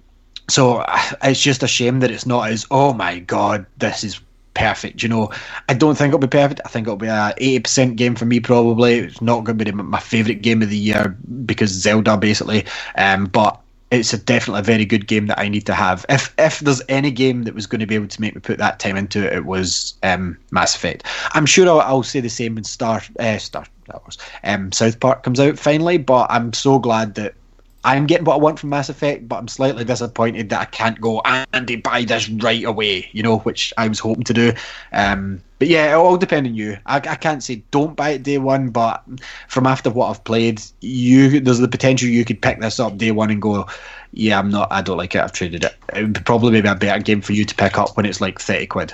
so 0.50 0.86
it's 1.22 1.42
just 1.42 1.64
a 1.64 1.68
shame 1.68 2.00
that 2.00 2.12
it's 2.12 2.26
not 2.26 2.50
as 2.50 2.66
oh 2.72 2.94
my 2.94 3.20
god, 3.20 3.66
this 3.78 4.04
is 4.04 4.22
perfect. 4.54 5.04
You 5.04 5.10
know, 5.10 5.32
I 5.70 5.74
don't 5.74 5.98
think 5.98 6.10
it'll 6.10 6.20
be 6.20 6.28
perfect. 6.28 6.62
I 6.66 6.70
think 6.70 6.88
it'll 6.88 6.98
be 6.98 7.08
a 7.08 7.34
eighty 7.38 7.60
percent 7.60 7.96
game 7.96 8.16
for 8.16 8.26
me. 8.26 8.40
Probably 8.40 9.00
it's 9.00 9.22
not 9.22 9.44
going 9.44 9.58
to 9.58 9.66
be 9.66 9.72
my 9.72 10.00
favorite 10.00 10.42
game 10.42 10.62
of 10.62 10.70
the 10.70 10.78
year 10.78 11.18
because 11.46 11.70
Zelda 11.70 12.18
basically. 12.18 12.66
Um, 12.96 13.26
but 13.26 13.60
it's 13.92 14.14
a 14.14 14.18
definitely 14.18 14.62
a 14.62 14.64
very 14.64 14.86
good 14.86 15.06
game 15.06 15.28
that 15.28 15.38
I 15.38 15.50
need 15.50 15.66
to 15.66 15.74
have. 15.74 16.06
If 16.10 16.34
if 16.38 16.60
there's 16.60 16.82
any 16.88 17.12
game 17.12 17.44
that 17.44 17.54
was 17.54 17.68
going 17.68 17.82
to 17.82 17.86
be 17.86 17.96
able 17.96 18.08
to 18.08 18.22
make 18.22 18.34
me 18.34 18.42
put 18.42 18.58
that 18.58 18.80
time 18.80 18.96
into 18.96 19.26
it, 19.26 19.34
it 19.34 19.46
was 19.46 19.96
um, 20.02 20.38
Mass 20.52 20.76
Effect. 20.76 21.06
I'm 21.34 21.46
sure 21.46 21.68
I'll, 21.70 21.82
I'll 21.82 22.04
say 22.04 22.22
the 22.22 22.30
same 22.30 22.56
when 22.56 22.64
Star 22.64 23.02
uh, 23.20 23.38
Star 23.38 23.66
Wars 23.92 24.18
um, 24.46 24.72
South 24.72 25.00
Park 25.02 25.24
comes 25.24 25.40
out 25.40 25.60
finally. 25.60 25.98
But 25.98 26.32
I'm 26.32 26.54
so 26.54 26.80
glad 26.80 27.16
that 27.16 27.36
I'm 27.84 28.06
getting 28.06 28.26
what 28.26 28.36
I 28.36 28.38
want 28.38 28.60
from 28.60 28.70
Mass 28.70 28.90
Effect, 28.90 29.28
but 29.28 29.38
I'm 29.38 29.48
slightly 29.48 29.84
disappointed 29.84 30.50
that 30.50 30.62
I 30.62 30.66
can't 30.66 31.02
go 31.02 31.22
Andy 31.54 31.78
buy 31.78 32.04
this 32.04 32.30
right 32.30 32.64
away. 32.64 33.10
You 33.12 33.24
know, 33.24 33.40
which 33.40 33.74
I 33.78 33.88
was 33.88 34.00
hoping 34.00 34.24
to 34.26 34.34
do. 34.34 34.54
Um, 34.92 35.42
but 35.58 35.68
yeah, 35.68 35.92
it 35.92 35.96
all 35.96 36.18
depends 36.18 36.48
on 36.50 36.56
you. 36.56 36.78
I, 36.86 36.98
I 36.98 37.16
can't 37.16 37.44
say 37.44 37.64
don't 37.72 37.96
buy 37.96 38.10
it 38.10 38.24
day 38.24 38.38
one, 38.38 38.70
but 38.70 39.04
from 39.48 39.66
after 39.66 39.90
what 39.90 40.10
I've 40.10 40.24
played, 40.24 40.62
you 40.82 41.40
there's 41.40 41.60
the 41.60 41.68
potential 41.68 42.08
you 42.08 42.26
could 42.26 42.42
pick 42.42 42.60
this 42.60 42.80
up 42.80 42.98
day 42.98 43.12
one 43.12 43.32
and 43.32 43.42
go, 43.42 43.68
yeah, 44.12 44.38
I'm 44.38 44.52
not, 44.52 44.72
I 44.72 44.82
don't 44.82 44.98
like 44.98 45.16
it. 45.16 45.22
I've 45.22 45.32
traded 45.32 45.64
it. 45.64 45.76
It 45.96 46.04
would 46.04 46.26
probably 46.26 46.62
be 46.62 46.68
a 46.68 46.76
better 46.76 47.02
game 47.02 47.22
for 47.22 47.34
you 47.34 47.46
to 47.46 47.56
pick 47.56 47.78
up 47.78 47.98
when 47.98 48.06
it's 48.06 48.22
like 48.22 48.40
thirty 48.40 48.68
quid. 48.68 48.94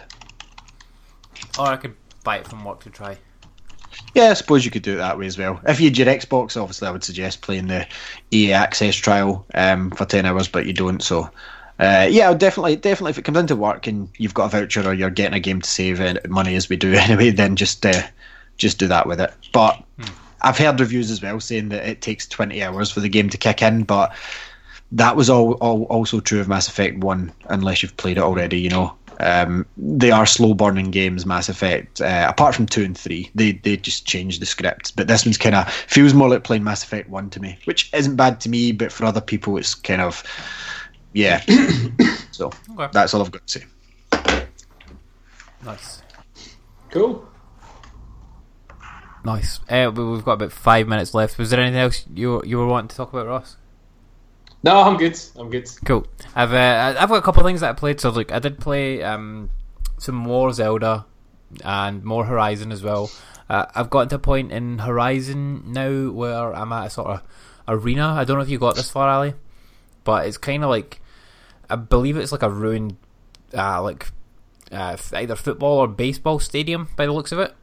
Or 1.59 1.67
I 1.67 1.77
could 1.77 1.95
buy 2.23 2.37
it 2.37 2.47
from 2.47 2.63
work 2.63 2.81
to 2.83 2.89
try. 2.89 3.17
Yeah, 4.17 4.31
I 4.31 4.33
suppose 4.33 4.65
you 4.65 4.71
could 4.71 4.81
do 4.81 4.93
it 4.93 4.97
that 4.97 5.19
way 5.19 5.27
as 5.27 5.37
well. 5.37 5.61
If 5.67 5.79
you 5.79 5.89
had 5.89 5.97
your 5.99 6.07
Xbox, 6.07 6.59
obviously, 6.59 6.87
I 6.87 6.91
would 6.91 7.03
suggest 7.03 7.41
playing 7.41 7.67
the 7.67 7.85
EA 8.33 8.53
Access 8.53 8.95
trial 8.95 9.45
um, 9.53 9.91
for 9.91 10.05
ten 10.05 10.25
hours, 10.25 10.47
but 10.47 10.65
you 10.65 10.73
don't. 10.73 11.03
So, 11.03 11.29
uh, 11.77 12.07
yeah, 12.09 12.33
definitely, 12.33 12.77
definitely. 12.77 13.11
If 13.11 13.19
it 13.19 13.25
comes 13.25 13.37
into 13.37 13.55
work 13.55 13.85
and 13.85 14.09
you've 14.17 14.33
got 14.33 14.45
a 14.45 14.59
voucher 14.59 14.81
or 14.87 14.95
you're 14.95 15.11
getting 15.11 15.35
a 15.35 15.39
game 15.39 15.61
to 15.61 15.69
save 15.69 16.01
money 16.27 16.55
as 16.55 16.67
we 16.67 16.77
do 16.77 16.93
anyway, 16.95 17.29
then 17.29 17.55
just 17.55 17.85
uh, 17.85 18.01
just 18.57 18.79
do 18.79 18.87
that 18.87 19.05
with 19.05 19.21
it. 19.21 19.31
But 19.53 19.83
hmm. 19.99 20.11
I've 20.41 20.57
heard 20.57 20.79
reviews 20.79 21.11
as 21.11 21.21
well 21.21 21.39
saying 21.39 21.69
that 21.69 21.87
it 21.87 22.01
takes 22.01 22.25
twenty 22.25 22.63
hours 22.63 22.89
for 22.89 23.01
the 23.01 23.09
game 23.09 23.29
to 23.29 23.37
kick 23.37 23.61
in, 23.61 23.83
but 23.83 24.15
that 24.93 25.15
was 25.15 25.29
all, 25.29 25.51
all 25.53 25.83
also 25.83 26.21
true 26.21 26.39
of 26.39 26.47
Mass 26.47 26.67
Effect 26.67 26.97
One, 26.97 27.31
unless 27.49 27.83
you've 27.83 27.97
played 27.97 28.17
it 28.17 28.23
already. 28.23 28.59
You 28.59 28.71
know, 28.71 28.95
um, 29.19 29.65
they 29.77 30.11
are 30.11 30.25
slow 30.25 30.53
burning 30.53 30.91
games, 30.91 31.25
Mass 31.25 31.49
Effect. 31.49 32.01
Uh, 32.01 32.27
apart 32.29 32.53
from 32.55 32.65
two 32.67 32.83
and 32.83 32.97
three, 32.97 33.29
they 33.35 33.53
they 33.53 33.77
just 33.77 34.05
change 34.05 34.39
the 34.39 34.45
script. 34.45 34.95
But 34.95 35.07
this 35.07 35.25
one's 35.25 35.37
kind 35.37 35.55
of 35.55 35.71
feels 35.71 36.13
more 36.13 36.29
like 36.29 36.43
playing 36.43 36.63
Mass 36.63 36.83
Effect 36.83 37.09
One 37.09 37.29
to 37.31 37.39
me, 37.39 37.57
which 37.65 37.89
isn't 37.93 38.15
bad 38.15 38.39
to 38.41 38.49
me, 38.49 38.71
but 38.71 38.91
for 38.91 39.05
other 39.05 39.21
people, 39.21 39.57
it's 39.57 39.73
kind 39.75 40.01
of 40.01 40.23
yeah. 41.13 41.41
so 42.31 42.51
Okay. 42.77 42.89
that's 42.93 43.13
all 43.13 43.21
I've 43.21 43.31
got 43.31 43.45
to 43.47 43.59
say. 43.59 43.65
Nice. 45.65 46.01
Cool. 46.91 47.27
Nice. 49.25 49.59
Uh, 49.69 49.91
we- 49.93 50.05
we've 50.11 50.23
got 50.23 50.33
about 50.33 50.51
five 50.53 50.87
minutes 50.87 51.13
left. 51.13 51.37
Was 51.37 51.49
there 51.49 51.59
anything 51.59 51.79
else 51.81 52.05
you 52.13 52.41
you 52.45 52.57
were 52.57 52.67
wanting 52.67 52.87
to 52.89 52.95
talk 52.95 53.11
about, 53.11 53.27
Ross? 53.27 53.57
No, 54.63 54.81
I'm 54.81 54.97
good. 54.97 55.19
I'm 55.35 55.49
good. 55.49 55.69
Cool. 55.85 56.05
I've 56.35 56.53
uh, 56.53 56.95
I've 56.99 57.09
got 57.09 57.17
a 57.17 57.21
couple 57.21 57.41
of 57.41 57.45
things 57.47 57.61
that 57.61 57.69
I 57.69 57.73
played. 57.73 57.99
So 57.99 58.09
like 58.09 58.31
I 58.31 58.39
did 58.39 58.59
play 58.59 59.03
um, 59.03 59.49
some 59.97 60.15
more 60.15 60.51
Zelda 60.51 61.05
and 61.63 62.03
more 62.03 62.25
Horizon 62.25 62.71
as 62.71 62.83
well. 62.83 63.09
Uh, 63.49 63.65
I've 63.75 63.89
gotten 63.89 64.09
to 64.09 64.15
a 64.15 64.19
point 64.19 64.51
in 64.51 64.79
Horizon 64.79 65.71
now 65.71 66.09
where 66.11 66.53
I'm 66.53 66.73
at 66.73 66.87
a 66.87 66.89
sort 66.89 67.07
of 67.07 67.23
arena. 67.67 68.07
I 68.07 68.23
don't 68.25 68.37
know 68.37 68.43
if 68.43 68.49
you 68.49 68.57
got 68.59 68.75
this 68.75 68.89
far, 68.89 69.07
Ali, 69.07 69.35
but 70.03 70.25
it's 70.27 70.37
kind 70.37 70.63
of 70.63 70.69
like 70.69 70.99
I 71.69 71.75
believe 71.75 72.17
it's 72.17 72.31
like 72.31 72.43
a 72.43 72.49
ruined, 72.49 72.97
uh, 73.53 73.81
like 73.81 74.07
uh, 74.71 74.97
either 75.13 75.35
football 75.35 75.77
or 75.79 75.87
baseball 75.87 76.39
stadium 76.39 76.89
by 76.97 77.05
the 77.05 77.13
looks 77.13 77.31
of 77.31 77.39
it. 77.39 77.53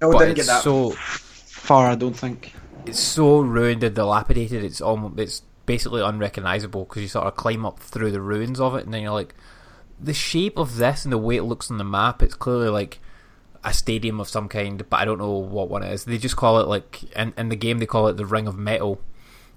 No, 0.00 0.12
But 0.12 0.18
didn't 0.18 0.34
get 0.36 0.46
that 0.46 0.62
so 0.62 0.90
far. 0.90 1.88
I 1.88 1.94
don't 1.94 2.16
think. 2.16 2.52
it's 2.84 3.00
so 3.00 3.40
ruined 3.40 3.82
and 3.82 3.94
dilapidated. 3.96 4.62
It's 4.62 4.80
almost 4.80 5.18
it's 5.18 5.42
basically 5.66 6.02
unrecognizable 6.02 6.84
because 6.84 7.02
you 7.02 7.08
sort 7.08 7.26
of 7.26 7.36
climb 7.36 7.66
up 7.66 7.80
through 7.80 8.12
the 8.12 8.20
ruins 8.20 8.60
of 8.60 8.74
it, 8.74 8.84
and 8.84 8.94
then 8.94 9.02
you're 9.02 9.12
like, 9.12 9.34
the 10.00 10.14
shape 10.14 10.58
of 10.58 10.76
this 10.76 11.04
and 11.04 11.12
the 11.12 11.18
way 11.18 11.36
it 11.36 11.42
looks 11.42 11.70
on 11.70 11.78
the 11.78 11.84
map. 11.84 12.22
It's 12.22 12.34
clearly 12.34 12.68
like 12.68 12.98
a 13.64 13.72
stadium 13.72 14.20
of 14.20 14.28
some 14.28 14.48
kind, 14.48 14.88
but 14.88 14.96
I 14.96 15.04
don't 15.04 15.18
know 15.18 15.32
what 15.32 15.68
one 15.68 15.82
it 15.82 15.92
is. 15.92 16.04
They 16.04 16.18
just 16.18 16.36
call 16.36 16.60
it 16.60 16.68
like 16.68 17.02
in 17.14 17.34
in 17.36 17.48
the 17.48 17.56
game 17.56 17.78
they 17.78 17.86
call 17.86 18.08
it 18.08 18.16
the 18.16 18.26
Ring 18.26 18.46
of 18.46 18.56
Metal 18.56 19.00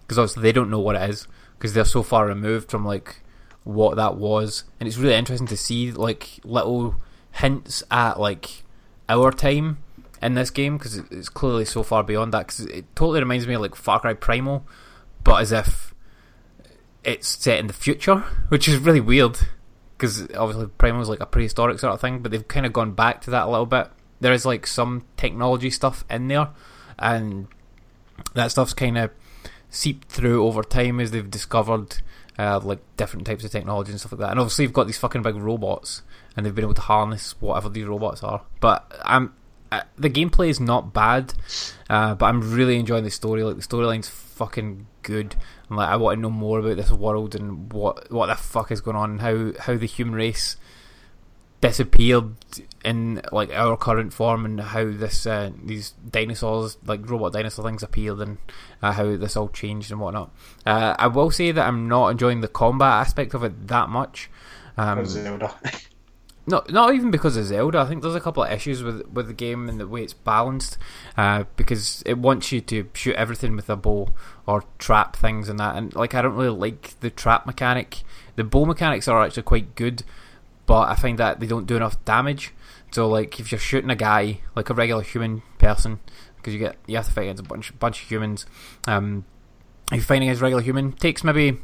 because 0.02 0.18
obviously 0.18 0.44
they 0.44 0.52
don't 0.52 0.70
know 0.70 0.80
what 0.80 0.96
it 0.96 1.10
is 1.10 1.28
because 1.58 1.74
they're 1.74 1.86
so 1.86 2.04
far 2.04 2.26
removed 2.26 2.72
from 2.72 2.86
like 2.86 3.22
what 3.64 3.98
that 3.98 4.16
was, 4.16 4.64
and 4.80 4.88
it's 4.88 4.98
really 4.98 5.16
interesting 5.16 5.48
to 5.48 5.58
see 5.58 5.92
like 5.92 6.40
little 6.44 6.96
hints 7.34 7.84
at 7.92 8.20
like 8.20 8.64
our 9.08 9.32
time 9.32 9.78
in 10.22 10.34
this 10.34 10.50
game 10.50 10.78
because 10.78 10.98
it's 10.98 11.30
clearly 11.30 11.66
so 11.66 11.84
far 11.84 12.04
beyond 12.04 12.34
that. 12.34 12.48
Because 12.48 12.66
it 12.66 12.86
totally 12.96 13.20
reminds 13.20 13.46
me 13.46 13.54
of 13.54 13.62
like 13.62 13.76
Far 13.76 14.00
Cry 14.00 14.14
Primal, 14.14 14.66
but 15.24 15.42
as 15.42 15.52
if 15.52 15.89
it's 17.04 17.28
set 17.28 17.60
in 17.60 17.68
the 17.68 17.74
future, 17.74 18.20
which 18.50 18.68
is 18.68 18.78
really 18.78 19.02
weird. 19.02 19.38
Because 19.98 20.22
obviously 20.34 20.68
Primal 20.78 21.02
is 21.02 21.10
like 21.10 21.20
a 21.20 21.26
prehistoric 21.26 21.80
sort 21.80 21.94
of 21.94 22.02
thing, 22.02 22.20
but 22.20 22.32
they've 22.32 22.48
kind 22.48 22.66
of 22.66 22.72
gone 22.72 22.94
back 22.94 23.22
to 23.22 23.32
that 23.32 23.48
a 23.48 23.50
little 23.50 23.66
bit. 23.66 23.90
There 24.22 24.34
is 24.34 24.46
like 24.46 24.66
some 24.66 25.06
technology 25.18 25.70
stuff 25.70 26.06
in 26.10 26.28
there, 26.28 26.50
and 26.98 27.48
that 28.34 28.52
stuff's 28.52 28.74
kind 28.74 28.98
of 28.98 29.12
seeped 29.70 30.10
through 30.10 30.46
over 30.46 30.64
time 30.64 31.00
as 31.00 31.12
they've 31.12 31.30
discovered 31.30 31.98
uh, 32.38 32.60
like 32.64 32.80
different 32.96 33.28
types 33.28 33.44
of 33.44 33.52
technology 33.52 33.92
and 33.92 34.00
stuff 34.00 34.14
like 34.14 34.20
that. 34.20 34.32
And 34.32 34.40
obviously, 34.40 34.64
you've 34.64 34.74
got 34.74 34.88
these 34.88 34.98
fucking 34.98 35.22
big 35.22 35.36
robots, 35.36 36.02
and 36.36 36.46
they've 36.46 36.56
been 36.56 36.66
able 36.66 36.74
to 36.76 36.82
harness 36.82 37.36
whatever 37.42 37.68
these 37.68 37.86
robots 37.86 38.24
are. 38.24 38.42
But 38.62 38.90
I'm 39.04 39.34
uh, 39.72 39.82
the 39.98 40.10
gameplay 40.10 40.50
is 40.50 40.60
not 40.60 40.94
bad, 40.94 41.34
uh, 41.90 42.16
but 42.16 42.26
I'm 42.26 42.54
really 42.54 42.78
enjoying 42.80 43.04
the 43.04 43.12
story. 43.12 43.44
Like 43.44 43.58
the 43.58 43.62
storyline's 43.62 44.10
fucking 44.10 44.88
good. 45.04 45.36
And, 45.70 45.78
like 45.78 45.90
I 45.90 45.96
want 45.96 46.18
to 46.18 46.22
know 46.22 46.30
more 46.30 46.60
about 46.60 46.78
this 46.78 46.92
world 46.92 47.36
and 47.36 47.72
what 47.72 48.12
what 48.12 48.28
the 48.28 48.36
fuck 48.36 48.72
is 48.72 48.82
going 48.82 48.98
on, 48.98 49.20
how 49.20 49.54
how 49.60 49.78
the 49.78 49.86
human 49.86 50.16
race 50.16 50.58
disappeared 51.62 52.36
in 52.86 53.22
like 53.32 53.52
our 53.52 53.76
current 53.76 54.14
form 54.14 54.46
and 54.46 54.62
how 54.62 54.86
this 54.86 55.26
uh, 55.26 55.52
these 55.64 55.92
dinosaurs 56.10 56.78
like 56.86 57.10
robot 57.10 57.34
dinosaur 57.34 57.66
things 57.66 57.84
appeared 57.84 58.20
and 58.20 58.38
uh, 58.82 58.94
how 58.94 59.18
this 59.18 59.36
all 59.36 59.50
changed 59.50 59.92
and 59.92 60.00
whatnot. 60.00 60.34
Uh, 60.66 60.96
I 60.98 61.08
will 61.08 61.32
say 61.32 61.52
that 61.52 61.68
I'm 61.68 61.88
not 61.88 62.10
enjoying 62.10 62.42
the 62.42 62.48
combat 62.48 63.06
aspect 63.06 63.34
of 63.34 63.44
it 63.44 63.68
that 63.68 63.90
much. 63.90 64.30
Um. 64.78 65.00
no, 66.50 66.64
not 66.70 66.94
even 66.96 67.12
because 67.12 67.38
of 67.38 67.46
Zelda. 67.46 67.80
I 67.80 67.86
think 67.86 68.02
there's 68.02 68.16
a 68.16 68.20
couple 68.20 68.44
of 68.44 68.52
issues 68.52 68.84
with 68.84 69.08
with 69.08 69.28
the 69.28 69.34
game 69.34 69.70
and 69.70 69.80
the 69.80 69.88
way 69.88 70.04
it's 70.04 70.14
balanced, 70.14 70.78
uh, 71.16 71.46
because 71.56 72.04
it 72.06 72.18
wants 72.18 72.52
you 72.52 72.62
to 72.62 72.90
shoot 72.94 73.16
everything 73.16 73.56
with 73.56 73.70
a 73.70 73.76
bow 73.76 74.10
or 74.46 74.64
trap 74.78 75.16
things 75.16 75.48
and 75.50 75.60
that. 75.60 75.76
And 75.76 75.96
like, 75.96 76.16
I 76.16 76.22
don't 76.22 76.36
really 76.36 76.58
like 76.58 77.00
the 77.00 77.10
trap 77.10 77.46
mechanic. 77.46 78.02
The 78.36 78.44
bow 78.44 78.66
mechanics 78.66 79.08
are 79.08 79.24
actually 79.24 79.44
quite 79.44 79.76
good, 79.76 80.04
but 80.66 80.90
I 80.90 80.96
find 80.96 81.18
that 81.20 81.40
they 81.40 81.48
don't 81.48 81.68
do 81.68 81.76
enough 81.76 82.04
damage. 82.06 82.54
So 82.92 83.08
like, 83.08 83.40
if 83.40 83.52
you're 83.52 83.60
shooting 83.60 83.90
a 83.92 83.96
guy 83.96 84.42
like 84.56 84.70
a 84.70 84.74
regular 84.74 85.04
human 85.04 85.44
person, 85.60 86.00
because 86.38 86.54
you 86.54 86.60
get 86.60 86.78
you 86.88 86.96
have 86.96 87.08
to 87.08 87.14
fight 87.14 87.24
against 87.24 87.44
a 87.44 87.48
bunch 87.48 87.78
bunch 87.80 88.02
of 88.02 88.10
humans. 88.10 88.46
Um, 88.88 89.26
if 89.92 89.98
you're 89.98 90.04
fighting 90.04 90.24
against 90.24 90.42
a 90.42 90.44
regular 90.44 90.64
human, 90.64 90.94
takes 90.94 91.24
maybe 91.24 91.60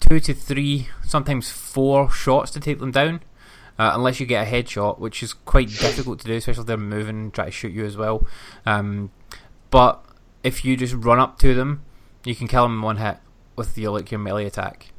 two 0.00 0.20
to 0.20 0.34
three, 0.34 0.88
sometimes 1.04 1.50
four 1.50 2.10
shots 2.10 2.50
to 2.52 2.60
take 2.60 2.78
them 2.78 2.90
down. 2.90 3.20
Uh, 3.80 3.92
unless 3.94 4.20
you 4.20 4.26
get 4.26 4.46
a 4.46 4.50
headshot, 4.50 4.98
which 4.98 5.22
is 5.22 5.32
quite 5.32 5.68
difficult 5.68 6.20
to 6.20 6.26
do, 6.26 6.34
especially 6.34 6.60
if 6.60 6.66
they're 6.66 6.76
moving 6.76 7.16
and 7.16 7.32
try 7.32 7.46
to 7.46 7.50
shoot 7.50 7.72
you 7.72 7.86
as 7.86 7.96
well. 7.96 8.26
Um, 8.66 9.10
but 9.70 10.04
if 10.44 10.66
you 10.66 10.76
just 10.76 10.92
run 10.92 11.18
up 11.18 11.38
to 11.38 11.54
them, 11.54 11.82
you 12.26 12.34
can 12.34 12.46
kill 12.46 12.64
them 12.64 12.74
in 12.74 12.82
one 12.82 12.98
hit 12.98 13.16
with 13.56 13.78
your 13.78 13.92
like 13.92 14.10
your 14.10 14.20
melee 14.20 14.44
attack. 14.44 14.92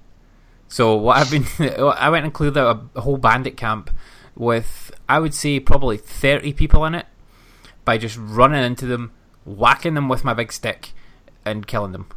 So 0.68 0.96
what 0.96 1.18
I've 1.18 1.30
been, 1.30 1.46
I 1.80 2.10
went 2.10 2.26
and 2.26 2.34
cleared 2.34 2.58
out 2.58 2.90
a, 2.96 3.02
whole 3.02 3.18
bandit 3.18 3.56
camp 3.56 3.92
with 4.34 4.92
I 5.08 5.20
would 5.20 5.36
say 5.36 5.60
probably 5.60 5.98
thirty 5.98 6.52
people 6.52 6.84
in 6.86 6.96
it 6.96 7.06
by 7.86 8.00
just 8.00 8.18
running 8.20 8.64
into 8.64 8.88
them, 8.88 9.12
whacking 9.46 9.94
them 9.94 10.10
with 10.10 10.24
my 10.24 10.34
big 10.34 10.52
stick, 10.52 10.94
and 11.46 11.68
killing 11.68 11.92
them, 11.92 12.08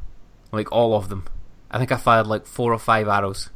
like 0.50 0.72
all 0.72 0.96
of 0.96 1.10
them. 1.10 1.26
I 1.70 1.76
think 1.76 1.92
I 1.92 1.98
fired 1.98 2.26
like 2.26 2.46
four 2.46 2.72
or 2.72 2.78
five 2.78 3.06
arrows. 3.06 3.50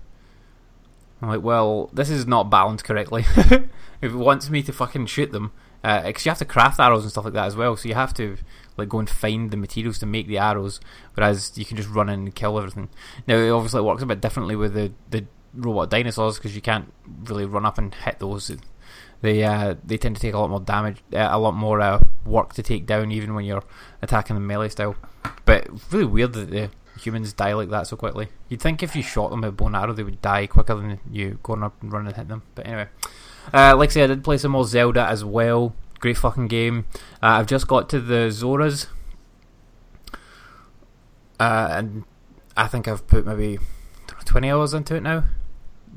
I'm 1.21 1.29
like, 1.29 1.43
well, 1.43 1.91
this 1.93 2.11
is 2.11 2.27
not 2.27 2.51
balanced 2.51 2.85
correctly. 2.85 3.25
if 3.37 3.63
it 4.03 4.15
wants 4.15 4.51
me 4.51 4.63
to 4.63 4.73
fucking 4.73 5.07
shoot 5.07 5.33
them, 5.33 5.53
because 5.83 6.25
you 6.25 6.31
have 6.31 6.39
to 6.39 6.45
craft 6.45 6.81
arrows 6.81 7.03
and 7.03 7.11
stuff 7.11 7.25
like 7.25 7.35
that 7.35 7.47
as 7.47 7.57
well, 7.57 7.77
so 7.77 7.89
you 7.89 7.95
have 7.95 8.15
to 8.15 8.37
like 8.77 8.89
go 8.89 8.99
and 8.99 9.11
find 9.11 9.51
the 9.51 9.57
materials 9.57 9.99
to 9.99 10.07
make 10.07 10.29
the 10.29 10.39
arrows, 10.39 10.81
whereas 11.15 11.57
you 11.59 11.65
can 11.65 11.77
just 11.77 11.89
run 11.89 12.09
in 12.09 12.21
and 12.21 12.35
kill 12.35 12.59
everything. 12.59 12.89
Now, 13.27 13.37
it 13.37 13.51
obviously 13.51 13.83
works 13.83 14.03
a 14.03 14.07
bit 14.07 14.21
differently 14.21 14.57
with 14.57 14.75
the 14.75 14.93
the 15.11 15.27
robot 15.55 15.91
dinosaurs 15.91 16.37
because 16.37 16.55
you 16.55 16.63
can't 16.63 16.93
really 17.25 17.45
run 17.45 17.67
up 17.67 17.79
and 17.79 17.95
hit 17.95 18.19
those. 18.19 18.57
They 19.21 19.43
uh, 19.43 19.75
they 19.85 19.99
tend 19.99 20.17
to 20.17 20.23
take 20.23 20.35
a 20.35 20.39
lot 20.39 20.51
more 20.51 20.61
damage, 20.61 21.03
uh, 21.13 21.29
a 21.31 21.39
lot 21.39 21.55
more 21.55 21.81
uh, 21.81 22.01
work 22.25 22.55
to 22.55 22.63
take 22.63 22.87
down, 22.87 23.11
even 23.11 23.35
when 23.35 23.45
you're 23.45 23.65
attacking 24.01 24.35
them 24.35 24.47
melee 24.47 24.69
style. 24.69 24.97
But 25.45 25.69
really 25.93 26.05
weird 26.05 26.35
that 26.35 26.51
the 26.51 26.71
humans 27.09 27.33
die 27.33 27.55
like 27.55 27.71
that 27.71 27.87
so 27.87 27.97
quickly. 27.97 28.29
You'd 28.49 28.61
think 28.61 28.83
if 28.83 28.95
you 28.95 29.03
shot 29.03 29.31
them 29.31 29.41
with 29.41 29.61
a 29.61 29.77
arrow, 29.77 29.93
they 29.93 30.03
would 30.03 30.23
die 30.23 30.47
quicker 30.47 30.75
than 30.75 31.01
you 31.11 31.39
going 31.43 31.63
up 31.63 31.81
and 31.83 31.93
running 31.93 32.09
and 32.09 32.17
hit 32.17 32.29
them. 32.29 32.43
But 32.55 32.67
anyway, 32.67 32.89
uh, 33.53 33.77
like 33.77 33.91
I 33.91 33.93
said, 33.93 34.11
I 34.11 34.15
did 34.15 34.25
play 34.25 34.39
some 34.39 34.53
more 34.53 34.65
Zelda 34.65 35.07
as 35.07 35.25
well. 35.25 35.75
Great 36.01 36.17
fucking 36.17 36.49
game. 36.49 36.87
Uh, 37.23 37.39
I've 37.39 37.47
just 37.47 37.67
got 37.67 37.89
to 37.91 38.01
the 38.01 38.29
Zoras, 38.29 38.87
uh, 41.41 41.69
and 41.73 42.05
I 42.57 42.69
think 42.69 42.87
I've 42.87 43.07
put 43.07 43.27
maybe 43.27 43.59
twenty 44.25 44.51
hours 44.51 44.75
into 44.75 44.95
it 44.95 45.03
now. 45.03 45.25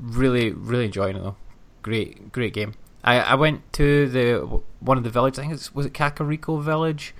Really, 0.00 0.50
really 0.50 0.86
enjoying 0.86 1.16
it 1.16 1.20
though. 1.20 1.36
Great, 1.82 2.32
great 2.32 2.52
game. 2.52 2.74
I, 3.04 3.20
I 3.20 3.34
went 3.34 3.72
to 3.74 4.08
the 4.08 4.62
one 4.80 4.98
of 4.98 5.04
the 5.04 5.10
villages. 5.10 5.38
I 5.38 5.42
think 5.42 5.54
it 5.54 5.70
was 5.74 5.86
it 5.86 5.92
Kakariko 5.92 6.60
Village. 6.62 7.14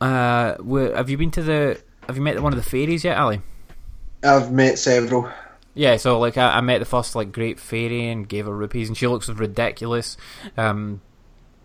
Uh, 0.00 0.54
where, 0.56 0.94
have 0.96 1.08
you 1.10 1.16
been 1.16 1.30
to 1.32 1.42
the? 1.42 1.80
Have 2.06 2.16
you 2.16 2.22
met 2.22 2.40
one 2.40 2.52
of 2.52 2.62
the 2.62 2.68
fairies 2.68 3.04
yet, 3.04 3.16
Ali? 3.18 3.40
I've 4.22 4.50
met 4.52 4.78
several. 4.78 5.28
Yeah, 5.74 5.96
so 5.98 6.18
like 6.18 6.36
I, 6.38 6.58
I 6.58 6.60
met 6.60 6.78
the 6.78 6.84
first 6.84 7.14
like 7.14 7.32
great 7.32 7.58
fairy 7.60 8.08
and 8.08 8.28
gave 8.28 8.46
her 8.46 8.54
rupees, 8.56 8.88
and 8.88 8.96
she 8.96 9.06
looks 9.06 9.28
ridiculous. 9.28 10.16
Um, 10.56 11.00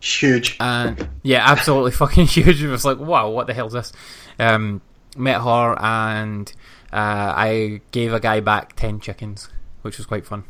Huge. 0.02 0.58
and 0.60 1.10
yeah, 1.24 1.44
absolutely 1.49 1.91
fucking 2.03 2.26
huge. 2.28 2.62
It 2.64 2.70
was 2.70 2.84
like, 2.86 2.98
wow, 2.98 3.30
what 3.30 3.48
the 3.48 3.53
hell's 3.53 3.74
this? 3.74 3.94
Um, 4.40 4.82
met 5.16 5.41
her 5.41 5.76
and 5.80 6.52
uh, 6.91 7.34
I 7.36 7.82
gave 7.91 8.14
a 8.14 8.20
guy 8.20 8.40
back 8.40 8.76
ten 8.76 8.99
chickens, 8.99 9.49
which 9.82 9.98
was 9.98 10.06
quite 10.08 10.26
fun. 10.26 10.44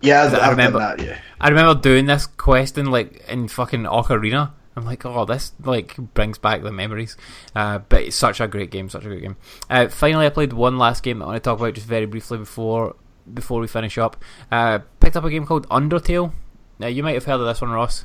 Yeah, 0.00 0.24
I've, 0.24 0.34
I 0.34 0.38
I've 0.38 0.50
remember- 0.50 0.78
that. 0.80 1.00
Yeah. 1.00 1.18
I 1.40 1.48
remember 1.48 1.80
doing 1.80 2.06
this 2.06 2.26
quest 2.26 2.76
in 2.78 2.90
like 2.90 3.24
in 3.28 3.48
fucking 3.48 3.82
Ocarina. 3.84 4.50
I'm 4.78 4.86
like, 4.86 5.04
oh, 5.04 5.24
this 5.24 5.52
like 5.62 5.96
brings 6.14 6.38
back 6.38 6.62
the 6.62 6.72
memories. 6.72 7.16
Uh, 7.54 7.78
but 7.78 8.02
it's 8.04 8.16
such 8.16 8.40
a 8.40 8.48
great 8.48 8.70
game, 8.70 8.88
such 8.88 9.04
a 9.04 9.08
great 9.08 9.22
game. 9.22 9.36
Uh, 9.68 9.88
finally, 9.88 10.26
I 10.26 10.30
played 10.30 10.52
one 10.52 10.78
last 10.78 11.02
game 11.02 11.18
that 11.18 11.24
I 11.24 11.28
want 11.28 11.36
to 11.42 11.48
talk 11.48 11.58
about 11.58 11.74
just 11.74 11.86
very 11.86 12.06
briefly 12.06 12.38
before 12.38 12.96
before 13.32 13.60
we 13.60 13.66
finish 13.66 13.98
up. 13.98 14.16
Uh, 14.50 14.78
picked 15.00 15.16
up 15.16 15.24
a 15.24 15.30
game 15.30 15.44
called 15.46 15.68
Undertale. 15.68 16.32
Now 16.78 16.86
you 16.86 17.02
might 17.02 17.14
have 17.14 17.24
heard 17.24 17.40
of 17.40 17.46
this 17.46 17.60
one, 17.60 17.70
Ross. 17.70 18.04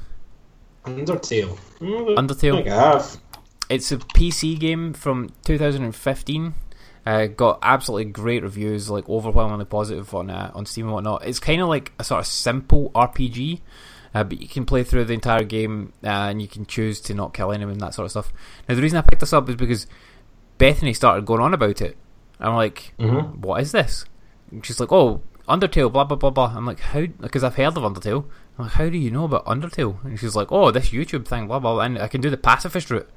Undertale. 0.86 1.58
Mm, 1.80 2.18
I 2.18 2.22
Undertale. 2.22 2.56
think 2.56 2.68
I 2.68 2.76
have. 2.94 3.18
It's 3.70 3.91
a 3.91 3.98
PC 3.98 4.60
game 4.60 4.94
from 4.94 5.30
2015. 5.45 6.54
Uh, 7.06 7.26
got 7.28 7.60
absolutely 7.62 8.06
great 8.12 8.44
reviews, 8.44 8.90
like 8.90 9.08
overwhelmingly 9.10 9.66
positive 9.66 10.14
on 10.14 10.30
uh, 10.30 10.52
on 10.54 10.66
Steam 10.66 10.86
and 10.86 10.94
whatnot. 10.94 11.26
It's 11.26 11.40
kind 11.40 11.62
of 11.62 11.68
like 11.68 11.91
a 12.00 12.04
sort 12.04 12.20
of 12.20 12.28
simple 12.28 12.91
RPG, 12.95 13.60
uh, 14.14 14.23
but 14.23 14.41
you 14.41 14.48
can 14.48 14.65
play 14.65 14.84
through 14.84 15.06
the 15.06 15.14
entire 15.14 15.44
game 15.44 15.94
uh, 16.03 16.07
and 16.30 16.41
you 16.41 16.48
can 16.48 16.65
choose 16.65 16.99
to 17.02 17.14
not 17.14 17.34
kill 17.34 17.52
anyone 17.52 17.73
and 17.73 17.81
that 17.81 17.94
sort 17.94 18.06
of 18.06 18.11
stuff. 18.11 18.34
Now, 18.68 18.76
the 18.76 18.81
reason 18.81 18.98
I 18.98 19.02
picked 19.02 19.19
this 19.22 19.34
up 19.34 19.49
is 19.49 19.56
because 19.56 19.88
Bethany 20.57 20.94
started 20.94 21.26
going 21.26 21.41
on 21.41 21.53
about 21.53 21.81
it. 21.81 21.98
I'm 22.40 22.56
like, 22.56 22.94
Mhm. 22.99 23.38
"What 23.38 23.61
is 23.61 23.72
this?" 23.72 24.06
And 24.52 24.65
she's 24.65 24.80
like, 24.80 24.91
"Oh, 24.91 25.22
Undertale, 25.48 25.91
blah 25.91 26.03
blah 26.03 26.18
blah 26.18 26.30
blah." 26.30 26.53
I'm 26.56 26.65
like, 26.65 26.80
"How?" 26.80 27.06
Because 27.06 27.44
I've 27.44 27.56
heard 27.56 27.77
of 27.77 27.84
Undertale. 27.84 28.26
I'm 28.57 28.65
like, 28.65 28.73
"How 28.73 28.90
do 28.90 28.98
you 28.98 29.11
know 29.11 29.26
about 29.26 29.45
Undertale?" 29.45 30.03
And 30.03 30.19
she's 30.19 30.35
like, 30.35 30.52
"Oh, 30.52 30.72
this 30.72 30.90
YouTube 30.90 31.26
thing, 31.26 31.48
blah 31.48 31.60
blah," 31.60 31.73
blah 31.76 31.84
and 31.84 31.98
I 31.99 32.07
can 32.07 32.22
do 32.22 32.30
the 32.30 32.38
pacifist 32.38 32.90
route. 32.91 33.10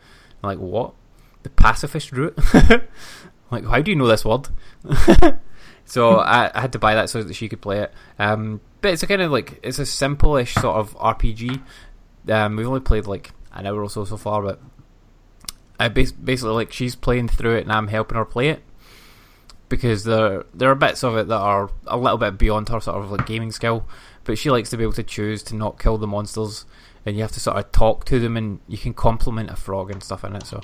I'm 0.42 0.48
like, 0.48 0.58
"What? 0.58 0.94
The 1.42 1.50
pacifist 1.50 2.12
route?" 2.12 2.38
I'm 2.54 2.80
like, 3.50 3.64
how 3.66 3.80
do 3.80 3.90
you 3.92 3.96
know 3.96 4.08
this 4.08 4.24
word? 4.24 4.48
so 5.84 6.16
I, 6.18 6.50
I 6.54 6.60
had 6.62 6.72
to 6.72 6.78
buy 6.78 6.94
that 6.94 7.08
so 7.10 7.22
that 7.22 7.34
she 7.34 7.48
could 7.48 7.60
play 7.60 7.80
it. 7.80 7.92
Um, 8.18 8.60
but 8.86 8.92
it's 8.92 9.02
a 9.02 9.06
kind 9.08 9.20
of 9.20 9.32
like 9.32 9.58
it's 9.64 9.80
a 9.80 9.86
simple-ish 9.86 10.54
sort 10.54 10.76
of 10.76 10.96
RPG. 10.96 11.60
Um, 12.28 12.54
we've 12.54 12.68
only 12.68 12.78
played 12.78 13.06
like 13.08 13.32
an 13.52 13.66
hour 13.66 13.82
or 13.82 13.90
so 13.90 14.04
so 14.04 14.16
far, 14.16 14.42
but 14.42 14.60
I 15.80 15.88
bas- 15.88 16.12
basically 16.12 16.54
like 16.54 16.72
she's 16.72 16.94
playing 16.94 17.26
through 17.26 17.56
it 17.56 17.62
and 17.62 17.72
I'm 17.72 17.88
helping 17.88 18.16
her 18.16 18.24
play 18.24 18.48
it 18.50 18.62
because 19.68 20.04
there 20.04 20.44
there 20.54 20.70
are 20.70 20.76
bits 20.76 21.02
of 21.02 21.16
it 21.16 21.26
that 21.26 21.36
are 21.36 21.68
a 21.88 21.96
little 21.96 22.18
bit 22.18 22.38
beyond 22.38 22.68
her 22.68 22.78
sort 22.80 22.96
of 23.02 23.10
like 23.10 23.26
gaming 23.26 23.50
skill. 23.50 23.86
But 24.22 24.38
she 24.38 24.50
likes 24.52 24.70
to 24.70 24.76
be 24.76 24.84
able 24.84 24.92
to 24.92 25.02
choose 25.02 25.42
to 25.44 25.56
not 25.56 25.80
kill 25.80 25.98
the 25.98 26.06
monsters, 26.06 26.64
and 27.04 27.16
you 27.16 27.22
have 27.22 27.32
to 27.32 27.40
sort 27.40 27.56
of 27.56 27.72
talk 27.72 28.04
to 28.04 28.20
them, 28.20 28.36
and 28.36 28.60
you 28.68 28.78
can 28.78 28.94
compliment 28.94 29.50
a 29.50 29.56
frog 29.56 29.90
and 29.90 30.00
stuff 30.00 30.22
in 30.22 30.36
it. 30.36 30.44
So 30.46 30.60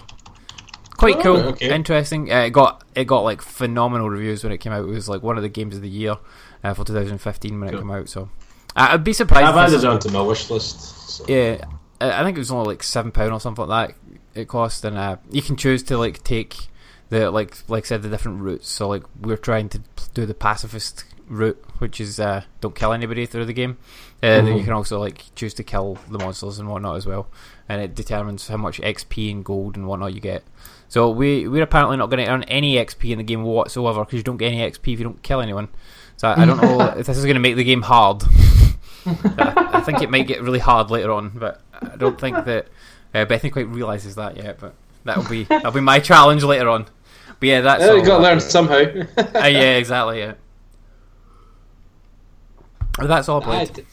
quite 0.96 1.16
Oh, 1.16 1.22
cool, 1.22 1.36
okay. 1.54 1.74
interesting. 1.74 2.32
Uh, 2.32 2.42
it 2.42 2.50
got 2.50 2.84
it 2.94 3.06
got 3.06 3.20
like 3.22 3.42
phenomenal 3.42 4.08
reviews 4.10 4.44
when 4.44 4.52
it 4.52 4.58
came 4.58 4.72
out. 4.72 4.84
It 4.84 4.90
was 4.92 5.08
like 5.08 5.24
one 5.24 5.36
of 5.36 5.42
the 5.42 5.48
games 5.48 5.74
of 5.74 5.82
the 5.82 5.88
year 5.88 6.16
uh, 6.64 6.74
for 6.74 6.84
2015 6.84 7.58
when 7.60 7.68
it 7.68 7.72
Cool. 7.72 7.80
came 7.80 7.90
out. 7.90 8.08
So 8.08 8.28
I'd 8.76 9.04
be 9.04 9.12
surprised. 9.12 9.46
I've 9.46 9.56
added 9.56 9.78
it 9.82 9.84
onto 9.84 10.10
my 10.10 10.22
wish 10.22 10.48
list. 10.50 10.80
So. 11.08 11.24
yeah, 11.28 11.64
I 12.00 12.20
I 12.20 12.24
think 12.24 12.36
it 12.36 12.40
was 12.40 12.50
only 12.50 12.66
like 12.66 12.82
seven 12.82 13.12
pound 13.12 13.32
or 13.32 13.40
something 13.40 13.66
like 13.66 13.88
that. 14.34 14.40
It 14.40 14.48
cost, 14.48 14.84
and 14.84 14.96
uh, 14.96 15.16
you 15.30 15.42
can 15.42 15.56
choose 15.56 15.82
to 15.84 15.98
like 15.98 16.24
take 16.24 16.56
the 17.10 17.30
like 17.30 17.56
like 17.68 17.84
I 17.84 17.86
said 17.88 18.02
the 18.02 18.08
different 18.08 18.40
routes. 18.40 18.68
So 18.70 18.88
like 18.88 19.02
we're 19.20 19.36
trying 19.36 19.68
to 19.70 19.80
do 20.14 20.24
the 20.26 20.34
pacifist 20.34 21.04
route, 21.28 21.62
which 21.78 22.00
is 22.00 22.18
uh, 22.18 22.42
don't 22.60 22.74
kill 22.74 22.92
anybody 22.92 23.26
through 23.26 23.44
the 23.46 23.52
game. 23.52 23.76
Uh, 24.22 24.40
Then 24.40 24.46
you 24.46 24.52
Mhm. 24.54 24.64
can 24.64 24.72
also 24.72 24.98
like 24.98 25.24
choose 25.34 25.52
to 25.54 25.62
kill 25.64 25.98
the 26.10 26.18
monsters 26.18 26.58
and 26.58 26.68
whatnot 26.68 26.96
as 26.96 27.04
well, 27.06 27.26
and 27.68 27.82
it 27.82 27.94
determines 27.94 28.48
how 28.48 28.56
much 28.56 28.80
XP 28.80 29.30
and 29.30 29.44
gold 29.44 29.76
and 29.76 29.86
whatnot 29.86 30.14
you 30.14 30.20
get. 30.20 30.44
So 30.88 31.10
we 31.10 31.46
we're 31.48 31.62
apparently 31.62 31.96
not 31.98 32.08
going 32.08 32.24
to 32.24 32.30
earn 32.30 32.44
any 32.44 32.76
XP 32.76 33.10
in 33.12 33.18
the 33.18 33.24
game 33.24 33.42
whatsoever 33.42 34.04
because 34.04 34.16
you 34.18 34.22
don't 34.22 34.36
get 34.38 34.52
any 34.52 34.62
XP 34.62 34.92
if 34.94 34.98
you 34.98 35.04
don't 35.04 35.22
kill 35.22 35.40
anyone. 35.42 35.68
So 36.16 36.28
I, 36.28 36.42
I 36.42 36.44
don't 36.44 36.60
know 36.60 36.80
if 36.98 37.06
this 37.06 37.18
is 37.18 37.24
going 37.24 37.34
to 37.34 37.40
make 37.40 37.56
the 37.56 37.64
game 37.64 37.82
hard. 37.82 38.22
I, 39.06 39.70
I 39.74 39.80
think 39.80 40.02
it 40.02 40.10
might 40.10 40.26
get 40.28 40.42
really 40.42 40.58
hard 40.60 40.90
later 40.90 41.10
on, 41.10 41.30
but 41.30 41.60
I 41.80 41.96
don't 41.96 42.20
think 42.20 42.44
that 42.44 42.68
uh, 43.14 43.24
Bethany 43.24 43.50
quite 43.50 43.66
realizes 43.68 44.14
that 44.14 44.36
yet. 44.36 44.58
But 44.60 44.74
that'll 45.04 45.28
be 45.28 45.44
that'll 45.44 45.72
be 45.72 45.80
my 45.80 45.98
challenge 45.98 46.44
later 46.44 46.68
on. 46.68 46.84
But 47.40 47.48
yeah, 47.48 47.60
that's 47.62 47.82
Oh, 47.82 47.94
you 47.94 48.00
all. 48.00 48.06
got 48.06 48.16
to 48.18 48.22
learn 48.22 48.40
somehow. 48.40 48.74
Uh, 48.76 49.46
yeah, 49.46 49.76
exactly. 49.76 50.20
Yeah. 50.20 50.34
But 52.98 53.06
that's 53.08 53.28
all 53.28 53.42
I 53.42 53.62
I 53.62 53.66
played. 53.66 53.86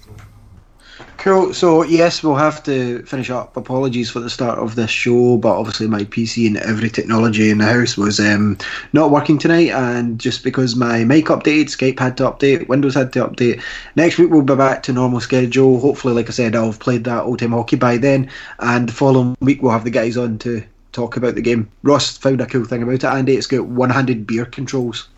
Did- 1.00 1.18
Cool. 1.18 1.54
So 1.54 1.84
yes, 1.84 2.24
we'll 2.24 2.36
have 2.36 2.64
to 2.64 3.04
finish 3.04 3.30
up. 3.30 3.58
Apologies 3.58 4.10
for 4.10 4.20
the 4.22 4.30
start 4.30 4.58
of 4.60 4.76
this 4.76 4.90
show, 4.90 5.36
but 5.38 5.58
obviously 5.58 5.88
my 5.88 6.06
PC 6.06 6.48
and 6.48 6.56
every 6.58 6.90
technology 6.90 7.50
in 7.50 7.58
the 7.58 7.66
house 7.66 7.98
was 7.98 8.22
um, 8.22 8.58
not 8.94 9.12
working 9.12 9.38
tonight, 9.38 9.70
and 9.72 10.18
just 10.18 10.44
because 10.46 10.78
my 10.78 11.04
mic 11.04 11.26
updated, 11.26 11.66
Skype 11.66 12.00
had 12.00 12.16
to 12.18 12.24
update, 12.24 12.70
Windows 12.70 12.94
had 12.96 13.12
to 13.14 13.28
update. 13.28 13.62
Next 13.98 14.18
week 14.18 14.30
we'll 14.30 14.44
be 14.44 14.56
back 14.56 14.82
to 14.84 14.94
normal 14.94 15.20
schedule. 15.20 15.80
Hopefully, 15.82 16.14
like 16.14 16.30
I 16.30 16.32
said, 16.32 16.56
I'll 16.56 16.68
have 16.68 16.80
played 16.80 17.04
that 17.04 17.24
old 17.24 17.40
time 17.40 17.52
hockey 17.52 17.76
by 17.76 17.98
then, 17.98 18.30
and 18.60 18.88
the 18.88 18.94
following 18.94 19.36
week 19.42 19.62
we'll 19.62 19.74
have 19.74 19.84
the 19.84 19.90
guys 19.92 20.16
on 20.16 20.38
to 20.40 20.64
talk 20.94 21.18
about 21.18 21.36
the 21.36 21.42
game. 21.42 21.70
Ross 21.84 22.18
found 22.18 22.40
a 22.40 22.46
cool 22.46 22.64
thing 22.66 22.82
about 22.82 22.96
it, 22.96 23.04
Andy. 23.04 23.36
It's 23.36 23.46
got 23.48 23.66
one-handed 23.66 24.26
beer 24.26 24.46
controls. 24.46 25.10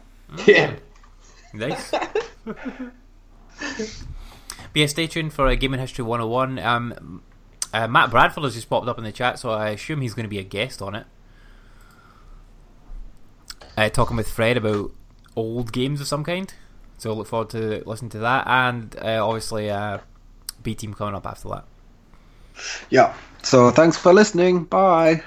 Yeah. 0.48 0.74
Nice. 1.54 1.92
but 4.74 4.80
yeah, 4.80 4.86
stay 4.88 5.08
tuned 5.08 5.34
for 5.34 5.48
uh, 5.48 5.56
Gaming 5.56 5.80
History 5.80 6.04
101. 6.04 6.60
Um, 6.60 7.24
uh, 7.74 7.88
Matt 7.88 8.12
Bradford 8.12 8.44
has 8.44 8.56
just 8.56 8.70
popped 8.70 8.88
up 8.88 8.98
in 8.98 9.04
the 9.04 9.12
chat, 9.12 9.40
so 9.40 9.52
I 9.52 9.70
assume 9.70 10.02
he's 10.02 10.14
going 10.14 10.26
to 10.26 10.30
be 10.30 10.40
a 10.40 10.44
guest 10.44 10.82
on 10.82 10.96
it. 10.96 11.08
Uh, 13.78 13.90
talking 13.90 14.18
with 14.18 14.30
Fred 14.30 14.58
about 14.58 14.92
old 15.36 15.72
games 15.72 16.02
of 16.02 16.08
some 16.08 16.24
kind. 16.24 16.54
So 16.98 17.14
look 17.14 17.28
forward 17.28 17.50
to 17.52 17.84
listening 17.86 18.12
to 18.12 18.20
that, 18.20 18.46
and 18.48 18.96
uh, 19.02 19.26
obviously 19.26 19.70
uh, 19.70 20.00
B 20.62 20.76
Team 20.76 20.94
coming 20.94 21.16
up 21.16 21.26
after 21.26 21.50
that. 21.50 21.66
Yeah. 22.90 23.14
So 23.42 23.72
thanks 23.72 23.98
for 23.98 24.14
listening. 24.14 24.66
Bye. 24.66 25.24